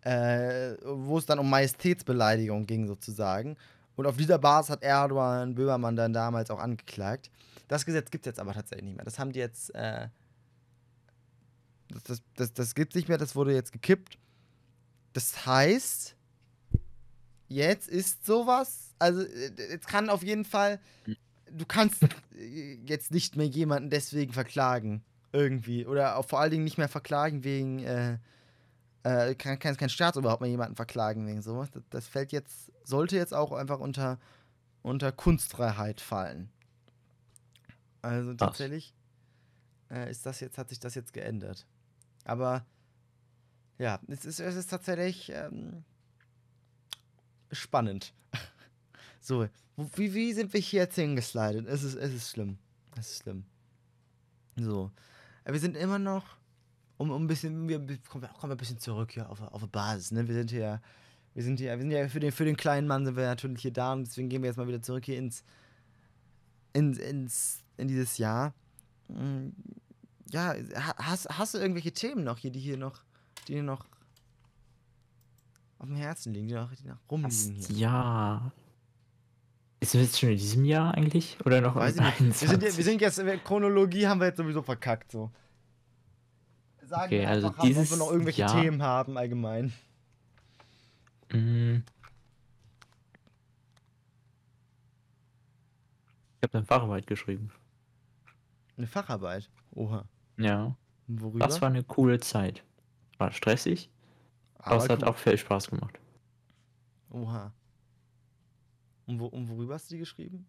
äh, 0.02 0.74
wo 0.84 1.18
es 1.18 1.26
dann 1.26 1.38
um 1.38 1.48
Majestätsbeleidigung 1.48 2.66
ging 2.66 2.86
sozusagen. 2.86 3.56
Und 3.96 4.06
auf 4.06 4.16
dieser 4.16 4.38
Basis 4.38 4.70
hat 4.70 4.82
Erdogan 4.82 5.54
Böhmermann 5.54 5.96
dann 5.96 6.12
damals 6.12 6.50
auch 6.50 6.60
angeklagt. 6.60 7.30
Das 7.68 7.84
Gesetz 7.84 8.10
gibt 8.10 8.26
es 8.26 8.30
jetzt 8.30 8.40
aber 8.40 8.52
tatsächlich 8.52 8.84
nicht 8.84 8.96
mehr. 8.96 9.04
Das 9.04 9.18
haben 9.18 9.32
die 9.32 9.40
jetzt, 9.40 9.74
äh, 9.74 10.08
das, 11.90 12.02
das, 12.04 12.22
das, 12.34 12.52
das 12.52 12.74
gibt 12.74 12.92
es 12.92 12.96
nicht 12.96 13.08
mehr, 13.08 13.18
das 13.18 13.34
wurde 13.34 13.54
jetzt 13.54 13.72
gekippt. 13.72 14.18
Das 15.18 15.46
heißt, 15.46 16.14
jetzt 17.48 17.88
ist 17.88 18.24
sowas, 18.24 18.94
also 19.00 19.22
äh, 19.22 19.50
jetzt 19.72 19.88
kann 19.88 20.10
auf 20.10 20.22
jeden 20.22 20.44
Fall, 20.44 20.78
du 21.50 21.66
kannst 21.66 22.04
äh, 22.36 22.74
jetzt 22.86 23.10
nicht 23.10 23.34
mehr 23.34 23.48
jemanden 23.48 23.90
deswegen 23.90 24.32
verklagen, 24.32 25.02
irgendwie. 25.32 25.86
Oder 25.86 26.22
vor 26.22 26.38
allen 26.38 26.52
Dingen 26.52 26.62
nicht 26.62 26.78
mehr 26.78 26.88
verklagen 26.88 27.42
wegen, 27.42 27.80
äh, 27.80 28.18
äh, 29.02 29.34
kann, 29.34 29.58
kann 29.58 29.76
kein 29.76 29.88
Staat 29.88 30.14
überhaupt 30.14 30.40
mehr 30.40 30.50
jemanden 30.50 30.76
verklagen 30.76 31.26
wegen 31.26 31.42
sowas. 31.42 31.68
Das, 31.72 31.82
das 31.90 32.06
fällt 32.06 32.30
jetzt, 32.30 32.70
sollte 32.84 33.16
jetzt 33.16 33.34
auch 33.34 33.50
einfach 33.50 33.80
unter, 33.80 34.20
unter 34.82 35.10
Kunstfreiheit 35.10 36.00
fallen. 36.00 36.48
Also 38.02 38.34
tatsächlich 38.34 38.94
äh, 39.90 40.08
ist 40.12 40.26
das 40.26 40.38
jetzt, 40.38 40.58
hat 40.58 40.68
sich 40.68 40.78
das 40.78 40.94
jetzt 40.94 41.12
geändert. 41.12 41.66
Aber 42.24 42.64
ja, 43.78 44.00
es 44.08 44.24
ist, 44.24 44.40
es 44.40 44.56
ist 44.56 44.68
tatsächlich 44.70 45.30
ähm, 45.34 45.84
spannend. 47.52 48.12
so, 49.20 49.46
wie, 49.76 50.14
wie 50.14 50.32
sind 50.32 50.52
wir 50.52 50.60
hier 50.60 50.82
jetzt 50.82 50.96
hingeslidet? 50.96 51.66
Es 51.66 51.82
ist, 51.82 51.94
es 51.94 52.12
ist 52.12 52.30
schlimm. 52.30 52.58
Es 52.98 53.10
ist 53.12 53.22
schlimm. 53.22 53.44
So. 54.56 54.90
Äh, 55.44 55.52
Wir 55.52 55.60
sind 55.60 55.76
immer 55.76 55.98
noch, 55.98 56.24
um, 56.96 57.10
um 57.10 57.24
ein 57.24 57.26
bisschen, 57.28 57.68
wir 57.68 57.78
kommen, 58.08 58.28
kommen 58.40 58.52
ein 58.52 58.56
bisschen 58.56 58.78
zurück 58.78 59.12
hier 59.12 59.28
auf, 59.30 59.40
auf 59.40 59.62
die 59.62 59.68
Basis, 59.68 60.10
ne? 60.10 60.26
Wir 60.26 60.34
sind 60.34 60.50
hier, 60.50 60.82
wir 61.34 61.42
sind 61.44 61.60
hier, 61.60 61.70
wir 61.76 61.78
sind 61.82 61.90
ja 61.92 62.08
für 62.08 62.18
den, 62.20 62.32
für 62.32 62.44
den 62.44 62.56
kleinen 62.56 62.88
Mann 62.88 63.04
sind 63.06 63.16
wir 63.16 63.26
natürlich 63.26 63.62
hier 63.62 63.72
da 63.72 63.92
und 63.92 64.04
deswegen 64.08 64.28
gehen 64.28 64.42
wir 64.42 64.48
jetzt 64.48 64.56
mal 64.56 64.66
wieder 64.66 64.82
zurück 64.82 65.04
hier 65.04 65.16
ins, 65.18 65.44
ins, 66.72 66.98
ins, 66.98 67.62
in 67.76 67.86
dieses 67.86 68.18
Jahr. 68.18 68.52
Mm, 69.06 69.50
Ja, 70.32 70.54
ha- 70.74 70.96
hast, 70.98 71.28
hast 71.38 71.54
du 71.54 71.58
irgendwelche 71.58 71.92
Themen 71.92 72.24
noch 72.24 72.38
hier, 72.38 72.50
die 72.50 72.58
hier 72.60 72.76
noch, 72.76 73.04
die 73.48 73.54
dir 73.54 73.62
noch 73.62 73.84
auf 75.78 75.86
dem 75.86 75.96
Herzen 75.96 76.34
liegen, 76.34 76.48
die 76.48 76.54
noch, 76.54 76.72
die 76.74 76.86
noch 76.86 76.98
rumliegen 77.10 77.54
hier? 77.56 77.76
ja. 77.76 78.52
Ist 79.80 79.94
das 79.94 80.02
jetzt 80.02 80.18
schon 80.18 80.30
in 80.30 80.38
diesem 80.38 80.64
Jahr 80.64 80.92
eigentlich? 80.94 81.36
Oder 81.44 81.60
noch 81.60 81.76
Weiß 81.76 81.94
nicht. 81.94 82.18
Wir 82.18 82.48
sind, 82.48 82.54
21? 82.64 82.76
wir 82.78 82.84
sind 82.84 83.00
jetzt, 83.00 83.18
äh, 83.20 83.38
Chronologie 83.38 84.08
haben 84.08 84.18
wir 84.20 84.26
jetzt 84.26 84.38
sowieso 84.38 84.60
verkackt, 84.60 85.12
so. 85.12 85.30
Sagen 86.82 87.04
Okay, 87.04 87.20
wir 87.20 87.28
also 87.28 87.46
einfach, 87.48 87.58
ab, 87.60 87.64
ob 87.64 87.68
wir 87.70 87.74
dieses 87.84 87.96
noch 87.98 88.10
irgendwelche 88.10 88.40
Jahr- 88.40 88.60
Themen 88.60 88.82
haben 88.82 89.16
allgemein. 89.16 89.72
Mm. 91.32 91.82
Ich 96.40 96.42
habe 96.48 96.58
eine 96.58 96.66
Facharbeit 96.66 97.06
geschrieben. 97.06 97.50
Eine 98.76 98.86
Facharbeit. 98.86 99.48
Oha. 99.72 100.04
Ja. 100.38 100.76
Worüber? 101.06 101.46
Das 101.46 101.60
war 101.60 101.68
eine 101.68 101.82
coole 101.84 102.20
Zeit. 102.20 102.64
War 103.18 103.32
stressig, 103.32 103.90
aber, 104.58 104.76
es 104.82 104.88
hat 104.88 105.02
cool. 105.02 105.08
auch 105.08 105.16
viel 105.16 105.36
Spaß 105.36 105.68
gemacht. 105.70 105.98
Oha. 107.10 107.52
Und, 109.06 109.18
wo, 109.20 109.26
und 109.26 109.48
worüber 109.48 109.74
hast 109.74 109.90
du 109.90 109.94
die 109.94 110.00
geschrieben? 110.00 110.46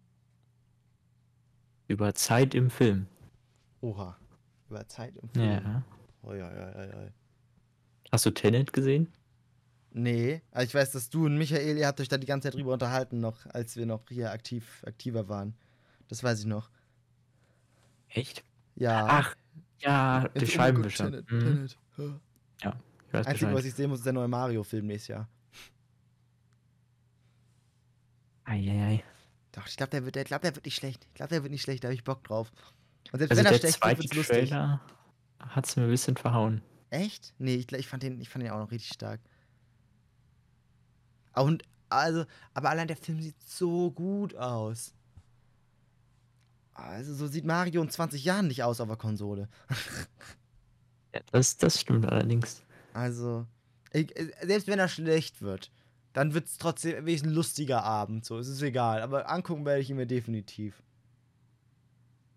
Über 1.88 2.14
Zeit 2.14 2.54
im 2.54 2.70
Film. 2.70 3.06
Oha. 3.80 4.16
Über 4.68 4.86
Zeit 4.86 5.16
im 5.16 5.28
Film. 5.30 5.46
Ja. 5.50 5.82
Oi, 6.22 6.40
oi, 6.42 6.74
oi, 6.76 6.94
oi. 6.96 7.10
Hast 8.12 8.26
du 8.26 8.30
Tenet 8.30 8.72
gesehen? 8.72 9.08
Nee, 9.92 10.42
aber 10.52 10.62
ich 10.62 10.74
weiß, 10.74 10.92
dass 10.92 11.10
du 11.10 11.26
und 11.26 11.36
Michael, 11.38 11.76
ihr 11.76 11.86
habt 11.88 12.00
euch 12.00 12.08
da 12.08 12.16
die 12.18 12.26
ganze 12.26 12.46
Zeit 12.48 12.54
drüber 12.54 12.72
unterhalten, 12.74 13.18
noch, 13.20 13.46
als 13.46 13.74
wir 13.76 13.86
noch 13.86 14.02
hier 14.08 14.30
aktiv, 14.30 14.84
aktiver 14.86 15.28
waren. 15.28 15.54
Das 16.08 16.22
weiß 16.22 16.40
ich 16.40 16.46
noch. 16.46 16.70
Echt? 18.08 18.44
Ja. 18.76 19.06
Ach, 19.08 19.34
ja, 19.78 20.28
die 20.28 20.46
Scheibenwischer. 20.46 21.06
Tenet, 21.10 21.30
Mhm. 21.32 21.40
Tenet. 21.40 21.78
Ja. 22.62 22.78
Ich 23.06 23.14
weiß 23.14 23.26
Einzige, 23.26 23.52
was 23.52 23.64
ich 23.64 23.74
sehen 23.74 23.90
muss, 23.90 23.98
ist 24.00 24.06
der 24.06 24.12
neue 24.12 24.28
Mario-Film 24.28 24.86
nächstes 24.86 25.08
Jahr. 25.08 25.28
Eieiei. 28.44 29.02
Doch, 29.52 29.66
ich 29.66 29.76
glaube, 29.76 29.90
der 29.90 30.04
wird, 30.04 30.14
der, 30.14 30.24
glaub, 30.24 30.42
der 30.42 30.54
wird 30.54 30.64
nicht 30.64 30.76
schlecht. 30.76 31.06
Ich 31.08 31.14
glaube, 31.14 31.30
der 31.30 31.42
wird 31.42 31.50
nicht 31.50 31.62
schlecht, 31.62 31.82
da 31.82 31.88
habe 31.88 31.94
ich 31.94 32.04
Bock 32.04 32.22
drauf. 32.24 32.52
Und 33.12 33.18
selbst 33.18 33.32
Also 33.32 33.40
wenn 33.40 33.46
er 33.46 33.52
der 33.52 33.58
schlecht 33.58 33.84
wird, 33.84 33.98
wird's 33.98 34.14
lustig. 34.14 34.48
Trailer 34.50 34.80
hat 35.40 35.66
es 35.66 35.76
mir 35.76 35.84
ein 35.84 35.90
bisschen 35.90 36.16
verhauen. 36.16 36.62
Echt? 36.90 37.34
Nee, 37.38 37.56
ich, 37.56 37.72
ich, 37.72 37.88
fand 37.88 38.02
den, 38.02 38.20
ich 38.20 38.28
fand 38.28 38.44
den 38.44 38.52
auch 38.52 38.58
noch 38.58 38.70
richtig 38.70 38.92
stark. 38.92 39.20
Und, 41.34 41.62
also, 41.88 42.24
aber 42.54 42.70
allein 42.70 42.88
der 42.88 42.96
Film 42.96 43.20
sieht 43.20 43.40
so 43.44 43.90
gut 43.90 44.34
aus. 44.36 44.94
Also, 46.74 47.14
so 47.14 47.26
sieht 47.26 47.44
Mario 47.44 47.82
in 47.82 47.90
20 47.90 48.24
Jahren 48.24 48.46
nicht 48.48 48.62
aus 48.62 48.80
auf 48.80 48.88
der 48.88 48.96
Konsole. 48.96 49.48
Ja, 51.14 51.20
das, 51.32 51.56
das 51.56 51.80
stimmt 51.80 52.06
allerdings. 52.06 52.62
Also, 52.92 53.46
ich, 53.92 54.16
äh, 54.16 54.30
selbst 54.42 54.68
wenn 54.68 54.78
er 54.78 54.88
schlecht 54.88 55.42
wird, 55.42 55.70
dann 56.12 56.34
wird 56.34 56.46
es 56.46 56.58
trotzdem 56.58 57.06
ein 57.06 57.30
lustiger 57.30 57.84
Abend. 57.84 58.24
So, 58.24 58.38
es 58.38 58.48
ist 58.48 58.62
egal. 58.62 59.02
Aber 59.02 59.30
angucken 59.30 59.64
werde 59.64 59.80
ich 59.80 59.90
ihn 59.90 59.96
mir 59.96 60.06
definitiv. 60.06 60.82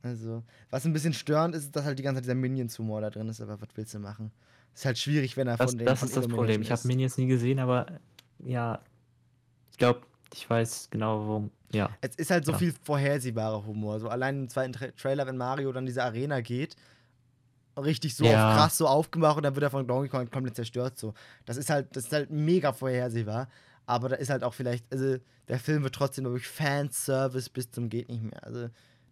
Also, 0.04 0.44
was 0.70 0.86
ein 0.86 0.94
bisschen 0.94 1.14
störend 1.14 1.56
ist, 1.56 1.64
ist, 1.66 1.76
dass 1.76 1.86
halt 1.86 1.98
die 1.98 2.04
ganze 2.04 2.18
Zeit 2.18 2.26
dieser 2.26 2.36
Minions-Humor 2.36 3.02
da 3.02 3.10
drin 3.10 3.30
ist. 3.30 3.40
Aber 3.42 3.60
was 3.62 3.70
willst 3.76 3.94
du 3.94 4.00
machen? 4.00 4.32
Ist 4.76 4.86
halt 4.86 4.98
schwierig, 4.98 5.38
wenn 5.38 5.48
er 5.48 5.58
Das, 5.58 5.70
von 5.72 5.78
den 5.78 5.86
das 5.86 6.00
von 6.00 6.08
ist 6.10 6.18
das 6.18 6.28
Problem. 6.28 6.62
Ich 6.62 6.72
habe 6.72 6.80
ist. 6.80 6.86
Minions 6.86 7.18
nie 7.18 7.28
gesehen, 7.28 7.60
aber 7.60 7.86
ja, 8.40 8.82
ich 9.72 9.78
glaube, 9.78 10.02
ich 10.34 10.50
weiß 10.50 10.90
genau, 10.90 11.28
wo. 11.28 11.50
Ja, 11.72 11.90
Es 12.02 12.16
ist 12.16 12.30
halt 12.30 12.46
so 12.46 12.52
Ja. 12.52 12.58
viel 12.58 12.74
vorhersehbarer 12.84 13.66
Humor. 13.66 14.00
So 14.00 14.10
allein 14.10 14.42
im 14.42 14.50
zweiten 14.50 14.74
Tra 14.74 14.88
Trailer, 14.92 15.26
wenn 15.26 15.38
Mario 15.38 15.72
dann 15.72 15.86
diese 15.86 16.04
Arena 16.04 16.42
geht 16.42 16.76
richtig 17.78 18.16
so 18.16 18.26
Ja. 18.26 18.56
krass 18.56 18.78
so 18.78 18.88
aufgemacht 18.88 19.38
und 19.38 19.44
dann 19.44 19.56
wird 19.56 19.64
er 19.64 19.70
von 19.72 19.88
Donkey 19.88 20.10
Kong 20.10 20.30
komplett 20.30 20.56
zerstört. 20.56 20.98
So. 20.98 21.14
Das 21.46 21.58
ist 21.58 21.70
halt, 21.70 21.96
das 21.96 22.06
ist 22.06 22.14
halt 22.14 22.30
mega 22.30 22.74
vorhersehbar. 22.74 23.48
Aber 23.86 24.10
da 24.10 24.16
ist 24.16 24.30
halt 24.30 24.44
auch 24.44 24.54
vielleicht, 24.54 24.86
also 24.92 25.18
der 25.50 25.60
Film 25.60 25.84
wird 25.84 25.94
trotzdem 25.96 26.24
wirklich 26.26 26.48
Fanservice 26.48 27.50
bis 27.50 27.70
zum 27.72 27.90
geht 27.90 28.08
nicht 28.10 28.24
mehr. 28.24 28.44
Also 28.44 28.70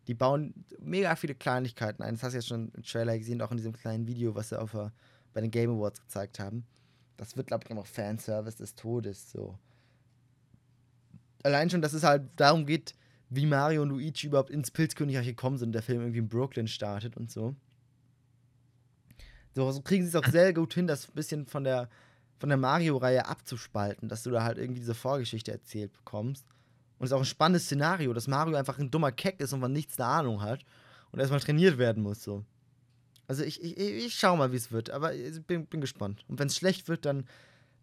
die 0.08 0.14
bauen 0.14 0.54
mega 0.80 1.16
viele 1.16 1.36
Kleinigkeiten 1.36 2.02
ein. 2.04 2.14
Das 2.16 2.24
hast 2.24 2.32
du 2.34 2.38
jetzt 2.38 2.48
schon 2.48 2.72
im 2.76 2.84
Trailer 2.84 3.18
gesehen, 3.18 3.42
auch 3.42 3.52
in 3.52 3.58
diesem 3.58 3.74
kleinen 3.74 4.08
Video, 4.08 4.34
was 4.34 4.50
sie 4.50 4.60
auf, 4.60 4.72
der- 4.72 4.92
bei 5.34 5.42
den 5.42 5.52
Game 5.52 5.72
Awards 5.72 6.00
gezeigt 6.02 6.40
haben. 6.40 6.66
Das 7.18 7.36
wird, 7.38 7.48
glaube 7.48 7.64
ich, 7.66 7.72
einfach 7.72 7.86
Fanservice 7.86 8.56
des 8.58 8.76
Todes. 8.76 9.32
So. 9.32 9.58
Allein 11.44 11.70
schon, 11.70 11.82
dass 11.82 11.94
es 11.94 12.04
halt 12.04 12.24
darum 12.38 12.66
geht, 12.66 12.94
wie 13.30 13.46
Mario 13.46 13.82
und 13.82 13.90
Luigi 13.90 14.28
überhaupt 14.28 14.50
ins 14.50 14.72
Pilzkönigreich 14.72 15.26
gekommen 15.26 15.58
sind 15.58 15.70
und 15.70 15.74
der 15.74 15.82
Film 15.84 16.02
irgendwie 16.02 16.20
in 16.20 16.30
Brooklyn 16.30 16.68
startet 16.68 17.18
und 17.18 17.32
so. 17.32 17.56
So, 19.54 19.72
so 19.72 19.82
kriegen 19.82 20.04
sie 20.04 20.10
es 20.10 20.16
auch 20.16 20.28
sehr 20.32 20.54
gut 20.54 20.74
hin, 20.74 20.88
das 20.88 21.10
ein 21.10 21.14
bisschen 21.14 21.46
von 21.46 21.64
der, 21.64 21.90
von 22.40 22.50
der 22.50 22.58
Mario-Reihe 22.58 23.26
abzuspalten, 23.26 24.10
dass 24.10 24.24
du 24.24 24.32
da 24.32 24.44
halt 24.44 24.58
irgendwie 24.58 24.80
diese 24.80 24.96
Vorgeschichte 24.96 25.52
erzählt 25.52 25.94
bekommst. 25.94 26.46
Und 26.98 27.06
es 27.06 27.12
ist 27.12 27.16
auch 27.16 27.22
ein 27.22 27.26
spannendes 27.26 27.66
Szenario, 27.66 28.14
dass 28.14 28.28
Mario 28.28 28.56
einfach 28.56 28.78
ein 28.78 28.92
dummer 28.92 29.12
Keck 29.12 29.40
ist 29.40 29.54
und 29.54 29.62
von 29.62 29.72
nichts 29.72 30.00
eine 30.00 30.08
Ahnung 30.08 30.42
hat 30.42 30.64
und 31.12 31.20
erstmal 31.20 31.40
trainiert 31.40 31.78
werden 31.78 32.04
muss. 32.04 32.24
So. 32.24 32.46
Also 33.28 33.44
ich, 33.44 33.64
ich, 33.64 33.78
ich 33.78 34.14
schau 34.16 34.36
mal, 34.36 34.52
wie 34.52 34.58
es 34.58 34.72
wird, 34.72 34.90
aber 34.90 35.14
ich 35.14 35.42
bin, 35.46 35.66
bin 35.66 35.82
gespannt. 35.82 36.24
Und 36.28 36.40
wenn 36.40 36.48
es 36.48 36.56
schlecht 36.56 36.88
wird, 36.88 37.06
dann 37.06 37.26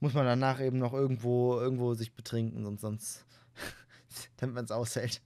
muss 0.01 0.15
man 0.15 0.25
danach 0.25 0.61
eben 0.61 0.79
noch 0.79 0.93
irgendwo, 0.93 1.59
irgendwo 1.59 1.95
sich 1.95 2.15
betrinken, 2.15 2.63
sonst, 2.65 2.81
sonst 2.81 3.25
damit 4.37 4.55
man 4.55 4.65
es 4.65 4.71
aushält. 4.71 5.21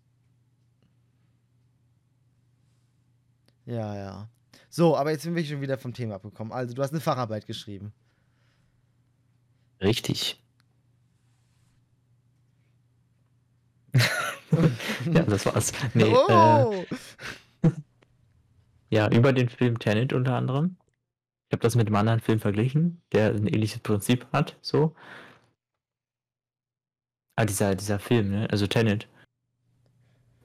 Ja, 3.66 3.94
ja. 3.94 4.28
So, 4.74 4.96
aber 4.96 5.10
jetzt 5.10 5.24
sind 5.24 5.34
wir 5.34 5.44
schon 5.44 5.60
wieder 5.60 5.76
vom 5.76 5.92
Thema 5.92 6.14
abgekommen. 6.14 6.50
Also, 6.50 6.72
du 6.72 6.82
hast 6.82 6.92
eine 6.92 7.00
Facharbeit 7.02 7.46
geschrieben. 7.46 7.92
Richtig. 9.82 10.42
ja, 15.12 15.22
das 15.24 15.44
war's. 15.44 15.72
Nee, 15.92 16.04
äh, 16.04 16.14
oh! 16.14 16.86
ja, 18.90 19.10
über 19.12 19.34
den 19.34 19.50
Film 19.50 19.78
Tenet 19.78 20.14
unter 20.14 20.36
anderem. 20.36 20.78
Ich 21.48 21.52
habe 21.52 21.62
das 21.62 21.74
mit 21.74 21.88
einem 21.88 21.96
anderen 21.96 22.20
Film 22.20 22.40
verglichen, 22.40 23.02
der 23.12 23.34
ein 23.34 23.46
ähnliches 23.46 23.80
Prinzip 23.80 24.26
hat, 24.32 24.56
so. 24.62 24.96
Ah, 27.36 27.44
dieser, 27.44 27.74
dieser 27.74 27.98
Film, 27.98 28.30
ne? 28.30 28.48
Also 28.50 28.66
Tenet. 28.66 29.06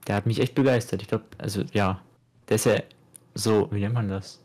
Der 0.06 0.18
hat 0.18 0.26
mich 0.26 0.42
echt 0.42 0.54
begeistert. 0.54 1.02
Ich 1.02 1.08
glaube, 1.08 1.28
also 1.38 1.62
ja, 1.72 2.02
der 2.50 2.56
ist 2.56 2.66
ja 2.66 2.82
so, 3.38 3.72
wie 3.72 3.80
nennt 3.80 3.94
man 3.94 4.10
das? 4.10 4.44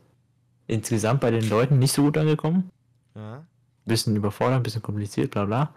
Insgesamt 0.66 1.20
bei 1.20 1.30
den 1.30 1.48
Leuten 1.48 1.78
nicht 1.78 1.92
so 1.92 2.02
gut 2.02 2.18
angekommen. 2.18 2.70
ja. 3.14 3.46
Bisschen 3.84 4.14
überfordert, 4.14 4.60
ein 4.60 4.62
bisschen 4.62 4.82
kompliziert, 4.82 5.32
bla 5.32 5.44
bla. 5.44 5.74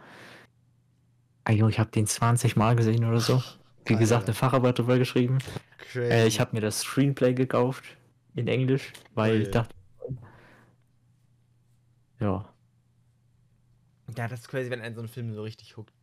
Ah, 1.43 1.51
ich 1.53 1.79
habe 1.79 1.89
den 1.89 2.05
20 2.05 2.55
Mal 2.55 2.75
gesehen 2.75 3.03
oder 3.03 3.19
so. 3.19 3.41
Wie 3.85 3.93
Alter. 3.93 3.99
gesagt, 3.99 4.25
eine 4.25 4.35
Facharbeit 4.35 4.77
drüber 4.77 4.99
geschrieben. 4.99 5.39
Äh, 5.95 6.27
ich 6.27 6.39
habe 6.39 6.55
mir 6.55 6.61
das 6.61 6.81
Screenplay 6.81 7.33
gekauft 7.33 7.83
in 8.35 8.47
Englisch, 8.47 8.93
weil 9.15 9.37
Ui. 9.37 9.41
ich 9.41 9.51
dachte. 9.51 9.73
Ja. 12.19 12.47
ja, 14.15 14.27
das 14.27 14.41
ist 14.41 14.49
crazy, 14.49 14.69
wenn 14.69 14.81
einen 14.81 14.95
so 14.95 15.01
ein 15.01 15.07
Film 15.07 15.33
so 15.33 15.41
richtig 15.41 15.77
huckt. 15.77 15.93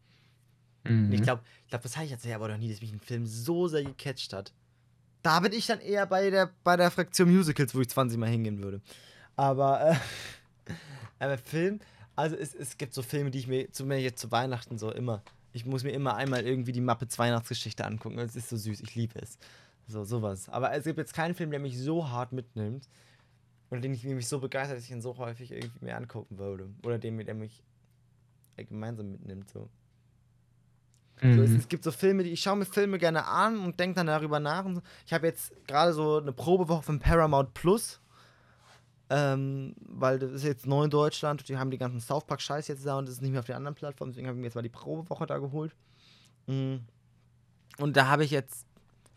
Mhm. 0.84 1.12
Ich 1.12 1.22
glaube, 1.22 1.42
ich 1.64 1.68
glaub, 1.68 1.82
das 1.82 1.96
habe 1.96 2.04
ich 2.04 2.10
jetzt 2.10 2.24
ja 2.24 2.34
aber 2.34 2.48
noch 2.48 2.58
nie, 2.58 2.68
dass 2.68 2.80
mich 2.80 2.92
ein 2.92 3.00
Film 3.00 3.26
so 3.26 3.68
sehr 3.68 3.84
gecatcht 3.84 4.32
hat. 4.32 4.52
Da 5.22 5.40
bin 5.40 5.52
ich 5.52 5.66
dann 5.66 5.80
eher 5.80 6.06
bei 6.06 6.30
der, 6.30 6.50
bei 6.64 6.76
der 6.76 6.90
Fraktion 6.90 7.32
Musicals, 7.32 7.74
wo 7.74 7.80
ich 7.80 7.88
20 7.88 8.18
Mal 8.18 8.28
hingehen 8.28 8.62
würde. 8.62 8.80
Aber, 9.36 9.90
äh, 9.90 10.72
aber 11.18 11.38
Film, 11.38 11.80
also 12.16 12.36
es, 12.36 12.54
es 12.54 12.76
gibt 12.76 12.94
so 12.94 13.02
Filme, 13.02 13.30
die 13.30 13.38
ich 13.38 13.46
mir, 13.46 13.70
zumindest 13.72 14.04
jetzt 14.04 14.20
zu 14.20 14.30
Weihnachten 14.30 14.78
so 14.78 14.90
immer, 14.90 15.22
ich 15.52 15.64
muss 15.64 15.84
mir 15.84 15.92
immer 15.92 16.16
einmal 16.16 16.44
irgendwie 16.46 16.72
die 16.72 16.80
Muppets 16.80 17.18
Weihnachtsgeschichte 17.18 17.84
angucken. 17.84 18.18
Es 18.18 18.36
ist 18.36 18.48
so 18.48 18.56
süß, 18.56 18.80
ich 18.80 18.94
liebe 18.94 19.18
es. 19.20 19.38
So, 19.86 20.04
sowas. 20.04 20.48
Aber 20.48 20.72
es 20.72 20.84
gibt 20.84 20.98
jetzt 20.98 21.14
keinen 21.14 21.34
Film, 21.34 21.50
der 21.50 21.60
mich 21.60 21.78
so 21.78 22.08
hart 22.08 22.32
mitnimmt 22.32 22.88
oder 23.70 23.80
den 23.80 23.92
ich 23.92 24.04
mich 24.04 24.28
so 24.28 24.38
begeistert, 24.38 24.78
dass 24.78 24.84
ich 24.84 24.90
ihn 24.90 25.02
so 25.02 25.16
häufig 25.18 25.50
irgendwie 25.52 25.84
mir 25.84 25.96
angucken 25.96 26.38
würde. 26.38 26.70
Oder 26.84 26.98
den, 26.98 27.18
der 27.18 27.34
mich 27.34 27.62
gemeinsam 28.56 29.10
mitnimmt, 29.10 29.50
so. 29.50 29.68
So, 31.22 31.28
es, 31.42 31.50
Mhm. 31.50 31.56
es 31.56 31.68
gibt 31.68 31.84
so 31.84 31.92
Filme, 31.92 32.24
die 32.24 32.30
ich 32.30 32.42
schaue 32.42 32.56
mir 32.56 32.64
Filme 32.64 32.98
gerne 32.98 33.26
an 33.26 33.60
und 33.60 33.78
denke 33.78 33.94
dann 33.94 34.08
darüber 34.08 34.40
nach. 34.40 34.64
So. 34.64 34.82
Ich 35.06 35.12
habe 35.12 35.26
jetzt 35.28 35.52
gerade 35.68 35.92
so 35.92 36.18
eine 36.18 36.32
Probewoche 36.32 36.82
von 36.82 36.98
Paramount 36.98 37.54
Plus, 37.54 38.00
ähm, 39.08 39.74
weil 39.78 40.18
das 40.18 40.32
ist 40.32 40.42
jetzt 40.42 40.66
neu 40.66 40.84
in 40.84 40.90
Deutschland 40.90 41.48
die 41.48 41.56
haben 41.56 41.70
die 41.70 41.78
ganzen 41.78 42.00
South 42.00 42.26
Park 42.26 42.40
Scheiß 42.40 42.66
jetzt 42.68 42.84
da 42.84 42.98
und 42.98 43.06
das 43.06 43.14
ist 43.14 43.22
nicht 43.22 43.30
mehr 43.30 43.40
auf 43.40 43.46
den 43.46 43.54
anderen 43.54 43.76
Plattformen, 43.76 44.12
deswegen 44.12 44.26
habe 44.26 44.36
ich 44.36 44.40
mir 44.40 44.46
jetzt 44.46 44.56
mal 44.56 44.62
die 44.62 44.68
Probewoche 44.68 45.26
da 45.26 45.38
geholt. 45.38 45.76
Mm. 46.46 46.76
Und 47.78 47.96
da 47.96 48.08
habe 48.08 48.24
ich 48.24 48.32
jetzt 48.32 48.66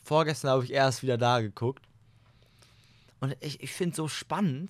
vorgestern 0.03 0.51
habe 0.51 0.63
ich 0.63 0.71
erst 0.71 1.01
wieder 1.01 1.17
da 1.17 1.41
geguckt. 1.41 1.83
Und 3.19 3.35
ich, 3.39 3.61
ich 3.61 3.73
finde 3.73 3.91
es 3.91 3.97
so 3.97 4.07
spannend. 4.07 4.69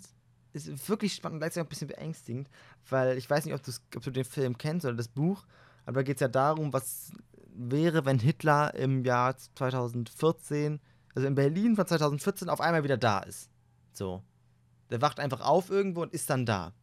Ist 0.53 0.87
wirklich 0.87 1.13
spannend, 1.13 1.41
gleichzeitig 1.41 1.63
auch 1.63 1.65
ein 1.65 1.69
bisschen 1.69 1.87
beängstigend, 1.89 2.49
weil 2.89 3.17
ich 3.17 3.29
weiß 3.29 3.43
nicht, 3.43 3.53
ob, 3.53 3.61
ob 3.97 4.03
du 4.03 4.11
den 4.11 4.23
Film 4.23 4.57
kennst 4.57 4.85
oder 4.85 4.95
das 4.95 5.09
Buch, 5.09 5.45
aber 5.85 5.99
da 5.99 6.03
geht 6.03 6.17
es 6.17 6.21
ja 6.21 6.27
darum, 6.27 6.73
was 6.73 7.11
wäre, 7.53 8.05
wenn 8.05 8.19
Hitler 8.19 8.73
im 8.75 9.03
Jahr 9.05 9.37
2014, 9.37 10.79
also 11.13 11.27
in 11.27 11.35
Berlin 11.35 11.75
von 11.75 11.87
2014, 11.87 12.49
auf 12.49 12.61
einmal 12.61 12.83
wieder 12.83 12.97
da 12.97 13.19
ist. 13.19 13.49
So. 13.93 14.23
Der 14.89 15.01
wacht 15.01 15.19
einfach 15.19 15.41
auf 15.41 15.69
irgendwo 15.69 16.01
und 16.01 16.13
ist 16.13 16.29
dann 16.29 16.45
da. 16.45 16.73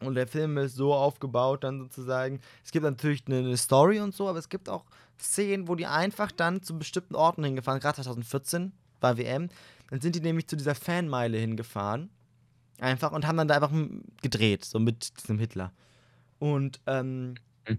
Und 0.00 0.16
der 0.16 0.26
Film 0.26 0.58
ist 0.58 0.74
so 0.74 0.92
aufgebaut, 0.92 1.64
dann 1.64 1.78
sozusagen. 1.78 2.40
Es 2.64 2.72
gibt 2.72 2.84
natürlich 2.84 3.24
eine, 3.26 3.56
Story 3.56 4.00
und 4.00 4.14
so, 4.14 4.28
aber 4.28 4.38
es 4.38 4.48
gibt 4.48 4.68
auch 4.68 4.84
Szenen, 5.18 5.68
wo 5.68 5.74
die 5.76 5.86
einfach 5.86 6.32
dann 6.32 6.62
zu 6.62 6.78
bestimmten 6.78 7.14
Orten 7.14 7.44
hingefahren, 7.44 7.80
gerade 7.80 7.96
2014 7.96 8.72
bei 9.00 9.16
WM. 9.16 9.48
Dann 9.90 10.00
sind 10.00 10.16
die 10.16 10.20
nämlich 10.20 10.48
zu 10.48 10.56
dieser 10.56 10.74
Fanmeile 10.74 11.38
hingefahren. 11.38 12.10
Einfach 12.80 13.12
und 13.12 13.26
haben 13.26 13.36
dann 13.36 13.48
da 13.48 13.54
einfach 13.54 13.70
gedreht, 14.20 14.64
so 14.64 14.78
mit 14.80 15.20
diesem 15.20 15.38
Hitler. 15.38 15.72
Und 16.44 16.78
ähm, 16.86 17.36
Hm. 17.66 17.78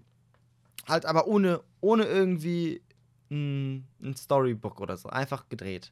halt 0.88 1.06
aber 1.06 1.28
ohne, 1.28 1.62
ohne 1.82 2.06
irgendwie 2.06 2.82
ein, 3.30 3.88
ein 4.02 4.16
Storybook 4.16 4.82
oder 4.82 4.98
so. 4.98 5.08
Einfach 5.08 5.48
gedreht. 5.50 5.92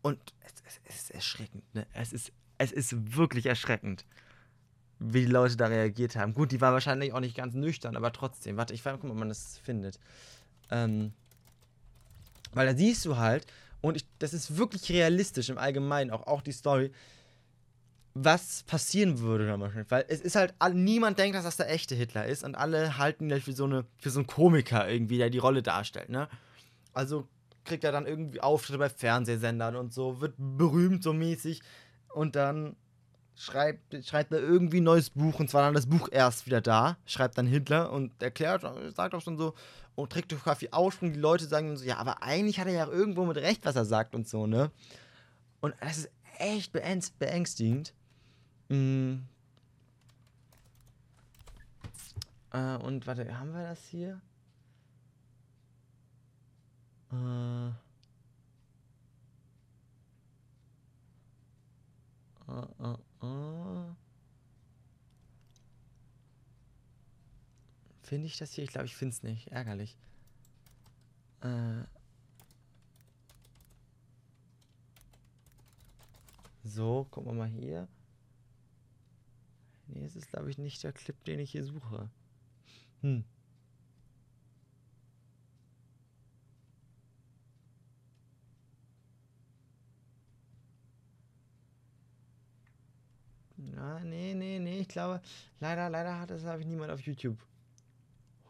Und 0.00 0.18
es, 0.40 0.54
es, 0.66 0.80
es 0.84 0.96
ist 1.02 1.10
erschreckend, 1.10 1.74
ne? 1.74 1.86
Es 1.92 2.14
ist, 2.14 2.32
es 2.56 2.72
ist 2.72 3.14
wirklich 3.14 3.44
erschreckend, 3.44 4.06
wie 4.98 5.26
die 5.26 5.30
Leute 5.30 5.58
da 5.58 5.66
reagiert 5.66 6.16
haben. 6.16 6.32
Gut, 6.32 6.50
die 6.50 6.62
waren 6.62 6.72
wahrscheinlich 6.72 7.12
auch 7.12 7.20
nicht 7.20 7.36
ganz 7.36 7.52
nüchtern, 7.52 7.94
aber 7.94 8.10
trotzdem. 8.10 8.56
Warte, 8.56 8.72
ich 8.72 8.80
frage 8.80 9.06
mal, 9.06 9.12
ob 9.12 9.18
man 9.18 9.28
das 9.28 9.58
findet. 9.58 10.00
Ähm, 10.70 11.12
weil 12.54 12.66
da 12.66 12.74
siehst 12.74 13.04
du 13.04 13.18
halt, 13.18 13.46
und 13.82 13.98
ich, 13.98 14.06
das 14.18 14.32
ist 14.32 14.56
wirklich 14.56 14.88
realistisch 14.88 15.50
im 15.50 15.58
Allgemeinen, 15.58 16.10
auch, 16.10 16.26
auch 16.26 16.40
die 16.40 16.52
Story, 16.52 16.90
was 18.24 18.62
passieren 18.64 19.20
würde 19.20 19.46
da 19.46 19.58
wahrscheinlich. 19.60 19.90
Weil 19.90 20.04
es 20.08 20.20
ist 20.20 20.36
halt, 20.36 20.54
niemand 20.74 21.18
denkt, 21.18 21.36
dass 21.36 21.44
das 21.44 21.56
der 21.56 21.70
echte 21.70 21.94
Hitler 21.94 22.26
ist 22.26 22.44
und 22.44 22.54
alle 22.54 22.98
halten 22.98 23.30
ihn 23.30 23.40
für 23.40 23.52
so, 23.52 23.64
eine, 23.64 23.84
für 23.98 24.10
so 24.10 24.20
einen 24.20 24.26
Komiker 24.26 24.88
irgendwie, 24.88 25.18
der 25.18 25.30
die 25.30 25.38
Rolle 25.38 25.62
darstellt, 25.62 26.08
ne? 26.08 26.28
Also 26.92 27.28
kriegt 27.64 27.84
er 27.84 27.92
dann 27.92 28.06
irgendwie 28.06 28.40
Auftritte 28.40 28.78
bei 28.78 28.88
Fernsehsendern 28.88 29.76
und 29.76 29.92
so, 29.92 30.20
wird 30.20 30.34
berühmt 30.38 31.02
so 31.02 31.12
mäßig 31.12 31.60
und 32.14 32.34
dann 32.34 32.76
schreibt, 33.36 34.04
schreibt 34.04 34.32
er 34.32 34.40
irgendwie 34.40 34.80
ein 34.80 34.84
neues 34.84 35.10
Buch 35.10 35.38
und 35.38 35.48
zwar 35.50 35.62
dann 35.62 35.74
das 35.74 35.86
Buch 35.86 36.08
erst 36.10 36.46
wieder 36.46 36.60
da, 36.60 36.96
schreibt 37.06 37.38
dann 37.38 37.46
Hitler 37.46 37.92
und 37.92 38.20
erklärt, 38.22 38.64
sagt 38.96 39.14
auch 39.14 39.20
schon 39.20 39.36
so 39.36 39.54
und 39.94 40.10
trägt 40.10 40.32
durch 40.32 40.42
Kaffee 40.42 40.70
aus 40.72 40.94
und 41.00 41.12
die 41.12 41.20
Leute 41.20 41.44
sagen 41.44 41.68
dann 41.68 41.76
so, 41.76 41.84
ja, 41.84 41.98
aber 41.98 42.22
eigentlich 42.22 42.58
hat 42.58 42.66
er 42.66 42.72
ja 42.72 42.86
irgendwo 42.88 43.26
mit 43.26 43.36
Recht, 43.36 43.64
was 43.64 43.76
er 43.76 43.84
sagt 43.84 44.14
und 44.14 44.26
so, 44.26 44.46
ne? 44.46 44.70
Und 45.60 45.74
das 45.80 45.98
ist 45.98 46.10
echt 46.38 46.74
beängst- 46.74 47.12
beängstigend. 47.18 47.92
Mm. 48.68 49.20
Äh, 52.52 52.76
und 52.76 53.06
warte, 53.06 53.38
haben 53.38 53.52
wir 53.52 53.62
das 53.62 53.86
hier? 53.86 54.20
Äh. 57.12 57.68
Äh, 62.48 62.66
äh, 62.80 63.26
äh. 63.26 63.94
Finde 68.02 68.26
ich 68.26 68.38
das 68.38 68.52
hier? 68.52 68.64
Ich 68.64 68.70
glaube, 68.70 68.86
ich 68.86 68.96
finde 68.96 69.14
es 69.14 69.22
nicht. 69.22 69.48
Ärgerlich. 69.48 69.96
Äh. 71.42 71.84
So, 76.64 77.06
gucken 77.10 77.32
wir 77.32 77.38
mal 77.38 77.48
hier. 77.48 77.88
Nee, 79.88 80.04
es 80.04 80.16
ist, 80.16 80.28
glaube 80.30 80.50
ich, 80.50 80.58
nicht 80.58 80.82
der 80.84 80.92
Clip, 80.92 81.22
den 81.24 81.40
ich 81.40 81.50
hier 81.52 81.64
suche. 81.64 82.08
Hm. 83.02 83.24
Na, 93.56 94.00
nee, 94.00 94.34
nee, 94.34 94.58
nee, 94.58 94.80
ich 94.80 94.88
glaube, 94.88 95.20
leider, 95.60 95.88
leider 95.90 96.18
hat 96.20 96.30
das 96.30 96.44
habe 96.44 96.60
ich 96.60 96.66
niemand 96.66 96.90
auf 96.92 97.00
YouTube 97.00 97.38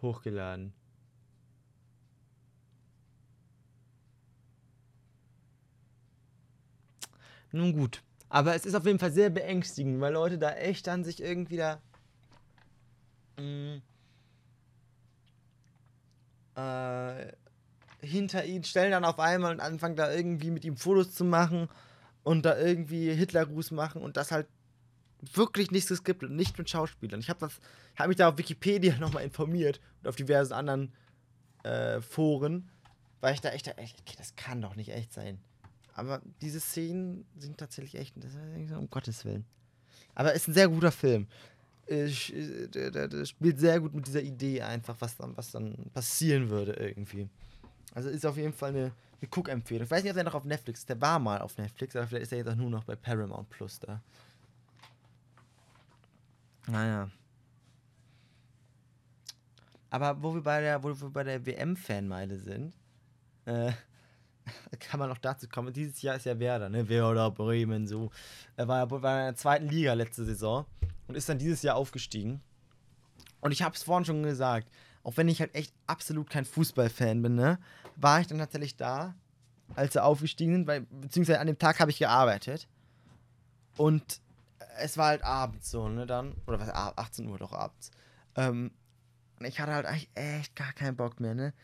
hochgeladen. 0.02 0.73
Nun 7.52 7.73
gut. 7.73 8.02
Aber 8.28 8.55
es 8.55 8.66
ist 8.66 8.74
auf 8.74 8.84
jeden 8.84 8.98
Fall 8.98 9.12
sehr 9.12 9.30
beängstigend, 9.30 10.00
weil 10.00 10.12
Leute 10.12 10.38
da 10.38 10.52
echt 10.52 10.86
dann 10.86 11.05
sich 11.05 11.22
irgendwie 11.22 11.56
da. 11.56 11.80
Mh, 13.38 13.80
äh, 16.56 17.32
hinter 18.00 18.44
ihn 18.44 18.64
stellen 18.64 18.92
dann 18.92 19.05
auf 19.05 19.18
einmal 19.18 19.52
und 19.52 19.60
anfangen 19.60 19.96
da 19.96 20.12
irgendwie 20.12 20.50
mit 20.50 20.64
ihm 20.64 20.76
Fotos 20.76 21.14
zu 21.14 21.24
machen 21.24 21.68
und 22.22 22.44
da 22.44 22.59
irgendwie 22.59 23.12
Hitlergruß 23.12 23.70
machen 23.72 24.02
und 24.02 24.16
das 24.16 24.30
halt 24.30 24.46
wirklich 25.20 25.70
nichts 25.70 25.88
geskippt 25.88 26.22
und 26.22 26.36
nicht 26.36 26.56
mit 26.59 26.70
Schauspielern. 26.70 27.20
Ich 27.20 27.28
habe 27.28 27.40
das, 27.40 27.60
habe 27.96 28.09
mich 28.09 28.18
da 28.18 28.28
auf 28.28 28.38
Wikipedia 28.38 28.96
nochmal 29.00 29.24
informiert 29.24 29.80
und 30.02 30.09
auf 30.09 30.16
diversen 30.16 30.52
anderen 30.52 30.92
äh, 31.64 32.00
Foren, 32.00 32.70
weil 33.20 33.34
ich 33.34 33.40
da 33.40 33.50
echt, 33.50 33.66
echt, 33.78 34.00
okay, 34.00 34.14
das 34.16 34.36
kann 34.36 34.62
doch 34.62 34.76
nicht 34.76 34.90
echt 34.90 35.12
sein. 35.12 35.40
Aber 35.98 36.22
diese 36.40 36.60
Szenen 36.60 37.26
sind 37.36 37.58
tatsächlich 37.58 38.00
echt, 38.00 38.14
das 38.16 38.32
ist, 38.34 38.72
um 38.72 38.88
Gottes 38.88 39.24
Willen. 39.24 39.44
Aber 40.14 40.32
ist 40.32 40.46
ein 40.46 40.54
sehr 40.54 40.68
guter 40.68 40.92
Film. 40.92 41.26
Ich, 41.88 42.32
der, 42.72 42.90
der, 42.92 43.08
der, 43.08 43.24
spielt 43.24 43.58
sehr 43.58 43.80
gut 43.80 43.94
mit 43.94 44.06
dieser 44.06 44.22
Idee 44.22 44.62
einfach, 44.62 44.94
was 45.00 45.16
dann, 45.16 45.36
was 45.36 45.50
dann 45.50 45.90
passieren 45.92 46.50
würde 46.50 46.74
irgendwie. 46.74 47.28
Also 47.94 48.10
ist 48.10 48.24
auf 48.24 48.36
jeden 48.36 48.52
Fall 48.52 48.70
eine, 48.70 48.92
eine 49.20 49.30
Cook-Empfehlung. 49.34 49.84
Ich 49.84 49.90
weiß 49.90 50.04
nicht, 50.04 50.12
ob 50.12 50.16
der 50.16 50.24
noch 50.24 50.34
auf 50.34 50.44
Netflix 50.44 50.80
ist. 50.80 50.88
Der 50.88 51.00
war 51.00 51.18
mal 51.18 51.40
auf 51.40 51.56
Netflix, 51.58 51.96
aber 51.96 52.06
vielleicht 52.06 52.24
ist 52.24 52.32
er 52.32 52.38
jetzt 52.38 52.48
auch 52.48 52.54
nur 52.54 52.70
noch 52.70 52.84
bei 52.84 52.94
Paramount 52.94 53.50
Plus 53.50 53.80
da. 53.80 54.00
Naja. 56.68 57.10
Aber 59.90 60.22
wo 60.22 60.34
wir 60.34 60.42
bei 60.42 60.60
der, 60.60 60.80
wo 60.80 60.88
wir 60.88 61.10
bei 61.10 61.24
der 61.24 61.44
WM-Fanmeile 61.44 62.38
sind, 62.38 62.76
äh, 63.46 63.72
kann 64.80 65.00
man 65.00 65.10
auch 65.10 65.18
dazu 65.18 65.48
kommen. 65.48 65.72
Dieses 65.72 66.02
Jahr 66.02 66.16
ist 66.16 66.26
ja 66.26 66.38
Werder, 66.38 66.68
ne? 66.68 66.88
Werder 66.88 67.30
Bremen, 67.30 67.86
so. 67.86 68.10
Er 68.56 68.68
war 68.68 68.78
ja 68.78 68.96
in 68.96 69.02
der 69.02 69.36
zweiten 69.36 69.68
Liga 69.68 69.92
letzte 69.94 70.24
Saison 70.24 70.66
und 71.06 71.16
ist 71.16 71.28
dann 71.28 71.38
dieses 71.38 71.62
Jahr 71.62 71.76
aufgestiegen. 71.76 72.40
Und 73.40 73.52
ich 73.52 73.62
habe 73.62 73.74
es 73.74 73.82
vorhin 73.82 74.04
schon 74.04 74.22
gesagt, 74.22 74.68
auch 75.04 75.16
wenn 75.16 75.28
ich 75.28 75.40
halt 75.40 75.54
echt 75.54 75.72
absolut 75.86 76.28
kein 76.28 76.44
Fußballfan 76.44 77.22
bin, 77.22 77.34
ne, 77.34 77.58
war 77.96 78.20
ich 78.20 78.26
dann 78.26 78.38
tatsächlich 78.38 78.76
da, 78.76 79.14
als 79.74 79.94
er 79.96 80.04
aufgestiegen 80.04 80.52
sind, 80.52 80.66
weil, 80.66 80.82
beziehungsweise 80.82 81.40
an 81.40 81.46
dem 81.46 81.58
Tag 81.58 81.80
habe 81.80 81.90
ich 81.90 81.98
gearbeitet. 81.98 82.68
Und 83.76 84.20
es 84.78 84.96
war 84.96 85.08
halt 85.08 85.22
abends 85.22 85.70
so, 85.70 85.88
ne, 85.88 86.06
dann, 86.06 86.34
oder 86.46 86.58
was, 86.58 86.68
18 86.68 87.28
Uhr 87.28 87.38
doch 87.38 87.52
abends. 87.52 87.90
Ähm, 88.36 88.72
und 89.38 89.46
ich 89.46 89.60
hatte 89.60 89.72
halt 89.72 90.08
echt 90.14 90.56
gar 90.56 90.72
keinen 90.72 90.96
Bock 90.96 91.20
mehr, 91.20 91.34
ne. 91.34 91.54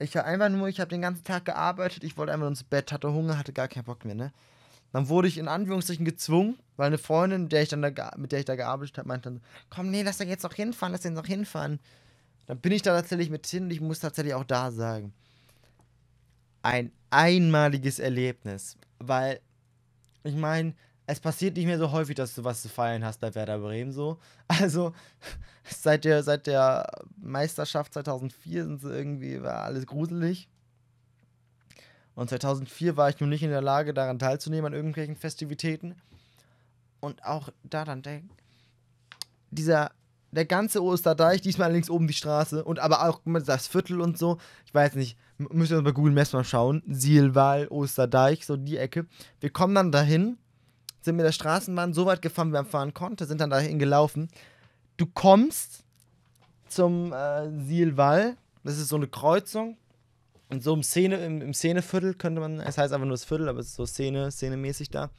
Ich 0.00 0.14
war 0.14 0.24
einfach 0.24 0.48
nur, 0.48 0.68
ich 0.68 0.80
habe 0.80 0.88
den 0.88 1.02
ganzen 1.02 1.24
Tag 1.24 1.44
gearbeitet, 1.44 2.04
ich 2.04 2.16
wollte 2.16 2.32
einfach 2.32 2.48
ins 2.48 2.64
Bett, 2.64 2.90
hatte 2.90 3.12
Hunger, 3.12 3.38
hatte 3.38 3.52
gar 3.52 3.68
keinen 3.68 3.84
Bock 3.84 4.04
mehr, 4.04 4.14
ne. 4.14 4.32
Dann 4.92 5.08
wurde 5.08 5.28
ich 5.28 5.38
in 5.38 5.46
Anführungsstrichen 5.46 6.04
gezwungen, 6.04 6.58
weil 6.76 6.88
eine 6.88 6.98
Freundin, 6.98 7.48
der 7.48 7.62
ich 7.62 7.68
dann 7.68 7.82
da, 7.82 8.10
mit 8.16 8.32
der 8.32 8.40
ich 8.40 8.44
da 8.46 8.56
gearbeitet 8.56 8.98
habe, 8.98 9.08
meinte 9.08 9.30
dann, 9.30 9.42
komm, 9.68 9.90
nee, 9.90 10.02
lass 10.02 10.18
doch 10.18 10.24
jetzt 10.24 10.42
noch 10.42 10.54
hinfahren, 10.54 10.92
lass 10.92 11.02
den 11.02 11.12
noch 11.12 11.26
hinfahren. 11.26 11.78
Dann 12.46 12.58
bin 12.58 12.72
ich 12.72 12.82
da 12.82 12.96
tatsächlich 12.96 13.30
mit 13.30 13.46
hin 13.46 13.64
und 13.64 13.70
ich 13.70 13.80
muss 13.80 14.00
tatsächlich 14.00 14.34
auch 14.34 14.44
da 14.44 14.72
sagen, 14.72 15.12
ein 16.62 16.90
einmaliges 17.10 17.98
Erlebnis, 17.98 18.76
weil 18.98 19.40
ich 20.24 20.34
meine, 20.34 20.74
es 21.10 21.20
passiert 21.20 21.56
nicht 21.56 21.66
mehr 21.66 21.78
so 21.78 21.90
häufig, 21.92 22.14
dass 22.14 22.34
du 22.34 22.44
was 22.44 22.62
zu 22.62 22.68
feiern 22.68 23.04
hast 23.04 23.20
bei 23.20 23.34
Werder 23.34 23.58
Bremen 23.58 23.92
so. 23.92 24.18
Also 24.48 24.92
seit 25.64 26.04
der, 26.04 26.22
seit 26.22 26.46
der 26.46 26.90
Meisterschaft 27.16 27.94
2004 27.94 28.64
sind 28.64 28.80
sie 28.80 28.90
irgendwie, 28.90 29.42
war 29.42 29.62
alles 29.62 29.86
gruselig. 29.86 30.48
Und 32.14 32.28
2004 32.28 32.96
war 32.96 33.08
ich 33.08 33.20
nun 33.20 33.30
nicht 33.30 33.42
in 33.42 33.50
der 33.50 33.62
Lage, 33.62 33.94
daran 33.94 34.18
teilzunehmen, 34.18 34.66
an 34.66 34.72
irgendwelchen 34.72 35.16
Festivitäten. 35.16 35.94
Und 37.00 37.24
auch 37.24 37.48
da 37.62 37.84
dann, 37.84 38.02
der, 38.02 38.22
dieser, 39.50 39.92
der 40.30 40.44
ganze 40.44 40.82
Osterdeich, 40.82 41.40
diesmal 41.40 41.72
links 41.72 41.88
oben 41.88 42.06
die 42.06 42.14
Straße 42.14 42.62
und 42.64 42.78
aber 42.78 43.08
auch 43.08 43.20
das 43.46 43.68
Viertel 43.68 44.00
und 44.00 44.18
so. 44.18 44.38
Ich 44.66 44.74
weiß 44.74 44.94
nicht, 44.96 45.16
müsst 45.38 45.72
ihr 45.72 45.82
bei 45.82 45.92
Google 45.92 46.12
Maps 46.12 46.32
mal 46.32 46.44
schauen. 46.44 46.82
Sielwall, 46.86 47.68
Osterdeich, 47.68 48.44
so 48.44 48.56
die 48.56 48.76
Ecke. 48.76 49.06
Wir 49.40 49.50
kommen 49.50 49.74
dann 49.74 49.92
dahin, 49.92 50.36
sind 51.00 51.16
mit 51.16 51.24
der 51.24 51.32
Straßenbahn 51.32 51.94
so 51.94 52.06
weit 52.06 52.22
gefahren, 52.22 52.48
wie 52.48 52.52
man 52.52 52.66
fahren 52.66 52.94
konnte, 52.94 53.26
sind 53.26 53.40
dann 53.40 53.50
dahin 53.50 53.78
gelaufen. 53.78 54.28
Du 54.96 55.06
kommst 55.06 55.84
zum 56.68 57.12
äh, 57.12 57.50
Sielwall, 57.64 58.36
das 58.64 58.78
ist 58.78 58.88
so 58.88 58.96
eine 58.96 59.08
Kreuzung 59.08 59.76
in 60.50 60.60
so 60.60 60.72
einem 60.72 60.82
Szene, 60.82 61.24
im, 61.24 61.40
im 61.40 61.54
Szeneviertel 61.54 62.14
könnte 62.14 62.40
man, 62.40 62.60
es 62.60 62.76
heißt 62.76 62.92
einfach 62.92 63.06
nur 63.06 63.14
das 63.14 63.24
Viertel, 63.24 63.48
aber 63.48 63.60
es 63.60 63.68
ist 63.68 63.76
so 63.76 63.86
Szene, 63.86 64.30
szenemäßig 64.30 64.90
da. 64.90 65.10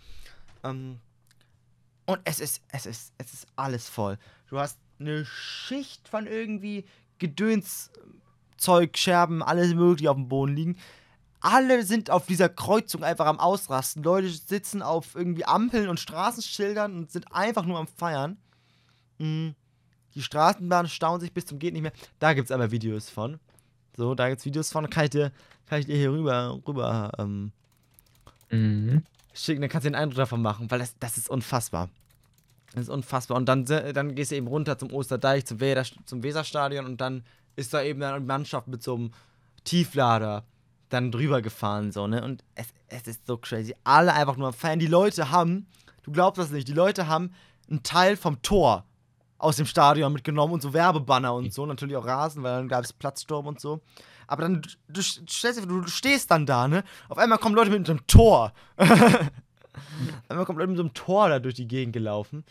Ähm, 0.63 0.99
und 2.05 2.19
es 2.25 2.39
ist, 2.39 2.61
es 2.69 2.85
ist, 2.85 3.13
es 3.17 3.33
ist 3.33 3.47
alles 3.55 3.87
voll. 3.87 4.17
Du 4.49 4.59
hast 4.59 4.77
eine 4.99 5.25
Schicht 5.25 6.09
von 6.09 6.27
irgendwie 6.27 6.85
Gedönszeug, 7.17 8.97
Scherben, 8.97 9.41
alles 9.41 9.73
mögliche 9.73 10.11
auf 10.11 10.17
dem 10.17 10.27
Boden 10.27 10.53
liegen. 10.53 10.77
Alle 11.41 11.83
sind 11.83 12.11
auf 12.11 12.27
dieser 12.27 12.49
Kreuzung 12.49 13.03
einfach 13.03 13.25
am 13.25 13.39
Ausrasten. 13.39 14.03
Leute 14.03 14.29
sitzen 14.29 14.83
auf 14.83 15.15
irgendwie 15.15 15.43
Ampeln 15.43 15.89
und 15.89 15.99
Straßenschildern 15.99 16.95
und 16.95 17.11
sind 17.11 17.33
einfach 17.33 17.65
nur 17.65 17.79
am 17.79 17.87
Feiern. 17.87 18.37
Mhm. 19.17 19.55
Die 20.13 20.21
Straßenbahn 20.21 20.87
staunen 20.87 21.19
sich 21.19 21.33
bis 21.33 21.47
zum 21.47 21.57
Geht 21.57 21.73
nicht 21.73 21.81
mehr. 21.81 21.93
Da 22.19 22.33
gibt 22.33 22.45
es 22.45 22.51
aber 22.51 22.69
Videos 22.69 23.09
von. 23.09 23.39
So, 23.97 24.13
da 24.13 24.29
gibt 24.29 24.39
es 24.39 24.45
Videos 24.45 24.71
von, 24.71 24.89
kann 24.89 25.05
ich 25.05 25.09
dir, 25.09 25.31
kann 25.65 25.79
ich 25.79 25.87
dir 25.87 25.95
hier 25.95 26.11
rüber, 26.11 26.59
rüber 26.67 27.11
ähm, 27.17 27.51
mhm. 28.51 29.03
schicken, 29.33 29.61
dann 29.61 29.69
kannst 29.69 29.85
du 29.85 29.89
den 29.89 29.95
Eindruck 29.95 30.17
davon 30.17 30.41
machen, 30.41 30.69
weil 30.69 30.79
das, 30.79 30.97
das 30.99 31.17
ist 31.17 31.29
unfassbar. 31.29 31.89
Das 32.73 32.83
ist 32.83 32.89
unfassbar. 32.89 33.35
Und 33.37 33.47
dann, 33.47 33.65
dann 33.65 34.15
gehst 34.15 34.31
du 34.31 34.35
eben 34.35 34.47
runter 34.47 34.77
zum 34.77 34.93
Osterdeich, 34.93 35.45
zum, 35.45 35.59
Weser, 35.59 35.83
zum 36.05 36.23
Weserstadion 36.23 36.85
und 36.85 37.01
dann 37.01 37.23
ist 37.55 37.73
da 37.73 37.81
eben 37.81 38.01
eine 38.03 38.23
Mannschaft 38.23 38.67
mit 38.67 38.83
so 38.83 38.95
einem 38.95 39.11
Tieflader 39.63 40.45
dann 40.91 41.11
drüber 41.11 41.41
gefahren, 41.41 41.91
so, 41.91 42.07
ne? 42.07 42.23
Und 42.23 42.43
es, 42.55 42.67
es 42.87 43.07
ist 43.07 43.25
so 43.25 43.37
crazy. 43.37 43.75
Alle 43.83 44.13
einfach 44.13 44.37
nur 44.37 44.53
feiern. 44.53 44.79
Die 44.79 44.87
Leute 44.87 45.31
haben, 45.31 45.67
du 46.03 46.11
glaubst 46.11 46.39
das 46.39 46.51
nicht, 46.51 46.67
die 46.67 46.73
Leute 46.73 47.07
haben 47.07 47.33
einen 47.69 47.83
Teil 47.83 48.17
vom 48.17 48.41
Tor 48.41 48.85
aus 49.37 49.55
dem 49.55 49.65
Stadion 49.65 50.13
mitgenommen 50.13 50.53
und 50.53 50.61
so 50.61 50.73
Werbebanner 50.73 51.33
und 51.33 51.51
so, 51.53 51.65
natürlich 51.65 51.95
auch 51.95 52.05
Rasen, 52.05 52.43
weil 52.43 52.57
dann 52.57 52.67
gab 52.67 52.83
es 52.83 52.93
Platzsturm 52.93 53.47
und 53.47 53.59
so. 53.59 53.81
Aber 54.27 54.43
dann, 54.43 54.61
du, 54.87 55.01
dir, 55.01 55.65
du 55.65 55.87
stehst 55.87 56.29
dann 56.31 56.45
da, 56.45 56.67
ne? 56.67 56.83
Auf 57.09 57.17
einmal 57.17 57.37
kommen 57.37 57.55
Leute 57.55 57.71
mit 57.71 57.89
einem 57.89 58.05
Tor. 58.07 58.53
einmal 58.77 60.45
kommen 60.45 60.59
Leute 60.59 60.69
mit 60.69 60.77
so 60.77 60.83
einem 60.83 60.93
Tor 60.93 61.29
da 61.29 61.39
durch 61.39 61.55
die 61.55 61.67
Gegend 61.67 61.93
gelaufen. 61.93 62.45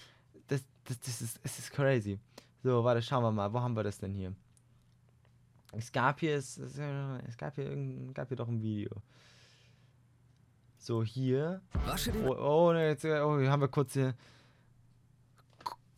Das, 0.48 0.62
das, 0.84 1.00
das, 1.00 1.22
ist, 1.22 1.40
das 1.42 1.58
ist 1.58 1.70
crazy. 1.70 2.18
So, 2.62 2.84
warte, 2.84 3.00
schauen 3.02 3.22
wir 3.22 3.30
mal, 3.30 3.52
wo 3.52 3.60
haben 3.60 3.76
wir 3.76 3.84
das 3.84 3.98
denn 3.98 4.12
hier? 4.12 4.34
Es 5.72 5.92
gab 5.92 6.20
hier, 6.20 6.36
es, 6.36 6.58
es 6.58 7.36
gab 7.36 7.54
hier, 7.54 7.70
gab 8.12 8.28
hier 8.28 8.36
doch 8.36 8.48
ein 8.48 8.62
Video. 8.62 8.90
So, 10.78 11.04
hier. 11.04 11.60
Oh, 12.24 12.34
oh, 12.34 12.72
ne, 12.72 12.88
jetzt 12.88 13.04
oh, 13.04 13.38
hier 13.38 13.50
haben 13.50 13.60
wir 13.60 13.68
kurz 13.68 13.92
hier 13.92 14.14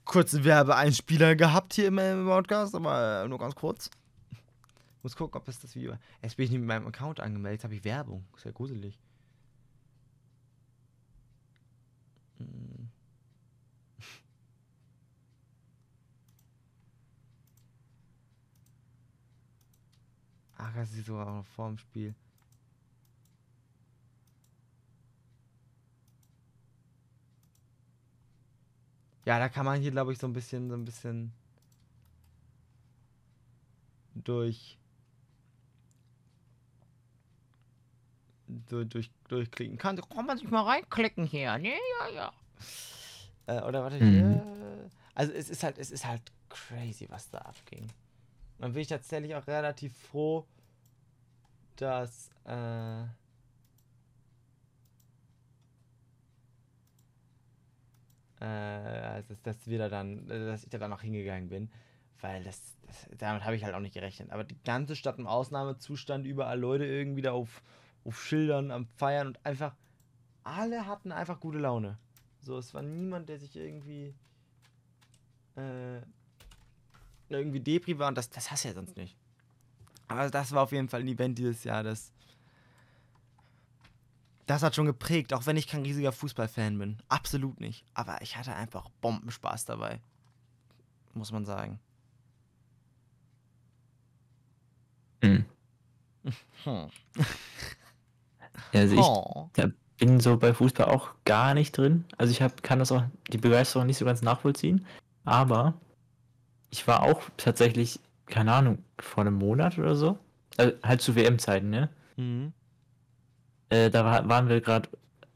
kurzen 0.05 0.45
Werbeeinspieler 0.45 1.37
gehabt 1.37 1.73
hier 1.73 1.89
im 1.89 2.27
Podcast, 2.27 2.75
aber 2.75 3.23
äh, 3.25 3.29
nur 3.29 3.39
ganz 3.39 3.55
kurz. 3.55 3.91
Muss 5.03 5.17
gucken, 5.17 5.41
ob 5.41 5.49
es 5.49 5.59
das 5.59 5.75
Video. 5.75 5.95
Jetzt 6.23 6.37
bin 6.37 6.45
ich 6.45 6.51
nicht 6.51 6.61
mit 6.61 6.69
meinem 6.69 6.87
Account 6.87 7.19
angemeldet, 7.19 7.65
habe 7.65 7.75
ich 7.75 7.85
Werbung. 7.85 8.25
Ist 8.37 8.45
ja 8.45 8.51
gruselig. 8.51 8.99
Hm. 12.39 12.82
Ach, 20.63 20.73
das 20.77 20.93
ist 20.93 21.07
sogar 21.07 21.27
auch 21.27 21.35
noch 21.35 21.47
vor 21.47 21.69
dem 21.69 21.79
Spiel. 21.79 22.15
Ja, 29.25 29.41
da 29.41 29.49
kann 29.49 29.65
man 29.65 29.81
hier, 29.81 29.91
glaube 29.91 30.13
ich, 30.13 30.19
so 30.19 30.27
ein 30.29 30.33
bisschen, 30.33 30.69
so 30.69 30.77
ein 30.77 30.85
bisschen 30.85 31.33
durch, 34.15 34.79
durch, 38.47 38.89
durch 38.89 39.11
durchklicken. 39.29 39.79
Kann, 39.79 40.01
kann 40.01 40.27
man 40.27 40.39
sich 40.39 40.49
mal 40.49 40.63
reinklicken 40.63 41.25
hier, 41.25 41.59
ne? 41.59 41.75
Ja, 42.01 42.09
ja. 42.09 42.33
Äh, 43.47 43.67
oder 43.67 43.83
warte, 43.83 43.97
mhm. 43.97 44.11
hier. 44.11 44.91
Also 45.15 45.33
es 45.33 45.51
ist 45.51 45.65
halt, 45.65 45.79
es 45.79 45.91
ist 45.91 46.07
halt 46.07 46.23
crazy, 46.49 47.09
was 47.11 47.31
da 47.31 47.39
abging. 47.39 47.89
Dann 48.63 48.75
bin 48.75 48.83
ich 48.83 48.87
tatsächlich 48.89 49.35
auch 49.35 49.45
relativ 49.49 49.93
froh, 49.99 50.47
dass, 51.75 52.31
äh, 52.45 53.07
Äh, 58.41 59.23
dass, 59.29 59.43
dass 59.43 59.67
wir 59.69 59.79
da 59.79 59.89
dann, 59.89 60.27
dass 60.27 60.65
ich 60.65 60.71
da 60.71 60.79
dann 60.79 60.91
noch 60.91 61.03
hingegangen 61.03 61.49
bin. 61.49 61.71
Weil 62.21 62.43
das, 62.45 62.77
das 62.87 63.09
damit 63.19 63.45
habe 63.45 63.55
ich 63.57 63.65
halt 63.65 63.75
auch 63.75 63.81
nicht 63.81 63.95
gerechnet. 63.95 64.31
Aber 64.31 64.45
die 64.45 64.61
ganze 64.65 64.95
Stadt 64.97 65.19
im 65.19 65.27
Ausnahmezustand, 65.27 66.25
überall 66.27 66.59
Leute 66.59 66.85
irgendwie 66.85 67.23
da 67.23 67.33
auf, 67.33 67.63
auf 68.05 68.21
Schildern 68.21 68.71
am 68.71 68.87
Feiern 68.87 69.29
und 69.29 69.47
einfach, 69.47 69.75
alle 70.43 70.87
hatten 70.87 71.13
einfach 71.13 71.39
gute 71.39 71.59
Laune. 71.59 71.99
So, 72.43 72.59
es 72.59 72.75
war 72.75 72.83
niemand, 72.83 73.29
der 73.29 73.39
sich 73.39 73.55
irgendwie 73.55 74.15
äh, 75.57 76.01
irgendwie 77.35 77.61
Depri 77.61 77.99
war 77.99 78.09
und 78.09 78.17
das, 78.17 78.31
das 78.31 78.51
hast 78.51 78.65
du 78.65 78.69
ja 78.69 78.75
sonst 78.75 78.97
nicht. 78.97 79.17
Aber 80.09 80.31
das 80.31 80.53
war 80.53 80.63
auf 80.63 80.73
jeden 80.73 80.89
Fall 80.89 81.01
ein 81.01 81.09
Event 81.09 81.39
dieses 81.39 81.65
Jahr, 81.65 81.83
das 81.83 82.13
das 84.47 84.63
hat 84.63 84.75
schon 84.75 84.87
geprägt, 84.87 85.33
auch 85.33 85.47
wenn 85.47 85.57
ich 85.57 85.69
kein 85.69 85.83
riesiger 85.83 86.13
Fußballfan 86.13 86.79
bin. 86.79 86.99
Absolut 87.09 87.61
nicht. 87.61 87.85
Aber 87.95 88.21
ich 88.23 88.37
hatte 88.37 88.55
einfach 88.55 88.89
Bombenspaß 89.01 89.65
dabei. 89.65 90.01
Muss 91.15 91.33
man 91.33 91.45
sagen. 91.45 91.79
Hm. 95.23 95.45
Hm. 96.65 96.89
Ja, 98.73 98.81
also 98.81 98.95
ich 98.95 99.01
Oh. 99.01 99.51
bin 99.99 100.21
so 100.21 100.37
bei 100.37 100.53
Fußball 100.53 100.87
auch 100.87 101.11
gar 101.25 101.55
nicht 101.55 101.77
drin. 101.77 102.05
Also 102.19 102.33
ich 102.33 102.43
hab, 102.43 102.63
kann 102.63 102.81
das 102.81 102.91
auch, 102.91 103.05
die 103.33 103.39
Begeisterung 103.39 103.87
nicht 103.87 103.99
so 103.99 104.05
ganz 104.05 104.23
nachvollziehen. 104.23 104.85
Aber 105.25 105.75
ich 106.73 106.89
war 106.89 107.03
auch 107.03 107.23
tatsächlich, 107.37 108.01
keine 108.27 108.53
Ahnung, 108.53 108.79
vor 108.99 109.21
einem 109.21 109.35
Monat 109.35 109.79
oder 109.79 109.95
so, 109.95 110.19
also 110.57 110.73
halt 110.83 111.01
zu 111.03 111.15
WM-Zeiten, 111.15 111.71
ne? 111.71 111.91
Mhm. 112.17 112.53
Äh, 113.69 113.91
da 113.91 114.05
war, 114.05 114.29
waren 114.29 114.49
wir 114.49 114.61
gerade 114.61 114.89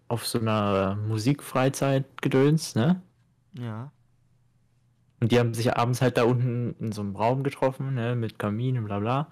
auf 0.08 0.26
so 0.26 0.40
einer 0.40 0.96
Musikfreizeit-Gedöns, 0.96 2.74
ne? 2.74 3.02
Ja. 3.52 3.92
Und 5.20 5.30
die 5.32 5.38
haben 5.38 5.54
sich 5.54 5.76
abends 5.76 6.02
halt 6.02 6.16
da 6.16 6.24
unten 6.24 6.74
in 6.78 6.92
so 6.92 7.02
einem 7.02 7.16
Raum 7.16 7.42
getroffen, 7.42 7.94
ne, 7.94 8.16
mit 8.16 8.38
Kamin 8.38 8.78
und 8.78 8.84
bla 8.84 8.98
bla. 8.98 9.28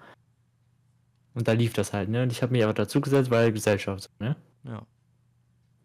Und 1.33 1.47
da 1.47 1.51
lief 1.53 1.73
das 1.73 1.91
halt, 1.91 2.09
ne? 2.09 2.23
Und 2.23 2.31
ich 2.31 2.41
habe 2.41 2.51
mich 2.51 2.63
aber 2.63 2.73
dazu 2.73 3.01
gesetzt, 3.01 3.31
weil 3.31 3.51
Gesellschaft, 3.51 4.09
ne? 4.19 4.35
Ja. 4.63 4.83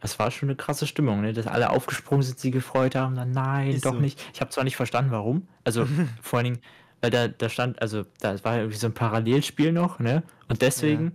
Das 0.00 0.18
war 0.18 0.30
schon 0.30 0.48
eine 0.48 0.56
krasse 0.56 0.86
Stimmung, 0.86 1.20
ne? 1.20 1.32
Dass 1.32 1.46
alle 1.46 1.70
aufgesprungen 1.70 2.22
sind, 2.22 2.38
sie 2.38 2.50
gefreut 2.50 2.94
haben, 2.94 3.14
dann 3.16 3.32
nein, 3.32 3.70
Ist 3.70 3.84
doch 3.84 3.92
so. 3.92 4.00
nicht. 4.00 4.18
Ich 4.32 4.40
habe 4.40 4.50
zwar 4.50 4.64
nicht 4.64 4.76
verstanden, 4.76 5.10
warum. 5.10 5.46
Also 5.64 5.86
vor 6.22 6.38
allen 6.38 6.44
Dingen, 6.44 6.58
weil 7.02 7.10
da, 7.10 7.28
da 7.28 7.48
stand, 7.48 7.80
also 7.82 8.04
da 8.20 8.42
war 8.44 8.56
irgendwie 8.58 8.76
so 8.78 8.86
ein 8.86 8.94
Parallelspiel 8.94 9.72
noch, 9.72 9.98
ne? 9.98 10.22
Und 10.48 10.62
deswegen, 10.62 11.12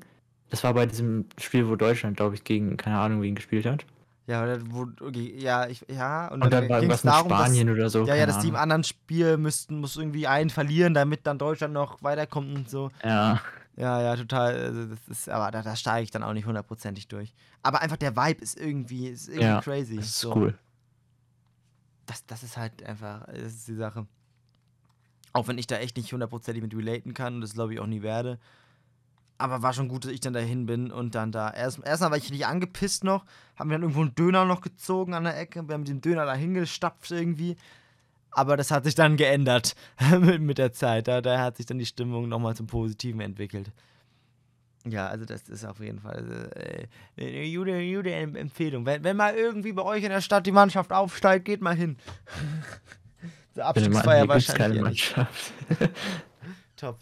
das 0.49 0.63
war 0.63 0.73
bei 0.75 0.85
diesem 0.85 1.25
Spiel, 1.39 1.67
wo 1.67 1.75
Deutschland, 1.75 2.15
glaube 2.17 2.35
ich, 2.35 2.43
gegen, 2.43 2.77
keine 2.77 2.97
Ahnung, 2.99 3.21
wen 3.21 3.35
gespielt 3.35 3.65
hat. 3.65 3.85
Ja, 4.27 4.57
wo, 4.71 4.87
ja, 5.13 5.67
ich, 5.67 5.85
ja, 5.87 6.27
und, 6.29 6.41
Und 6.43 6.51
dann 6.51 6.67
war 6.67 6.79
ging's 6.79 7.03
irgendwas 7.03 7.03
mit 7.03 7.13
darum, 7.13 7.29
dass- 7.29 7.39
Spanien 7.41 7.69
oder 7.69 7.89
so. 7.89 8.05
Ja, 8.05 8.15
ja, 8.15 8.25
dass 8.25 8.39
die 8.39 8.47
im 8.47 8.55
Ahnung. 8.55 8.63
anderen 8.63 8.83
Spiel 8.83 9.37
müssten, 9.37 9.79
muss 9.79 9.97
irgendwie 9.97 10.25
einen 10.25 10.49
verlieren, 10.49 10.95
damit 10.95 11.27
dann 11.27 11.37
Deutschland 11.37 11.73
noch 11.75 12.01
weiterkommt 12.01 12.55
und 12.55 12.67
so. 12.69 12.89
Ja, 13.03 13.39
Ja, 13.77 14.01
ja, 14.01 14.15
total. 14.15 14.55
Also 14.55 14.85
das 14.85 14.99
ist, 15.09 15.29
aber 15.29 15.51
da, 15.51 15.61
da 15.61 15.75
steige 15.75 16.03
ich 16.03 16.11
dann 16.11 16.23
auch 16.23 16.33
nicht 16.33 16.45
hundertprozentig 16.45 17.07
durch. 17.09 17.33
Aber 17.61 17.81
einfach 17.81 17.97
der 17.97 18.15
Vibe 18.15 18.41
ist 18.41 18.57
irgendwie, 18.57 19.07
ist 19.07 19.27
irgendwie 19.27 19.45
Ja, 19.47 19.61
crazy. 19.61 19.97
das 19.97 20.05
ist 20.05 20.19
so. 20.19 20.33
cool. 20.35 20.57
Das, 22.05 22.25
das 22.25 22.43
ist 22.43 22.55
halt 22.57 22.83
einfach, 22.83 23.25
das 23.27 23.53
ist 23.53 23.67
die 23.67 23.75
Sache. 23.75 24.07
Auch 25.33 25.47
wenn 25.47 25.57
ich 25.57 25.67
da 25.67 25.77
echt 25.77 25.97
nicht 25.97 26.13
hundertprozentig 26.13 26.63
mit 26.63 26.73
relaten 26.73 27.13
kann 27.13 27.35
und 27.35 27.41
das 27.41 27.53
glaube 27.53 27.73
ich 27.73 27.79
auch 27.79 27.87
nie 27.87 28.01
werde. 28.01 28.39
Aber 29.37 29.61
war 29.61 29.73
schon 29.73 29.89
gut, 29.89 30.05
dass 30.05 30.11
ich 30.13 30.21
dann 30.21 30.31
dahin 30.31 30.65
bin 30.65 30.91
und 30.91 31.13
dann 31.13 31.33
da. 31.33 31.49
Erst, 31.51 31.79
erstmal 31.85 32.11
war 32.11 32.17
ich 32.17 32.31
nicht 32.31 32.45
angepisst 32.45 33.03
noch, 33.03 33.25
haben 33.57 33.69
wir 33.69 33.75
dann 33.75 33.81
irgendwo 33.81 34.01
einen 34.01 34.15
Döner 34.15 34.45
noch 34.45 34.61
gezogen 34.61 35.13
an 35.13 35.25
der 35.25 35.37
Ecke. 35.37 35.67
Wir 35.67 35.73
haben 35.73 35.81
mit 35.81 35.89
dem 35.89 35.99
Döner 35.99 36.25
da 36.25 36.33
hingestapft 36.35 37.11
irgendwie. 37.11 37.57
Aber 38.35 38.57
das 38.57 38.69
hat 38.69 38.83
sich 38.83 38.95
dann 38.95 39.15
geändert 39.15 39.75
mit, 40.19 40.57
der 40.57 40.73
Zeit. 40.73 41.07
Da, 41.07 41.21
da 41.21 41.39
hat 41.39 41.55
sich 41.55 41.65
dann 41.65 41.79
die 41.79 41.85
Stimmung 41.85 42.27
nochmal 42.27 42.53
zum 42.53 42.67
Positiven 42.67 43.21
entwickelt. 43.21 43.71
Ja, 44.85 45.07
also 45.07 45.23
das 45.23 45.47
ist 45.47 45.63
auf 45.63 45.79
jeden 45.79 45.99
Fall 45.99 46.51
äh, 46.53 46.87
eine 47.17 47.91
gute 47.95 48.11
Em- 48.11 48.35
Empfehlung. 48.35 48.85
Wenn, 48.85 49.05
wenn 49.05 49.15
mal 49.15 49.33
irgendwie 49.33 49.71
bei 49.71 49.83
euch 49.83 50.03
in 50.03 50.09
der 50.09 50.19
Stadt 50.19 50.45
die 50.45 50.51
Mannschaft 50.51 50.91
aufsteigt, 50.91 51.45
geht 51.45 51.61
mal 51.61 51.75
hin. 51.75 51.97
Mal, 53.55 53.63
Abstiegsfeier 53.63 54.27
keine 54.27 54.27
wahrscheinlich 54.27 54.81
nicht. 54.81 55.15
Mannschaft. 55.15 55.53
Top. 56.75 56.99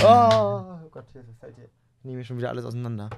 Oh, 0.00 0.04
oh 0.04 0.88
Gott, 0.92 1.06
hier 1.12 1.24
fällt 1.40 1.56
hier. 1.56 1.64
Ich 1.64 2.04
nehme 2.04 2.24
schon 2.24 2.38
wieder 2.38 2.50
alles 2.50 2.64
auseinander. 2.64 3.10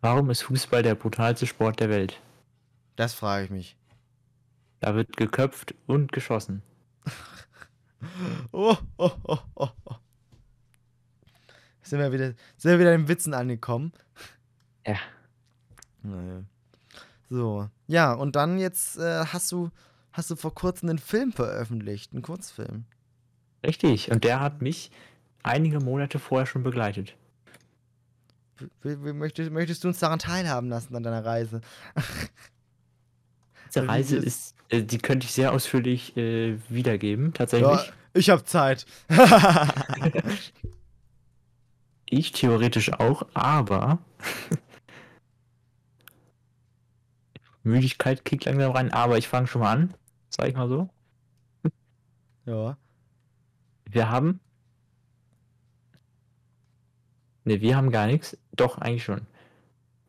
Warum 0.00 0.30
ist 0.30 0.40
Fußball 0.44 0.82
der 0.82 0.94
brutalste 0.94 1.46
Sport 1.46 1.80
der 1.80 1.90
Welt? 1.90 2.18
Das 2.96 3.12
frage 3.12 3.44
ich 3.44 3.50
mich. 3.50 3.76
Da 4.80 4.94
wird 4.94 5.16
geköpft 5.16 5.74
und 5.86 6.12
geschossen. 6.12 6.62
Oh, 8.52 8.76
oh, 8.98 9.10
oh, 9.24 9.38
oh, 9.54 9.68
oh. 9.84 9.94
Sind 11.82 11.98
wir 11.98 12.12
wieder, 12.12 12.34
sind 12.56 12.72
wir 12.72 12.78
wieder 12.78 12.94
in 12.94 13.08
Witzen 13.08 13.32
angekommen? 13.32 13.92
Ja. 14.86 14.96
Naja. 16.02 16.42
So. 17.30 17.68
Ja, 17.86 18.12
und 18.12 18.36
dann 18.36 18.58
jetzt 18.58 18.98
äh, 18.98 19.24
hast 19.26 19.50
du 19.52 19.70
hast 20.12 20.30
du 20.30 20.36
vor 20.36 20.54
kurzem 20.54 20.88
einen 20.88 20.98
Film 20.98 21.32
veröffentlicht, 21.32 22.12
einen 22.12 22.22
Kurzfilm. 22.22 22.84
Richtig. 23.64 24.10
Und 24.10 24.24
der 24.24 24.40
hat 24.40 24.62
mich 24.62 24.90
einige 25.42 25.80
Monate 25.80 26.18
vorher 26.18 26.46
schon 26.46 26.62
begleitet. 26.62 27.16
Möchtest, 28.82 29.50
möchtest 29.50 29.84
du 29.84 29.88
uns 29.88 29.98
daran 29.98 30.18
teilhaben 30.18 30.68
lassen 30.68 30.96
an 30.96 31.02
deiner 31.02 31.24
Reise? 31.24 31.60
Diese 33.68 33.86
Reise 33.86 34.16
ist- 34.16 34.55
die 34.72 34.98
könnte 34.98 35.26
ich 35.26 35.32
sehr 35.32 35.52
ausführlich 35.52 36.16
äh, 36.16 36.58
wiedergeben, 36.68 37.32
tatsächlich. 37.34 37.92
ich 38.14 38.30
habe 38.30 38.44
Zeit. 38.44 38.86
Ich 42.08 42.30
theoretisch 42.30 42.92
auch, 42.92 43.26
aber 43.34 43.98
Müdigkeit 47.64 48.24
kickt 48.24 48.44
langsam 48.44 48.70
rein, 48.72 48.92
aber 48.92 49.18
ich 49.18 49.26
fange 49.26 49.48
schon 49.48 49.62
mal 49.62 49.72
an, 49.72 49.94
sag 50.30 50.48
ich 50.48 50.54
mal 50.54 50.68
so. 50.68 50.88
ja. 52.46 52.76
Wir 53.90 54.08
haben. 54.08 54.38
Ne, 57.44 57.60
wir 57.60 57.76
haben 57.76 57.90
gar 57.90 58.06
nichts. 58.06 58.38
Doch, 58.52 58.78
eigentlich 58.78 59.04
schon. 59.04 59.26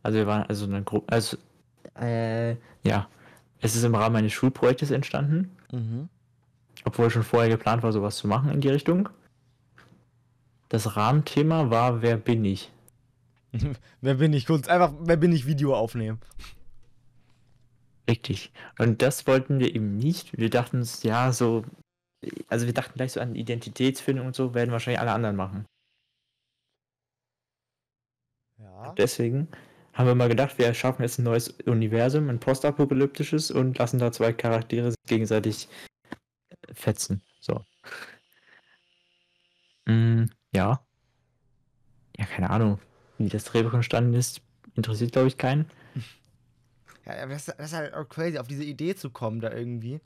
Also 0.03 0.19
wir 0.19 0.27
waren 0.27 0.43
also 0.43 0.65
eine 0.65 0.83
Gruppe. 0.83 1.11
Also, 1.11 1.37
äh, 1.99 2.51
ja. 2.83 3.09
Es 3.61 3.75
ist 3.75 3.83
im 3.83 3.95
Rahmen 3.95 4.15
eines 4.15 4.33
Schulprojektes 4.33 4.91
entstanden, 4.91 5.55
Mhm. 5.71 6.09
obwohl 6.85 7.09
schon 7.09 7.23
vorher 7.23 7.49
geplant 7.49 7.83
war, 7.83 7.91
sowas 7.91 8.17
zu 8.17 8.27
machen 8.27 8.51
in 8.51 8.61
die 8.61 8.69
Richtung. 8.69 9.09
Das 10.69 10.95
Rahmenthema 10.95 11.69
war 11.69 12.01
Wer 12.01 12.17
bin 12.17 12.45
ich? 12.45 12.71
wer 14.01 14.15
bin 14.15 14.33
ich? 14.33 14.45
Kurz 14.45 14.67
einfach, 14.67 14.93
wer 14.99 15.17
bin 15.17 15.31
ich? 15.31 15.47
Video 15.47 15.75
aufnehmen. 15.75 16.19
Richtig. 18.09 18.51
Und 18.79 19.01
das 19.01 19.27
wollten 19.27 19.59
wir 19.59 19.73
eben 19.75 19.97
nicht. 19.97 20.37
Wir 20.37 20.49
dachten 20.49 20.77
uns, 20.77 21.03
ja, 21.03 21.31
so. 21.31 21.63
Also 22.47 22.65
wir 22.65 22.73
dachten 22.73 22.93
gleich 22.95 23.13
so 23.13 23.19
an 23.19 23.35
Identitätsfindung 23.35 24.27
und 24.27 24.35
so, 24.35 24.53
werden 24.53 24.71
wahrscheinlich 24.71 24.99
alle 24.99 25.11
anderen 25.11 25.35
machen. 25.35 25.65
Ja. 28.59 28.93
Deswegen 28.97 29.47
haben 29.97 30.07
wir 30.07 30.15
mal 30.15 30.29
gedacht, 30.29 30.57
wir 30.59 30.73
schaffen 30.73 31.01
jetzt 31.01 31.17
ein 31.17 31.23
neues 31.23 31.49
Universum, 31.65 32.29
ein 32.29 32.39
postapokalyptisches 32.39 33.49
und 33.51 33.77
lassen 33.79 33.97
da 33.99 34.11
zwei 34.11 34.31
Charaktere 34.31 34.91
sich 34.91 34.97
gegenseitig 35.07 35.67
fetzen. 36.73 37.21
So. 37.39 37.65
Mm, 39.87 40.25
ja. 40.53 40.79
Ja, 42.17 42.25
keine 42.25 42.49
Ahnung, 42.49 42.79
wie 43.17 43.29
das 43.29 43.45
Drehbuch 43.45 43.73
entstanden 43.73 44.13
ist. 44.13 44.41
Interessiert, 44.75 45.13
glaube 45.13 45.27
ich, 45.29 45.37
keinen. 45.37 45.65
Ja, 47.05 47.23
aber 47.23 47.33
das, 47.33 47.45
das 47.45 47.57
ist 47.59 47.73
halt 47.73 47.93
auch 47.93 48.07
crazy, 48.07 48.37
auf 48.37 48.47
diese 48.47 48.63
Idee 48.63 48.95
zu 48.95 49.09
kommen 49.09 49.39
da 49.39 49.51
irgendwie. 49.51 49.99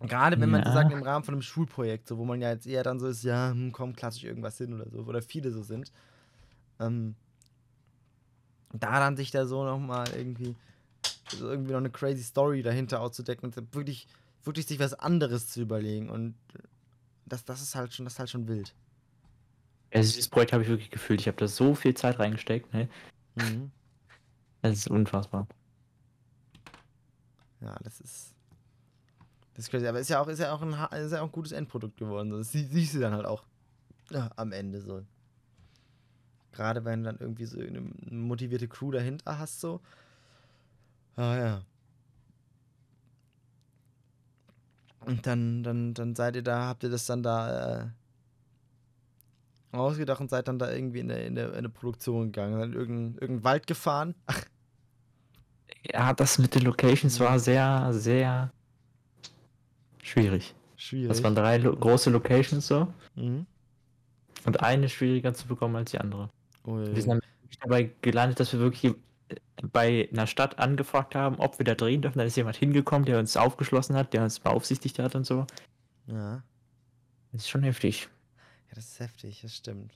Gerade 0.00 0.40
wenn 0.40 0.48
man 0.48 0.64
so 0.64 0.70
Ja. 0.70 0.72
sagt, 0.72 0.92
im 0.92 1.02
Rahmen 1.02 1.24
von 1.24 1.34
einem 1.34 1.42
Schulprojekt, 1.42 2.08
so, 2.08 2.16
wo 2.16 2.24
man 2.24 2.40
ja 2.40 2.50
jetzt 2.50 2.66
eher 2.66 2.82
dann 2.82 2.98
so 2.98 3.08
ist, 3.08 3.22
ja, 3.22 3.50
hm, 3.50 3.72
komm, 3.72 3.94
klassisch 3.94 4.24
irgendwas 4.24 4.56
hin 4.56 4.72
oder 4.72 4.88
so, 4.88 5.00
oder 5.00 5.20
viele 5.20 5.50
so 5.50 5.62
sind. 5.62 5.92
Ähm, 6.78 7.16
da 8.72 8.98
dann 9.00 9.16
sich 9.16 9.30
da 9.30 9.46
so 9.46 9.64
nochmal 9.64 10.08
irgendwie, 10.16 10.54
so 11.28 11.48
irgendwie 11.48 11.72
noch 11.72 11.78
eine 11.78 11.90
crazy 11.90 12.22
Story 12.22 12.62
dahinter 12.62 13.00
auszudecken 13.00 13.48
und 13.52 13.74
wirklich, 13.74 14.06
wirklich 14.44 14.66
sich 14.66 14.78
was 14.78 14.94
anderes 14.94 15.48
zu 15.48 15.60
überlegen 15.60 16.10
und 16.10 16.34
das, 17.26 17.44
das 17.44 17.62
ist 17.62 17.74
halt 17.74 17.94
schon, 17.94 18.04
das 18.04 18.14
ist 18.14 18.18
halt 18.18 18.30
schon 18.30 18.48
wild. 18.48 18.74
Also 19.92 20.12
dieses 20.12 20.28
Projekt 20.28 20.52
habe 20.52 20.62
ich 20.62 20.68
wirklich 20.68 20.90
gefühlt. 20.90 21.20
Ich 21.20 21.26
habe 21.26 21.36
da 21.36 21.48
so 21.48 21.74
viel 21.74 21.94
Zeit 21.94 22.18
reingesteckt. 22.20 22.72
Ne? 22.72 22.88
Mhm. 23.34 23.72
Das 24.62 24.76
ist 24.76 24.88
unfassbar. 24.88 25.48
Ja, 27.60 27.76
das 27.82 28.00
ist. 28.00 28.34
Das 29.54 29.64
ist 29.64 29.70
crazy. 29.70 29.86
Aber 29.86 29.98
ist 30.00 30.08
ja 30.08 30.20
auch, 30.20 30.28
ist 30.28 30.38
ja 30.38 30.52
auch, 30.52 30.62
ein, 30.62 30.72
ist 31.04 31.12
ja 31.12 31.20
auch 31.20 31.26
ein 31.26 31.32
gutes 31.32 31.52
Endprodukt 31.52 31.96
geworden. 31.96 32.30
so. 32.30 32.38
Das 32.38 32.52
sie- 32.52 32.64
siehst 32.66 32.94
du 32.94 33.00
dann 33.00 33.12
halt 33.12 33.26
auch 33.26 33.42
ja, 34.10 34.30
am 34.36 34.52
Ende 34.52 34.80
so. 34.80 35.02
Gerade 36.52 36.84
wenn 36.84 37.02
du 37.02 37.10
dann 37.10 37.20
irgendwie 37.20 37.46
so 37.46 37.58
eine 37.60 37.80
motivierte 38.10 38.68
Crew 38.68 38.90
dahinter 38.90 39.38
hast, 39.38 39.60
so. 39.60 39.80
Ah 41.16 41.36
ja. 41.36 41.62
Und 45.06 45.26
dann, 45.26 45.62
dann, 45.62 45.94
dann 45.94 46.14
seid 46.14 46.36
ihr 46.36 46.42
da, 46.42 46.66
habt 46.66 46.82
ihr 46.82 46.90
das 46.90 47.06
dann 47.06 47.22
da 47.22 47.82
äh, 47.82 47.86
ausgedacht 49.72 50.20
und 50.20 50.28
seid 50.30 50.48
dann 50.48 50.58
da 50.58 50.70
irgendwie 50.70 51.00
in 51.00 51.10
eine, 51.10 51.22
in 51.22 51.38
eine, 51.38 51.48
in 51.48 51.54
eine 51.54 51.68
Produktion 51.68 52.26
gegangen, 52.32 52.58
dann 52.58 52.72
in 52.72 52.78
irgendeinen 52.78 53.14
irgendeinen 53.14 53.44
Wald 53.44 53.66
gefahren. 53.66 54.14
Ach, 54.26 54.44
Ja, 55.92 56.12
das 56.12 56.38
mit 56.38 56.54
den 56.54 56.62
Locations 56.62 57.18
war 57.20 57.38
sehr, 57.38 57.88
sehr 57.92 58.52
schwierig. 60.02 60.54
schwierig. 60.76 61.08
Das 61.08 61.22
waren 61.22 61.34
drei 61.34 61.56
lo 61.56 61.74
große 61.74 62.10
Locations 62.10 62.66
so 62.66 62.92
mhm. 63.14 63.46
und 64.44 64.60
eine 64.60 64.88
schwieriger 64.88 65.32
zu 65.32 65.46
bekommen 65.46 65.76
als 65.76 65.90
die 65.90 65.98
andere. 65.98 66.28
Ui. 66.66 66.94
Wir 66.94 67.02
sind 67.02 67.22
dabei 67.60 67.90
gelandet, 68.02 68.40
dass 68.40 68.52
wir 68.52 68.60
wirklich 68.60 68.94
bei 69.62 70.08
einer 70.12 70.26
Stadt 70.26 70.58
angefragt 70.58 71.14
haben, 71.14 71.36
ob 71.38 71.58
wir 71.58 71.64
da 71.64 71.74
drehen 71.74 72.02
dürfen. 72.02 72.18
Da 72.18 72.24
ist 72.24 72.36
jemand 72.36 72.56
hingekommen, 72.56 73.04
der 73.06 73.18
uns 73.18 73.36
aufgeschlossen 73.36 73.94
hat, 73.96 74.12
der 74.12 74.22
uns 74.24 74.40
beaufsichtigt 74.40 74.98
hat 74.98 75.14
und 75.14 75.24
so. 75.26 75.46
ja. 76.06 76.42
Das 77.32 77.42
ist 77.42 77.48
schon 77.48 77.62
heftig. 77.62 78.08
ja, 78.68 78.74
das 78.74 78.86
ist 78.86 78.98
heftig, 79.00 79.40
das 79.42 79.54
stimmt. 79.54 79.92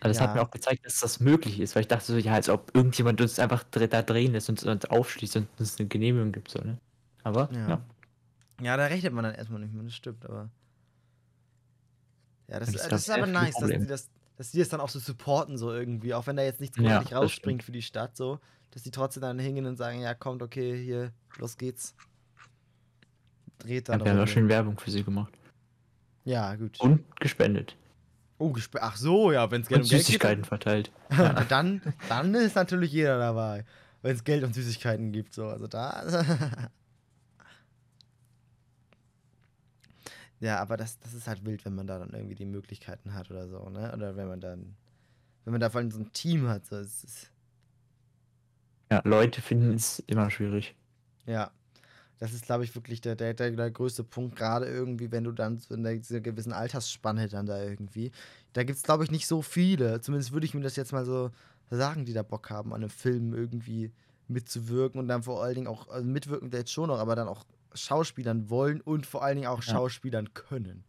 Aber 0.00 0.08
das 0.10 0.20
hat 0.20 0.30
mir 0.34 0.40
Ja. 0.40 0.46
auch 0.46 0.50
gezeigt, 0.52 0.84
dass 0.86 1.00
das 1.00 1.18
möglich 1.18 1.58
ist, 1.58 1.74
weil 1.74 1.82
ich 1.82 1.88
dachte 1.88 2.04
so, 2.06 2.16
ja, 2.18 2.34
als 2.34 2.48
ob 2.48 2.70
irgendjemand 2.74 3.20
uns 3.20 3.38
einfach 3.40 3.64
da 3.64 4.02
drehen 4.02 4.32
lässt 4.32 4.48
und 4.48 4.62
uns 4.64 4.84
aufschließt 4.84 5.36
und 5.36 5.48
uns 5.58 5.78
eine 5.78 5.88
Genehmigung 5.88 6.30
gibt, 6.32 6.50
so, 6.52 6.60
ne? 6.60 6.78
Aber, 7.24 7.48
Ja. 7.52 7.68
ja. 7.68 7.80
Ja, 8.62 8.76
da 8.76 8.86
rechnet 8.86 9.12
man 9.12 9.24
dann 9.24 9.34
erstmal 9.34 9.60
nicht 9.60 9.74
mehr, 9.74 9.82
das 9.84 9.94
stimmt, 9.94 10.24
aber. 10.24 10.48
Ja, 12.48 12.60
das, 12.60 12.70
Das 12.72 12.82
ist 12.82 12.92
das 12.92 13.00
ist 13.02 13.10
aber 13.10 13.26
nice, 13.26 13.54
dass 13.54 13.60
Problem. 13.60 13.86
Dass 14.36 14.50
die 14.50 14.58
das 14.58 14.68
dann 14.68 14.80
auch 14.80 14.88
so 14.88 14.98
supporten, 14.98 15.56
so 15.58 15.72
irgendwie, 15.72 16.14
auch 16.14 16.26
wenn 16.26 16.36
da 16.36 16.42
jetzt 16.42 16.60
nichts 16.60 16.76
Ja, 16.76 16.82
großartig 16.84 17.08
das 17.10 17.18
rausspringt 17.18 17.62
für 17.62 17.72
die 17.72 17.82
Stadt, 17.82 18.16
so, 18.16 18.38
dass 18.70 18.82
die 18.82 18.90
trotzdem 18.90 19.22
dann 19.22 19.38
hingehen 19.38 19.66
und 19.66 19.76
sagen, 19.76 20.00
ja, 20.00 20.14
kommt, 20.14 20.42
okay, 20.42 20.82
hier, 20.82 21.12
los 21.38 21.56
geht's. 21.56 21.94
Dreht 23.58 23.88
Ja, 23.88 23.96
dann 23.96 24.04
wir 24.06 24.12
haben 24.12 24.20
auch 24.22 24.28
schön. 24.28 24.48
Werbung 24.48 24.78
für 24.78 24.90
sie 24.90 25.02
gemacht. 25.02 25.32
Ja, 26.24 26.54
gut. 26.56 26.78
Und 26.80 27.04
gespendet. 27.20 27.76
Oh, 28.38 28.50
gespe- 28.52 28.80
ach 28.82 28.96
so, 28.96 29.32
ja, 29.32 29.50
wenn 29.50 29.62
es 29.62 29.68
Und 29.68 29.74
Geld 29.74 29.82
Geld 29.88 29.90
geht, 29.92 30.06
Süßigkeiten 30.06 30.44
verteilt. 30.44 30.90
dann, 31.08 31.18
Ja. 31.18 31.44
dann, 31.44 31.80
dann 32.08 32.34
ist 32.34 32.54
natürlich 32.56 32.92
jeder 32.92 33.18
dabei, 33.18 33.64
wenn 34.02 34.14
es 34.14 34.24
Geld 34.24 34.44
und 34.44 34.54
Süßigkeiten 34.54 35.10
gibt, 35.12 35.32
so, 35.32 35.46
also 35.46 35.66
da. 35.66 36.04
ja, 40.40 40.58
aber 40.58 40.76
das, 40.76 40.98
das 41.00 41.14
ist 41.14 41.26
halt 41.26 41.44
wild, 41.44 41.64
wenn 41.64 41.74
man 41.74 41.86
da 41.86 41.98
dann 41.98 42.10
irgendwie 42.10 42.34
die 42.34 42.44
Möglichkeiten 42.44 43.14
hat 43.14 43.30
oder 43.30 43.48
so, 43.48 43.68
ne? 43.70 43.92
Oder 43.94 44.16
wenn 44.16 44.28
man 44.28 44.40
dann, 44.40 44.76
wenn 45.44 45.52
man 45.52 45.60
da 45.60 45.70
vor 45.70 45.80
allem 45.80 45.90
so 45.90 46.00
ein 46.00 46.12
Team 46.12 46.48
hat, 46.48 46.66
so, 46.66 46.76
es 46.76 47.04
ist, 47.04 47.30
ja, 48.90 49.00
Leute 49.04 49.42
finden 49.42 49.74
es 49.74 49.98
immer 50.06 50.30
schwierig. 50.30 50.74
ja. 51.26 51.50
Das 52.18 52.32
ist, 52.32 52.46
glaube 52.46 52.64
ich, 52.64 52.74
wirklich 52.74 53.02
der, 53.02 53.14
der, 53.14 53.34
der, 53.34 53.70
größte 53.70 54.02
Punkt, 54.02 54.36
gerade 54.36 54.64
irgendwie, 54.64 55.12
wenn 55.12 55.24
du 55.24 55.32
dann 55.32 55.58
so 55.58 55.74
in 55.74 55.84
dieser 55.84 56.22
gewissen 56.22 56.54
Altersspanne 56.54 57.28
dann 57.28 57.44
da 57.44 57.62
irgendwie. 57.62 58.10
Da 58.54 58.64
gibt 58.64 58.78
es, 58.78 58.84
glaube 58.84 59.04
ich, 59.04 59.10
nicht 59.10 59.26
so 59.26 59.42
viele. 59.42 60.00
Zumindest 60.00 60.32
würde 60.32 60.46
ich 60.46 60.54
mir 60.54 60.62
das 60.62 60.76
jetzt 60.76 60.92
mal 60.92 61.04
so 61.04 61.30
sagen, 61.68 62.06
die 62.06 62.14
da 62.14 62.22
Bock 62.22 62.48
haben, 62.48 62.72
an 62.72 62.80
einem 62.80 62.88
Film 62.88 63.34
irgendwie 63.34 63.92
mitzuwirken 64.28 64.98
und 64.98 65.08
dann 65.08 65.24
vor 65.24 65.42
allen 65.42 65.56
Dingen 65.56 65.66
auch, 65.66 65.88
also 65.88 66.06
mitwirken 66.06 66.50
jetzt 66.52 66.72
schon 66.72 66.88
noch, 66.88 66.98
aber 66.98 67.16
dann 67.16 67.28
auch 67.28 67.44
Schauspielern 67.76 68.50
wollen 68.50 68.80
und 68.80 69.06
vor 69.06 69.22
allen 69.22 69.36
Dingen 69.36 69.48
auch 69.48 69.62
Ja. 69.62 69.72
Schauspielern 69.74 70.32
können. 70.34 70.84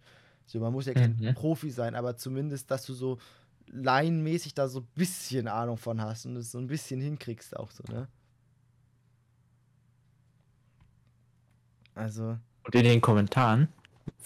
So, 0.45 0.59
man 0.59 0.71
muss 0.73 0.85
ja 0.85 0.93
kein 0.93 1.17
Mhm. 1.19 1.33
Profi 1.33 1.69
sein, 1.69 1.93
aber 1.95 2.15
zumindest, 2.17 2.71
dass 2.71 2.85
du 2.85 2.93
so 2.93 3.17
laienmäßig 3.67 4.53
da 4.53 4.67
so 4.69 4.79
ein 4.79 4.87
bisschen 4.95 5.47
Ahnung 5.49 5.77
von 5.77 6.01
hast 6.01 6.25
und 6.25 6.35
es 6.37 6.51
so 6.51 6.57
ein 6.57 6.67
bisschen 6.67 7.01
hinkriegst 7.01 7.55
auch 7.57 7.69
so, 7.71 7.83
ne? 7.91 8.07
Also, 11.95 12.37
Und 12.63 12.75
in 12.75 12.83
den 12.83 13.01
Kommentaren 13.01 13.67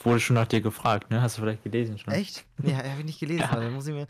wurde 0.04 0.20
schon 0.20 0.36
nach 0.36 0.48
dir 0.48 0.62
gefragt, 0.62 1.10
ne? 1.10 1.22
Hast 1.22 1.38
du 1.38 1.42
vielleicht 1.42 1.64
gelesen 1.64 1.98
schon? 1.98 2.14
echt? 2.14 2.46
Nee, 2.58 2.76
habe 2.76 3.00
ich 3.00 3.06
nicht 3.06 3.20
gelesen, 3.20 3.40
Ja. 3.52 3.70
muss 3.70 3.88
ich 3.88 3.94
mir, 3.94 4.08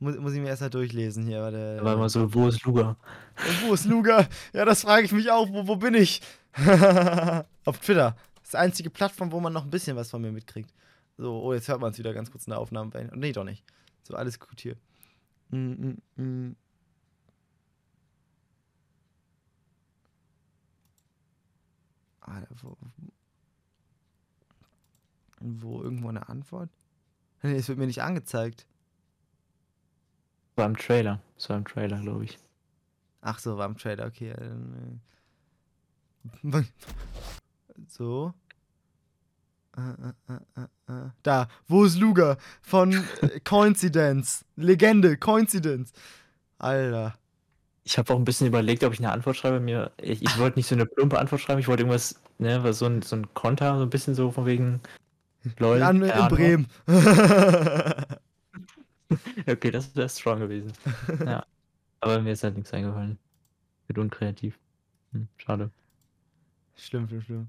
muss, 0.00 0.16
muss 0.18 0.32
ich 0.32 0.40
mir 0.40 0.48
erst 0.48 0.62
mal 0.62 0.70
durchlesen 0.70 1.26
hier, 1.26 1.40
war 1.42 1.94
immer 1.94 2.08
so, 2.08 2.32
wo 2.34 2.48
ist? 2.48 2.64
Und 2.66 2.96
wo 3.62 3.74
ist 3.74 3.84
Luga? 3.84 4.26
Ja, 4.52 4.64
das 4.64 4.82
frage 4.82 5.04
ich 5.04 5.12
mich 5.12 5.30
auch. 5.30 5.48
Wo, 5.50 5.66
wo 5.68 5.76
bin 5.76 5.94
ich? 5.94 6.20
Auf 7.66 7.80
Twitter. 7.80 8.16
Das 8.36 8.44
ist 8.44 8.52
die 8.54 8.58
einzige 8.58 8.90
Plattform, 8.90 9.32
wo 9.32 9.40
man 9.40 9.52
noch 9.52 9.64
ein 9.64 9.70
bisschen 9.70 9.96
was 9.96 10.10
von 10.10 10.22
mir 10.22 10.32
mitkriegt. 10.32 10.72
So, 11.18 11.42
oh, 11.42 11.52
jetzt 11.52 11.68
hört 11.68 11.80
man 11.80 11.90
es 11.90 11.98
wieder 11.98 12.14
ganz 12.14 12.30
kurz 12.30 12.46
in 12.46 12.52
der 12.52 12.60
Aufnahme. 12.60 13.10
Nee, 13.14 13.32
doch 13.32 13.44
nicht. 13.44 13.64
So, 14.04 14.14
alles 14.14 14.38
gut 14.38 14.60
hier. 14.60 14.76
Mm, 15.50 15.56
mm, 15.56 16.22
mm. 16.22 16.56
Alter, 22.20 22.54
wo, 22.62 22.76
wo 25.40 25.82
irgendwo 25.82 26.08
eine 26.08 26.28
Antwort? 26.28 26.70
Nee, 27.42 27.56
es 27.56 27.68
wird 27.68 27.78
mir 27.78 27.86
nicht 27.86 28.02
angezeigt. 28.02 28.66
War 30.54 30.66
im 30.66 30.76
Trailer. 30.76 31.20
Das 31.34 31.48
war 31.50 31.56
im 31.56 31.64
Trailer, 31.64 32.00
glaube 32.00 32.24
ich. 32.24 32.38
Ach 33.22 33.38
so, 33.38 33.56
war 33.56 33.66
im 33.66 33.76
Trailer, 33.76 34.06
okay. 34.06 34.34
So. 37.88 38.32
Äh, 39.76 40.32
äh, 40.32 40.62
äh. 40.92 41.10
Da, 41.22 41.48
wo 41.68 41.84
ist 41.84 41.98
Luga? 41.98 42.38
Von 42.62 43.04
Coincidence. 43.44 44.44
Legende, 44.56 45.16
Coincidence. 45.16 45.92
Alter. 46.58 47.18
Ich 47.84 47.98
habe 47.98 48.12
auch 48.12 48.18
ein 48.18 48.24
bisschen 48.24 48.46
überlegt, 48.46 48.82
ob 48.84 48.92
ich 48.92 48.98
eine 48.98 49.12
Antwort 49.12 49.36
schreibe. 49.36 49.60
Mir, 49.60 49.92
ich, 50.00 50.22
ich 50.22 50.38
wollte 50.38 50.58
nicht 50.58 50.66
so 50.66 50.74
eine 50.74 50.86
plumpe 50.86 51.18
Antwort 51.18 51.40
schreiben, 51.40 51.60
ich 51.60 51.68
wollte 51.68 51.82
irgendwas, 51.82 52.20
ne, 52.38 52.64
was 52.64 52.78
so 52.78 52.86
ein, 52.86 53.02
so 53.02 53.16
ein 53.16 53.32
Konter, 53.34 53.76
so 53.76 53.82
ein 53.82 53.90
bisschen 53.90 54.14
so 54.14 54.30
von 54.32 54.46
wegen 54.46 54.80
keine 55.56 55.76
in 55.76 56.10
Ahnung. 56.10 56.28
Bremen. 56.28 56.66
Okay, 59.46 59.70
das 59.70 59.94
wäre 59.94 60.08
strong 60.08 60.40
gewesen. 60.40 60.72
ja. 61.24 61.44
Aber 62.00 62.20
mir 62.20 62.32
ist 62.32 62.42
halt 62.42 62.56
nichts 62.56 62.72
eingefallen. 62.72 63.18
Wird 63.86 63.98
unkreativ. 63.98 64.58
Hm, 65.12 65.28
schade. 65.36 65.70
schlimm, 66.76 67.06
schlimm, 67.08 67.22
schlimm. 67.22 67.48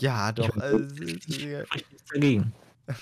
Ja, 0.00 0.32
doch. 0.32 0.56
Also, 0.56 0.78
es 0.78 0.92
ist- 0.92 1.34
Spricht 1.34 1.90
nichts 1.92 2.04
dagegen. 2.12 2.52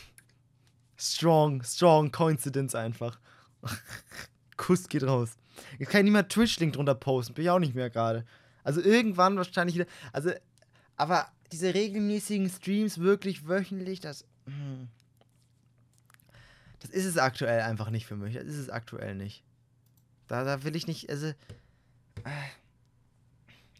Strong, 1.00 1.62
strong 1.62 2.10
Coincidence 2.10 2.74
einfach. 2.74 3.18
Kuss 4.56 4.88
geht 4.88 5.04
raus. 5.04 5.36
Jetzt 5.78 5.90
kann 5.90 6.04
niemand 6.04 6.28
Twitch-Link 6.30 6.72
drunter 6.72 6.94
posten, 6.96 7.34
bin 7.34 7.44
ich 7.44 7.50
auch 7.50 7.60
nicht 7.60 7.74
mehr 7.76 7.88
gerade. 7.90 8.24
Also 8.64 8.80
irgendwann 8.80 9.36
wahrscheinlich 9.36 9.76
wieder. 9.76 9.86
Also, 10.12 10.32
aber 10.96 11.28
diese 11.52 11.72
regelmäßigen 11.72 12.50
Streams 12.50 12.98
wirklich 12.98 13.46
wöchentlich, 13.46 14.00
das. 14.00 14.26
hm. 14.46 14.88
Das 16.80 16.90
ist 16.90 17.04
es 17.06 17.16
aktuell 17.18 17.60
einfach 17.62 17.90
nicht 17.90 18.06
für 18.06 18.16
mich. 18.16 18.34
Das 18.34 18.44
ist 18.44 18.56
es 18.58 18.70
aktuell 18.70 19.14
nicht. 19.14 19.42
Da, 20.26 20.44
da 20.44 20.62
will 20.64 20.74
ich 20.76 20.86
nicht, 20.88 21.08
also. 21.10 21.26
äh. 21.28 21.34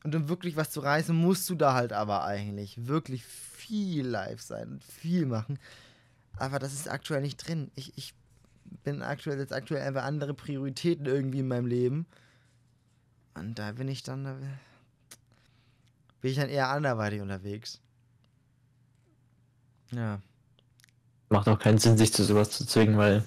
Und 0.05 0.15
um 0.15 0.29
wirklich 0.29 0.57
was 0.57 0.71
zu 0.71 0.81
reißen, 0.81 1.15
musst 1.15 1.49
du 1.51 1.55
da 1.55 1.75
halt 1.75 1.93
aber 1.93 2.25
eigentlich 2.25 2.87
wirklich 2.87 3.25
viel 3.25 4.07
live 4.07 4.41
sein 4.41 4.69
und 4.73 4.85
viel 4.85 5.27
machen. 5.27 5.59
Aber 6.37 6.59
das 6.59 6.73
ist 6.73 6.89
aktuell 6.89 7.21
nicht 7.21 7.37
drin. 7.37 7.71
Ich, 7.75 7.93
ich 7.97 8.15
bin 8.85 9.03
aktuell 9.03 9.39
jetzt 9.39 9.53
aktuell 9.53 9.83
einfach 9.83 10.05
andere 10.05 10.35
Prioritäten 10.35 11.07
irgendwie 11.07 11.41
in 11.41 11.49
meinem 11.49 11.67
Leben. 11.67 12.07
Und 13.35 13.59
da 13.59 13.73
bin 13.73 13.89
ich 13.89 14.03
dann. 14.03 14.25
da 14.25 14.37
Bin 16.21 16.31
ich 16.31 16.37
dann 16.37 16.49
eher 16.49 16.69
anderweitig 16.69 17.21
unterwegs. 17.21 17.81
Ja. 19.91 20.21
Macht 21.29 21.49
auch 21.49 21.59
keinen 21.59 21.79
Sinn, 21.79 21.99
sich 21.99 22.13
zu 22.13 22.25
sowas 22.25 22.51
zu 22.51 22.67
zwingen, 22.67 22.97
weil 22.97 23.25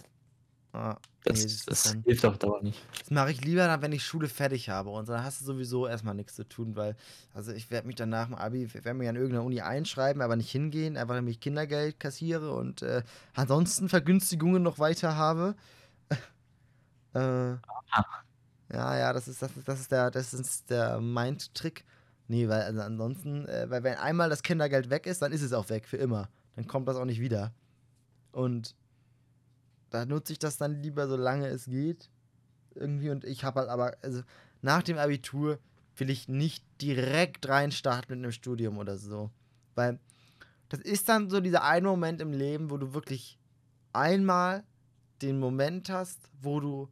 Ah, 0.73 0.97
das, 1.23 1.37
nee, 1.37 1.43
das 1.43 1.65
das 1.65 1.97
hilft 2.03 2.25
auf 2.25 2.37
Dauer 2.39 2.63
nicht. 2.63 2.81
das 2.97 3.11
mache 3.11 3.31
ich 3.31 3.41
lieber 3.41 3.67
dann, 3.67 3.81
wenn 3.81 3.91
ich 3.91 4.03
Schule 4.03 4.27
fertig 4.27 4.69
habe. 4.69 4.89
Und 4.89 5.07
dann 5.07 5.23
hast 5.23 5.41
du 5.41 5.45
sowieso 5.45 5.87
erstmal 5.87 6.15
nichts 6.15 6.35
zu 6.35 6.47
tun, 6.47 6.75
weil, 6.75 6.95
also 7.33 7.51
ich 7.51 7.69
werde 7.69 7.87
mich 7.87 7.95
dann 7.95 8.09
nach 8.09 8.25
dem 8.25 8.35
Abi, 8.35 8.73
werde 8.73 8.93
mich 8.95 9.07
an 9.07 9.15
irgendeiner 9.15 9.43
Uni 9.43 9.61
einschreiben, 9.61 10.21
aber 10.21 10.35
nicht 10.35 10.51
hingehen, 10.51 10.97
einfach 10.97 11.15
damit 11.15 11.31
ich 11.31 11.39
Kindergeld 11.39 11.99
kassiere 11.99 12.53
und 12.53 12.81
äh, 12.81 13.03
ansonsten 13.35 13.87
Vergünstigungen 13.87 14.63
noch 14.63 14.79
weiter 14.79 15.15
habe. 15.15 15.55
äh, 17.13 17.51
ja, 18.73 18.97
ja, 18.97 19.13
das 19.13 19.27
ist, 19.27 19.41
das 19.41 19.55
ist, 19.55 19.67
das 19.67 19.79
ist 19.79 19.91
der, 19.91 20.09
das 20.09 20.33
ist 20.33 20.69
der 20.69 20.99
Mind-Trick. 20.99 21.85
Nee, 22.27 22.47
weil 22.47 22.61
also 22.61 22.81
ansonsten, 22.81 23.45
äh, 23.47 23.69
weil 23.69 23.83
wenn 23.83 23.95
einmal 23.95 24.29
das 24.29 24.41
Kindergeld 24.41 24.89
weg 24.89 25.05
ist, 25.05 25.21
dann 25.21 25.33
ist 25.33 25.41
es 25.41 25.53
auch 25.53 25.69
weg 25.69 25.87
für 25.87 25.97
immer. 25.97 26.29
Dann 26.55 26.65
kommt 26.65 26.87
das 26.87 26.95
auch 26.95 27.05
nicht 27.05 27.19
wieder. 27.19 27.53
Und 28.31 28.75
da 29.91 30.05
nutze 30.07 30.33
ich 30.33 30.39
das 30.39 30.57
dann 30.57 30.81
lieber, 30.83 31.07
solange 31.07 31.47
es 31.47 31.65
geht. 31.65 32.09
Irgendwie 32.75 33.09
und 33.11 33.25
ich 33.25 33.43
habe 33.43 33.61
halt 33.61 33.69
aber, 33.69 33.97
also 34.01 34.23
nach 34.61 34.83
dem 34.83 34.97
Abitur 34.97 35.59
will 35.97 36.09
ich 36.09 36.29
nicht 36.29 36.65
direkt 36.81 37.47
reinstarten 37.49 38.17
mit 38.17 38.25
einem 38.25 38.33
Studium 38.33 38.77
oder 38.79 38.97
so. 38.97 39.31
Weil 39.75 39.99
das 40.69 40.79
ist 40.81 41.09
dann 41.09 41.29
so 41.29 41.41
dieser 41.41 41.63
eine 41.63 41.87
Moment 41.87 42.21
im 42.21 42.33
Leben, 42.33 42.71
wo 42.71 42.77
du 42.77 42.93
wirklich 42.93 43.39
einmal 43.93 44.63
den 45.21 45.39
Moment 45.39 45.89
hast, 45.89 46.29
wo 46.41 46.59
du 46.59 46.89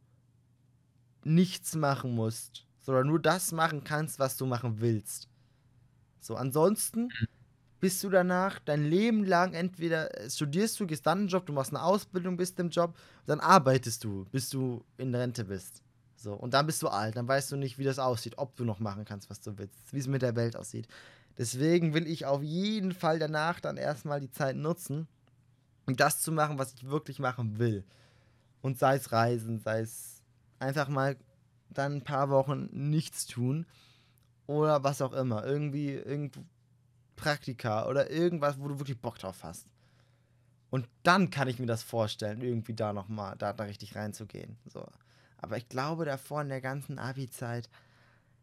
nichts 1.24 1.74
machen 1.74 2.14
musst, 2.14 2.66
sondern 2.80 3.06
nur 3.06 3.20
das 3.20 3.52
machen 3.52 3.84
kannst, 3.84 4.18
was 4.18 4.36
du 4.36 4.46
machen 4.46 4.80
willst. 4.80 5.28
So, 6.20 6.36
ansonsten 6.36 7.04
Mhm. 7.04 7.26
Bist 7.80 8.04
du 8.04 8.10
danach 8.10 8.58
dein 8.60 8.84
Leben 8.84 9.24
lang 9.24 9.54
entweder 9.54 10.10
studierst 10.28 10.78
du, 10.78 10.86
gehst 10.86 11.06
dann 11.06 11.20
einen 11.20 11.28
Job, 11.28 11.46
du 11.46 11.52
machst 11.52 11.72
eine 11.72 11.82
Ausbildung, 11.82 12.36
bist 12.36 12.60
im 12.60 12.68
Job, 12.68 12.94
dann 13.26 13.40
arbeitest 13.40 14.04
du, 14.04 14.26
bis 14.30 14.50
du 14.50 14.84
in 14.98 15.14
Rente 15.14 15.44
bist. 15.44 15.82
So, 16.16 16.34
und 16.34 16.52
dann 16.52 16.66
bist 16.66 16.82
du 16.82 16.88
alt, 16.88 17.16
dann 17.16 17.26
weißt 17.26 17.50
du 17.50 17.56
nicht, 17.56 17.78
wie 17.78 17.84
das 17.84 17.98
aussieht, 17.98 18.36
ob 18.36 18.54
du 18.56 18.64
noch 18.64 18.78
machen 18.78 19.06
kannst, 19.06 19.30
was 19.30 19.40
du 19.40 19.56
willst, 19.56 19.92
wie 19.92 19.98
es 19.98 20.06
mit 20.06 20.20
der 20.20 20.36
Welt 20.36 20.54
aussieht. 20.54 20.86
Deswegen 21.38 21.94
will 21.94 22.06
ich 22.06 22.26
auf 22.26 22.42
jeden 22.42 22.92
Fall 22.92 23.18
danach 23.18 23.60
dann 23.60 23.78
erstmal 23.78 24.20
die 24.20 24.30
Zeit 24.30 24.56
nutzen, 24.56 25.08
um 25.86 25.96
das 25.96 26.20
zu 26.20 26.32
machen, 26.32 26.58
was 26.58 26.74
ich 26.74 26.86
wirklich 26.86 27.18
machen 27.18 27.58
will. 27.58 27.84
Und 28.60 28.78
sei 28.78 28.96
es 28.96 29.10
Reisen, 29.10 29.60
sei 29.60 29.80
es 29.80 30.22
einfach 30.58 30.88
mal 30.88 31.16
dann 31.70 31.94
ein 31.94 32.04
paar 32.04 32.28
Wochen 32.28 32.68
nichts 32.72 33.26
tun 33.26 33.64
oder 34.46 34.84
was 34.84 35.00
auch 35.00 35.14
immer. 35.14 35.46
Irgendwie, 35.46 35.92
irgend 35.94 36.38
Praktika 37.20 37.86
oder 37.86 38.10
irgendwas, 38.10 38.58
wo 38.58 38.68
du 38.68 38.78
wirklich 38.78 39.00
Bock 39.00 39.18
drauf 39.18 39.42
hast. 39.42 39.66
Und 40.70 40.88
dann 41.02 41.30
kann 41.30 41.48
ich 41.48 41.58
mir 41.58 41.66
das 41.66 41.82
vorstellen, 41.82 42.40
irgendwie 42.40 42.74
da 42.74 42.92
nochmal, 42.92 43.36
da, 43.36 43.52
da 43.52 43.64
richtig 43.64 43.96
reinzugehen. 43.96 44.56
So. 44.66 44.86
Aber 45.38 45.56
ich 45.56 45.68
glaube, 45.68 46.04
davor 46.04 46.42
in 46.42 46.48
der 46.48 46.60
ganzen 46.60 46.98
Abi-Zeit 46.98 47.68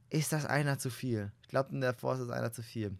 ist 0.09 0.33
das 0.33 0.45
einer 0.45 0.77
zu 0.77 0.89
viel. 0.89 1.31
Ich 1.41 1.47
glaube, 1.47 1.71
in 1.71 1.81
der 1.81 1.93
davor 1.93 2.13
ist 2.13 2.19
das 2.19 2.29
einer 2.29 2.51
zu 2.51 2.63
viel. 2.63 2.97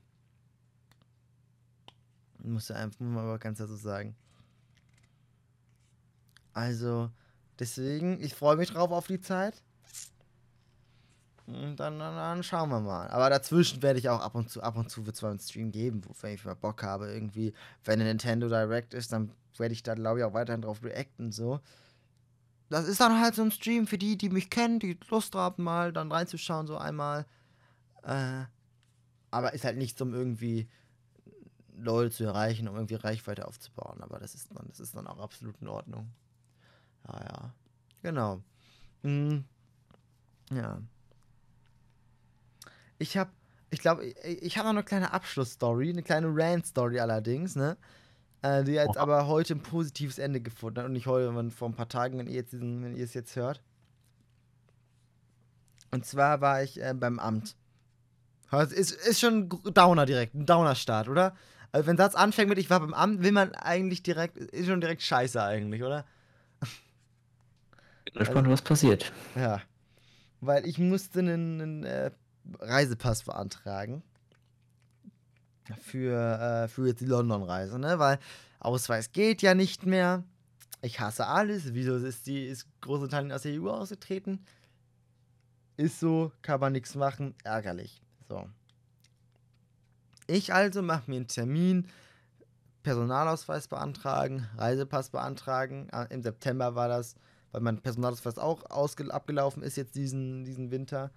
Muss 2.40 2.70
ja 2.70 2.78
einfach 2.78 3.00
mal 3.00 3.38
ganz 3.40 3.58
so 3.60 3.76
sagen. 3.76 4.16
Also, 6.54 7.12
deswegen, 7.60 8.22
ich 8.22 8.34
freue 8.34 8.56
mich 8.56 8.72
drauf 8.72 8.92
auf 8.92 9.08
die 9.08 9.20
Zeit. 9.20 9.62
Dann, 11.48 11.78
dann, 11.78 11.98
dann 11.98 12.44
schauen 12.44 12.70
wir 12.70 12.82
mal. 12.82 13.08
Aber 13.08 13.30
dazwischen 13.30 13.82
werde 13.82 14.00
ich 14.00 14.10
auch 14.10 14.20
ab 14.20 14.36
und 14.36 14.50
zu, 14.50 14.62
ab 14.62 14.76
und 14.76 14.90
zu 14.90 15.06
wird 15.06 15.16
es 15.16 15.22
mal 15.22 15.30
einen 15.30 15.40
Stream 15.40 15.72
geben, 15.72 16.02
wo 16.06 16.14
wenn 16.22 16.34
ich 16.34 16.44
mal 16.44 16.56
Bock 16.56 16.84
habe, 16.84 17.10
irgendwie, 17.10 17.54
wenn 17.86 18.02
eine 18.02 18.10
Nintendo 18.10 18.50
Direct 18.50 18.94
ist, 18.94 19.14
dann 19.14 19.32
werde 19.58 19.74
ich 19.74 19.82
da, 19.82 19.96
glaube 19.96 20.20
ich, 20.20 20.26
auch 20.26 20.34
weiterhin 20.34 20.62
drauf 20.62 20.84
reacten, 20.84 21.32
so. 21.32 21.62
Das 22.70 22.86
ist 22.86 23.00
dann 23.00 23.22
halt 23.22 23.34
so 23.34 23.44
ein 23.44 23.52
Stream 23.52 23.88
für 23.88 23.98
die, 23.98 24.18
die 24.18 24.30
mich 24.30 24.50
kennen, 24.50 24.80
die 24.80 25.00
Lust 25.10 25.36
haben, 25.36 25.64
mal 25.64 25.94
dann 25.94 26.12
reinzuschauen, 26.12 26.68
so 26.68 26.78
einmal. 26.78 27.26
Äh, 28.04 28.44
aber 29.32 29.54
ist 29.54 29.64
halt 29.64 29.78
nichts, 29.78 30.02
um 30.02 30.14
irgendwie 30.14 30.68
Leute 31.78 32.12
zu 32.12 32.26
erreichen, 32.26 32.68
um 32.68 32.76
irgendwie 32.76 32.96
Reichweite 32.96 33.48
aufzubauen. 33.48 34.02
Aber 34.02 34.20
das 34.20 34.36
ist 34.36 34.50
dann, 34.54 34.68
das 34.68 34.82
ist 34.82 34.96
dann 34.96 35.08
auch 35.08 35.20
absolut 35.20 35.56
in 35.62 35.70
Ordnung. 35.70 36.12
Ja, 37.08 37.24
ja. 37.24 37.54
Genau. 38.02 38.42
Hm. 39.04 39.46
Ja. 40.52 40.82
Ich 43.00 43.18
habe, 43.18 43.32
ich 43.70 43.80
glaube, 43.80 44.06
ich, 44.06 44.58
habe 44.58 44.68
noch 44.68 44.76
eine 44.76 44.84
kleine 44.84 45.14
Abschlussstory, 45.14 45.90
eine 45.90 46.04
kleine 46.04 46.28
Rant-Story 46.30 47.00
allerdings, 47.00 47.56
ne? 47.56 47.78
Äh, 48.42 48.64
die 48.64 48.74
jetzt 48.74 48.90
Oha. 48.90 49.02
aber 49.02 49.28
heute 49.28 49.56
ein 49.56 49.64
positives 49.64 50.20
Ende 50.20 50.42
gefunden 50.42 50.80
hat 50.80 50.86
und 50.86 50.94
nicht 50.94 51.08
heute, 51.08 51.26
sondern 51.26 51.52
vor 51.52 51.70
ein 51.70 51.76
paar 51.76 51.90
Tagen, 51.90 52.18
wenn 52.20 52.28
ihr, 52.28 52.36
jetzt 52.36 52.54
diesen, 52.54 52.84
wenn 52.84 52.96
ihr 52.96 53.04
es 53.04 53.14
jetzt 53.14 53.36
hört. 53.36 53.62
Und 55.92 56.06
zwar 56.06 56.42
war 56.42 56.62
ich 56.64 56.82
äh, 56.82 56.94
beim 56.94 57.20
Amt. 57.20 57.56
Also 58.50 58.76
ist, 58.76 58.92
ist 58.92 59.20
schon 59.20 59.50
ein 59.50 59.74
Downer 59.74 60.06
direkt, 60.06 60.36
ein 60.36 60.46
Downer-Start, 60.46 61.10
oder? 61.10 61.36
Also 61.72 61.88
wenn 61.88 61.98
Satz 61.98 62.16
anfängt 62.16 62.50
mit 62.50 62.58
ich 62.58 62.70
war 62.70 62.80
beim 62.80 62.94
Amt, 62.94 63.22
will 63.24 63.32
man 63.32 63.54
eigentlich 63.56 64.04
direkt, 64.04 64.38
ist 64.38 64.68
schon 64.68 64.82
direkt 64.82 65.02
scheiße 65.02 65.42
eigentlich, 65.42 65.84
oder? 65.84 66.06
Bin 68.06 68.14
gespannt, 68.14 68.50
was 68.50 68.62
passiert. 68.62 69.12
Ja. 69.36 69.62
Weil 70.40 70.66
ich 70.66 70.78
musste 70.78 71.20
einen, 71.20 71.62
einen 71.62 71.84
äh, 71.84 72.12
Reisepass 72.60 73.24
beantragen. 73.24 74.04
Für, 75.82 76.64
äh, 76.64 76.68
für 76.68 76.88
jetzt 76.88 77.02
die 77.02 77.06
London-Reise, 77.06 77.78
ne? 77.78 78.00
Weil 78.00 78.20
Ausweis 78.60 79.12
geht 79.12 79.42
ja 79.42 79.54
nicht 79.54 79.86
mehr. 79.86 80.24
Ich 80.82 81.00
hasse 81.00 81.28
alles. 81.28 81.74
Wieso 81.74 81.96
ist, 81.98 82.28
die, 82.28 82.46
ist 82.46 82.68
Großbritannien 82.82 83.32
aus 83.32 83.42
der 83.42 83.62
EU 83.62 83.70
ausgetreten? 83.70 84.46
Ist 85.76 86.00
so, 86.00 86.32
kann 86.42 86.60
man 86.60 86.74
nichts 86.74 86.96
machen. 86.96 87.36
Ärgerlich. 87.44 88.02
So. 88.30 88.48
Ich 90.28 90.54
also 90.54 90.82
mache 90.82 91.10
mir 91.10 91.18
einen 91.18 91.28
Termin, 91.28 91.88
Personalausweis 92.84 93.68
beantragen, 93.68 94.48
Reisepass 94.56 95.10
beantragen. 95.10 95.88
Ah, 95.92 96.04
Im 96.04 96.22
September 96.22 96.76
war 96.76 96.88
das, 96.88 97.16
weil 97.52 97.62
mein 97.62 97.82
Personalausweis 97.82 98.38
auch 98.38 98.64
abgelaufen 98.66 99.64
ist 99.64 99.78
jetzt 99.78 99.96
diesen, 99.96 100.46
diesen 100.46 100.72
Winter. 100.72 101.12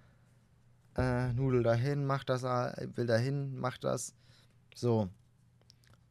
Äh, 0.97 1.31
Nudel 1.33 1.63
dahin, 1.63 2.05
mach 2.05 2.23
das, 2.23 2.43
äh, 2.43 2.87
will 2.95 3.05
dahin, 3.05 3.57
mach 3.57 3.77
das. 3.77 4.13
So. 4.75 5.09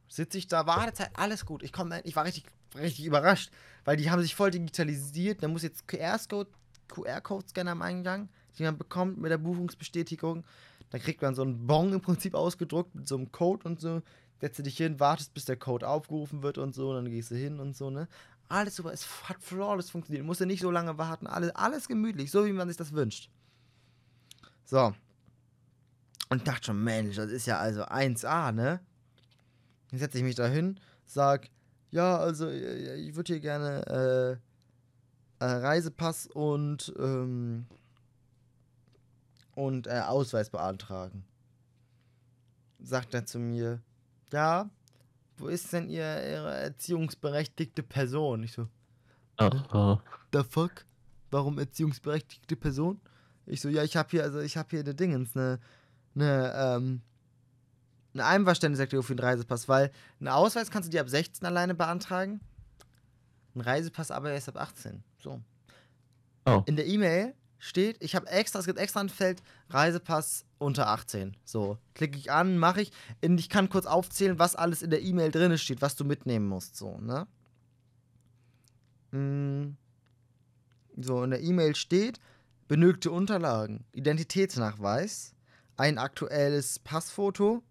Sitze 0.09 0.39
ich 0.39 0.49
da, 0.49 0.67
Wartezeit, 0.67 1.11
alles 1.15 1.45
gut. 1.45 1.63
Ich 1.63 1.73
komme, 1.73 2.01
ich 2.05 2.17
war 2.17 2.25
richtig, 2.25 2.45
richtig 2.75 3.05
überrascht, 3.05 3.51
weil 3.85 3.97
die 3.97 4.11
haben 4.11 4.23
sich 4.23 4.35
voll 4.35 4.51
digitalisiert. 4.51 5.43
Da 5.43 5.49
muss 5.49 5.63
jetzt 5.63 5.87
QR-Code, 5.87 6.51
QR-Code-Scanner 6.89 7.73
am 7.73 7.83
Eingang, 7.83 8.29
den 8.59 8.67
man 8.67 8.79
bekommt 8.79 9.19
mit 9.19 9.31
der 9.31 9.39
Buchungsbestätigung. 9.39 10.45
Da 10.91 10.99
kriegt 10.99 11.23
man 11.23 11.35
so 11.35 11.43
einen 11.43 11.67
Bon 11.67 11.93
im 11.93 12.01
Prinzip 12.01 12.35
ausgedruckt 12.35 12.95
mit 12.95 13.07
so 13.07 13.17
einem 13.17 13.31
Code 13.31 13.69
und 13.69 13.81
so. 13.81 14.03
Setzt 14.41 14.59
du 14.59 14.63
dich 14.63 14.77
hin, 14.77 14.99
wartest, 14.99 15.35
bis 15.35 15.45
der 15.45 15.57
Code 15.57 15.87
aufgerufen 15.87 16.43
wird 16.43 16.59
und 16.59 16.75
so, 16.75 16.95
dann 16.95 17.11
gehst 17.11 17.31
du 17.31 17.37
hin 17.37 17.61
und 17.61 17.77
so, 17.77 17.91
ne? 17.91 18.09
Alles 18.49 18.75
super, 18.75 18.93
es 18.93 19.07
hat 19.29 19.37
flawless 19.41 19.91
funktioniert. 19.91 20.27
Musst 20.27 20.41
du 20.41 20.47
nicht 20.47 20.63
so 20.63 20.71
lange 20.71 20.99
warten, 20.99 21.29
alles, 21.29 21.55
alles 21.55 21.87
gemütlich, 21.87 22.33
so 22.33 22.45
wie 22.47 22.53
man 22.53 22.67
sich 22.67 22.77
das 22.77 22.93
wünscht. 22.93 23.31
So. 24.71 24.95
Und 26.29 26.47
dachte 26.47 26.67
schon, 26.67 26.85
Mensch, 26.85 27.17
das 27.17 27.33
ist 27.33 27.47
ja 27.47 27.59
also 27.59 27.83
1A, 27.83 28.53
ne? 28.53 28.81
Dann 29.91 29.99
setze 29.99 30.19
ich 30.19 30.23
mich 30.23 30.37
da 30.37 30.47
hin, 30.47 30.79
sag, 31.07 31.51
ja, 31.91 32.17
also 32.19 32.47
äh, 32.47 32.95
ich 32.95 33.17
würde 33.17 33.33
hier 33.33 33.41
gerne 33.41 34.41
äh, 35.41 35.45
äh, 35.45 35.51
Reisepass 35.51 36.29
und, 36.29 36.95
ähm, 37.01 37.67
und 39.57 39.89
äh, 39.89 40.03
Ausweis 40.03 40.51
beantragen. 40.51 41.25
Sagt 42.79 43.13
er 43.13 43.27
zu 43.27 43.41
mir, 43.41 43.83
ja, 44.33 44.71
wo 45.37 45.49
ist 45.49 45.73
denn 45.73 45.89
ihr, 45.89 46.31
ihre 46.31 46.55
erziehungsberechtigte 46.55 47.83
Person? 47.83 48.45
Ich 48.45 48.53
so, 48.53 48.69
Oh, 49.41 49.51
oh. 49.73 49.99
the 50.33 50.45
fuck? 50.45 50.85
Warum 51.33 51.59
erziehungsberechtigte 51.59 52.55
Person? 52.55 53.01
Ich 53.51 53.61
so, 53.61 53.69
ja, 53.69 53.83
ich 53.83 53.97
habe 53.97 54.09
hier, 54.11 54.23
also 54.23 54.41
ich 54.41 54.57
habe 54.57 54.69
hier 54.71 54.81
eine 54.81 54.95
Dingens, 54.95 55.37
eine, 55.37 55.59
eine, 56.15 56.53
ähm, 56.55 57.01
eine 58.15 58.25
Einverständniserklärung 58.25 59.05
für 59.05 59.17
den 59.17 59.25
Reisepass, 59.25 59.69
weil 59.69 59.91
einen 60.21 60.29
Ausweis 60.29 60.71
kannst 60.71 60.89
du 60.89 60.91
dir 60.91 61.01
ab 61.01 61.09
16 61.09 61.47
alleine 61.47 61.75
beantragen, 61.75 62.41
ein 63.55 63.61
Reisepass 63.61 64.11
aber 64.11 64.31
erst 64.31 64.49
ab 64.49 64.57
18. 64.57 65.03
So. 65.19 65.41
Oh. 66.47 66.63
In 66.67 66.77
der 66.77 66.87
E-Mail 66.87 67.35
steht, 67.59 68.03
ich 68.03 68.15
habe 68.15 68.29
extra, 68.29 68.61
es 68.61 68.67
gibt 68.67 68.79
extra 68.79 69.01
ein 69.01 69.09
Feld 69.09 69.43
Reisepass 69.69 70.45
unter 70.59 70.89
18. 70.89 71.37
So, 71.45 71.77
klicke 71.95 72.19
ich 72.19 72.31
an, 72.31 72.57
mache 72.57 72.83
ich. 72.83 72.93
Ich 73.21 73.49
kann 73.49 73.69
kurz 73.69 73.87
aufzählen, 73.87 74.39
was 74.39 74.55
alles 74.57 74.83
in 74.83 74.91
der 74.91 75.03
E-Mail 75.03 75.31
drin 75.31 75.57
steht, 75.59 75.83
was 75.83 75.97
du 75.97 76.05
mitnehmen 76.05 76.47
musst. 76.47 76.77
So, 76.77 76.99
ne? 76.99 77.27
Mm. 79.11 79.77
So, 80.97 81.25
in 81.25 81.31
der 81.31 81.41
E-Mail 81.41 81.75
steht, 81.75 82.21
benötigte 82.71 83.11
Unterlagen, 83.11 83.85
Identitätsnachweis, 83.95 85.35
ein 85.77 85.99
aktuelles 85.99 86.79
Passfoto, 86.79 87.65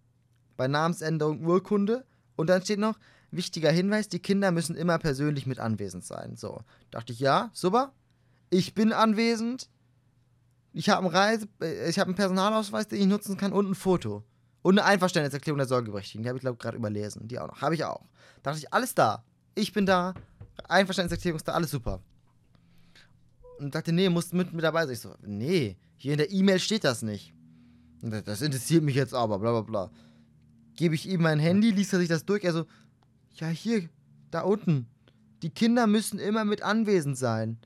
bei 0.57 0.67
Namensänderung 0.67 1.45
Urkunde 1.45 2.05
und 2.35 2.49
dann 2.49 2.61
steht 2.61 2.79
noch, 2.79 2.99
wichtiger 3.31 3.71
Hinweis, 3.71 4.09
die 4.09 4.19
Kinder 4.19 4.51
müssen 4.51 4.75
immer 4.75 4.99
persönlich 4.99 5.47
mit 5.47 5.57
anwesend 5.57 6.03
sein. 6.03 6.35
So, 6.35 6.63
dachte 6.91 7.13
ich, 7.13 7.21
ja, 7.21 7.49
super, 7.53 7.93
ich 8.49 8.73
bin 8.73 8.91
anwesend, 8.91 9.69
ich 10.73 10.89
habe 10.89 11.05
einen, 11.05 11.15
Reise, 11.15 11.47
äh, 11.61 11.89
ich 11.89 11.97
hab 11.97 12.07
einen 12.09 12.15
Personalausweis, 12.15 12.89
den 12.89 12.99
ich 12.99 13.07
nutzen 13.07 13.37
kann 13.37 13.53
und 13.53 13.69
ein 13.69 13.75
Foto. 13.75 14.25
Und 14.63 14.79
eine 14.79 14.85
Einverständniserklärung 14.85 15.59
der 15.59 15.67
Sorgeberechtigten, 15.67 16.23
die 16.23 16.27
habe 16.27 16.37
ich, 16.37 16.41
glaube 16.41 16.55
ich, 16.55 16.61
gerade 16.61 16.75
überlesen. 16.75 17.29
Die 17.29 17.39
auch 17.39 17.47
noch. 17.47 17.61
Habe 17.61 17.73
ich 17.73 17.85
auch. 17.85 18.01
Da 18.43 18.51
dachte 18.51 18.65
ich, 18.65 18.73
alles 18.73 18.93
da. 18.95 19.23
Ich 19.55 19.71
bin 19.71 19.85
da. 19.85 20.13
Einverständniserklärung 20.67 21.37
ist 21.37 21.47
da, 21.47 21.53
alles 21.53 21.71
super. 21.71 22.01
Und 23.59 23.73
sagte, 23.73 23.91
nee, 23.91 24.09
musst 24.09 24.33
mit, 24.33 24.53
mit 24.53 24.63
dabei 24.63 24.85
sein. 24.85 24.93
Ich 24.93 24.99
so, 25.01 25.13
nee, 25.25 25.77
hier 25.97 26.13
in 26.13 26.17
der 26.17 26.31
E-Mail 26.31 26.59
steht 26.59 26.83
das 26.83 27.01
nicht. 27.01 27.33
Das, 28.01 28.23
das 28.23 28.41
interessiert 28.41 28.83
mich 28.83 28.95
jetzt 28.95 29.13
aber, 29.13 29.39
bla 29.39 29.51
bla 29.51 29.61
bla. 29.61 29.91
Gebe 30.75 30.95
ich 30.95 31.07
ihm 31.09 31.21
mein 31.21 31.39
Handy, 31.39 31.71
liest 31.71 31.91
er 31.93 31.99
sich 31.99 32.07
das 32.07 32.25
durch. 32.25 32.43
Er 32.43 32.53
so, 32.53 32.65
ja, 33.35 33.47
hier, 33.47 33.89
da 34.31 34.41
unten. 34.41 34.87
Die 35.41 35.49
Kinder 35.49 35.87
müssen 35.87 36.19
immer 36.19 36.45
mit 36.45 36.61
anwesend 36.61 37.17
sein. 37.17 37.57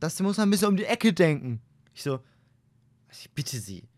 Das 0.00 0.20
muss 0.20 0.36
man 0.36 0.48
ein 0.48 0.50
bisschen 0.50 0.68
um 0.68 0.76
die 0.76 0.84
Ecke 0.84 1.12
denken. 1.12 1.60
Ich 1.94 2.02
so, 2.02 2.20
ich 3.10 3.30
bitte 3.32 3.58
Sie. 3.58 3.88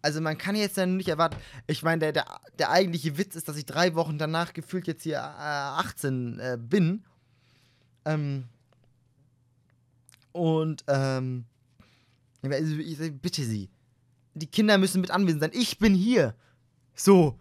Also 0.00 0.20
man 0.20 0.36
kann 0.36 0.56
jetzt 0.56 0.76
dann 0.76 0.96
nicht 0.96 1.08
erwarten, 1.08 1.36
ich 1.68 1.84
meine, 1.84 2.00
der, 2.00 2.12
der, 2.12 2.40
der 2.58 2.70
eigentliche 2.70 3.18
Witz 3.18 3.36
ist, 3.36 3.48
dass 3.48 3.56
ich 3.56 3.66
drei 3.66 3.94
Wochen 3.94 4.18
danach 4.18 4.52
gefühlt 4.52 4.88
jetzt 4.88 5.04
hier 5.04 5.18
äh, 5.18 5.20
18 5.20 6.38
äh, 6.40 6.58
bin. 6.60 7.04
Ähm, 8.04 8.48
und, 10.32 10.84
ähm, 10.88 11.44
ich, 12.42 13.12
bitte 13.20 13.44
Sie. 13.44 13.70
Die 14.34 14.46
Kinder 14.46 14.78
müssen 14.78 15.00
mit 15.00 15.10
anwesend 15.10 15.42
sein. 15.42 15.52
Ich 15.54 15.78
bin 15.78 15.94
hier. 15.94 16.34
So. 16.94 17.38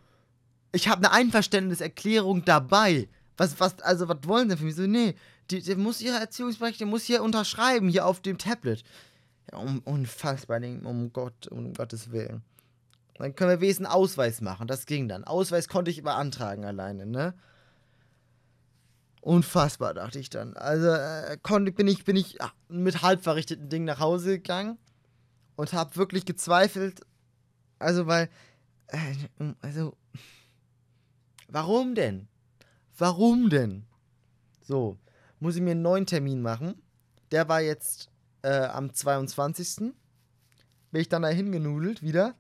Ich 0.74 0.88
habe 0.88 0.98
eine 0.98 1.12
Einverständniserklärung 1.12 2.46
dabei. 2.46 3.10
Was, 3.38 3.60
was, 3.60 3.80
also, 3.80 4.08
was 4.08 4.20
wollen 4.26 4.50
sie 4.50 4.58
für 4.58 4.66
mich? 4.66 4.76
So, 4.76 4.86
nee, 4.86 5.16
die, 5.50 5.62
die 5.62 5.76
muss 5.76 6.02
ihre 6.02 6.18
Erziehungsberechtigte 6.20 6.86
muss 6.86 7.04
hier 7.04 7.24
unterschreiben, 7.24 7.90
hier 7.90 8.06
auf 8.06 8.22
dem 8.22 8.38
Tablet. 8.38 8.84
Ja, 9.52 9.58
um, 9.58 9.80
unfassbar, 9.80 10.62
um 10.84 11.12
Gott, 11.12 11.48
um 11.48 11.74
Gottes 11.74 12.12
Willen. 12.12 12.44
Dann 13.16 13.36
können 13.36 13.60
wir 13.60 13.76
einen 13.76 13.86
Ausweis 13.86 14.42
machen. 14.42 14.68
Das 14.68 14.86
ging 14.86 15.08
dann. 15.08 15.24
Ausweis 15.24 15.68
konnte 15.68 15.92
ich 15.92 16.04
beantragen 16.04 16.66
alleine, 16.66 17.06
ne? 17.06 17.34
Unfassbar, 19.22 19.94
dachte 19.94 20.20
ich 20.20 20.32
dann. 20.32 20.58
Also 20.58 20.88
äh, 20.88 21.38
konnte, 21.44 21.72
bin 21.72 21.88
ich, 21.88 22.04
bin 22.04 22.16
ich 22.16 22.38
mit 22.70 23.04
halb 23.04 23.24
verrichteten 23.24 23.70
Dingen 23.70 23.86
nach 23.86 24.00
Hause 24.00 24.40
gegangen 24.40 24.80
und 25.56 25.74
habe 25.74 25.96
wirklich 25.96 26.26
gezweifelt. 26.26 27.02
Also, 27.78 28.08
weil. 28.08 28.30
Äh, 28.88 29.54
also. 29.62 29.96
Warum 31.48 31.96
denn? 31.96 32.28
Warum 32.98 33.50
denn? 33.50 33.86
So, 34.62 34.98
muss 35.40 35.56
ich 35.56 35.62
mir 35.62 35.72
einen 35.72 35.82
neuen 35.82 36.06
Termin 36.06 36.42
machen. 36.42 36.82
Der 37.32 37.48
war 37.48 37.62
jetzt 37.62 38.10
äh, 38.42 38.66
am 38.66 38.94
22. 38.94 39.94
Bin 40.92 41.02
ich 41.02 41.10
dann 41.10 41.22
dahin 41.22 41.52
genudelt 41.52 42.02
wieder 42.02 42.36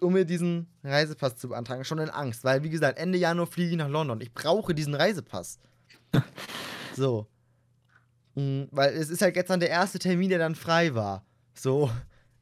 um 0.00 0.12
mir 0.12 0.24
diesen 0.24 0.66
Reisepass 0.82 1.36
zu 1.36 1.48
beantragen, 1.48 1.84
schon 1.84 1.98
in 1.98 2.10
Angst, 2.10 2.44
weil 2.44 2.62
wie 2.62 2.70
gesagt, 2.70 2.98
Ende 2.98 3.18
Januar 3.18 3.46
fliege 3.46 3.70
ich 3.70 3.76
nach 3.76 3.88
London. 3.88 4.20
Ich 4.20 4.32
brauche 4.32 4.74
diesen 4.74 4.94
Reisepass. 4.94 5.58
so. 6.96 7.26
Mhm, 8.34 8.68
weil 8.70 8.94
es 8.94 9.10
ist 9.10 9.22
halt 9.22 9.36
jetzt 9.36 9.50
dann 9.50 9.60
der 9.60 9.70
erste 9.70 9.98
Termin, 9.98 10.28
der 10.28 10.38
dann 10.38 10.54
frei 10.54 10.94
war. 10.94 11.24
So. 11.54 11.90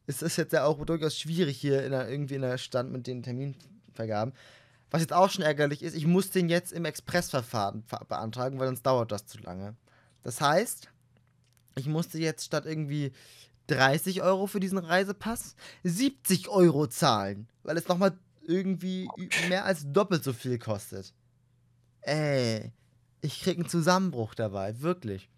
Es 0.06 0.22
ist 0.22 0.36
jetzt 0.36 0.52
ja 0.52 0.64
auch 0.64 0.84
durchaus 0.84 1.16
schwierig 1.18 1.58
hier 1.58 1.84
in 1.84 1.92
der, 1.92 2.08
irgendwie 2.08 2.34
in 2.34 2.42
der 2.42 2.58
Stand 2.58 2.90
mit 2.90 3.06
den 3.06 3.22
Terminvergaben. 3.22 4.34
Was 4.90 5.00
jetzt 5.00 5.12
auch 5.12 5.30
schon 5.30 5.44
ärgerlich 5.44 5.82
ist, 5.82 5.94
ich 5.94 6.06
muss 6.06 6.30
den 6.30 6.48
jetzt 6.48 6.72
im 6.72 6.84
Expressverfahren 6.84 7.84
beantragen, 8.08 8.58
weil 8.58 8.66
sonst 8.66 8.82
dauert 8.82 9.12
das 9.12 9.26
zu 9.26 9.38
lange. 9.38 9.74
Das 10.22 10.40
heißt, 10.40 10.88
ich 11.76 11.86
musste 11.86 12.18
jetzt 12.18 12.44
statt 12.44 12.66
irgendwie 12.66 13.12
30 13.68 14.22
Euro 14.22 14.47
für 14.47 14.60
diesen 14.60 14.78
Reisepass 14.78 15.55
70 15.84 16.48
Euro 16.48 16.86
zahlen, 16.86 17.48
weil 17.62 17.76
es 17.76 17.89
nochmal 17.89 18.16
irgendwie 18.44 19.09
mehr 19.48 19.64
als 19.64 19.90
doppelt 19.90 20.24
so 20.24 20.32
viel 20.32 20.59
kostet. 20.59 21.12
Ey, 22.01 22.72
ich 23.20 23.40
krieg 23.40 23.56
einen 23.56 23.68
Zusammenbruch 23.68 24.34
dabei, 24.34 24.80
wirklich. 24.80 25.30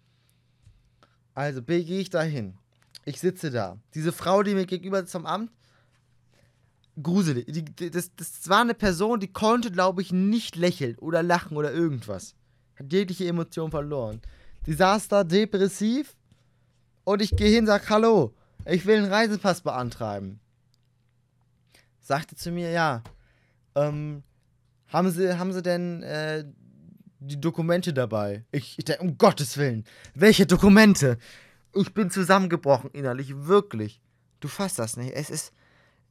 Also 1.33 1.61
gehe 1.61 1.99
ich 1.99 2.09
da 2.09 2.23
hin. 2.23 2.57
Ich 3.05 3.19
sitze 3.19 3.51
da. 3.51 3.77
Diese 3.93 4.11
Frau, 4.11 4.41
die 4.41 4.55
mir 4.55 4.65
gegenüber 4.65 5.05
vom 5.05 5.25
Amt, 5.25 5.51
gruselig. 7.01 7.45
Die, 7.47 7.91
das, 7.91 8.15
das 8.15 8.49
war 8.49 8.61
eine 8.61 8.73
Person, 8.73 9.19
die 9.19 9.31
konnte, 9.31 9.71
glaube 9.71 10.01
ich, 10.01 10.11
nicht 10.11 10.55
lächeln 10.55 10.97
oder 10.97 11.21
lachen 11.21 11.57
oder 11.57 11.71
irgendwas. 11.71 12.35
Hat 12.77 12.91
jegliche 12.91 13.27
Emotion 13.27 13.69
verloren. 13.69 14.21
Die 14.65 14.73
saß 14.73 15.07
da 15.07 15.23
depressiv 15.23 16.15
und 17.05 17.21
ich 17.21 17.35
gehe 17.35 17.49
hin 17.49 17.65
sage, 17.65 17.89
hallo, 17.89 18.33
ich 18.65 18.85
will 18.85 18.97
einen 18.97 19.11
Reisepass 19.11 19.61
beantragen. 19.61 20.39
Sagte 22.01 22.35
zu 22.35 22.51
mir, 22.51 22.71
ja, 22.71 23.03
ähm, 23.75 24.23
haben 24.87 25.09
Sie, 25.11 25.37
haben 25.37 25.53
Sie 25.53 25.61
denn 25.61 26.03
äh, 26.03 26.43
die 27.19 27.39
Dokumente 27.39 27.93
dabei? 27.93 28.43
Ich, 28.51 28.77
ich 28.77 28.85
denke, 28.85 29.03
um 29.03 29.17
Gottes 29.17 29.57
Willen, 29.57 29.85
welche 30.13 30.45
Dokumente? 30.45 31.17
Ich 31.73 31.93
bin 31.93 32.09
zusammengebrochen 32.09 32.89
innerlich, 32.91 33.33
wirklich. 33.35 34.01
Du 34.39 34.47
fasst 34.47 34.79
das 34.79 34.97
nicht. 34.97 35.13
Es 35.13 35.29
ist 35.29 35.53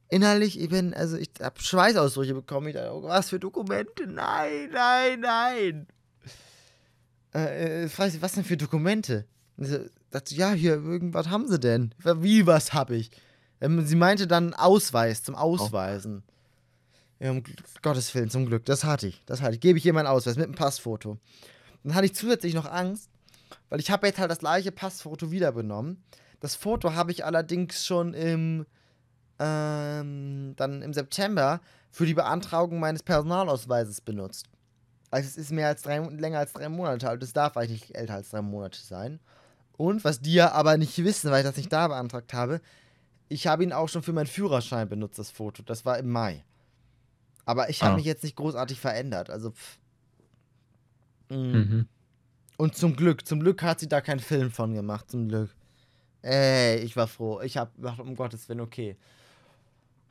innerlich, 0.09 0.59
ich 0.59 0.69
bin, 0.69 0.93
also 0.93 1.17
ich 1.17 1.29
habe 1.41 1.59
Schweißausbrüche 1.61 2.33
bekommen. 2.33 2.67
Ich 2.67 2.75
dachte, 2.75 2.93
oh, 2.93 3.03
was 3.03 3.29
für 3.29 3.39
Dokumente? 3.39 4.07
Nein, 4.07 4.69
nein, 4.71 5.19
nein. 5.21 5.87
Äh, 7.33 7.85
äh, 7.85 7.89
was 7.97 8.33
denn 8.33 8.43
für 8.43 8.57
Dokumente? 8.57 9.25
Dachte, 10.15 10.35
ja, 10.35 10.51
hier, 10.51 10.73
irgendwas 10.73 11.29
haben 11.29 11.47
sie 11.47 11.59
denn? 11.59 11.93
Wie, 12.03 12.47
was 12.47 12.73
hab 12.73 12.89
ich? 12.89 13.11
Ähm, 13.61 13.85
sie 13.85 13.95
meinte 13.95 14.27
dann 14.27 14.53
Ausweis 14.53 15.23
zum 15.23 15.35
Ausweisen. 15.35 16.23
Oh. 16.25 17.23
Ja, 17.23 17.31
um 17.31 17.43
Gottes 17.81 18.13
Willen, 18.13 18.29
zum 18.29 18.45
Glück. 18.45 18.65
Das 18.65 18.83
hatte 18.83 19.07
ich. 19.07 19.23
Das 19.25 19.41
hatte 19.41 19.55
ich. 19.55 19.61
Gebe 19.61 19.77
ich 19.77 19.85
ihr 19.85 19.93
meinen 19.93 20.07
Ausweis 20.07 20.35
mit 20.35 20.45
einem 20.45 20.55
Passfoto. 20.55 21.17
Dann 21.83 21.95
hatte 21.95 22.05
ich 22.05 22.15
zusätzlich 22.15 22.53
noch 22.53 22.65
Angst, 22.65 23.09
weil 23.69 23.79
ich 23.79 23.91
habe 23.91 24.07
jetzt 24.07 24.19
halt 24.19 24.31
das 24.31 24.39
gleiche 24.39 24.71
Passfoto 24.71 25.31
wieder 25.31 25.51
benommen. 25.51 26.03
Das 26.39 26.55
Foto 26.55 26.93
habe 26.93 27.11
ich 27.11 27.23
allerdings 27.23 27.85
schon 27.85 28.13
im 28.13 28.65
ähm, 29.39 30.53
dann 30.55 30.81
im 30.81 30.93
September 30.93 31.61
für 31.91 32.05
die 32.05 32.13
Beantragung 32.13 32.79
meines 32.79 33.03
Personalausweises 33.03 34.01
benutzt. 34.01 34.47
Also 35.11 35.27
es 35.27 35.37
ist 35.37 35.51
mehr 35.51 35.67
als 35.67 35.81
drei, 35.81 35.99
länger 35.99 36.39
als 36.39 36.53
drei 36.53 36.69
Monate 36.69 37.09
alt. 37.09 37.23
Es 37.23 37.33
darf 37.33 37.55
eigentlich 37.57 37.81
nicht 37.81 37.95
älter 37.95 38.15
als 38.15 38.29
drei 38.29 38.41
Monate 38.41 38.79
sein. 38.79 39.19
Und 39.77 40.03
was 40.03 40.21
die 40.21 40.33
ja 40.33 40.51
aber 40.51 40.77
nicht 40.77 40.97
wissen, 41.03 41.31
weil 41.31 41.41
ich 41.41 41.47
das 41.47 41.57
nicht 41.57 41.71
da 41.71 41.87
beantragt 41.87 42.33
habe, 42.33 42.61
ich 43.27 43.47
habe 43.47 43.63
ihn 43.63 43.73
auch 43.73 43.89
schon 43.89 44.03
für 44.03 44.13
meinen 44.13 44.27
Führerschein 44.27 44.87
benutzt, 44.87 45.19
das 45.19 45.31
Foto. 45.31 45.63
Das 45.63 45.85
war 45.85 45.97
im 45.97 46.09
Mai. 46.09 46.43
Aber 47.45 47.69
ich 47.69 47.81
habe 47.81 47.93
ah. 47.93 47.95
mich 47.97 48.05
jetzt 48.05 48.23
nicht 48.23 48.35
großartig 48.35 48.79
verändert. 48.79 49.29
Also. 49.29 49.53
Mm. 51.29 51.35
Mhm. 51.35 51.87
Und 52.57 52.75
zum 52.77 52.95
Glück, 52.95 53.27
zum 53.27 53.41
Glück 53.41 53.61
hat 53.63 53.79
sie 53.79 53.89
da 53.89 53.99
keinen 53.99 54.19
Film 54.19 54.51
von 54.51 54.73
gemacht, 54.73 55.11
zum 55.11 55.27
Glück. 55.27 55.53
Ey, 56.21 56.79
ich 56.79 56.95
war 56.95 57.07
froh. 57.07 57.41
Ich 57.41 57.57
habe 57.57 57.71
gedacht, 57.75 57.99
um 57.99 58.15
Gottes 58.15 58.47
Willen, 58.47 58.61
okay. 58.61 58.95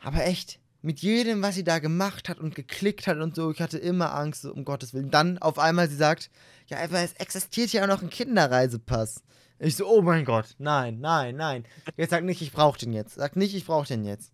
Aber 0.00 0.24
echt, 0.24 0.60
mit 0.82 1.00
jedem, 1.00 1.40
was 1.40 1.54
sie 1.54 1.64
da 1.64 1.78
gemacht 1.78 2.28
hat 2.28 2.38
und 2.38 2.54
geklickt 2.54 3.06
hat 3.06 3.16
und 3.16 3.34
so, 3.34 3.50
ich 3.50 3.62
hatte 3.62 3.78
immer 3.78 4.14
Angst, 4.14 4.42
so, 4.42 4.52
um 4.52 4.66
Gottes 4.66 4.92
Willen. 4.92 5.10
Dann 5.10 5.38
auf 5.38 5.58
einmal 5.58 5.88
sie 5.88 5.96
sagt, 5.96 6.30
ja, 6.66 6.78
aber 6.78 7.00
es 7.00 7.14
existiert 7.14 7.72
ja 7.72 7.84
auch 7.84 7.88
noch 7.88 8.02
ein 8.02 8.10
Kinderreisepass. 8.10 9.22
Ich 9.58 9.76
so, 9.76 9.86
oh 9.86 10.02
mein 10.02 10.24
Gott, 10.24 10.54
nein, 10.58 11.00
nein, 11.00 11.36
nein. 11.36 11.64
Jetzt 11.96 12.10
sag 12.10 12.24
nicht, 12.24 12.42
ich 12.42 12.52
brauch 12.52 12.76
den 12.76 12.92
jetzt. 12.92 13.14
Sag 13.14 13.36
nicht, 13.36 13.54
ich 13.54 13.64
brauch 13.66 13.86
den 13.86 14.04
jetzt. 14.04 14.32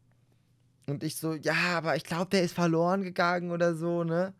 Und 0.87 1.03
ich 1.05 1.17
so, 1.17 1.35
ja, 1.35 1.55
aber 1.77 1.97
ich 1.97 2.05
glaube, 2.05 2.31
der 2.31 2.43
ist 2.43 2.55
verloren 2.55 3.03
gegangen 3.03 3.51
oder 3.51 3.75
so, 3.75 4.03
ne? 4.03 4.33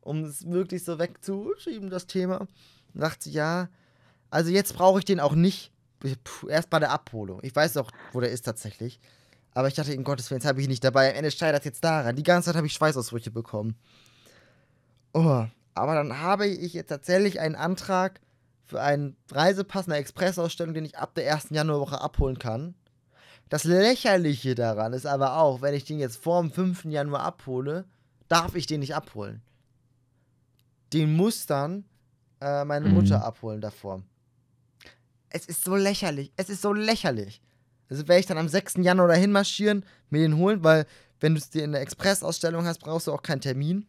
Um 0.00 0.24
es 0.24 0.48
wirklich 0.48 0.84
so 0.84 0.98
wegzuschieben, 0.98 1.90
das 1.90 2.06
Thema. 2.06 2.38
Und 2.38 2.48
sagt 2.94 3.24
sie, 3.24 3.30
ja, 3.30 3.68
also 4.30 4.50
jetzt 4.50 4.74
brauche 4.74 5.00
ich 5.00 5.04
den 5.04 5.20
auch 5.20 5.34
nicht. 5.34 5.70
Puh, 6.24 6.48
erst 6.48 6.70
bei 6.70 6.78
der 6.78 6.90
Abholung. 6.90 7.40
Ich 7.42 7.54
weiß 7.54 7.76
auch, 7.76 7.90
wo 8.12 8.20
der 8.20 8.30
ist 8.30 8.42
tatsächlich. 8.42 8.98
Aber 9.54 9.68
ich 9.68 9.74
dachte, 9.74 9.92
in 9.92 10.04
Gottes 10.04 10.30
Willen, 10.30 10.40
jetzt 10.40 10.48
habe 10.48 10.60
ich 10.60 10.66
ihn 10.66 10.70
nicht 10.70 10.82
dabei. 10.82 11.10
Am 11.10 11.16
Ende 11.16 11.30
scheitert 11.30 11.64
jetzt 11.64 11.84
daran. 11.84 12.16
Die 12.16 12.22
ganze 12.22 12.46
Zeit 12.46 12.56
habe 12.56 12.66
ich 12.66 12.72
Schweißausbrüche 12.72 13.30
bekommen. 13.30 13.76
Oh, 15.12 15.44
aber 15.74 15.94
dann 15.94 16.20
habe 16.20 16.46
ich 16.46 16.72
jetzt 16.72 16.88
tatsächlich 16.88 17.38
einen 17.38 17.54
Antrag 17.54 18.20
für 18.72 18.80
einen 18.80 19.16
Reisepass, 19.30 19.86
eine 19.86 19.98
Expressausstellung, 19.98 20.72
den 20.72 20.86
ich 20.86 20.96
ab 20.96 21.14
der 21.14 21.26
ersten 21.26 21.54
Januarwoche 21.54 22.00
abholen 22.00 22.38
kann. 22.38 22.74
Das 23.50 23.64
Lächerliche 23.64 24.54
daran 24.54 24.94
ist 24.94 25.04
aber 25.04 25.36
auch, 25.36 25.60
wenn 25.60 25.74
ich 25.74 25.84
den 25.84 25.98
jetzt 25.98 26.16
vor 26.16 26.40
dem 26.40 26.50
5. 26.50 26.86
Januar 26.86 27.20
abhole, 27.20 27.84
darf 28.28 28.54
ich 28.54 28.66
den 28.66 28.80
nicht 28.80 28.94
abholen. 28.94 29.42
Den 30.94 31.14
muss 31.14 31.44
dann 31.44 31.84
äh, 32.40 32.64
meine 32.64 32.88
mhm. 32.88 32.94
Mutter 32.94 33.22
abholen 33.22 33.60
davor. 33.60 34.02
Es 35.28 35.44
ist 35.44 35.64
so 35.64 35.76
lächerlich. 35.76 36.32
Es 36.36 36.48
ist 36.48 36.62
so 36.62 36.72
lächerlich. 36.72 37.42
Also 37.90 38.08
werde 38.08 38.20
ich 38.20 38.26
dann 38.26 38.38
am 38.38 38.48
6. 38.48 38.76
Januar 38.78 39.08
dahin 39.08 39.32
marschieren, 39.32 39.84
mir 40.08 40.22
den 40.22 40.38
holen, 40.38 40.64
weil 40.64 40.86
wenn 41.20 41.34
du 41.34 41.40
es 41.40 41.50
dir 41.50 41.62
in 41.62 41.72
der 41.72 41.82
Expressausstellung 41.82 42.64
hast, 42.64 42.78
brauchst 42.78 43.06
du 43.06 43.12
auch 43.12 43.22
keinen 43.22 43.42
Termin. 43.42 43.86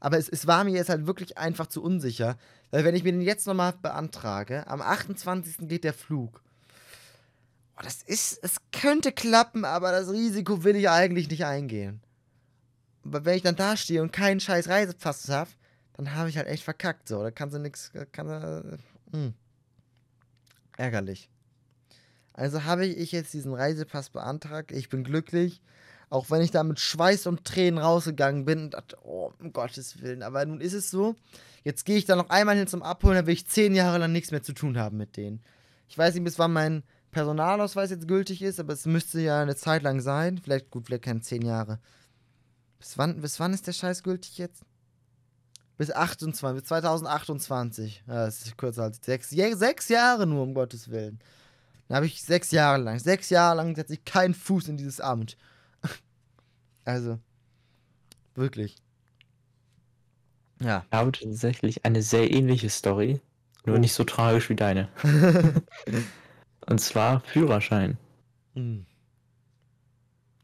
Aber 0.00 0.18
es, 0.18 0.28
es 0.28 0.46
war 0.46 0.64
mir 0.64 0.72
jetzt 0.72 0.88
halt 0.88 1.06
wirklich 1.06 1.38
einfach 1.38 1.66
zu 1.66 1.82
unsicher. 1.82 2.36
Weil 2.70 2.84
wenn 2.84 2.94
ich 2.94 3.04
mir 3.04 3.12
den 3.12 3.20
jetzt 3.20 3.46
nochmal 3.46 3.74
beantrage, 3.80 4.66
am 4.66 4.80
28. 4.80 5.68
geht 5.68 5.84
der 5.84 5.94
Flug. 5.94 6.42
Oh, 7.76 7.82
das 7.82 8.02
ist, 8.02 8.38
es 8.42 8.56
könnte 8.72 9.12
klappen, 9.12 9.64
aber 9.64 9.92
das 9.92 10.10
Risiko 10.10 10.64
will 10.64 10.76
ich 10.76 10.88
eigentlich 10.88 11.28
nicht 11.30 11.44
eingehen. 11.44 12.00
Aber 13.04 13.24
wenn 13.24 13.36
ich 13.36 13.42
dann 13.42 13.56
da 13.56 13.76
stehe 13.76 14.02
und 14.02 14.12
keinen 14.12 14.40
scheiß 14.40 14.68
Reisepass 14.68 15.28
habe, 15.28 15.50
dann 15.94 16.14
habe 16.14 16.28
ich 16.28 16.36
halt 16.36 16.46
echt 16.46 16.64
verkackt. 16.64 17.08
So, 17.08 17.22
da 17.22 17.30
kann 17.30 17.50
sie 17.50 17.58
nichts, 17.58 17.92
kann 18.12 18.28
sie, 18.28 18.78
hm. 19.12 19.34
Ärgerlich. 20.76 21.28
Also 22.32 22.64
habe 22.64 22.86
ich 22.86 23.12
jetzt 23.12 23.34
diesen 23.34 23.52
Reisepass 23.52 24.10
beantragt. 24.10 24.72
Ich 24.72 24.88
bin 24.88 25.04
glücklich. 25.04 25.60
Auch 26.12 26.30
wenn 26.30 26.42
ich 26.42 26.50
da 26.50 26.62
mit 26.62 26.78
Schweiß 26.78 27.26
und 27.26 27.42
Tränen 27.42 27.78
rausgegangen 27.78 28.44
bin 28.44 28.64
und 28.64 28.74
dachte, 28.74 28.98
oh, 29.02 29.32
um 29.38 29.50
Gottes 29.54 30.02
Willen. 30.02 30.22
Aber 30.22 30.44
nun 30.44 30.60
ist 30.60 30.74
es 30.74 30.90
so. 30.90 31.16
Jetzt 31.64 31.86
gehe 31.86 31.96
ich 31.96 32.04
da 32.04 32.16
noch 32.16 32.28
einmal 32.28 32.54
hin 32.54 32.66
zum 32.66 32.82
Abholen, 32.82 33.16
dann 33.16 33.26
will 33.26 33.32
ich 33.32 33.46
zehn 33.46 33.74
Jahre 33.74 33.96
lang 33.96 34.12
nichts 34.12 34.30
mehr 34.30 34.42
zu 34.42 34.52
tun 34.52 34.76
haben 34.76 34.98
mit 34.98 35.16
denen. 35.16 35.40
Ich 35.88 35.96
weiß 35.96 36.12
nicht, 36.12 36.24
bis 36.24 36.38
wann 36.38 36.52
mein 36.52 36.82
Personalausweis 37.12 37.88
jetzt 37.88 38.08
gültig 38.08 38.42
ist, 38.42 38.60
aber 38.60 38.74
es 38.74 38.84
müsste 38.84 39.22
ja 39.22 39.40
eine 39.40 39.56
Zeit 39.56 39.82
lang 39.82 40.02
sein. 40.02 40.36
Vielleicht, 40.36 40.70
gut, 40.70 40.84
vielleicht 40.84 41.04
keine 41.04 41.22
zehn 41.22 41.40
Jahre. 41.40 41.78
Bis 42.78 42.98
wann, 42.98 43.22
bis 43.22 43.40
wann 43.40 43.54
ist 43.54 43.66
der 43.66 43.72
Scheiß 43.72 44.02
gültig 44.02 44.36
jetzt? 44.36 44.66
Bis 45.78 45.90
28, 45.90 46.60
bis 46.60 46.68
2028. 46.68 48.04
Ja, 48.06 48.26
das 48.26 48.42
ist 48.42 48.58
kürzer 48.58 48.82
als 48.82 49.00
sechs, 49.02 49.30
sechs 49.30 49.88
Jahre 49.88 50.26
nur, 50.26 50.42
um 50.42 50.52
Gottes 50.52 50.90
Willen. 50.90 51.20
Dann 51.88 51.96
habe 51.96 52.06
ich 52.06 52.22
sechs 52.22 52.50
Jahre 52.50 52.82
lang, 52.82 52.98
sechs 52.98 53.30
Jahre 53.30 53.56
lang 53.56 53.74
setze 53.74 53.94
ich 53.94 54.04
keinen 54.04 54.34
Fuß 54.34 54.68
in 54.68 54.76
dieses 54.76 55.00
Amt. 55.00 55.38
Also, 56.84 57.18
Wirklich. 58.34 58.76
Ja. 60.60 60.84
Ich 60.90 60.96
habe 60.96 61.12
tatsächlich 61.12 61.84
eine 61.84 62.02
sehr 62.02 62.30
ähnliche 62.30 62.70
Story, 62.70 63.20
nur 63.66 63.76
Oh. 63.76 63.78
nicht 63.78 63.92
so 63.92 64.04
tragisch 64.04 64.48
wie 64.48 64.56
deine. 64.56 64.88
Und 66.66 66.80
zwar 66.80 67.20
Führerschein. 67.20 67.98
Hm. 68.54 68.86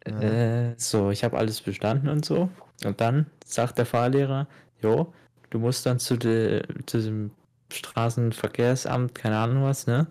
Ja. 0.06 0.20
Äh, 0.20 0.74
so, 0.78 1.10
ich 1.10 1.24
habe 1.24 1.36
alles 1.38 1.60
bestanden 1.60 2.08
und 2.08 2.24
so. 2.24 2.48
Und 2.84 3.00
dann 3.00 3.26
sagt 3.44 3.78
der 3.78 3.86
Fahrlehrer, 3.86 4.46
jo, 4.80 5.12
du 5.50 5.58
musst 5.58 5.84
dann 5.86 5.98
zu, 5.98 6.16
de, 6.16 6.62
zu 6.86 7.00
dem 7.02 7.30
Straßenverkehrsamt, 7.72 9.14
keine 9.14 9.38
Ahnung 9.38 9.64
was, 9.64 9.86
ne? 9.86 10.06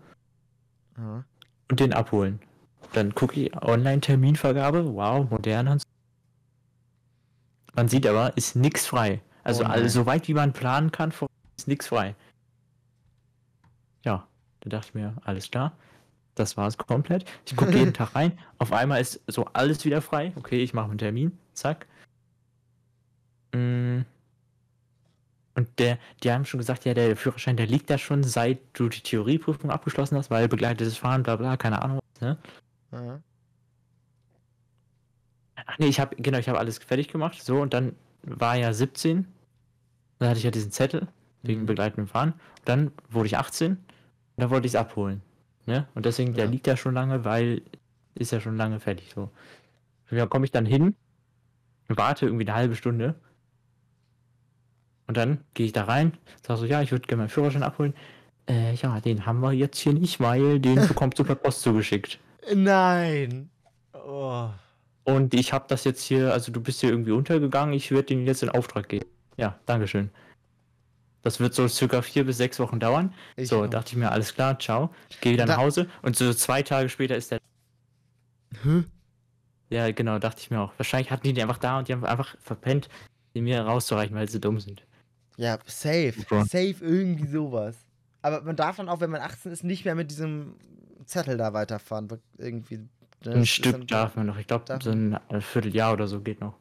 Ja. 0.98 1.24
Und 1.70 1.80
den 1.80 1.94
abholen. 1.94 2.40
Dann 2.94 3.14
gucke 3.16 3.42
ich, 3.42 3.56
Online-Terminvergabe, 3.62 4.94
wow, 4.94 5.30
modern 5.30 5.68
und. 5.70 5.84
Man 7.78 7.88
sieht 7.88 8.08
aber, 8.08 8.36
ist 8.36 8.56
nix 8.56 8.88
frei. 8.88 9.22
Also 9.44 9.64
Oh 9.64 9.68
alles 9.68 9.94
so 9.94 10.08
weit 10.08 10.28
wie 10.28 10.34
man 10.34 10.52
planen 10.52 10.92
kann, 10.92 11.14
ist 11.56 11.68
nix 11.68 11.88
frei. 11.88 12.16
Ja, 14.04 14.28
da 14.62 14.70
dachte 14.70 14.88
ich 14.90 14.94
mir, 14.96 15.16
alles 15.24 15.52
klar. 15.52 15.78
Das 16.34 16.58
war 16.58 16.68
es 16.68 16.78
komplett. 16.78 17.26
Ich 17.46 17.56
gucke 17.56 17.78
jeden 17.78 17.94
Tag 17.94 18.16
rein. 18.16 18.38
Auf 18.58 18.74
einmal 18.74 19.00
ist 19.00 19.22
so 19.28 19.46
alles 19.54 19.86
wieder 19.86 20.02
frei. 20.02 20.34
Okay, 20.36 20.64
ich 20.64 20.74
mache 20.74 20.90
einen 20.90 20.98
Termin. 20.98 21.38
Zack. 21.54 21.86
Mm. 23.54 24.02
Und 25.54 25.80
der, 25.80 26.00
die 26.24 26.32
haben 26.32 26.46
schon 26.46 26.58
gesagt, 26.60 26.86
ja, 26.86 26.96
der 26.96 27.16
Führerschein, 27.16 27.58
der 27.58 27.68
liegt 27.68 27.92
da 27.92 28.00
schon, 28.00 28.24
seit 28.24 28.60
du 28.74 28.90
die 28.90 29.02
Theorieprüfung 29.02 29.70
abgeschlossen 29.70 30.18
hast, 30.18 30.32
weil 30.32 30.48
begleitetes 30.48 30.98
Fahren, 30.98 31.22
bla 31.22 31.36
bla, 31.36 31.58
keine 31.58 31.82
Ahnung. 31.82 32.00
Ne? 32.22 32.38
Ja. 32.92 33.20
Ach 35.68 35.78
nee, 35.80 35.88
ich 35.88 36.00
habe, 36.00 36.16
genau, 36.16 36.38
ich 36.40 36.50
habe 36.50 36.58
alles 36.60 36.78
fertig 36.80 37.10
gemacht. 37.10 37.42
So, 37.44 37.62
und 37.62 37.74
dann 37.74 37.96
war 38.24 38.56
ja 38.56 38.74
17. 38.74 39.28
Dann 40.20 40.30
hatte 40.30 40.40
ich 40.40 40.44
ja 40.46 40.52
diesen 40.52 40.72
Zettel 40.72 41.08
wegen 41.44 41.62
Mhm. 41.62 41.66
begleitendem 41.68 42.08
Fahren. 42.08 42.32
Und 42.32 42.42
dann 42.66 42.92
wurde 43.10 43.28
ich 43.28 43.38
18. 43.38 43.72
Und 43.74 43.78
da 44.38 44.50
wollte 44.50 44.66
ich 44.66 44.72
es 44.74 44.76
abholen. 44.76 45.22
Ne? 45.66 45.88
Und 45.94 46.06
deswegen, 46.06 46.34
der 46.34 46.46
Ja. 46.46 46.52
liegt 46.52 46.66
ja 46.68 46.78
schon 46.78 46.94
lange, 46.94 47.24
weil 47.26 47.62
ist 48.16 48.32
ja 48.32 48.40
schon 48.40 48.58
lange 48.58 48.80
fertig. 48.80 49.12
So. 49.14 49.30
Und 50.10 50.18
da 50.18 50.26
komme 50.26 50.46
ich 50.46 50.52
dann 50.52 50.66
hin, 50.66 50.96
warte 51.88 52.26
irgendwie 52.26 52.46
eine 52.48 52.56
halbe 52.56 52.76
Stunde. 52.76 53.16
Und 55.08 55.18
dann 55.18 55.44
gehe 55.54 55.66
ich 55.68 55.74
da 55.74 55.84
rein, 55.84 56.18
sage 56.46 56.60
so, 56.62 56.66
ja, 56.66 56.82
ich 56.82 56.92
würde 56.92 57.06
gerne 57.08 57.22
meinen 57.24 57.30
Führerschein 57.30 57.64
abholen. 57.64 57.94
Äh, 58.50 58.74
ja, 58.76 59.00
den 59.02 59.26
haben 59.26 59.40
wir 59.42 59.52
jetzt 59.54 59.78
hier 59.80 59.94
nicht, 59.94 60.20
weil 60.20 60.60
den 60.60 60.76
bekommst 60.88 61.20
du 61.20 61.24
per 61.24 61.36
Post 61.36 61.62
zugeschickt. 61.62 62.20
Nein. 62.54 63.50
Oh. 63.94 64.50
Und 65.08 65.34
ich 65.34 65.54
habe 65.54 65.66
das 65.70 65.86
jetzt 65.86 66.02
hier, 66.04 66.34
also 66.34 66.52
du 66.52 66.60
bist 66.60 66.82
hier 66.82 66.90
irgendwie 66.90 67.12
untergegangen, 67.12 67.74
ich 67.74 67.92
werde 67.92 68.04
den 68.08 68.26
jetzt 68.26 68.44
in 68.44 68.50
Auftrag 68.50 68.90
geben. 68.90 69.06
Ja, 69.38 69.58
Dankeschön. 69.66 70.10
Das 71.22 71.40
wird 71.40 71.54
so 71.54 71.68
circa 71.70 72.02
vier 72.02 72.26
bis 72.26 72.38
sechs 72.38 72.60
Wochen 72.60 72.80
dauern. 72.80 73.14
Ich 73.38 73.48
so, 73.48 73.64
auch. 73.64 73.68
dachte 73.68 73.92
ich 73.92 73.98
mir, 73.98 74.12
alles 74.12 74.34
klar, 74.34 74.60
ciao. 74.60 74.90
Ich 75.10 75.22
gehe 75.22 75.32
wieder 75.34 75.46
Da- 75.46 75.54
nach 75.56 75.62
Hause 75.62 75.88
und 76.02 76.18
so 76.18 76.34
zwei 76.34 76.62
Tage 76.62 76.90
später 76.90 77.16
ist 77.16 77.32
der. 77.32 77.40
Hä? 78.64 78.84
Ja, 79.70 79.92
genau, 79.92 80.20
dachte 80.20 80.42
ich 80.42 80.52
mir 80.52 80.60
auch. 80.60 80.74
Wahrscheinlich 80.78 81.10
hatten 81.10 81.24
die 81.24 81.34
den 81.34 81.44
einfach 81.44 81.58
da 81.58 81.80
und 81.80 81.88
die 81.88 81.94
haben 81.94 82.04
einfach 82.06 82.36
verpennt, 82.42 82.90
den 83.34 83.46
mir 83.46 83.62
rauszureichen, 83.62 84.16
weil 84.16 84.30
sie 84.30 84.42
dumm 84.42 84.60
sind. 84.60 84.86
Ja, 85.38 85.58
safe. 85.66 86.14
Bro. 86.28 86.42
Safe 86.44 86.76
irgendwie 86.82 87.28
sowas. 87.28 87.78
Aber 88.22 88.42
man 88.42 88.56
darf 88.58 88.76
dann 88.78 88.90
auch, 88.90 89.00
wenn 89.00 89.10
man 89.12 89.22
18 89.22 89.52
ist, 89.54 89.64
nicht 89.64 89.86
mehr 89.86 89.96
mit 89.96 90.12
diesem 90.12 90.56
Zettel 91.06 91.38
da 91.38 91.54
weiterfahren. 91.54 92.10
Irgendwie. 92.38 92.88
Das 93.22 93.36
Ein 93.36 93.46
Stück 93.46 93.88
darf 93.88 94.16
man 94.16 94.28
noch. 94.28 94.38
Ich 94.38 94.48
glaube, 94.48 94.66
so 94.82 94.92
ein 94.92 95.20
Vierteljahr 95.40 95.94
oder 95.94 96.08
so 96.08 96.22
geht 96.22 96.42
noch. 96.42 96.56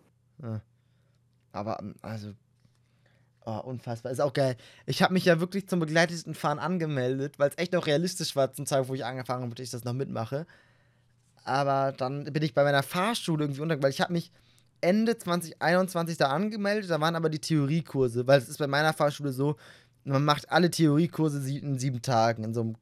Aber, 1.52 1.78
ähm, 1.80 1.94
also. 2.02 2.32
Oh, 3.44 3.60
unfassbar. 3.60 4.10
Ist 4.10 4.20
auch 4.20 4.32
geil. 4.32 4.56
Ich 4.86 5.02
habe 5.02 5.12
mich 5.14 5.24
ja 5.24 5.38
wirklich 5.38 5.68
zum 5.68 5.78
begleiteten 5.78 6.34
Fahren 6.34 6.58
angemeldet, 6.58 7.38
weil 7.38 7.50
es 7.50 7.58
echt 7.58 7.72
noch 7.72 7.86
realistisch 7.86 8.34
war 8.34 8.52
zum 8.52 8.66
Zeitpunkt, 8.66 8.90
wo 8.90 8.94
ich 8.94 9.04
angefangen 9.04 9.44
habe, 9.44 9.54
dass 9.54 9.64
ich 9.64 9.70
das 9.70 9.84
noch 9.84 9.92
mitmache. 9.92 10.46
Aber 11.44 11.92
dann 11.92 12.24
bin 12.24 12.42
ich 12.42 12.54
bei 12.54 12.64
meiner 12.64 12.82
Fahrschule 12.82 13.44
irgendwie 13.44 13.60
unter, 13.60 13.80
weil 13.80 13.90
ich 13.90 14.00
habe 14.00 14.12
mich 14.12 14.32
Ende 14.80 15.16
2021 15.16 16.16
da 16.16 16.26
angemeldet, 16.26 16.90
da 16.90 17.00
waren 17.00 17.14
aber 17.14 17.28
die 17.28 17.38
Theoriekurse, 17.38 18.26
weil 18.26 18.38
es 18.38 18.48
ist 18.48 18.58
bei 18.58 18.66
meiner 18.66 18.92
Fahrschule 18.92 19.32
so, 19.32 19.56
man 20.02 20.24
macht 20.24 20.50
alle 20.50 20.70
Theoriekurse 20.70 21.38
in 21.56 21.78
sieben 21.78 22.02
Tagen 22.02 22.42
in 22.42 22.52
so 22.52 22.62
einem 22.62 22.76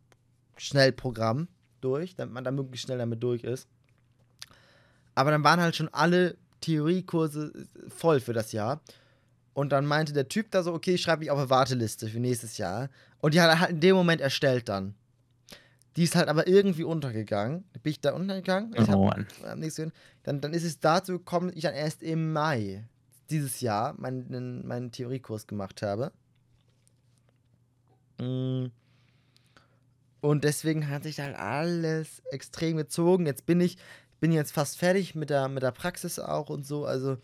Schnellprogramm 0.57 1.49
durch, 1.85 2.17
damit 2.17 2.35
man 2.35 2.45
da 2.45 2.51
möglichst 2.51 2.87
schnell 2.87 2.99
damit 2.99 3.23
durch 3.23 3.45
ist. 3.45 3.69
Aber 5.15 5.31
dann 5.31 5.45
waren 5.45 5.61
halt 5.61 5.77
schon 5.77 5.89
alle 5.89 6.37
Theoriekurse 6.61 7.53
äh, 7.55 7.91
voll 7.91 8.21
für 8.21 8.33
das 8.33 8.53
Jahr. 8.53 8.81
Und 9.53 9.71
dann 9.71 9.87
meinte 9.87 10.13
der 10.13 10.29
Typ 10.29 10.51
da 10.51 10.63
so, 10.63 10.73
okay, 10.73 10.95
ich 10.95 11.03
schreibe 11.03 11.21
mich 11.21 11.31
auf 11.31 11.39
eine 11.39 11.51
Warteliste 11.51 12.09
für 12.09 12.19
nächstes 12.19 12.59
Jahr. 12.59 12.89
Und 13.21 13.35
die 13.35 13.41
hat 13.41 13.49
er 13.49 13.61
halt 13.61 13.71
in 13.71 13.81
dem 13.81 13.95
Moment 13.95 14.21
erstellt 14.21 14.69
dann. 14.69 14.95
Die 15.97 16.03
ist 16.03 16.17
halt 16.17 16.29
aber 16.29 16.49
irgendwie 16.49 16.83
untergegangen. 16.83 17.65
Bin 17.83 17.91
ich 17.91 18.01
da 18.01 18.13
untergegangen? 18.15 18.75
Ich 18.75 18.89
hab, 18.89 18.97
Oh 18.97 19.13
am 19.45 19.61
nächsten, 19.61 19.93
dann, 20.25 20.41
dann 20.41 20.53
ist 20.53 20.65
es 20.65 20.81
dazu 20.81 21.13
gekommen, 21.13 21.49
dass 21.49 21.57
ich 21.57 21.63
dann 21.63 21.75
erst 21.75 22.03
im 22.03 22.33
Mai 22.33 22.85
dieses 23.31 23.61
Jahr 23.61 23.95
meinen, 23.97 24.67
meinen 24.67 24.91
Theoriekurs 24.91 25.47
gemacht 25.47 25.83
habe. 25.83 26.11
Mm. 28.19 28.67
Und 30.25 30.43
deswegen 30.43 30.89
hat 30.89 31.03
sich 31.03 31.21
halt 31.21 31.37
alles 31.37 32.23
extrem 32.31 32.79
gezogen. 32.79 33.27
Jetzt 33.27 33.45
bin 33.45 33.61
ich, 33.61 33.77
bin 34.21 34.33
jetzt 34.33 34.53
fast 34.53 34.79
fertig 34.79 35.15
mit 35.15 35.29
der, 35.29 35.49
mit 35.49 35.63
der 35.63 35.71
Praxis 35.71 36.19
auch 36.19 36.49
und 36.49 36.65
so. 36.65 36.87
Also 36.87 37.19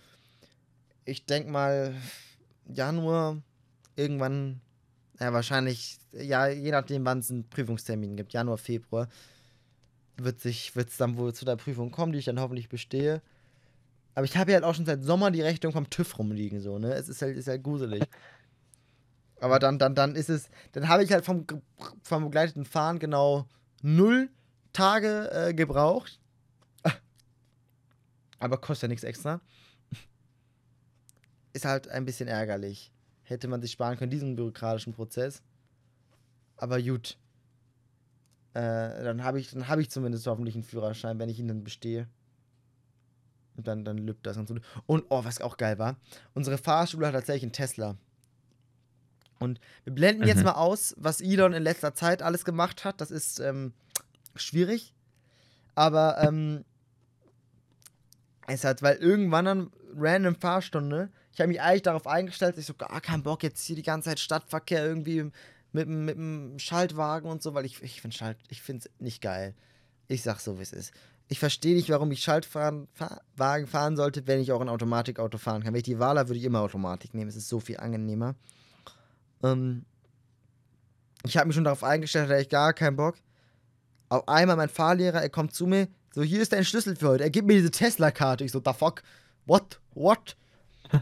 ich 1.07 1.25
denke 1.25 1.51
mal 1.51 1.95
Januar 2.67 3.41
irgendwann, 3.97 4.61
ja 5.19 5.33
wahrscheinlich, 5.33 5.97
ja 6.13 6.49
je 6.49 6.73
nachdem 6.73 7.07
wann 7.07 7.21
es 7.21 7.31
einen 7.31 7.49
Prüfungstermin 7.49 8.19
gibt, 8.19 8.35
Januar, 8.35 8.59
Februar, 8.59 9.09
wird 10.19 10.39
sich, 10.41 10.77
wird 10.77 10.91
es 10.91 10.99
dann 10.99 11.17
wohl 11.17 11.33
zu 11.33 11.47
der 11.47 11.57
Prüfung 11.57 11.91
kommen, 11.91 12.13
die 12.13 12.19
ich 12.19 12.27
dann 12.27 12.39
hoffentlich 12.39 12.69
bestehe. 12.69 13.23
Aber 14.15 14.27
ich 14.27 14.37
habe 14.37 14.51
ja 14.51 14.57
halt 14.57 14.65
auch 14.65 14.75
schon 14.75 14.85
seit 14.85 15.03
Sommer 15.03 15.31
die 15.31 15.41
Rechnung 15.41 15.73
vom 15.73 15.89
TÜV 15.89 16.19
rumliegen, 16.19 16.61
so, 16.61 16.79
ne? 16.79 16.93
Es 16.93 17.09
ist 17.09 17.23
halt, 17.23 17.35
ist 17.39 17.49
halt 17.49 17.63
gruselig. 17.63 18.03
Aber 19.41 19.59
dann, 19.59 19.79
dann, 19.79 19.95
dann 19.95 20.15
ist 20.15 20.29
es, 20.29 20.51
dann 20.73 20.89
habe 20.89 21.03
ich 21.03 21.13
halt 21.13 21.25
vom, 21.25 21.47
vom 22.03 22.25
begleiteten 22.25 22.65
Fahren 22.65 22.99
genau 22.99 23.49
null 23.83 24.31
Tage 24.73 25.31
äh, 25.33 25.55
gebraucht. 25.55 26.21
Aber 28.39 28.59
kostet 28.59 28.83
ja 28.83 28.89
nichts 28.89 29.05
extra. 29.05 29.41
Ist 31.53 31.65
halt 31.65 31.89
ein 31.89 32.05
bisschen 32.05 32.29
ärgerlich. 32.29 32.93
Hätte 33.23 33.49
man 33.49 33.63
sich 33.63 33.73
sparen 33.73 33.97
können, 33.97 34.11
diesen 34.11 34.37
bürokratischen 34.37 34.93
Prozess. 34.93 35.43
Aber 36.57 36.81
gut. 36.81 37.17
Äh, 38.53 39.03
dann 39.05 39.25
habe 39.25 39.41
ich, 39.41 39.55
habe 39.55 39.81
ich 39.81 39.91
zumindest 39.91 40.27
hoffentlich 40.27 40.55
einen 40.55 40.65
Führerschein, 40.65 41.19
wenn 41.19 41.29
ich 41.29 41.39
ihn 41.39 41.49
dann 41.49 41.65
bestehe. 41.65 42.09
Und 43.57 43.67
dann, 43.67 43.85
dann 43.85 43.99
lübt 43.99 44.27
das 44.27 44.37
ganz 44.37 44.51
gut. 44.51 44.63
Und, 44.87 45.05
oh, 45.09 45.25
was 45.25 45.41
auch 45.41 45.57
geil 45.57 45.79
war, 45.79 45.97
unsere 46.35 46.59
Fahrschule 46.59 47.07
hat 47.07 47.15
tatsächlich 47.15 47.45
einen 47.45 47.53
Tesla. 47.53 47.97
Und 49.41 49.59
wir 49.85 49.95
blenden 49.95 50.25
jetzt 50.27 50.39
Mhm. 50.39 50.45
mal 50.45 50.53
aus, 50.53 50.95
was 50.99 51.21
Elon 51.21 51.53
in 51.55 51.63
letzter 51.63 51.95
Zeit 51.95 52.23
alles 52.23 52.45
gemacht 52.45 52.85
hat. 52.85 53.01
Das 53.01 53.11
ist 53.11 53.41
ähm, 53.41 53.73
schwierig. 54.37 54.93
Aber 55.75 56.19
ähm, 56.21 56.65
es 58.47 58.65
hat, 58.65 58.83
weil 58.83 58.97
irgendwann 58.97 59.45
dann 59.47 59.71
random 59.97 60.35
Fahrstunde, 60.37 61.11
ich 61.33 61.41
habe 61.41 61.49
mich 61.49 61.61
eigentlich 61.61 61.83
darauf 61.83 62.07
eingestellt, 62.07 62.55
dass 62.57 62.61
ich 62.63 62.67
so 62.67 62.75
gar 62.75 63.01
keinen 63.01 63.23
Bock 63.23 63.43
jetzt 63.43 63.65
hier 63.65 63.77
die 63.77 63.83
ganze 63.83 64.11
Zeit 64.11 64.21
Stadtverkehr 64.21 64.85
irgendwie 64.85 65.31
mit, 65.73 65.87
dem- 65.87 66.05
mit 66.05 66.17
dem 66.17 66.59
Schaltwagen 66.59 67.29
und 67.31 67.43
so, 67.43 67.55
weil 67.55 67.65
ich, 67.65 67.83
ich 67.83 68.01
finde 68.03 68.17
Schalt, 68.17 68.37
ich 68.49 68.61
finde 68.61 68.87
es 68.87 69.01
nicht 69.01 69.23
geil. 69.23 69.55
Ich 70.09 70.23
sag 70.23 70.41
so, 70.41 70.59
wie 70.59 70.63
es 70.63 70.73
ist. 70.73 70.93
Ich 71.29 71.39
verstehe 71.39 71.77
nicht, 71.77 71.89
warum 71.89 72.11
ich 72.11 72.23
Schaltwagen 72.23 72.89
fahr, 72.93 73.21
fahren 73.37 73.97
sollte, 73.97 74.27
wenn 74.27 74.41
ich 74.41 74.51
auch 74.51 74.61
ein 74.61 74.69
Automatikauto 74.69 75.39
fahren 75.39 75.63
kann. 75.63 75.73
Wenn 75.73 75.79
ich 75.79 75.85
die 75.85 76.01
Wahl 76.01 76.19
habe, 76.19 76.29
würde 76.29 76.41
ich 76.41 76.45
immer 76.45 76.61
Automatik 76.61 77.15
nehmen. 77.15 77.29
Es 77.31 77.37
ist 77.37 77.49
so 77.49 77.61
viel 77.61 77.77
angenehmer. 77.79 78.35
Ähm, 79.43 79.85
ich 81.25 81.37
habe 81.37 81.47
mich 81.47 81.55
schon 81.55 81.65
darauf 81.65 81.85
eingestellt, 81.85 82.29
hatte 82.29 82.41
ich 82.41 82.49
gar 82.49 82.73
keinen 82.73 82.97
Bock. 82.97 83.17
Auf 84.09 84.27
einmal 84.29 84.57
mein 84.57 84.69
Fahrlehrer, 84.69 85.21
er 85.23 85.29
kommt 85.31 85.55
zu 85.55 85.67
mir, 85.67 85.89
so, 86.13 86.23
hier 86.23 86.41
ist 86.43 86.53
dein 86.53 86.65
Schlüssel 86.65 86.97
für 86.97 87.09
heute. 87.09 87.25
Er 87.25 87.31
gibt 87.31 87.47
mir 87.47 87.55
diese 87.55 87.71
Tesla-Karte. 87.71 88.43
Ich 88.45 88.51
so, 88.53 88.61
the 88.65 88.73
fuck? 88.73 89.03
What? 89.47 89.81
What? 89.95 90.37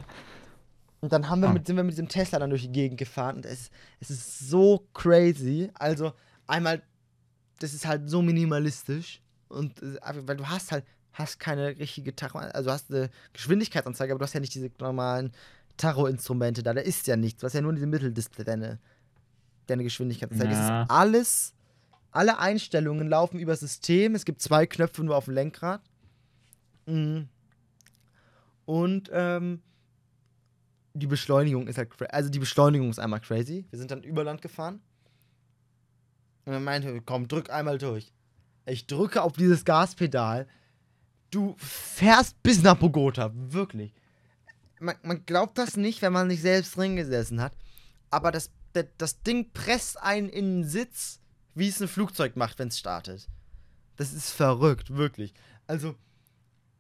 Und 1.01 1.12
dann 1.12 1.28
haben 1.31 1.40
wir 1.40 1.48
Ah. 1.48 1.52
mit, 1.52 1.66
sind 1.66 1.77
wir 1.77 1.85
mit 1.85 1.93
diesem 1.93 2.09
Tesla 2.09 2.39
dann 2.40 2.51
durch 2.51 2.62
die 2.62 2.73
Gegend 2.73 2.98
gefahren 2.98 3.36
und 3.36 3.47
es, 3.47 3.70
es 4.01 4.10
ist 4.10 4.48
so 4.48 4.85
crazy. 4.94 5.70
Also, 5.74 6.12
einmal, 6.48 6.82
das 7.60 7.73
ist 7.73 7.86
halt 7.86 8.10
so 8.10 8.20
minimalistisch 8.20 9.23
und 9.47 9.81
äh, 9.81 9.97
weil 10.27 10.36
du 10.36 10.48
hast 10.48 10.73
halt, 10.73 10.85
hast 11.12 11.39
keine 11.39 11.69
richtige 11.78 12.15
Tacho, 12.16 12.39
also 12.39 12.73
hast 12.73 12.90
eine 12.93 13.10
Geschwindigkeitsanzeige, 13.32 14.12
aber 14.12 14.19
du 14.19 14.24
hast 14.24 14.32
ja 14.35 14.40
nicht 14.40 14.55
diese 14.55 14.70
normalen 14.81 15.32
Tacho-Instrumente 15.78 16.62
da. 16.62 16.74
Da 16.74 16.82
ist 16.82 17.06
ja 17.06 17.16
nichts. 17.16 17.42
Hast 17.42 17.55
ja 17.55 17.62
nur 17.62 17.72
diese 17.72 17.86
Mitteldisplay, 17.86 18.44
deine, 18.44 18.78
deine 19.66 19.82
Geschwindigkeitsanzeige. 19.84 20.50
Das 20.50 20.68
Ja. 20.68 20.82
ist 20.82 20.90
alles, 20.90 21.55
alle 22.10 22.38
Einstellungen 22.38 23.09
laufen 23.09 23.38
über 23.38 23.56
System. 23.56 24.14
Es 24.14 24.24
gibt 24.26 24.42
zwei 24.42 24.66
Knöpfe 24.66 25.02
nur 25.02 25.16
auf 25.16 25.24
dem 25.24 25.34
Lenkrad. 25.34 25.80
Mhm. 26.86 27.28
Und 28.66 29.09
ähm, 29.12 29.62
die 30.94 31.06
Beschleunigung 31.06 31.68
ist 31.68 31.78
halt 31.78 31.90
crazy. 31.90 32.10
Also 32.10 32.28
die 32.28 32.38
Beschleunigung 32.38 32.90
ist 32.90 32.98
einmal 32.98 33.20
crazy. 33.20 33.64
Wir 33.70 33.78
sind 33.78 33.90
dann 33.90 34.02
über 34.02 34.24
Land 34.24 34.42
gefahren. 34.42 34.80
Und 36.44 36.52
er 36.55 36.60
meinte, 36.60 37.00
komm, 37.02 37.28
drück 37.28 37.50
einmal 37.50 37.78
durch. 37.78 38.12
Ich 38.66 38.86
drücke 38.86 39.22
auf 39.22 39.34
dieses 39.34 39.64
Gaspedal. 39.64 40.46
Du 41.30 41.55
fährst 41.59 42.42
bis 42.42 42.62
nach 42.62 42.76
Bogota, 42.76 43.30
wirklich. 43.34 43.92
Man, 44.80 44.96
man 45.02 45.24
glaubt 45.26 45.59
das 45.59 45.76
nicht, 45.76 46.02
wenn 46.02 46.12
man 46.12 46.28
nicht 46.28 46.42
selbst 46.42 46.76
drin 46.76 46.96
gesessen 46.96 47.40
hat. 47.40 47.52
Aber 48.10 48.32
das, 48.32 48.50
das, 48.72 48.86
das 48.96 49.22
Ding 49.22 49.50
presst 49.52 50.00
einen 50.00 50.28
in 50.28 50.62
den 50.62 50.68
Sitz, 50.68 51.20
wie 51.55 51.68
es 51.68 51.80
ein 51.80 51.88
Flugzeug 51.88 52.36
macht, 52.36 52.59
wenn 52.59 52.68
es 52.68 52.78
startet. 52.78 53.28
Das 53.96 54.12
ist 54.12 54.30
verrückt, 54.30 54.94
wirklich. 54.94 55.34
Also, 55.66 55.94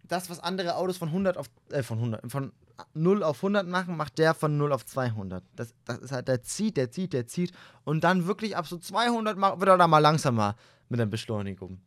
das, 0.04 0.30
was 0.30 0.40
andere 0.40 0.76
Autos 0.76 0.96
von 0.96 1.08
100 1.08 1.36
auf, 1.36 1.46
äh, 1.70 1.82
von 1.82 1.98
100, 1.98 2.30
von 2.30 2.52
0 2.94 3.22
auf 3.22 3.38
100 3.38 3.66
machen, 3.66 3.96
macht 3.96 4.18
der 4.18 4.34
von 4.34 4.56
0 4.56 4.72
auf 4.72 4.86
200. 4.86 5.44
Das, 5.54 5.74
das 5.84 5.98
ist 5.98 6.12
halt, 6.12 6.28
der 6.28 6.42
zieht, 6.42 6.76
der 6.76 6.90
zieht, 6.90 7.12
der 7.12 7.26
zieht. 7.26 7.52
Und 7.84 8.04
dann 8.04 8.26
wirklich 8.26 8.56
ab 8.56 8.66
so 8.66 8.78
200 8.78 9.36
macht, 9.36 9.60
wird 9.60 9.68
er 9.68 9.78
da 9.78 9.88
mal 9.88 9.98
langsamer 9.98 10.56
mit 10.88 11.00
der 11.00 11.06
Beschleunigung. 11.06 11.80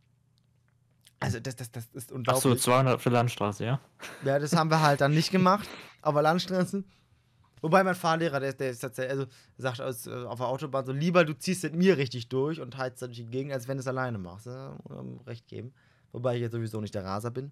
Also, 1.22 1.40
das, 1.40 1.56
das, 1.56 1.72
das 1.72 1.86
ist 1.94 2.12
unglaublich. 2.12 2.44
so, 2.44 2.56
200 2.56 2.96
auf 2.96 3.04
der 3.04 3.12
Landstraße, 3.12 3.64
ja? 3.64 3.80
Ja, 4.26 4.40
das 4.40 4.56
haben 4.56 4.70
wir 4.70 4.82
halt 4.82 5.02
dann 5.02 5.14
nicht 5.14 5.32
gemacht, 5.32 5.70
aber 6.02 6.22
Landstraßen. 6.22 6.84
Wobei 7.62 7.84
mein 7.84 7.94
Fahrlehrer, 7.94 8.40
der, 8.40 8.54
der 8.54 8.72
ist 8.72 8.80
tatsächlich, 8.80 9.12
also 9.12 9.28
sagt 9.58 9.82
aus, 9.82 10.08
äh, 10.08 10.12
auf 10.26 10.40
der 10.40 10.48
Autobahn 10.48 10.84
so, 10.84 10.92
lieber 10.92 11.24
du 11.24 11.38
ziehst 11.38 11.64
mit 11.64 11.76
mir 11.76 11.96
richtig 11.98 12.28
durch 12.28 12.60
und 12.60 12.76
heizt 12.76 13.04
dann 13.04 13.12
die 13.12 13.26
Gegend, 13.26 13.54
als 13.54 13.68
wenn 13.68 13.78
du 13.78 13.82
es 13.82 13.88
alleine 13.88 14.18
machst. 14.18 14.48
Ja, 14.48 14.76
recht 15.28 15.48
geben. 15.48 15.72
Wobei 16.12 16.36
ich 16.36 16.42
jetzt 16.42 16.54
sowieso 16.54 16.82
nicht 16.82 16.96
der 16.96 17.06
Raser 17.06 17.30
bin. 17.30 17.52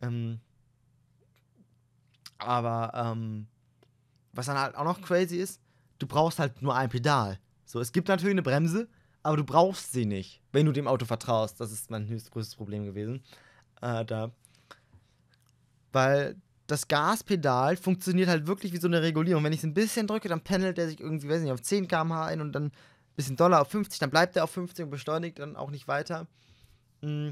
Ähm, 0.00 0.40
aber 2.38 2.92
ähm, 2.94 3.46
was 4.32 4.46
dann 4.46 4.58
halt 4.58 4.74
auch 4.76 4.84
noch 4.84 5.02
crazy 5.02 5.36
ist, 5.36 5.60
du 5.98 6.06
brauchst 6.06 6.38
halt 6.38 6.62
nur 6.62 6.74
ein 6.74 6.88
Pedal. 6.88 7.38
So, 7.66 7.80
es 7.80 7.92
gibt 7.92 8.08
natürlich 8.08 8.32
eine 8.32 8.42
Bremse, 8.42 8.88
aber 9.22 9.36
du 9.36 9.44
brauchst 9.44 9.92
sie 9.92 10.04
nicht, 10.04 10.40
wenn 10.52 10.66
du 10.66 10.72
dem 10.72 10.88
Auto 10.88 11.04
vertraust. 11.04 11.60
Das 11.60 11.72
ist 11.72 11.90
mein 11.90 12.08
höchst 12.08 12.30
größtes 12.30 12.56
Problem 12.56 12.84
gewesen. 12.84 13.22
Äh, 13.80 14.04
da. 14.04 14.32
Weil 15.92 16.36
das 16.66 16.88
Gaspedal 16.88 17.76
funktioniert 17.76 18.28
halt 18.28 18.46
wirklich 18.46 18.72
wie 18.72 18.78
so 18.78 18.88
eine 18.88 19.02
Regulierung. 19.02 19.44
Wenn 19.44 19.52
ich 19.52 19.58
es 19.60 19.64
ein 19.64 19.74
bisschen 19.74 20.06
drücke, 20.06 20.28
dann 20.28 20.40
pendelt 20.40 20.78
er 20.78 20.88
sich 20.88 21.00
irgendwie, 21.00 21.28
weiß 21.28 21.42
nicht, 21.42 21.52
auf 21.52 21.62
10 21.62 21.86
km/h 21.86 22.26
ein 22.26 22.40
und 22.40 22.52
dann 22.52 22.66
ein 22.66 22.72
bisschen 23.16 23.36
Dollar 23.36 23.60
auf 23.62 23.68
50, 23.68 23.98
dann 23.98 24.10
bleibt 24.10 24.36
er 24.36 24.44
auf 24.44 24.50
50 24.50 24.84
und 24.84 24.90
beschleunigt 24.90 25.38
dann 25.38 25.56
auch 25.56 25.70
nicht 25.70 25.86
weiter. 25.86 26.26
Mm. 27.02 27.30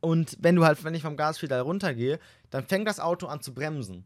Und 0.00 0.36
wenn 0.40 0.54
du 0.54 0.64
halt, 0.64 0.84
wenn 0.84 0.94
ich 0.94 1.02
vom 1.02 1.16
Gaspedal 1.16 1.60
runtergehe, 1.60 2.20
dann 2.50 2.64
fängt 2.64 2.86
das 2.86 3.00
Auto 3.00 3.26
an 3.26 3.40
zu 3.40 3.52
bremsen. 3.52 4.04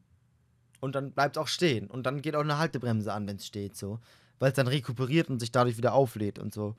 Und 0.81 0.94
dann 0.94 1.12
bleibt 1.12 1.36
es 1.36 1.43
auch 1.43 1.48
stehen. 1.48 1.89
Und 1.89 2.06
dann 2.06 2.23
geht 2.23 2.35
auch 2.35 2.40
eine 2.40 2.59
Haltebremse 2.59 3.12
an, 3.12 3.27
wenn 3.27 3.36
es 3.36 3.47
steht, 3.47 3.77
so. 3.77 4.01
Weil 4.43 4.48
es 4.48 4.56
dann 4.56 4.66
rekuperiert 4.66 5.31
und 5.31 5.39
sich 5.39 5.52
dadurch 5.52 5.77
wieder 5.77 5.93
auflädt 5.93 6.40
und 6.40 6.52
so. 6.52 6.74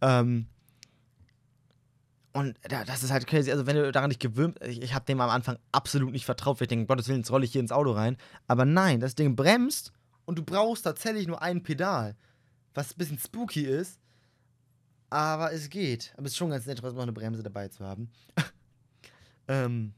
Ähm. 0.00 0.46
Und 2.32 2.56
da- 2.62 2.86
das 2.86 3.02
ist 3.02 3.10
halt 3.10 3.26
crazy. 3.26 3.50
Also, 3.50 3.66
wenn 3.66 3.76
du 3.76 3.92
daran 3.92 4.08
nicht 4.08 4.20
gewöhnt, 4.20 4.56
ich, 4.64 4.80
ich 4.80 4.94
habe 4.94 5.04
dem 5.04 5.20
am 5.20 5.28
Anfang 5.28 5.58
absolut 5.72 6.10
nicht 6.10 6.24
vertraut, 6.24 6.58
weil 6.58 6.64
ich 6.64 6.68
denke, 6.70 6.86
Gottes 6.86 7.06
Willen, 7.08 7.18
jetzt 7.18 7.30
rolle 7.30 7.44
ich 7.44 7.52
hier 7.52 7.60
ins 7.60 7.70
Auto 7.70 7.90
rein. 7.90 8.16
Aber 8.46 8.64
nein, 8.64 9.00
das 9.00 9.14
Ding 9.14 9.36
bremst 9.36 9.92
und 10.24 10.38
du 10.38 10.42
brauchst 10.42 10.84
tatsächlich 10.84 11.26
nur 11.26 11.42
ein 11.42 11.62
Pedal. 11.62 12.16
Was 12.72 12.92
ein 12.92 12.96
bisschen 12.96 13.18
spooky 13.18 13.66
ist. 13.66 14.00
Aber 15.10 15.52
es 15.52 15.68
geht. 15.68 16.14
Aber 16.16 16.24
es 16.24 16.32
ist 16.32 16.38
schon 16.38 16.48
ganz 16.48 16.64
nett, 16.64 16.78
trotzdem 16.78 16.96
noch 16.96 17.02
eine 17.02 17.12
Bremse 17.12 17.42
dabei 17.42 17.68
zu 17.68 17.84
haben. 17.84 18.10
ähm. 19.48 19.92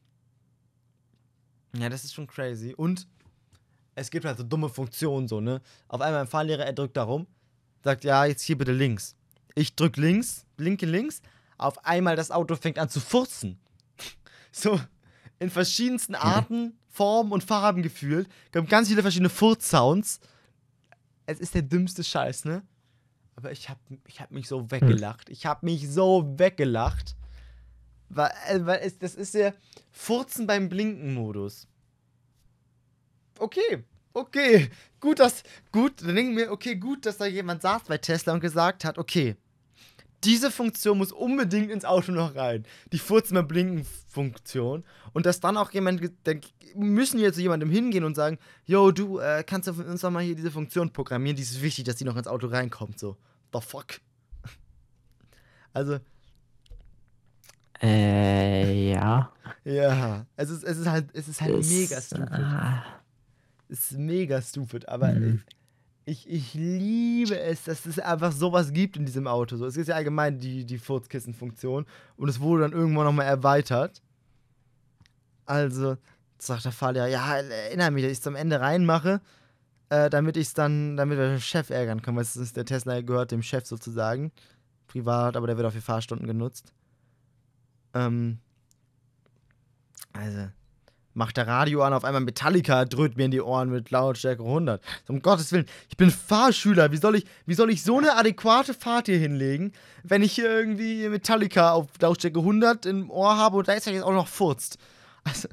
Ja, 1.76 1.88
das 1.88 2.02
ist 2.02 2.14
schon 2.14 2.26
crazy. 2.26 2.74
Und 2.76 3.06
es 3.98 4.10
gibt 4.10 4.24
halt 4.24 4.38
so 4.38 4.44
dumme 4.44 4.68
Funktionen, 4.68 5.28
so, 5.28 5.40
ne? 5.40 5.60
Auf 5.88 6.00
einmal 6.00 6.22
ein 6.22 6.26
Fahrlehrer, 6.26 6.64
er 6.64 6.72
drückt 6.72 6.96
da 6.96 7.02
rum, 7.02 7.26
sagt, 7.82 8.04
ja, 8.04 8.24
jetzt 8.24 8.42
hier 8.42 8.56
bitte 8.56 8.72
links. 8.72 9.16
Ich 9.54 9.74
drück 9.74 9.96
links, 9.96 10.46
blinke 10.56 10.86
links, 10.86 11.20
auf 11.56 11.84
einmal 11.84 12.16
das 12.16 12.30
Auto 12.30 12.54
fängt 12.56 12.78
an 12.78 12.88
zu 12.88 13.00
furzen. 13.00 13.58
So, 14.50 14.80
in 15.38 15.50
verschiedensten 15.50 16.14
Arten, 16.14 16.78
Formen 16.88 17.32
und 17.32 17.44
Farben 17.44 17.82
gefühlt. 17.82 18.28
Kommt 18.50 18.70
ganz 18.70 18.88
viele 18.88 19.02
verschiedene 19.02 19.28
Furz-Sounds. 19.28 20.20
Es 21.26 21.38
ist 21.38 21.54
der 21.54 21.62
dümmste 21.62 22.02
Scheiß, 22.02 22.46
ne? 22.46 22.62
Aber 23.36 23.52
ich 23.52 23.68
hab, 23.68 23.78
ich 24.06 24.20
hab 24.20 24.32
mich 24.32 24.48
so 24.48 24.70
weggelacht. 24.70 25.28
Ich 25.28 25.46
hab 25.46 25.62
mich 25.62 25.88
so 25.88 26.34
weggelacht. 26.38 27.14
Weil, 28.08 28.32
äh, 28.48 28.66
weil 28.66 28.80
es, 28.82 28.98
das 28.98 29.14
ist 29.14 29.34
der 29.34 29.54
Furzen 29.92 30.46
beim 30.46 30.68
Blinken-Modus. 30.68 31.68
Okay, 33.38 33.84
okay. 34.14 34.70
Gut, 35.00 35.18
dass, 35.20 35.42
gut, 35.72 36.02
dann 36.02 36.14
denken 36.16 36.36
wir, 36.36 36.50
okay, 36.50 36.76
gut, 36.76 37.06
dass 37.06 37.18
da 37.18 37.26
jemand 37.26 37.62
saß 37.62 37.82
bei 37.84 37.98
Tesla 37.98 38.32
und 38.34 38.40
gesagt 38.40 38.84
hat, 38.84 38.98
okay, 38.98 39.36
diese 40.24 40.50
Funktion 40.50 40.98
muss 40.98 41.12
unbedingt 41.12 41.70
ins 41.70 41.84
Auto 41.84 42.10
noch 42.10 42.34
rein. 42.34 42.64
Die 42.92 42.98
Furzen 42.98 43.34
beim 43.34 43.46
Blinken-Funktion. 43.46 44.84
Und 45.12 45.26
dass 45.26 45.38
dann 45.38 45.56
auch 45.56 45.70
jemand, 45.70 46.02
dann 46.24 46.40
müssen 46.74 47.20
wir 47.20 47.32
zu 47.32 47.40
jemandem 47.40 47.70
hingehen 47.70 48.02
und 48.02 48.16
sagen, 48.16 48.38
yo, 48.64 48.90
du, 48.90 49.20
äh, 49.20 49.44
kannst 49.46 49.68
du 49.68 49.74
für 49.74 49.84
uns 49.84 50.00
doch 50.00 50.10
mal 50.10 50.22
hier 50.24 50.34
diese 50.34 50.50
Funktion 50.50 50.92
programmieren, 50.92 51.36
die 51.36 51.42
ist 51.44 51.62
wichtig, 51.62 51.84
dass 51.84 51.94
die 51.96 52.04
noch 52.04 52.16
ins 52.16 52.26
Auto 52.26 52.48
reinkommt, 52.48 52.98
so. 52.98 53.16
The 53.52 53.60
fuck? 53.60 54.00
Also, 55.72 56.00
Äh, 57.80 58.90
ja. 58.90 59.32
ja, 59.64 60.26
es 60.36 60.50
ist, 60.50 60.64
es 60.64 60.78
ist 60.78 60.88
halt, 60.88 61.10
es 61.12 61.28
ist 61.28 61.40
halt 61.40 61.54
Das, 61.54 61.68
mega 61.70 62.00
stupid. 62.00 62.28
ah, 62.32 62.82
ist 63.68 63.92
mega 63.92 64.40
stupid, 64.42 64.88
aber 64.88 65.12
Mhm. 65.12 65.42
ich, 66.04 66.28
ich 66.28 66.54
liebe 66.54 67.38
es, 67.38 67.64
dass 67.64 67.84
es 67.86 67.98
einfach 67.98 68.32
sowas 68.32 68.72
gibt 68.72 68.96
in 68.96 69.04
diesem 69.04 69.26
Auto. 69.26 69.56
So, 69.56 69.66
es 69.66 69.76
ist 69.76 69.88
ja 69.88 69.94
allgemein 69.96 70.38
die, 70.38 70.64
die 70.64 70.78
Furzkissen-Funktion 70.78 71.86
und 72.16 72.28
es 72.28 72.40
wurde 72.40 72.62
dann 72.62 72.72
irgendwann 72.72 73.04
nochmal 73.04 73.26
erweitert. 73.26 74.00
Also, 75.46 75.96
sagt 76.38 76.64
der 76.64 76.72
Fahrlehrer, 76.72 77.08
ja, 77.08 77.36
erinnere 77.38 77.90
mich, 77.90 78.04
dass 78.04 78.12
ich 78.12 78.18
es 78.18 78.26
am 78.26 78.36
Ende 78.36 78.60
reinmache, 78.60 79.20
äh, 79.90 80.10
damit 80.10 80.36
ich 80.36 80.48
es 80.48 80.54
dann, 80.54 80.96
damit 80.96 81.18
wir 81.18 81.28
den 81.28 81.40
Chef 81.40 81.70
ärgern 81.70 82.02
können, 82.02 82.16
weil 82.16 82.22
es 82.24 82.36
ist 82.36 82.56
der 82.56 82.64
Tesla 82.64 83.00
gehört 83.00 83.30
dem 83.30 83.42
Chef 83.42 83.66
sozusagen. 83.66 84.32
Privat, 84.86 85.36
aber 85.36 85.46
der 85.46 85.56
wird 85.56 85.66
auch 85.66 85.72
für 85.72 85.80
Fahrstunden 85.82 86.26
genutzt. 86.26 86.72
Ähm, 87.94 88.38
also, 90.12 90.48
macht 91.18 91.36
der 91.36 91.46
Radio 91.46 91.82
an, 91.82 91.92
auf 91.92 92.04
einmal 92.04 92.22
Metallica 92.22 92.84
dröhnt 92.84 93.16
mir 93.16 93.24
in 93.24 93.32
die 93.32 93.42
Ohren 93.42 93.68
mit 93.68 93.90
Lautstärke 93.90 94.42
100. 94.42 94.82
So, 95.06 95.12
um 95.12 95.20
Gottes 95.20 95.52
Willen, 95.52 95.66
ich 95.90 95.96
bin 95.96 96.10
Fahrschüler. 96.10 96.92
Wie 96.92 96.96
soll 96.96 97.16
ich, 97.16 97.26
wie 97.44 97.54
soll 97.54 97.70
ich 97.70 97.82
so 97.82 97.98
eine 97.98 98.16
adäquate 98.16 98.72
Fahrt 98.72 99.06
hier 99.06 99.18
hinlegen, 99.18 99.72
wenn 100.04 100.22
ich 100.22 100.32
hier 100.32 100.48
irgendwie 100.48 101.08
Metallica 101.08 101.72
auf 101.72 101.88
Lautstärke 102.00 102.38
100 102.38 102.86
im 102.86 103.10
Ohr 103.10 103.36
habe 103.36 103.58
und 103.58 103.68
da 103.68 103.72
ist 103.72 103.86
ja 103.86 103.92
jetzt 103.92 104.04
auch 104.04 104.12
noch 104.12 104.28
furzt? 104.28 104.78
Also, 105.24 105.48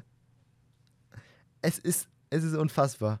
es 1.60 1.78
ist, 1.78 2.08
es 2.30 2.44
ist 2.44 2.54
unfassbar. 2.54 3.20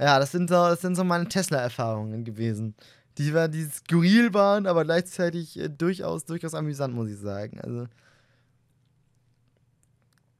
Ja, 0.00 0.18
das 0.18 0.32
sind 0.32 0.48
so, 0.48 0.54
das 0.54 0.80
sind 0.80 0.96
so 0.96 1.04
meine 1.04 1.28
Tesla-Erfahrungen 1.28 2.24
gewesen. 2.24 2.74
Die, 3.18 3.32
war, 3.32 3.46
die 3.46 3.64
skurril 3.64 4.34
waren, 4.34 4.66
aber 4.66 4.84
gleichzeitig 4.84 5.58
äh, 5.58 5.68
durchaus, 5.68 6.24
durchaus 6.24 6.54
amüsant, 6.54 6.94
muss 6.94 7.10
ich 7.10 7.18
sagen. 7.18 7.60
Also, 7.60 7.86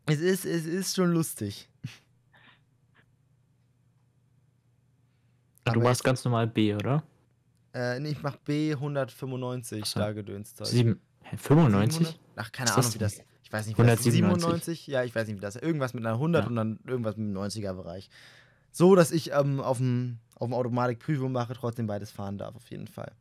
es 0.07 0.21
ist, 0.21 0.45
es 0.45 0.67
ist 0.67 0.95
schon 0.97 1.13
lustig. 1.13 1.69
du 5.65 5.71
Aber 5.73 5.83
machst 5.83 6.05
ganz 6.05 6.25
normal 6.25 6.47
B, 6.47 6.75
oder? 6.75 7.03
Äh, 7.73 7.99
nee, 8.01 8.11
ich 8.11 8.23
mach 8.23 8.37
B 8.37 8.73
195, 8.73 9.83
Ach 9.83 9.87
so. 9.87 10.01
da 10.01 10.11
hä, 10.11 11.37
95? 11.37 12.07
700? 12.07 12.21
Ach, 12.37 12.53
keine 12.53 12.73
Ahnung, 12.75 12.95
wie 12.95 12.99
das. 12.99 13.21
Ich 13.43 13.53
weiß 13.53 13.67
nicht, 13.67 13.79
wie 13.79 13.83
das 13.83 14.01
197. 14.01 14.43
97? 14.43 14.87
Ja, 14.87 15.05
ich 15.05 15.15
weiß 15.15 15.27
nicht, 15.27 15.37
wie 15.37 15.41
das. 15.41 15.57
Irgendwas 15.57 15.95
mit 15.95 16.05
einer 16.05 16.15
100 16.15 16.43
Ja. 16.45 16.49
und 16.49 16.57
dann 16.57 16.79
irgendwas 16.87 17.17
mit 17.17 17.27
dem 17.29 17.35
90er-Bereich. 17.37 18.11
So, 18.71 18.95
dass 18.95 19.11
ich 19.11 19.33
ähm, 19.33 19.61
auf 19.61 19.79
dem 19.79 20.19
auf 20.37 20.49
dem 20.49 20.55
Automatikprüfung 20.55 21.31
mache, 21.31 21.55
trotzdem 21.55 21.87
beides 21.87 22.11
fahren 22.11 22.39
darf, 22.39 22.57
auf 22.57 22.69
jeden 22.69 22.89
Fall. 22.89 23.13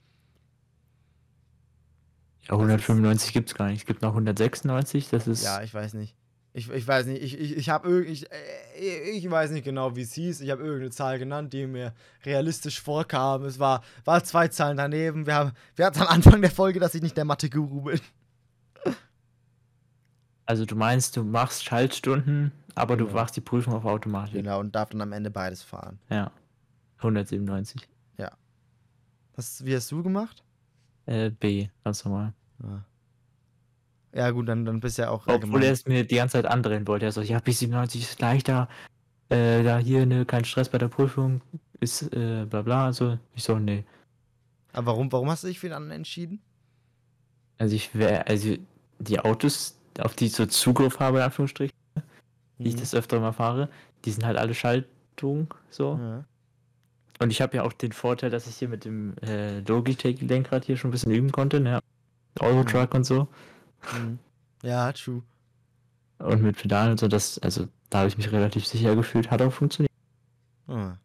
Ja, 2.42 2.54
195 2.54 3.34
gibt's 3.34 3.54
gar 3.54 3.68
nicht. 3.68 3.82
Es 3.82 3.86
gibt 3.86 4.02
noch 4.02 4.10
196, 4.10 5.10
das 5.10 5.28
ist. 5.28 5.44
Ja, 5.44 5.62
ich 5.62 5.74
weiß 5.74 5.94
nicht. 5.94 6.16
Ich, 6.56 6.70
ich 6.70 6.88
weiß 6.88 7.08
nicht, 7.08 7.22
ich, 7.24 7.40
ich, 7.40 7.58
ich 7.58 7.70
habe 7.70 8.04
ich, 8.06 8.32
äh, 8.32 9.10
ich 9.12 9.30
weiß 9.30 9.52
nicht 9.52 9.64
genau, 9.64 9.96
wie 9.96 10.02
es 10.02 10.14
hieß. 10.14 10.42
Ich 10.42 10.52
habe 10.52 10.62
irgendeine 10.62 10.92
Zahl 10.92 11.18
genannt, 11.18 11.52
die 11.52 11.66
mir 11.66 11.94
realistisch 12.26 12.80
vorkam. 12.80 13.44
Es 13.46 13.58
war, 13.58 13.84
war 14.06 14.24
zwei 14.24 14.48
Zahlen 14.50 14.78
daneben. 14.78 15.26
Wir, 15.26 15.34
haben, 15.36 15.52
wir 15.76 15.86
hatten 15.86 16.02
am 16.02 16.08
Anfang 16.08 16.42
der 16.42 16.52
Folge, 16.52 16.80
dass 16.80 16.94
ich 16.94 17.02
nicht 17.02 17.18
der 17.18 17.26
Mathe-Guru 17.26 17.82
bin. 17.82 18.00
Also 20.46 20.66
du 20.66 20.76
meinst, 20.76 21.16
du 21.18 21.24
machst 21.24 21.64
Schaltstunden, 21.64 22.52
aber 22.76 22.98
du 22.98 23.06
Genau. 23.06 23.16
machst 23.18 23.36
die 23.38 23.42
Prüfung 23.42 23.74
auf 23.74 23.86
Automatik. 23.86 24.34
Genau, 24.36 24.60
und 24.60 24.76
darf 24.76 24.90
dann 24.90 25.02
am 25.02 25.14
Ende 25.14 25.32
beides 25.32 25.64
fahren. 25.64 26.00
Ja. 26.10 26.32
197. 26.98 27.88
Was, 29.36 29.66
wie 29.66 29.76
hast 29.76 29.92
du 29.92 30.04
gemacht? 30.04 30.44
Äh, 31.08 31.32
B, 31.32 31.68
ganz 31.84 32.06
normal. 32.06 32.34
Ja, 32.62 32.86
ja 34.14 34.32
gut, 34.32 34.48
dann, 34.48 34.66
dann 34.66 34.80
bist 34.80 34.98
du 34.98 35.04
ja 35.04 35.10
auch 35.10 35.28
Obwohl 35.28 35.64
er 35.64 35.72
es 35.72 35.86
mir 35.86 36.04
die 36.06 36.16
ganze 36.16 36.34
Zeit 36.34 36.46
andrehen 36.46 36.88
wollte. 36.88 37.06
Er 37.06 37.12
so, 37.12 37.22
ja, 37.22 37.40
B97 37.40 38.00
ist 38.00 38.20
leichter. 38.22 38.68
äh, 39.30 39.64
da 39.64 39.78
hier, 39.80 40.06
ne, 40.06 40.26
kein 40.26 40.46
Stress 40.46 40.70
bei 40.70 40.78
der 40.78 40.88
Prüfung, 40.90 41.42
ist, 41.80 42.04
äh, 42.14 42.46
bla 42.48 42.62
bla, 42.62 42.94
so. 42.94 43.18
Ich 43.36 43.44
so, 43.44 43.58
nee. 43.58 43.84
Aber 44.74 44.88
warum, 44.88 45.12
warum 45.12 45.30
hast 45.30 45.44
du 45.44 45.48
dich 45.48 45.60
für 45.60 45.68
den 45.68 45.74
anderen 45.74 45.98
entschieden? 45.98 46.42
Also 47.58 47.76
ich 47.76 47.94
wäre, 47.96 48.28
also 48.28 48.56
die 49.00 49.20
Autos, 49.20 49.78
auf 50.00 50.16
die 50.16 50.26
ich 50.28 50.34
so 50.34 50.46
Zugriff 50.46 51.00
habe, 51.00 51.18
in 51.20 51.24
Anführungsstrichen, 51.24 51.74
ich 52.60 52.76
Mhm. 52.76 52.80
das 52.80 52.94
öfter 52.96 53.20
mal 53.20 53.32
fahre, 53.32 53.70
die 54.06 54.12
sind 54.12 54.26
halt 54.26 54.38
alle 54.38 54.54
Schaltung, 54.54 55.54
so. 55.70 55.98
Ja. 56.02 56.26
Und 57.20 57.30
ich 57.32 57.42
habe 57.42 57.56
ja 57.58 57.64
auch 57.64 57.74
den 57.74 57.92
Vorteil, 57.92 58.30
dass 58.30 58.48
ich 58.48 58.56
hier 58.58 58.68
mit 58.68 58.86
dem 58.86 59.16
äh, 59.22 59.60
Logitech-Lenkrad 59.62 60.66
hier 60.66 60.78
schon 60.78 60.90
ein 60.90 60.92
bisschen 60.92 61.12
üben 61.12 61.32
konnte, 61.32 61.60
ne? 61.60 61.80
Eurotruck 62.40 62.94
und 62.96 63.04
so. 63.06 63.28
Mhm. 63.92 64.20
Ja, 64.64 64.92
true. 64.94 65.24
Und 66.20 66.42
mit 66.42 66.58
Pedalen 66.58 66.92
und 66.92 67.00
so, 67.00 67.08
das, 67.08 67.38
also 67.40 67.68
da 67.90 68.00
habe 68.00 68.08
ich 68.08 68.18
mich 68.18 68.32
relativ 68.32 68.66
sicher 68.66 68.96
gefühlt, 68.96 69.30
hat 69.30 69.42
auch 69.42 69.52
funktioniert. 69.52 69.92
Ah. 70.68 70.98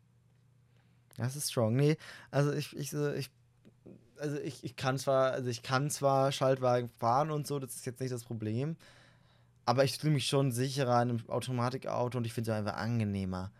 Das 1.16 1.34
ist 1.34 1.50
strong. 1.50 1.74
Nee, 1.74 1.96
also 2.30 2.52
ich, 2.52 2.76
ich, 2.76 2.92
ich, 2.92 3.30
also 4.18 4.38
ich, 4.38 4.62
ich 4.62 4.76
kann 4.76 4.98
zwar, 4.98 5.32
also 5.32 5.48
ich 5.50 5.62
kann 5.62 5.90
zwar 5.90 6.30
Schaltwagen 6.30 6.88
fahren 6.88 7.30
und 7.30 7.46
so, 7.46 7.58
das 7.58 7.74
ist 7.74 7.86
jetzt 7.86 8.00
nicht 8.00 8.12
das 8.12 8.24
Problem. 8.24 8.76
Aber 9.64 9.84
ich 9.84 9.98
fühle 9.98 10.14
mich 10.14 10.26
schon 10.26 10.52
sicherer 10.52 11.02
in 11.02 11.10
einem 11.10 11.28
Automatikauto 11.28 12.18
und 12.18 12.24
ich 12.24 12.32
finde 12.32 12.52
es 12.52 12.56
einfach 12.56 12.76
angenehmer. 12.76 13.50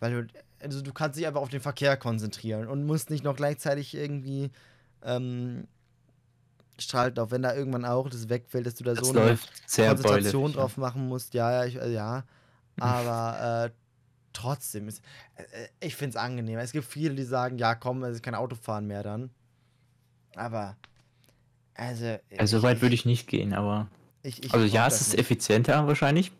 Weil 0.00 0.26
du, 0.26 0.34
also 0.60 0.80
du 0.80 0.92
kannst 0.92 1.18
dich 1.18 1.26
einfach 1.26 1.42
auf 1.42 1.50
den 1.50 1.60
Verkehr 1.60 1.96
konzentrieren 1.96 2.66
und 2.66 2.84
musst 2.84 3.10
nicht 3.10 3.22
noch 3.22 3.36
gleichzeitig 3.36 3.94
irgendwie 3.94 4.50
ähm, 5.04 5.68
schalten, 6.78 7.20
auch 7.20 7.30
wenn 7.30 7.42
da 7.42 7.54
irgendwann 7.54 7.84
auch 7.84 8.08
das 8.08 8.28
wegfällt, 8.28 8.66
dass 8.66 8.74
du 8.74 8.84
da 8.84 8.94
Das 8.94 9.06
so 9.06 9.18
eine 9.18 9.38
Konzentration 9.66 10.50
ja. 10.50 10.56
drauf 10.56 10.76
machen 10.76 11.08
musst. 11.08 11.34
Ja, 11.34 11.50
ja, 11.50 11.64
ich, 11.64 11.74
ja. 11.74 12.24
Aber 12.80 13.66
äh, 13.66 13.70
trotzdem, 14.32 14.88
ist, 14.88 15.02
äh, 15.36 15.42
äh, 15.42 15.68
ich 15.80 15.94
finde 15.94 16.10
es 16.10 16.16
angenehm. 16.16 16.58
Es 16.58 16.72
gibt 16.72 16.86
viele, 16.86 17.14
die 17.14 17.24
sagen, 17.24 17.58
ja, 17.58 17.74
komm, 17.74 18.02
es 18.04 18.16
ist 18.16 18.22
kein 18.22 18.34
Autofahren 18.34 18.86
mehr 18.86 19.02
dann. 19.02 19.30
Aber, 20.34 20.76
also. 21.74 22.18
Also 22.38 22.58
so 22.58 22.62
weit 22.62 22.80
würde 22.80 22.94
ich 22.94 23.04
nicht 23.04 23.28
gehen, 23.28 23.52
aber. 23.52 23.88
ich, 24.22 24.42
ich 24.42 24.52
Also 24.52 24.66
ja, 24.66 24.86
es 24.86 25.00
ist 25.00 25.10
nicht. 25.10 25.20
effizienter 25.20 25.86
wahrscheinlich. 25.86 26.32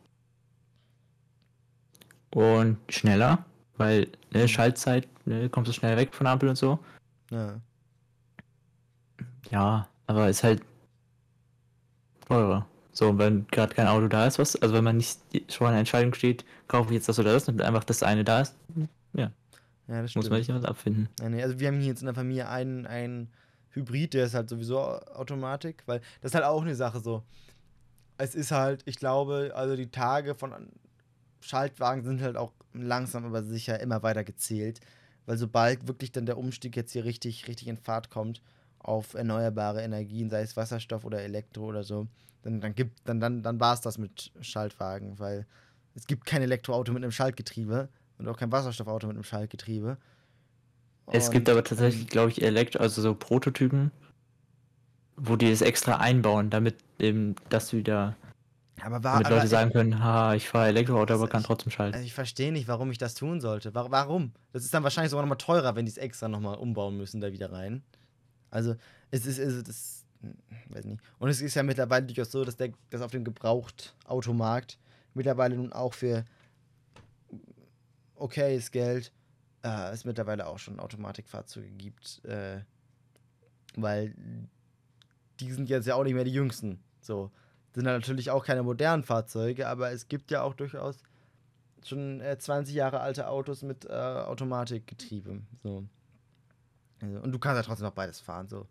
Und 2.34 2.78
schneller, 2.88 3.44
weil 3.76 4.09
ne, 4.32 4.48
Schaltzeit, 4.48 5.06
ne, 5.26 5.50
kommst 5.50 5.68
du 5.68 5.74
schnell 5.74 5.98
weg 5.98 6.14
von 6.14 6.24
der 6.24 6.32
Ampel 6.32 6.48
und 6.48 6.56
so. 6.56 6.78
Ja. 7.30 7.60
Ja, 9.50 9.86
aber 10.12 10.28
ist 10.28 10.44
halt 10.44 10.62
teurer. 12.26 12.66
So, 12.93 13.16
wenn 13.18 13.47
gerade 13.48 13.74
kein 13.74 13.86
Auto 13.86 14.09
da 14.09 14.26
ist, 14.26 14.39
was, 14.39 14.60
also 14.60 14.74
wenn 14.74 14.84
man 14.84 14.98
nicht 14.98 15.18
schon 15.48 15.66
an 15.66 15.72
der 15.72 15.80
Entscheidung 15.80 16.12
steht, 16.12 16.44
kaufe 16.68 16.90
ich 16.90 16.94
jetzt 16.97 17.09
das 17.09 17.18
oder 17.18 17.32
das 17.32 17.48
und 17.48 17.62
einfach 17.62 17.84
das 17.84 18.02
eine 18.02 18.22
da 18.22 18.43
ist, 18.43 18.55
ja, 19.89 20.02
das 20.02 20.14
muss 20.14 20.30
man 20.30 20.43
sich 20.43 20.55
was 20.55 20.64
abfinden. 20.64 21.09
Ja, 21.20 21.28
nee, 21.28 21.43
also 21.43 21.59
wir 21.59 21.68
haben 21.68 21.78
hier 21.78 21.89
jetzt 21.89 22.01
in 22.01 22.06
der 22.06 22.14
Familie 22.14 22.48
einen, 22.48 22.86
einen 22.86 23.28
Hybrid, 23.70 24.14
der 24.14 24.26
ist 24.26 24.34
halt 24.34 24.48
sowieso 24.48 24.80
Automatik, 24.80 25.82
weil 25.86 26.01
das 26.20 26.30
ist 26.30 26.34
halt 26.34 26.44
auch 26.44 26.62
eine 26.62 26.74
Sache 26.74 27.01
so. 27.01 27.22
Es 28.16 28.34
ist 28.34 28.52
halt, 28.52 28.82
ich 28.86 28.97
glaube, 28.97 29.52
also 29.55 29.74
die 29.74 29.90
Tage 29.90 30.34
von 30.34 30.52
Schaltwagen 31.40 32.05
sind 32.05 32.22
halt 32.22 32.36
auch 32.36 32.52
langsam 32.72 33.24
aber 33.24 33.43
sicher 33.43 33.80
immer 33.80 34.02
weiter 34.02 34.22
gezählt, 34.22 34.80
weil 35.26 35.36
sobald 35.36 35.89
wirklich 35.89 36.12
dann 36.12 36.26
der 36.26 36.39
Umstieg 36.39 36.76
jetzt 36.76 36.93
hier 36.93 37.05
richtig, 37.05 37.48
richtig 37.48 37.68
in 37.68 37.76
Fahrt 37.76 38.10
kommt 38.10 38.40
auf 38.82 39.14
erneuerbare 39.14 39.82
Energien, 39.82 40.28
sei 40.30 40.42
es 40.42 40.56
Wasserstoff 40.56 41.04
oder 41.04 41.20
Elektro 41.22 41.64
oder 41.66 41.84
so, 41.84 42.06
dann, 42.42 42.60
dann 42.60 42.74
gibt, 42.74 42.98
dann, 43.04 43.20
dann, 43.20 43.42
dann 43.42 43.60
war 43.60 43.74
es 43.74 43.80
das 43.80 43.98
mit 43.98 44.32
Schaltwagen, 44.40 45.18
weil 45.18 45.46
es 45.94 46.06
gibt 46.06 46.26
kein 46.26 46.42
Elektroauto 46.42 46.92
mit 46.92 47.02
einem 47.02 47.12
Schaltgetriebe 47.12 47.88
und 48.18 48.28
auch 48.28 48.36
kein 48.36 48.50
Wasserstoffauto 48.50 49.06
mit 49.06 49.16
einem 49.16 49.24
Schaltgetriebe. 49.24 49.96
Es 51.12 51.30
gibt 51.30 51.48
Und, 51.48 51.52
aber 51.52 51.64
tatsächlich, 51.64 52.06
glaube 52.09 52.30
ich, 52.30 52.42
Elektro, 52.42 52.80
also 52.80 53.02
so 53.02 53.14
Prototypen, 53.14 53.90
wo 55.16 55.36
die 55.36 55.50
es 55.50 55.60
extra 55.60 55.96
einbauen, 55.98 56.50
damit 56.50 56.76
eben 56.98 57.34
das 57.50 57.72
wieder, 57.72 58.16
Aber 58.80 59.04
war, 59.04 59.12
damit 59.14 59.26
aber 59.26 59.36
Leute 59.36 59.48
sagen 59.48 59.72
können, 59.72 60.02
ha, 60.02 60.34
ich 60.34 60.48
fahre 60.48 60.68
Elektroauto, 60.68 61.14
aber 61.14 61.22
Also 61.22 61.26
kann 61.26 61.40
ich- 61.42 61.46
trotzdem 61.46 61.70
schalten. 61.70 61.94
Also 61.94 62.06
ich 62.06 62.14
verstehe 62.14 62.50
nicht, 62.52 62.66
warum 62.68 62.90
ich 62.90 62.98
das 62.98 63.14
tun 63.14 63.40
sollte. 63.40 63.74
Wa- 63.74 63.86
Warum? 63.90 64.32
Das 64.52 64.64
ist 64.64 64.72
dann 64.72 64.82
wahrscheinlich 64.82 65.10
sogar 65.10 65.22
nochmal 65.24 65.38
teurer, 65.38 65.76
wenn 65.76 65.84
die 65.84 65.90
es 65.92 65.98
extra 65.98 66.28
nochmal 66.28 66.56
umbauen 66.56 66.96
müssen, 66.96 67.20
da 67.20 67.30
wieder 67.32 67.52
rein. 67.52 67.82
Also, 68.53 68.77
es 69.11 69.27
ist, 69.27 69.41
also 69.41 69.62
das, 69.62 70.05
hm, 70.20 70.37
weiß 70.69 70.85
nicht. 70.85 71.03
Und 71.19 71.29
es 71.29 71.41
ist 71.41 71.55
ja 71.55 71.65
mittlerweile 71.65 72.07
durchaus 72.07 72.31
so, 72.31 72.45
dass, 72.45 72.57
der, 72.57 72.73
dass 72.91 73.01
auf 73.01 73.11
dem 73.11 73.24
Gebrauchtautomarkt 73.24 74.79
mittlerweile 75.15 75.57
nun 75.57 75.73
auch 75.73 75.95
für 75.95 76.24
okayes 78.15 78.70
Geld 78.70 79.12
äh, 79.65 79.91
es 79.91 80.05
mittlerweile 80.05 80.47
auch 80.47 80.59
schon 80.59 80.79
Automatikfahrzeuge 80.79 81.70
gibt. 81.70 82.24
Äh, 82.24 82.61
weil 83.74 84.15
die 85.41 85.51
sind 85.51 85.69
jetzt 85.69 85.87
ja 85.87 85.95
auch 85.95 86.05
nicht 86.05 86.15
mehr 86.15 86.24
die 86.24 86.33
jüngsten. 86.33 86.79
So. 87.01 87.31
Sind 87.74 87.87
halt 87.87 88.01
natürlich 88.01 88.31
auch 88.31 88.45
keine 88.45 88.62
modernen 88.62 89.03
Fahrzeuge, 89.03 89.66
aber 89.66 89.93
es 89.93 90.09
gibt 90.09 90.31
ja 90.31 90.43
auch 90.43 90.55
durchaus 90.55 90.99
schon 91.85 92.20
äh, 92.20 92.39
20 92.39 92.74
Jahre 92.74 93.01
alte 93.01 93.29
Autos 93.29 93.62
mit 93.62 93.87
äh, 93.87 93.93
Automatikgetriebe. 93.93 95.41
So. 95.62 95.85
Also, 97.03 97.19
und 97.20 97.33
du 97.33 97.39
kannst 97.39 97.57
ja 97.57 97.62
trotzdem 97.62 97.87
noch 97.87 97.95
beides 97.95 98.20
fahren. 98.20 98.49
So. 98.49 98.66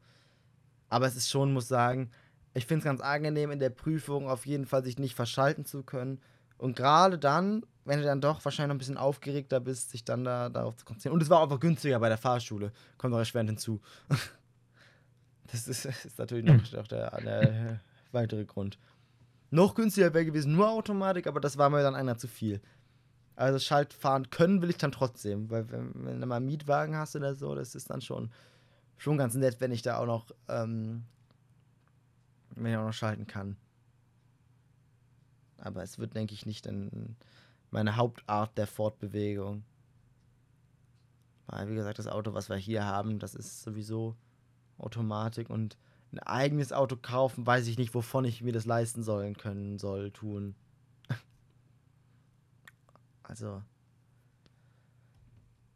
Aber 0.90 1.06
es 1.06 1.16
ist 1.16 1.30
schon, 1.30 1.54
muss 1.54 1.68
sagen, 1.68 2.10
ich 2.54 2.66
finde 2.66 2.80
es 2.80 2.86
ganz 2.86 3.02
angenehm 3.02 3.52
in 3.52 3.60
der 3.60 3.70
Prüfung 3.70 4.28
auf 4.28 4.46
jeden 4.46 4.66
Fall 4.66 4.84
sich 4.84 4.98
nicht 4.98 5.16
verschalten 5.16 5.66
zu 5.66 5.84
können. 5.84 6.20
Und 6.58 6.76
gerade 6.76 7.18
dann, 7.18 7.66
wenn 7.86 8.00
du 8.00 8.06
dann 8.06 8.22
doch 8.22 8.44
wahrscheinlich 8.46 8.70
noch 8.70 8.76
ein 8.76 8.80
bisschen 8.80 8.98
aufgeregter 8.98 9.60
bist, 9.60 9.92
sich 9.92 10.04
dann 10.04 10.24
da 10.24 10.50
darauf 10.50 10.76
zu 10.78 10.86
konzentrieren. 10.86 11.14
Und 11.14 11.24
es 11.24 11.30
war 11.30 11.40
auch 11.40 11.44
einfach 11.44 11.60
günstiger 11.60 12.00
bei 12.00 12.10
der 12.10 12.18
Fahrschule. 12.18 12.72
Kommt 12.98 13.12
noch 13.12 13.20
erschwerend 13.20 13.50
hinzu. 13.50 13.82
Das 15.52 15.68
ist, 15.68 15.84
ist 16.06 16.18
natürlich 16.18 16.46
noch, 16.46 16.88
der, 16.88 17.12
der 17.20 17.82
weitere 18.14 18.46
Grund. 18.46 18.80
Noch 19.50 19.76
günstiger 19.76 20.14
wäre 20.14 20.24
gewesen 20.24 20.54
nur 20.54 20.70
Automatik, 20.70 21.28
aber 21.28 21.42
das 21.42 21.58
war 21.58 21.70
mir 21.70 21.84
dann 21.84 21.94
einer 21.94 22.18
zu 22.18 22.30
viel. 22.30 22.62
Also 23.42 23.58
Schaltfahren 23.58 24.30
können 24.30 24.62
will 24.62 24.70
ich 24.70 24.78
dann 24.78 24.92
trotzdem, 24.92 25.50
weil 25.50 25.68
wenn, 25.72 25.92
wenn 26.06 26.22
du 26.22 26.28
mal 26.28 26.36
einen 26.36 26.46
Mietwagen 26.46 26.96
hast 26.96 27.16
oder 27.16 27.34
so, 27.34 27.56
das 27.56 27.74
ist 27.74 27.90
dann 27.90 28.00
schon, 28.00 28.30
schon 28.98 29.18
ganz 29.18 29.34
nett, 29.34 29.60
wenn 29.60 29.72
ich 29.72 29.82
da 29.82 29.98
auch 29.98 30.06
noch, 30.06 30.28
ähm, 30.48 31.06
wenn 32.52 32.72
ich 32.72 32.78
auch 32.78 32.86
noch 32.86 32.94
schalten 32.94 33.26
kann. 33.26 33.58
Aber 35.58 35.82
es 35.82 35.98
wird, 35.98 36.16
denke 36.16 36.36
ich, 36.36 36.46
nicht 36.46 36.68
dann 36.68 37.16
meine 37.72 37.96
Hauptart 37.96 38.56
der 38.60 38.68
Fortbewegung. 38.68 39.64
Weil, 41.48 41.68
wie 41.68 41.76
gesagt, 41.76 41.98
das 41.98 42.06
Auto, 42.06 42.36
was 42.36 42.48
wir 42.48 42.58
hier 42.58 42.86
haben, 42.86 43.18
das 43.18 43.34
ist 43.34 43.64
sowieso 43.64 44.16
Automatik 44.78 45.50
und 45.50 45.80
ein 46.12 46.20
eigenes 46.20 46.74
Auto 46.74 46.96
kaufen, 46.96 47.48
weiß 47.48 47.66
ich 47.66 47.80
nicht, 47.80 47.96
wovon 47.96 48.26
ich 48.26 48.44
mir 48.44 48.54
das 48.54 48.66
leisten 48.66 49.02
sollen 49.02 49.36
können 49.36 49.80
soll, 49.80 50.12
tun. 50.12 50.54
Also, 53.32 53.64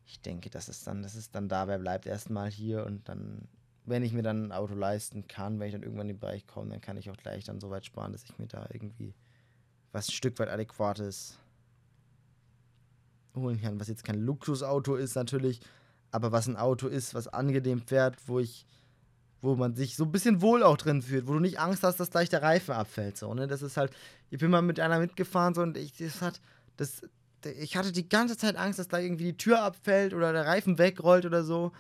ich 0.06 0.20
denke, 0.20 0.50
dass 0.50 0.68
es 0.68 0.84
dann, 0.84 1.02
dass 1.04 1.16
es 1.16 1.32
dann 1.32 1.48
dabei 1.48 1.78
bleibt, 1.78 2.06
erstmal 2.06 2.52
hier 2.52 2.86
und 2.86 3.08
dann, 3.08 3.48
wenn 3.86 4.04
ich 4.04 4.12
mir 4.12 4.24
dann 4.24 4.48
ein 4.48 4.52
Auto 4.52 4.74
leisten 4.74 5.26
kann, 5.30 5.58
wenn 5.58 5.68
ich 5.68 5.72
dann 5.72 5.82
irgendwann 5.82 6.10
in 6.10 6.16
den 6.16 6.20
Bereich 6.20 6.46
komme, 6.48 6.72
dann 6.72 6.82
kann 6.82 6.98
ich 6.98 7.10
auch 7.10 7.16
gleich 7.16 7.46
dann 7.46 7.62
so 7.62 7.70
weit 7.70 7.86
sparen, 7.86 8.12
dass 8.12 8.26
ich 8.26 8.38
mir 8.38 8.48
da 8.48 8.68
irgendwie 8.74 9.16
was 9.94 10.10
ein 10.10 10.12
Stück 10.12 10.38
weit 10.38 10.50
adäquates 10.50 11.40
holen 13.38 13.62
kann, 13.62 13.80
was 13.80 13.88
jetzt 13.88 14.04
kein 14.04 14.20
Luxusauto 14.20 14.96
ist 14.98 15.16
natürlich, 15.16 15.62
aber 16.12 16.34
was 16.34 16.48
ein 16.48 16.58
Auto 16.58 16.90
ist, 16.90 17.14
was 17.14 17.30
angenehm 17.30 17.80
fährt, 17.80 18.18
wo 18.28 18.40
ich, 18.40 18.66
wo 19.42 19.56
man 19.56 19.76
sich 19.76 19.96
so 19.96 20.04
ein 20.04 20.12
bisschen 20.12 20.42
wohl 20.42 20.62
auch 20.62 20.76
drin 20.76 21.02
fühlt, 21.02 21.26
wo 21.26 21.32
du 21.32 21.40
nicht 21.40 21.60
Angst 21.62 21.84
hast, 21.84 22.02
dass 22.02 22.12
gleich 22.12 22.28
der 22.28 22.42
Reifen 22.42 22.74
abfällt, 22.74 23.16
so, 23.16 23.34
ne? 23.34 23.48
Das 23.48 23.62
ist 23.62 23.78
halt, 23.78 23.96
ich 24.30 24.40
bin 24.40 24.52
mal 24.52 24.62
mit 24.62 24.82
einer 24.82 25.00
mitgefahren, 25.00 25.54
so, 25.54 25.62
und 25.62 25.78
ich, 25.78 25.96
das 25.96 26.22
hat, 26.22 26.42
das, 26.76 27.02
ich 27.46 27.78
hatte 27.78 27.92
die 27.92 28.10
ganze 28.10 28.38
Zeit 28.38 28.56
Angst, 28.56 28.80
dass 28.80 28.88
da 28.88 29.00
irgendwie 29.00 29.26
die 29.26 29.38
Tür 29.38 29.62
abfällt 29.62 30.14
oder 30.14 30.34
der 30.34 30.46
Reifen 30.46 30.78
wegrollt 30.78 31.26
oder 31.26 31.44
so. 31.44 31.72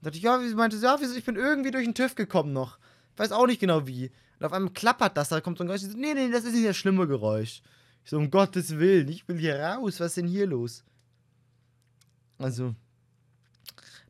Da 0.00 0.10
dachte 0.10 0.18
ich, 0.18 0.24
ja, 0.24 0.40
wie 0.40 0.48
sie 0.48 0.54
meinte, 0.54 0.76
ja, 0.76 0.96
wieso, 1.00 1.14
ich 1.14 1.24
bin 1.24 1.36
irgendwie 1.36 1.70
durch 1.70 1.84
den 1.84 1.94
TÜV 1.94 2.14
gekommen 2.14 2.52
noch. 2.52 2.78
Ich 3.12 3.18
weiß 3.18 3.32
auch 3.32 3.46
nicht 3.46 3.60
genau 3.60 3.86
wie. 3.86 4.10
Und 4.38 4.46
auf 4.46 4.52
einmal 4.52 4.72
klappert 4.72 5.16
das, 5.16 5.28
da 5.28 5.40
kommt 5.40 5.58
so 5.58 5.64
ein 5.64 5.68
Geräusch, 5.68 5.82
so, 5.82 5.96
nee, 5.96 6.14
nee, 6.14 6.30
das 6.30 6.44
ist 6.44 6.54
nicht 6.54 6.66
das 6.66 6.76
schlimme 6.76 7.06
Geräusch. 7.06 7.62
Ich 8.04 8.10
so, 8.10 8.18
um 8.18 8.30
Gottes 8.30 8.78
Willen, 8.78 9.08
ich 9.08 9.26
will 9.28 9.38
hier 9.38 9.58
raus, 9.58 10.00
was 10.00 10.08
ist 10.08 10.16
denn 10.18 10.26
hier 10.26 10.46
los? 10.46 10.84
Also, 12.38 12.74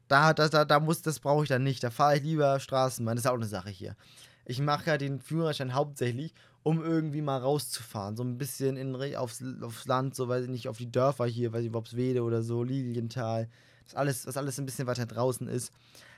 da, 0.08 0.34
da, 0.34 0.48
da, 0.48 0.64
da 0.64 0.80
muss, 0.80 1.02
das 1.02 1.20
brauche 1.20 1.44
ich 1.44 1.48
dann 1.48 1.62
nicht. 1.62 1.82
Da 1.82 1.90
fahre 1.90 2.16
ich 2.16 2.22
lieber 2.22 2.60
Straßenbahn. 2.60 3.16
Das 3.16 3.24
ist 3.24 3.30
auch 3.30 3.34
eine 3.34 3.46
Sache 3.46 3.70
hier. 3.70 3.96
Ich 4.44 4.60
mache 4.60 4.86
ja 4.86 4.98
den 4.98 5.20
Führerschein 5.20 5.74
hauptsächlich, 5.74 6.34
um 6.64 6.82
irgendwie 6.82 7.20
mal 7.20 7.38
rauszufahren. 7.38 8.16
So 8.16 8.24
ein 8.24 8.38
bisschen 8.38 8.76
in, 8.76 8.96
aufs, 9.16 9.44
aufs 9.60 9.86
Land, 9.86 10.16
so 10.16 10.28
weiß 10.28 10.44
ich 10.44 10.50
nicht, 10.50 10.66
auf 10.66 10.78
die 10.78 10.90
Dörfer 10.90 11.26
hier, 11.26 11.52
weiß 11.52 11.62
ich, 11.62 11.74
Wobswede 11.74 12.22
oder 12.22 12.42
so, 12.42 12.64
Lilienthal. 12.64 13.48
Das 13.84 13.94
alles, 13.94 14.26
was 14.26 14.38
alles 14.38 14.58
ein 14.58 14.64
bisschen 14.64 14.86
weiter 14.86 15.04
draußen 15.04 15.46
ist. 15.46 15.72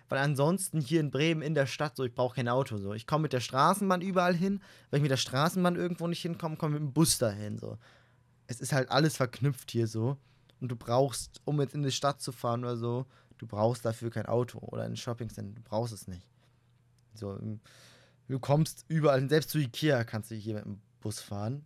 Weil 0.09 0.21
ansonsten 0.21 0.81
hier 0.81 1.01
in 1.01 1.11
Bremen 1.11 1.43
in 1.43 1.55
der 1.55 1.67
Stadt, 1.67 1.97
so, 1.97 2.05
ich 2.05 2.15
brauche 2.15 2.37
kein 2.37 2.49
Auto. 2.49 2.79
So. 2.79 2.95
Ich 2.95 3.09
komme 3.09 3.23
mit 3.23 3.33
der 3.33 3.41
Straßenbahn 3.41 4.01
überall 4.01 4.37
hin. 4.37 4.61
Wenn 4.91 4.99
ich 4.99 5.03
mit 5.03 5.11
der 5.11 5.17
Straßenbahn 5.17 5.75
irgendwo 5.75 6.07
nicht 6.07 6.23
hinkomme, 6.23 6.57
komme 6.57 6.77
ich 6.77 6.81
mit 6.81 6.91
dem 6.91 6.95
Bus 6.95 7.19
dahin. 7.19 7.59
So. 7.59 7.77
es 8.47 8.61
ist 8.61 8.73
halt 8.73 8.89
alles 8.89 9.17
verknüpft 9.17 9.73
hier 9.73 9.89
so. 9.89 10.17
Und 10.61 10.69
du 10.69 10.77
brauchst, 10.77 11.43
um 11.45 11.61
jetzt 11.61 11.75
in 11.75 11.83
die 11.83 11.91
Stadt 11.91 12.21
zu 12.23 12.31
fahren 12.31 12.63
oder 12.63 12.77
so, 12.77 13.05
du 13.39 13.49
brauchst 13.49 13.85
dafür 13.85 14.11
kein 14.11 14.27
Auto 14.27 14.61
oder 14.61 14.85
ein 14.85 14.97
Shoppingcenter. 14.97 15.57
Du 15.57 15.63
brauchst 15.63 15.93
es 15.93 16.07
nicht. 16.07 16.29
So, 17.15 17.37
du 18.29 18.39
kommst 18.39 18.85
überall, 18.89 19.29
selbst 19.29 19.51
zu 19.51 19.59
Ikea 19.59 20.05
kannst 20.05 20.31
du 20.31 20.35
hier 20.35 20.55
mit 20.55 20.65
dem 20.65 20.81
Bus 21.01 21.21
fahren. 21.21 21.65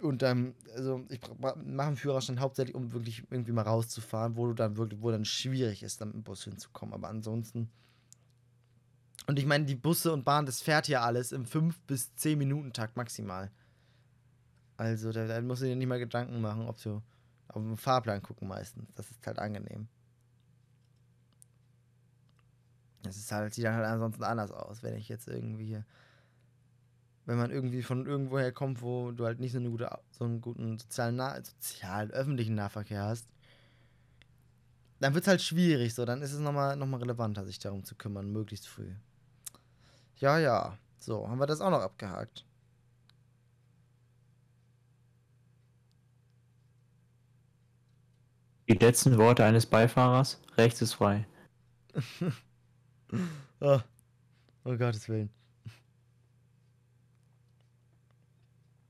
Und 0.00 0.22
dann, 0.22 0.54
also 0.74 1.04
ich 1.08 1.20
mache 1.40 1.86
einen 1.88 1.96
Führerschein 1.96 2.40
hauptsächlich, 2.40 2.74
um 2.74 2.92
wirklich 2.92 3.24
irgendwie 3.30 3.52
mal 3.52 3.62
rauszufahren, 3.62 4.36
wo 4.36 4.46
du 4.46 4.52
dann 4.52 4.76
wirklich, 4.76 5.00
wo 5.00 5.10
dann 5.10 5.24
schwierig 5.24 5.82
ist, 5.82 6.00
dann 6.00 6.08
mit 6.08 6.16
dem 6.16 6.22
Bus 6.24 6.44
hinzukommen. 6.44 6.94
Aber 6.94 7.08
ansonsten. 7.08 7.70
Und 9.26 9.38
ich 9.38 9.46
meine, 9.46 9.64
die 9.64 9.76
Busse 9.76 10.12
und 10.12 10.24
Bahn, 10.24 10.44
das 10.44 10.60
fährt 10.60 10.88
ja 10.88 11.00
alles 11.02 11.32
im 11.32 11.46
5 11.46 11.80
bis 11.82 12.14
10 12.16 12.36
Minuten 12.38 12.72
Takt 12.74 12.96
maximal. 12.96 13.50
Also 14.76 15.12
da, 15.12 15.26
da 15.26 15.40
musst 15.40 15.62
du 15.62 15.66
dir 15.66 15.76
nicht 15.76 15.86
mal 15.86 15.98
Gedanken 15.98 16.40
machen, 16.40 16.68
ob 16.68 16.82
du 16.82 17.00
auf 17.48 17.62
den 17.62 17.76
Fahrplan 17.76 18.22
gucken 18.22 18.48
meistens. 18.48 18.92
Das 18.94 19.10
ist 19.10 19.26
halt 19.26 19.38
angenehm. 19.38 19.88
Das 23.04 23.16
ist 23.16 23.30
halt, 23.32 23.54
sieht 23.54 23.64
dann 23.64 23.74
halt 23.74 23.86
ansonsten 23.86 24.24
anders 24.24 24.50
aus, 24.50 24.82
wenn 24.82 24.96
ich 24.96 25.08
jetzt 25.08 25.28
irgendwie 25.28 25.82
wenn 27.26 27.38
man 27.38 27.50
irgendwie 27.50 27.82
von 27.82 28.06
irgendwoher 28.06 28.52
kommt, 28.52 28.82
wo 28.82 29.10
du 29.10 29.24
halt 29.24 29.40
nicht 29.40 29.52
so, 29.52 29.58
eine 29.58 29.70
gute, 29.70 29.88
so 30.10 30.24
einen 30.24 30.40
guten 30.40 30.78
sozialen, 30.78 31.18
sozialen, 31.42 32.10
öffentlichen 32.10 32.54
Nahverkehr 32.54 33.02
hast, 33.02 33.26
dann 35.00 35.14
wird 35.14 35.24
es 35.24 35.28
halt 35.28 35.42
schwierig, 35.42 35.94
so, 35.94 36.04
dann 36.04 36.22
ist 36.22 36.32
es 36.32 36.40
nochmal 36.40 36.76
noch 36.76 36.86
mal 36.86 36.98
relevanter, 36.98 37.44
sich 37.44 37.58
darum 37.58 37.84
zu 37.84 37.94
kümmern, 37.94 38.30
möglichst 38.30 38.68
früh. 38.68 38.92
Ja, 40.16 40.38
ja. 40.38 40.78
So, 40.98 41.28
haben 41.28 41.38
wir 41.38 41.46
das 41.46 41.60
auch 41.60 41.70
noch 41.70 41.80
abgehakt. 41.80 42.46
Die 48.68 48.74
letzten 48.74 49.18
Worte 49.18 49.44
eines 49.44 49.66
Beifahrers, 49.66 50.40
rechts 50.56 50.80
ist 50.80 50.94
frei. 50.94 51.26
oh, 53.60 53.80
oh 54.64 54.76
Gottes 54.76 55.08
Willen. 55.08 55.30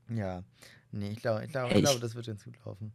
Ja. 0.09 0.43
Nee, 0.91 1.11
ich 1.11 1.19
glaube, 1.19 1.43
ich 1.45 1.51
glaube, 1.51 1.73
ich 1.73 1.83
glaube, 1.83 1.99
das 1.99 2.15
wird 2.15 2.27
ganz 2.27 2.43
gut 2.43 2.55
laufen. 2.65 2.93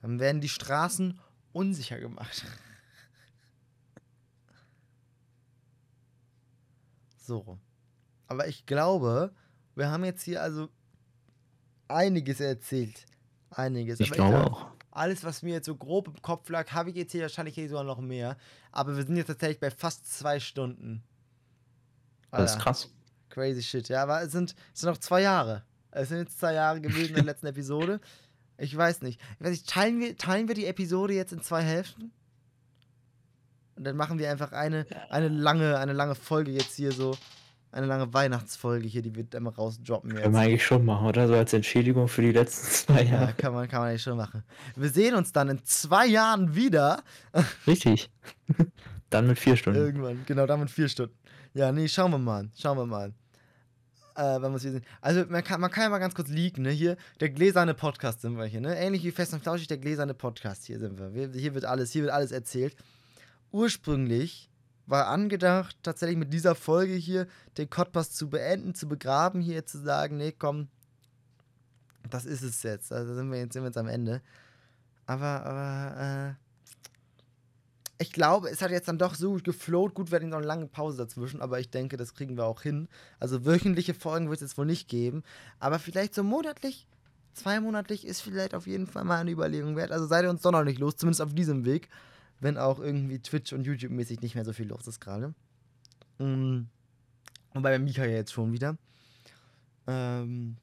Dann 0.00 0.18
werden 0.18 0.40
die 0.40 0.48
Straßen 0.48 1.18
unsicher 1.52 1.98
gemacht. 1.98 2.44
so. 7.16 7.58
Aber 8.26 8.48
ich 8.48 8.66
glaube, 8.66 9.32
wir 9.74 9.90
haben 9.90 10.04
jetzt 10.04 10.22
hier 10.22 10.42
also 10.42 10.68
einiges 11.88 12.40
erzählt. 12.40 13.06
Einiges. 13.50 14.00
Ich 14.00 14.10
glaube 14.10 14.44
auch. 14.44 14.73
Alles, 14.94 15.24
was 15.24 15.42
mir 15.42 15.54
jetzt 15.54 15.66
so 15.66 15.74
grob 15.74 16.06
im 16.06 16.22
Kopf 16.22 16.48
lag, 16.48 16.70
habe 16.70 16.90
ich 16.90 16.96
jetzt 16.96 17.12
hier 17.12 17.22
wahrscheinlich 17.22 17.56
hier 17.56 17.68
sogar 17.68 17.82
noch 17.82 18.00
mehr. 18.00 18.36
Aber 18.70 18.96
wir 18.96 19.04
sind 19.04 19.16
jetzt 19.16 19.26
tatsächlich 19.26 19.58
bei 19.58 19.70
fast 19.70 20.10
zwei 20.10 20.38
Stunden. 20.38 21.02
Das 22.30 22.52
ist 22.52 22.60
krass. 22.60 22.90
Crazy 23.28 23.62
shit. 23.62 23.88
Ja, 23.88 24.04
aber 24.04 24.22
es 24.22 24.30
sind, 24.30 24.54
es 24.72 24.80
sind 24.80 24.90
noch 24.90 24.98
zwei 24.98 25.22
Jahre. 25.22 25.64
Es 25.90 26.08
sind 26.08 26.18
jetzt 26.18 26.38
zwei 26.38 26.54
Jahre 26.54 26.80
gewesen 26.80 27.10
in 27.10 27.14
der 27.16 27.24
letzten 27.32 27.46
Episode. 27.48 28.00
Ich 28.56 28.76
weiß 28.76 29.02
nicht. 29.02 29.20
Ich 29.38 29.44
weiß 29.44 29.50
nicht, 29.50 29.68
teilen 29.68 29.98
wir, 29.98 30.16
teilen 30.16 30.46
wir 30.46 30.54
die 30.54 30.66
Episode 30.66 31.14
jetzt 31.14 31.32
in 31.32 31.42
zwei 31.42 31.62
Hälften? 31.62 32.12
Und 33.74 33.84
dann 33.84 33.96
machen 33.96 34.20
wir 34.20 34.30
einfach 34.30 34.52
eine, 34.52 34.86
eine 35.10 35.28
lange, 35.28 35.76
eine 35.78 35.92
lange 35.92 36.14
Folge 36.14 36.52
jetzt 36.52 36.76
hier 36.76 36.92
so. 36.92 37.16
Eine 37.74 37.86
lange 37.86 38.14
Weihnachtsfolge 38.14 38.86
hier, 38.86 39.02
die 39.02 39.16
wird 39.16 39.34
immer 39.34 39.52
rausdroppen 39.52 40.12
jetzt. 40.12 40.22
Können 40.22 40.34
wir 40.34 40.40
eigentlich 40.42 40.64
schon 40.64 40.84
machen, 40.84 41.08
oder? 41.08 41.26
So 41.26 41.34
als 41.34 41.52
Entschädigung 41.52 42.06
für 42.06 42.22
die 42.22 42.30
letzten 42.30 42.66
zwei 42.70 43.02
Jahre. 43.02 43.24
Ja, 43.26 43.32
kann 43.32 43.52
man, 43.52 43.66
kann 43.66 43.80
man 43.80 43.88
eigentlich 43.88 44.02
schon 44.02 44.16
machen. 44.16 44.44
Wir 44.76 44.90
sehen 44.90 45.16
uns 45.16 45.32
dann 45.32 45.48
in 45.48 45.64
zwei 45.64 46.06
Jahren 46.06 46.54
wieder. 46.54 47.02
Richtig. 47.66 48.10
dann 49.10 49.26
mit 49.26 49.40
vier 49.40 49.56
Stunden. 49.56 49.80
Irgendwann, 49.80 50.22
genau, 50.24 50.46
dann 50.46 50.60
mit 50.60 50.70
vier 50.70 50.88
Stunden. 50.88 51.16
Ja, 51.52 51.72
nee, 51.72 51.88
schauen 51.88 52.12
wir 52.12 52.18
mal. 52.18 52.48
Schauen 52.56 52.78
wir 52.78 52.86
mal. 52.86 53.12
Äh, 54.14 54.40
wenn 54.40 54.56
sehen. 54.58 54.84
Also, 55.00 55.24
man 55.28 55.42
kann, 55.42 55.60
man 55.60 55.72
kann 55.72 55.82
ja 55.82 55.88
mal 55.88 55.98
ganz 55.98 56.14
kurz 56.14 56.28
liegen, 56.28 56.62
ne? 56.62 56.70
Hier, 56.70 56.96
der 57.18 57.30
gläserne 57.30 57.74
Podcast 57.74 58.20
sind 58.20 58.36
wir 58.36 58.44
hier, 58.44 58.60
ne? 58.60 58.76
Ähnlich 58.76 59.02
wie 59.02 59.10
Fest 59.10 59.34
und 59.34 59.42
Flauschig, 59.42 59.66
der 59.66 59.78
gläserne 59.78 60.14
Podcast, 60.14 60.64
hier 60.64 60.78
sind 60.78 60.96
wir. 60.96 61.12
wir. 61.12 61.28
Hier 61.32 61.54
wird 61.54 61.64
alles, 61.64 61.90
hier 61.90 62.02
wird 62.02 62.12
alles 62.12 62.30
erzählt. 62.30 62.76
Ursprünglich 63.50 64.48
war 64.86 65.08
angedacht, 65.08 65.76
tatsächlich 65.82 66.18
mit 66.18 66.32
dieser 66.32 66.54
Folge 66.54 66.94
hier 66.94 67.26
den 67.56 67.68
Podcast 67.68 68.16
zu 68.16 68.28
beenden, 68.28 68.74
zu 68.74 68.88
begraben, 68.88 69.40
hier 69.40 69.64
zu 69.66 69.78
sagen, 69.78 70.16
nee, 70.18 70.32
komm, 70.32 70.68
das 72.10 72.24
ist 72.26 72.42
es 72.42 72.62
jetzt. 72.62 72.92
Also 72.92 73.14
sind 73.14 73.30
wir 73.30 73.38
jetzt, 73.38 73.54
sind 73.54 73.62
wir 73.62 73.68
jetzt 73.68 73.78
am 73.78 73.88
Ende. 73.88 74.20
Aber, 75.06 75.44
aber, 75.44 76.36
äh, 76.36 76.44
ich 77.98 78.12
glaube, 78.12 78.50
es 78.50 78.60
hat 78.60 78.70
jetzt 78.70 78.88
dann 78.88 78.98
doch 78.98 79.14
so 79.14 79.32
gut 79.32 79.44
gefloht. 79.44 79.94
Gut, 79.94 80.10
wir 80.10 80.16
hatten 80.16 80.28
noch 80.28 80.38
eine 80.38 80.46
lange 80.46 80.66
Pause 80.66 80.98
dazwischen, 80.98 81.40
aber 81.40 81.60
ich 81.60 81.70
denke, 81.70 81.96
das 81.96 82.14
kriegen 82.14 82.36
wir 82.36 82.44
auch 82.44 82.62
hin. 82.62 82.88
Also 83.20 83.46
wöchentliche 83.46 83.94
Folgen 83.94 84.28
wird 84.28 84.36
es 84.36 84.50
jetzt 84.50 84.58
wohl 84.58 84.66
nicht 84.66 84.88
geben. 84.88 85.22
Aber 85.60 85.78
vielleicht 85.78 86.14
so 86.14 86.22
monatlich, 86.22 86.86
zweimonatlich 87.34 88.06
ist 88.06 88.20
vielleicht 88.20 88.54
auf 88.54 88.66
jeden 88.66 88.86
Fall 88.86 89.04
mal 89.04 89.20
eine 89.20 89.30
Überlegung 89.30 89.76
wert. 89.76 89.92
Also 89.92 90.06
seid 90.06 90.24
ihr 90.24 90.30
uns 90.30 90.42
doch 90.42 90.50
noch 90.50 90.64
nicht 90.64 90.78
los, 90.78 90.96
zumindest 90.96 91.22
auf 91.22 91.34
diesem 91.34 91.64
Weg. 91.64 91.88
Wenn 92.44 92.58
auch 92.58 92.78
irgendwie 92.78 93.20
Twitch 93.20 93.54
und 93.54 93.64
YouTube-mäßig 93.64 94.20
nicht 94.20 94.34
mehr 94.34 94.44
so 94.44 94.52
viel 94.52 94.68
los 94.68 94.86
ist 94.86 95.00
gerade. 95.00 95.32
Mhm. 96.18 96.68
Und 97.54 97.62
bei 97.62 97.78
Mika 97.78 98.04
ja 98.04 98.16
jetzt 98.16 98.34
schon 98.34 98.52
wieder. 98.52 98.76
Ähm, 99.86 100.58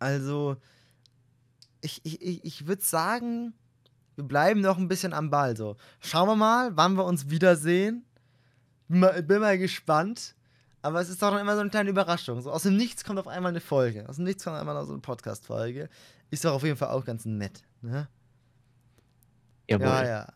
also, 0.00 0.56
ich, 1.80 2.00
ich, 2.04 2.44
ich, 2.44 2.66
würde 2.66 2.82
sagen, 2.82 3.54
wir 4.16 4.24
bleiben 4.24 4.62
noch 4.62 4.78
ein 4.78 4.88
bisschen 4.88 5.12
am 5.12 5.30
Ball. 5.30 5.56
So. 5.56 5.76
Schauen 6.00 6.26
wir 6.26 6.34
mal, 6.34 6.76
wann 6.76 6.96
wir 6.96 7.04
uns 7.04 7.30
wiedersehen. 7.30 8.04
Bin 8.88 8.98
mal, 8.98 9.22
bin 9.22 9.40
mal 9.40 9.58
gespannt. 9.58 10.34
Aber 10.82 11.00
es 11.00 11.08
ist 11.08 11.22
doch 11.22 11.38
immer 11.38 11.54
so 11.54 11.60
eine 11.60 11.70
kleine 11.70 11.90
Überraschung. 11.90 12.40
So, 12.40 12.50
aus 12.50 12.64
dem 12.64 12.76
Nichts 12.76 13.04
kommt 13.04 13.20
auf 13.20 13.28
einmal 13.28 13.52
eine 13.52 13.60
Folge. 13.60 14.08
Aus 14.08 14.16
dem 14.16 14.24
Nichts 14.24 14.42
kommt 14.42 14.56
einmal 14.56 14.74
noch 14.74 14.86
so 14.86 14.92
eine 14.92 15.02
Podcast-Folge. 15.02 15.88
Ist 16.32 16.44
doch 16.44 16.54
auf 16.54 16.64
jeden 16.64 16.76
Fall 16.76 16.88
auch 16.88 17.04
ganz 17.04 17.24
nett. 17.26 17.62
Ne? 17.80 18.08
Jawohl. 19.68 19.86
Ja, 19.86 20.04
ja. 20.04 20.32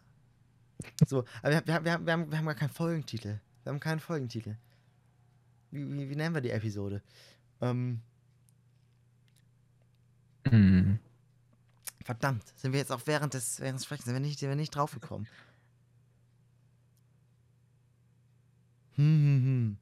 So, 1.06 1.24
aber 1.42 1.52
wir, 1.52 1.66
wir, 1.66 1.84
wir, 1.84 1.92
haben, 1.92 2.30
wir, 2.30 2.38
haben, 2.38 2.46
gar 2.46 2.54
keinen 2.54 2.70
Folgentitel. 2.70 3.40
Wir 3.62 3.72
haben 3.72 3.80
keinen 3.80 4.00
Folgentitel. 4.00 4.56
Wie, 5.70 5.86
wie, 5.92 6.10
wie 6.10 6.16
nennen 6.16 6.34
wir 6.34 6.40
die 6.40 6.50
Episode? 6.50 7.02
Ähm. 7.60 8.00
Hm. 10.48 10.98
Verdammt, 12.04 12.42
sind 12.56 12.72
wir 12.72 12.80
jetzt 12.80 12.90
auch 12.90 13.02
während 13.06 13.34
des, 13.34 13.60
während 13.60 13.78
des 13.78 13.84
Sprechens, 13.84 14.06
sind 14.06 14.14
wir 14.14 14.20
nicht, 14.20 14.38
sind 14.38 14.48
wir 14.48 14.56
nicht 14.56 14.74
draufgekommen. 14.74 15.28
Hm, 18.96 19.04
hm, 19.04 19.44
hm. 19.44 19.76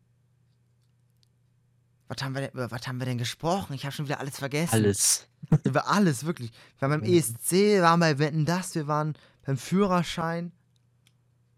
Was 2.09 2.22
haben, 2.22 2.35
wir 2.35 2.43
denn, 2.43 2.51
über 2.51 2.70
was 2.70 2.86
haben 2.86 2.98
wir 2.98 3.06
denn 3.06 3.18
gesprochen? 3.18 3.72
Ich 3.72 3.85
habe 3.85 3.94
schon 3.94 4.05
wieder 4.05 4.18
alles 4.18 4.39
vergessen. 4.39 4.74
Alles. 4.74 5.27
Über 5.64 5.89
alles, 5.89 6.24
wirklich. 6.27 6.51
Wir 6.78 6.89
waren 6.89 7.01
beim 7.01 7.10
ESC, 7.10 7.52
wir 7.52 7.82
waren 7.82 8.01
bei 8.01 8.18
Wetten 8.18 8.44
Das, 8.44 8.74
wir 8.74 8.86
waren 8.86 9.14
beim 9.51 9.59
Führerschein, 9.59 10.52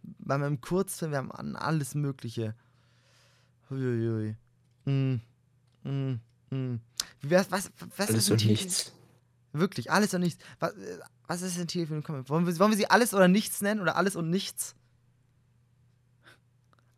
bei 0.03 0.39
meinem 0.39 0.63
Kurzfilm, 0.63 1.11
wir 1.11 1.19
haben 1.19 1.31
an 1.31 1.57
alles 1.57 1.95
Mögliche. 1.95 2.55
Uiuiui. 3.71 4.35
Mm, 4.87 5.17
mm, 5.85 6.21
mm. 6.49 6.81
Was, 7.21 7.51
was, 7.51 7.71
was 7.99 8.09
alles 8.09 8.25
ist 8.25 8.31
und 8.31 8.47
nichts. 8.47 8.93
Wirklich, 9.53 9.91
alles 9.91 10.15
und 10.15 10.23
nichts. 10.23 10.43
Was, 10.59 10.73
äh, 10.73 11.01
was 11.27 11.43
ist 11.43 11.59
denn 11.59 11.69
hier 11.69 11.87
für 11.87 11.95
ein 11.95 12.03
Comic? 12.03 12.31
Wollen 12.31 12.47
wir, 12.47 12.59
wollen 12.59 12.71
wir 12.71 12.79
sie 12.79 12.89
alles 12.89 13.13
oder 13.13 13.29
nichts 13.29 13.61
nennen 13.61 13.83
oder 13.83 13.97
alles 13.97 14.17
und 14.17 14.31
nichts? 14.31 14.75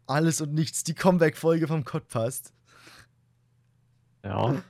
Alles 0.06 0.40
und 0.40 0.54
nichts, 0.54 0.84
die 0.84 0.94
Comeback-Folge 0.94 1.66
vom 1.66 1.84
Codpast. 1.84 2.52
Ja. 4.22 4.62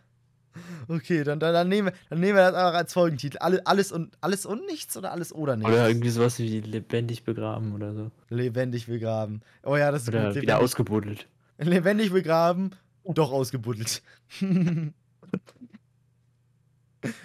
Okay, 0.89 1.24
dann, 1.24 1.40
dann, 1.40 1.52
dann, 1.52 1.68
nehmen 1.68 1.89
wir, 1.89 1.94
dann 2.10 2.20
nehmen 2.20 2.36
wir 2.36 2.43
das 2.43 2.55
einfach 2.55 2.74
als 2.74 2.93
Folgentitel. 2.93 3.39
Alle, 3.39 3.66
alles, 3.66 3.90
und, 3.90 4.16
alles 4.20 4.47
und 4.47 4.66
nichts 4.66 4.97
oder 4.97 5.12
alles 5.12 5.32
oder 5.32 5.56
nichts? 5.56 5.72
Oder 5.72 5.89
irgendwie 5.89 6.10
sowas 6.10 6.39
wie 6.39 6.60
lebendig 6.60 7.24
begraben 7.24 7.74
oder 7.74 7.93
so. 7.94 8.10
Lebendig 8.28 8.86
begraben. 8.86 9.43
Oh 9.62 9.76
ja, 9.76 9.90
das 9.90 10.02
ist 10.02 10.09
oder 10.09 10.32
gut. 10.32 10.43
wieder 10.43 10.60
ausgebuddelt. 10.60 11.26
Lebendig 11.59 12.12
begraben, 12.12 12.70
doch 13.05 13.32
ausgebuddelt. 13.32 14.02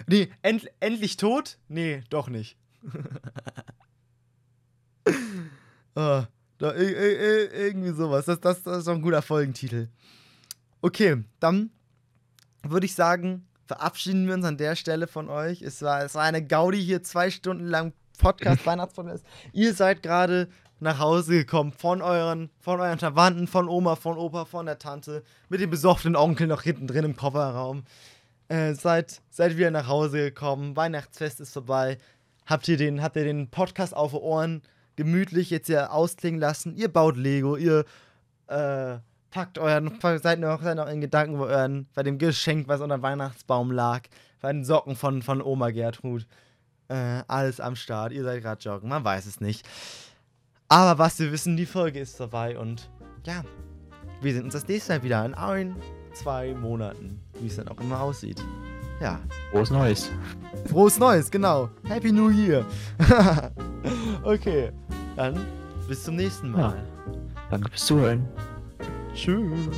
Nee, 0.06 0.30
end, 0.42 0.70
endlich 0.80 1.16
tot? 1.16 1.58
Nee, 1.68 2.02
doch 2.10 2.28
nicht. 2.28 2.56
oh, 5.94 6.22
da, 6.58 6.74
irgendwie 6.74 7.92
sowas. 7.92 8.26
Das, 8.26 8.40
das, 8.40 8.62
das 8.62 8.78
ist 8.78 8.88
doch 8.88 8.94
ein 8.94 9.02
guter 9.02 9.22
Folgentitel. 9.22 9.88
Okay, 10.82 11.24
dann 11.40 11.70
würde 12.62 12.86
ich 12.86 12.94
sagen, 12.94 13.46
verabschieden 13.66 14.26
wir 14.26 14.34
uns 14.34 14.44
an 14.44 14.56
der 14.56 14.76
Stelle 14.76 15.06
von 15.06 15.28
euch. 15.28 15.62
Es 15.62 15.82
war, 15.82 16.02
es 16.02 16.14
war 16.14 16.24
eine 16.24 16.44
Gaudi 16.44 16.82
hier, 16.82 17.02
zwei 17.02 17.30
Stunden 17.30 17.66
lang 17.66 17.92
Podcast 18.18 18.66
Weihnachtspodcast. 18.66 19.24
Ihr 19.52 19.74
seid 19.74 20.02
gerade 20.02 20.48
nach 20.80 20.98
Hause 20.98 21.38
gekommen 21.38 21.72
von 21.72 22.02
euren, 22.02 22.50
von 22.58 22.80
euren 22.80 22.98
Verwandten, 22.98 23.46
von 23.46 23.68
Oma, 23.68 23.96
von 23.96 24.16
Opa, 24.16 24.44
von 24.44 24.66
der 24.66 24.78
Tante, 24.78 25.22
mit 25.48 25.60
dem 25.60 25.70
besoffenen 25.70 26.16
Onkel 26.16 26.46
noch 26.46 26.62
hinten 26.62 26.86
drin 26.86 27.04
im 27.04 27.16
Kofferraum. 27.16 27.84
Äh, 28.48 28.74
seid, 28.74 29.20
seid 29.30 29.56
wieder 29.56 29.70
nach 29.70 29.86
Hause 29.86 30.18
gekommen, 30.18 30.74
Weihnachtsfest 30.74 31.40
ist 31.40 31.52
vorbei. 31.52 31.98
Habt 32.46 32.66
ihr 32.66 32.76
den, 32.76 33.02
habt 33.02 33.16
ihr 33.16 33.24
den 33.24 33.48
Podcast 33.48 33.94
auf 33.94 34.14
Ohren 34.14 34.62
gemütlich 34.96 35.50
jetzt 35.50 35.68
ja 35.68 35.90
ausklingen 35.90 36.40
lassen? 36.40 36.74
Ihr 36.74 36.88
baut 36.88 37.16
Lego, 37.16 37.56
ihr 37.56 37.84
äh, 38.48 38.98
packt 39.30 39.58
euren, 39.58 39.98
seid 40.00 40.40
noch, 40.40 40.62
seid 40.62 40.76
noch 40.76 40.88
in 40.88 41.00
Gedanken 41.00 41.38
bei, 41.38 41.46
euren, 41.46 41.86
bei 41.94 42.02
dem 42.02 42.18
Geschenk, 42.18 42.68
was 42.68 42.80
unter 42.80 42.98
dem 42.98 43.02
Weihnachtsbaum 43.02 43.70
lag, 43.70 44.02
bei 44.40 44.52
den 44.52 44.64
Socken 44.64 44.96
von, 44.96 45.22
von 45.22 45.42
Oma 45.42 45.70
Gertrud. 45.70 46.26
Äh, 46.88 47.22
alles 47.28 47.60
am 47.60 47.76
Start. 47.76 48.12
Ihr 48.12 48.24
seid 48.24 48.42
gerade 48.42 48.62
joggen, 48.62 48.88
man 48.88 49.04
weiß 49.04 49.26
es 49.26 49.40
nicht. 49.40 49.66
Aber 50.68 50.98
was 50.98 51.18
wir 51.18 51.32
wissen, 51.32 51.56
die 51.56 51.66
Folge 51.66 52.00
ist 52.00 52.16
vorbei 52.16 52.58
und 52.58 52.90
ja, 53.24 53.44
wir 54.20 54.32
sehen 54.32 54.44
uns 54.44 54.54
das 54.54 54.66
nächste 54.66 54.94
Mal 54.94 55.02
wieder 55.02 55.24
in 55.24 55.34
ein, 55.34 55.76
zwei 56.12 56.54
Monaten, 56.54 57.20
wie 57.40 57.46
es 57.46 57.56
dann 57.56 57.68
auch 57.68 57.80
immer 57.80 58.00
aussieht. 58.00 58.42
Ja. 59.00 59.18
Frohes 59.50 59.70
Neues. 59.70 60.10
Frohes 60.68 60.98
Neues, 60.98 61.30
genau. 61.30 61.70
Happy 61.88 62.12
New 62.12 62.28
Year. 62.28 62.66
okay, 64.24 64.70
dann 65.16 65.40
bis 65.88 66.04
zum 66.04 66.16
nächsten 66.16 66.50
Mal. 66.50 66.86
Danke 67.50 67.70
fürs 67.70 67.86
Zuhören. 67.86 68.28
Tschüss. 69.14 69.68